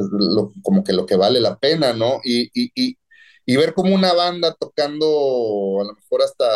como 0.62 0.84
que 0.84 0.92
lo 0.92 1.06
que 1.06 1.16
vale 1.16 1.40
la 1.40 1.58
pena, 1.58 1.92
¿no? 1.92 2.20
Y, 2.24 2.44
y, 2.54 2.70
y, 2.74 2.98
y, 3.46 3.56
ver 3.56 3.74
como 3.74 3.94
una 3.94 4.12
banda 4.12 4.54
tocando, 4.58 5.80
a 5.80 5.84
lo 5.84 5.94
mejor 5.94 6.22
hasta 6.22 6.46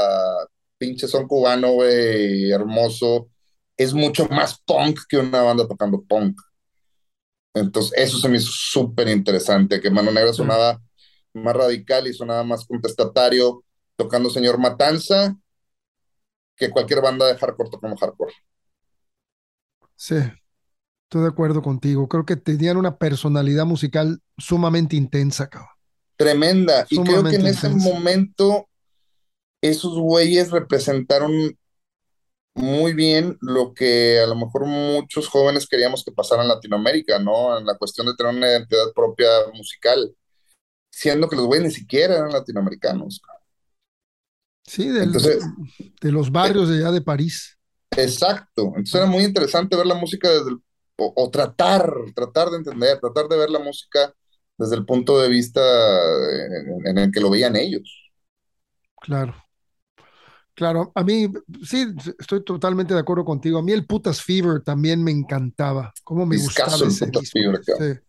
pinche 0.78 1.08
son 1.08 1.26
cubano, 1.28 1.72
güey, 1.72 2.50
hermoso, 2.52 3.28
es 3.76 3.94
mucho 3.94 4.28
más 4.28 4.60
punk 4.66 5.00
que 5.08 5.18
una 5.18 5.42
banda 5.42 5.66
tocando 5.68 6.02
punk. 6.04 6.40
Entonces, 7.54 7.92
eso 7.96 8.18
se 8.18 8.28
me 8.28 8.38
hizo 8.38 8.50
súper 8.52 9.08
interesante, 9.08 9.80
que 9.80 9.90
Mano 9.90 10.10
Negra 10.10 10.32
sonaba 10.32 10.80
más 11.32 11.54
radical 11.56 12.06
y 12.06 12.14
sonaba 12.14 12.44
más 12.44 12.66
contestatario, 12.66 13.64
tocando 13.96 14.30
Señor 14.30 14.58
Matanza, 14.58 15.36
que 16.56 16.70
cualquier 16.70 17.00
banda 17.00 17.26
de 17.26 17.36
hardcore 17.36 17.70
como 17.80 17.96
hardcore. 17.96 18.32
Sí, 19.96 20.16
estoy 21.04 21.22
de 21.22 21.28
acuerdo 21.28 21.62
contigo. 21.62 22.08
Creo 22.08 22.24
que 22.24 22.36
tenían 22.36 22.76
una 22.76 22.96
personalidad 22.96 23.64
musical 23.66 24.20
sumamente 24.36 24.96
intensa, 24.96 25.48
cabrón. 25.48 25.70
Tremenda. 26.16 26.86
y 26.90 27.02
creo 27.02 27.24
que 27.24 27.36
en 27.36 27.46
ese 27.46 27.68
momento 27.70 28.68
esos 29.60 29.98
güeyes 29.98 30.50
representaron 30.50 31.56
muy 32.54 32.92
bien 32.92 33.36
lo 33.40 33.74
que 33.74 34.20
a 34.20 34.26
lo 34.26 34.36
mejor 34.36 34.66
muchos 34.66 35.28
jóvenes 35.28 35.66
queríamos 35.66 36.04
que 36.04 36.12
pasara 36.12 36.42
en 36.42 36.48
Latinoamérica, 36.48 37.18
¿no? 37.18 37.58
En 37.58 37.66
la 37.66 37.76
cuestión 37.76 38.06
de 38.06 38.14
tener 38.14 38.34
una 38.34 38.48
identidad 38.48 38.92
propia 38.94 39.26
musical, 39.54 40.14
siendo 40.90 41.28
que 41.28 41.36
los 41.36 41.46
güeyes 41.46 41.66
ni 41.66 41.72
siquiera 41.72 42.16
eran 42.16 42.30
latinoamericanos. 42.30 43.20
Sí, 44.66 44.88
de 44.88 46.12
los 46.12 46.30
barrios 46.30 46.68
de 46.68 46.78
allá 46.78 46.90
de 46.90 47.02
París. 47.02 47.58
Exacto. 47.90 48.66
Entonces 48.68 48.94
era 48.94 49.06
muy 49.06 49.24
interesante 49.24 49.76
ver 49.76 49.86
la 49.86 49.94
música 49.94 50.28
desde 50.28 50.50
el, 50.50 50.58
o, 50.96 51.30
tratar, 51.30 51.92
tratar 52.14 52.50
de 52.50 52.58
entender, 52.58 52.98
tratar 53.00 53.28
de 53.28 53.36
ver 53.36 53.50
la 53.50 53.58
música 53.58 54.14
desde 54.56 54.76
el 54.76 54.84
punto 54.84 55.20
de 55.20 55.28
vista 55.28 55.60
en, 56.84 56.98
el 56.98 57.10
que 57.10 57.20
lo 57.20 57.30
veían 57.30 57.56
ellos. 57.56 58.12
Claro. 59.00 59.34
Claro, 60.54 60.92
a 60.94 61.02
mí 61.02 61.28
sí, 61.64 61.84
estoy 62.16 62.44
totalmente 62.44 62.94
de 62.94 63.00
acuerdo 63.00 63.24
contigo. 63.24 63.58
A 63.58 63.62
mí 63.62 63.72
el 63.72 63.86
Putas 63.86 64.22
Fever 64.22 64.62
también 64.62 65.02
me 65.02 65.10
encantaba. 65.10 65.92
Cómo 66.04 66.24
me 66.26 66.36
gustaba 66.36 66.76
ese 66.76 67.06
disco. 67.06 67.38
sí. 67.76 68.00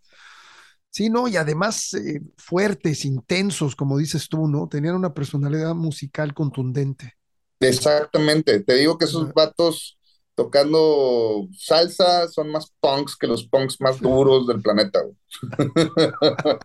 Sí, 0.95 1.09
no, 1.09 1.27
y 1.27 1.35
además 1.35 1.93
eh, 1.93 2.21
fuertes, 2.37 3.03
intensos, 3.03 3.75
como 3.75 3.97
dices 3.97 4.29
tú, 4.29 4.47
¿no? 4.47 4.69
Tenían 4.69 4.95
una 4.95 5.13
personalidad 5.13 5.75
musical 5.75 6.33
contundente. 6.33 7.17
Exactamente, 7.59 8.61
te 8.61 8.75
digo 8.75 8.97
que 8.97 9.03
esos 9.03 9.33
vatos 9.33 9.97
tocando 10.35 11.49
salsa 11.51 12.29
son 12.29 12.49
más 12.49 12.71
punks 12.79 13.17
que 13.17 13.27
los 13.27 13.45
punks 13.45 13.81
más 13.81 13.99
duros 13.99 14.47
del 14.47 14.61
planeta. 14.61 15.01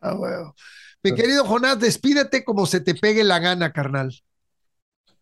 ah, 0.00 0.14
bueno. 0.14 0.56
Mi 1.04 1.14
querido 1.14 1.44
Jonás, 1.44 1.78
despídete 1.78 2.44
como 2.44 2.66
se 2.66 2.80
te 2.80 2.96
pegue 2.96 3.22
la 3.22 3.38
gana, 3.38 3.72
carnal. 3.72 4.12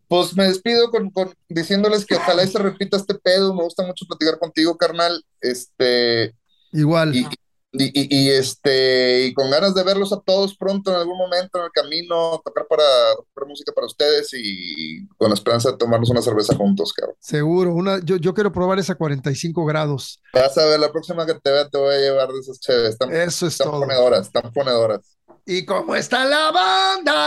Pues 0.09 0.35
me 0.35 0.45
despido 0.45 0.91
con, 0.91 1.13
diciéndoles 1.51 2.07
que 2.07 2.15
ojalá 2.15 2.47
se 2.47 2.59
repita 2.59 2.97
este 2.97 3.17
pedo. 3.17 3.53
Me 3.53 3.65
gusta 3.65 3.85
mucho 3.85 4.07
platicar 4.07 4.39
contigo, 4.39 4.79
carnal. 4.79 5.23
Este. 5.43 6.35
Igual. 6.73 7.15
Y, 7.15 7.27
este, 7.73 9.27
y 9.27 9.35
con 9.35 9.51
ganas 9.51 9.75
de 9.75 9.83
verlos 9.85 10.13
a 10.13 10.21
todos 10.21 10.57
pronto 10.57 10.91
en 10.91 10.97
algún 10.97 11.17
momento 11.17 11.59
en 11.59 11.65
el 11.65 11.71
camino, 11.71 12.41
tocar 12.45 12.67
para 12.69 12.83
tocar 13.17 13.49
música 13.49 13.73
para 13.73 13.87
ustedes 13.87 14.31
y 14.35 15.07
con 15.17 15.29
la 15.29 15.35
esperanza 15.35 15.71
de 15.71 15.77
tomarnos 15.77 16.11
una 16.11 16.23
cerveza 16.23 16.57
juntos, 16.57 16.93
cabrón. 16.93 17.17
Seguro, 17.21 17.73
una, 17.73 18.01
yo, 18.05 18.17
yo 18.17 18.35
quiero 18.35 18.53
probar 18.53 18.79
esa 18.79 18.95
45 18.95 19.65
grados. 19.65 20.21
Vas 20.33 20.57
a 20.59 20.67
ver, 20.67 20.81
la 20.81 20.91
próxima 20.91 21.25
que 21.27 21.35
te 21.35 21.51
vea 21.51 21.69
te 21.69 21.79
voy 21.79 21.95
a 21.95 21.99
llevar 21.99 22.29
de 22.29 22.41
esas 22.41 22.59
chéves. 22.61 22.91
Están, 22.91 23.15
Eso 23.15 23.47
es 23.47 23.53
están 23.55 23.71
todo. 23.71 23.81
ponedoras, 23.83 24.27
están 24.27 24.53
ponedoras. 24.53 25.17
¿Y 25.47 25.65
cómo 25.65 25.97
está 25.97 26.25
la 26.25 26.51
banda? 26.51 27.21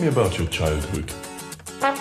about 0.08 0.38
your 0.38 0.46
childhood. 0.48 1.10
At 1.80 1.94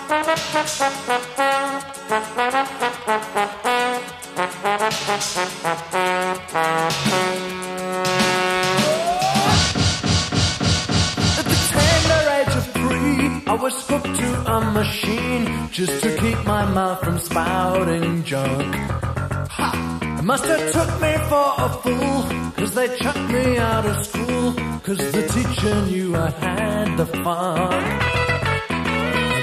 the 11.44 11.58
tender 11.70 12.22
age 12.38 12.54
of 12.56 12.66
three, 12.72 13.42
I 13.46 13.54
was 13.60 13.86
hooked 13.88 14.14
to 14.22 14.52
a 14.52 14.60
machine 14.72 15.68
just 15.70 16.02
to 16.02 16.16
keep 16.16 16.44
my 16.46 16.64
mouth 16.64 17.00
from 17.04 17.18
spouting 17.18 18.24
junk. 18.24 18.74
Ha! 19.50 20.20
Must 20.24 20.44
have 20.44 20.72
took 20.72 21.00
me 21.00 21.12
for 21.30 21.54
a 21.58 21.68
fool, 21.82 22.22
cause 22.56 22.74
they 22.74 22.88
chucked 22.96 23.30
me 23.30 23.58
out 23.58 23.86
of 23.86 24.04
school, 24.04 24.52
cause 24.82 24.98
the 25.12 25.27
teacher 25.58 25.82
knew 25.86 26.14
I 26.14 26.30
had 26.30 26.96
the 26.96 27.06
fun. 27.06 27.82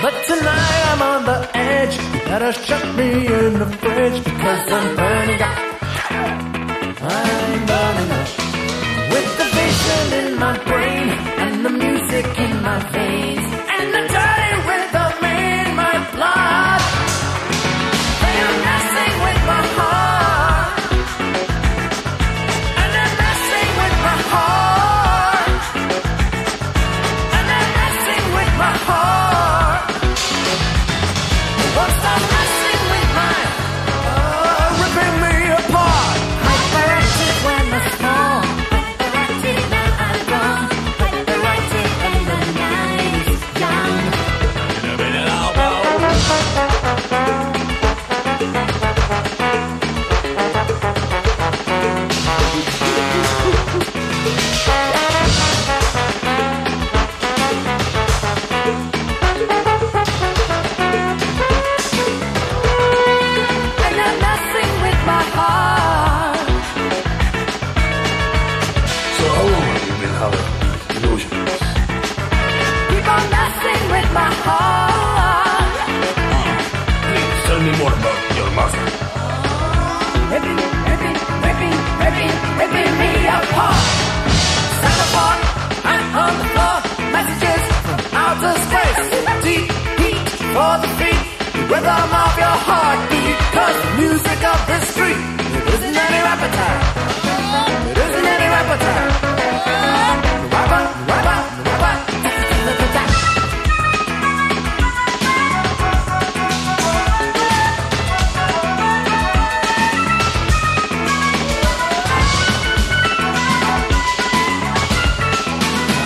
But 0.01 0.13
tonight 0.25 0.83
I'm 0.91 1.01
on 1.01 1.25
the 1.25 1.49
edge, 1.57 1.95
you 1.95 2.19
better 2.25 2.51
shut 2.53 2.95
me 2.95 3.27
in 3.27 3.59
the 3.59 3.65
fridge, 3.65 4.23
because 4.23 4.71
I'm 4.71 4.95
burning 4.95 5.41
up. 5.41 5.57
I'm 7.01 7.65
burning 7.69 8.11
up. 8.21 8.29
With 9.11 9.29
the 9.39 9.47
vision 9.59 10.05
in 10.21 10.39
my 10.39 10.57
brain, 10.63 11.09
and 11.43 11.65
the 11.65 11.69
music 11.69 12.25
in 12.39 12.61
my 12.61 12.79
veins, 12.91 13.34
rhythm 91.85 92.13
of 92.25 92.33
your 92.43 92.57
heartbeat. 92.67 93.37
Cause 93.55 93.77
the 93.83 93.91
music 94.01 94.39
of 94.53 94.59
the 94.69 94.77
street. 94.89 95.21
It 95.57 95.65
isn't 95.73 95.97
any 96.05 96.21
appetite. 96.33 96.81
It 97.91 97.97
isn't 98.05 98.27
any. 98.33 98.47
Rapper, 100.55 100.83
rapper, 101.09 101.37
rapper. 101.67 101.93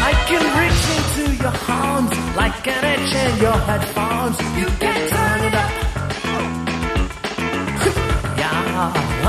I 0.09 0.13
can 0.29 0.43
reach 0.59 0.85
into 0.95 1.23
your 1.43 1.55
arms 1.69 2.13
like 2.35 2.67
an 2.67 2.83
itch 2.93 3.13
your 3.41 3.57
headphones. 3.69 4.37
You 4.59 4.67
can 4.83 4.98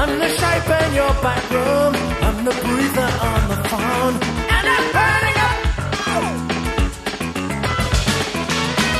I'm 0.02 0.18
the 0.18 0.28
shape 0.28 0.70
in 0.82 0.94
your 0.94 1.14
back 1.26 1.44
room. 1.50 1.92
I'm 2.26 2.38
the 2.42 2.54
breather 2.62 3.10
on 3.30 3.40
the 3.52 3.58
phone. 3.70 4.14
And 4.56 4.66
I'm 4.74 4.86
burning 4.96 5.38
up. 5.48 5.58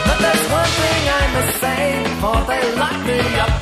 But 0.07 0.19
there's 0.25 0.47
one 0.61 0.73
thing 0.83 1.03
I 1.21 1.25
must 1.37 1.53
say 1.65 1.81
before 2.05 2.43
they 2.51 2.63
lock 2.83 2.99
me 3.07 3.21
up 3.47 3.60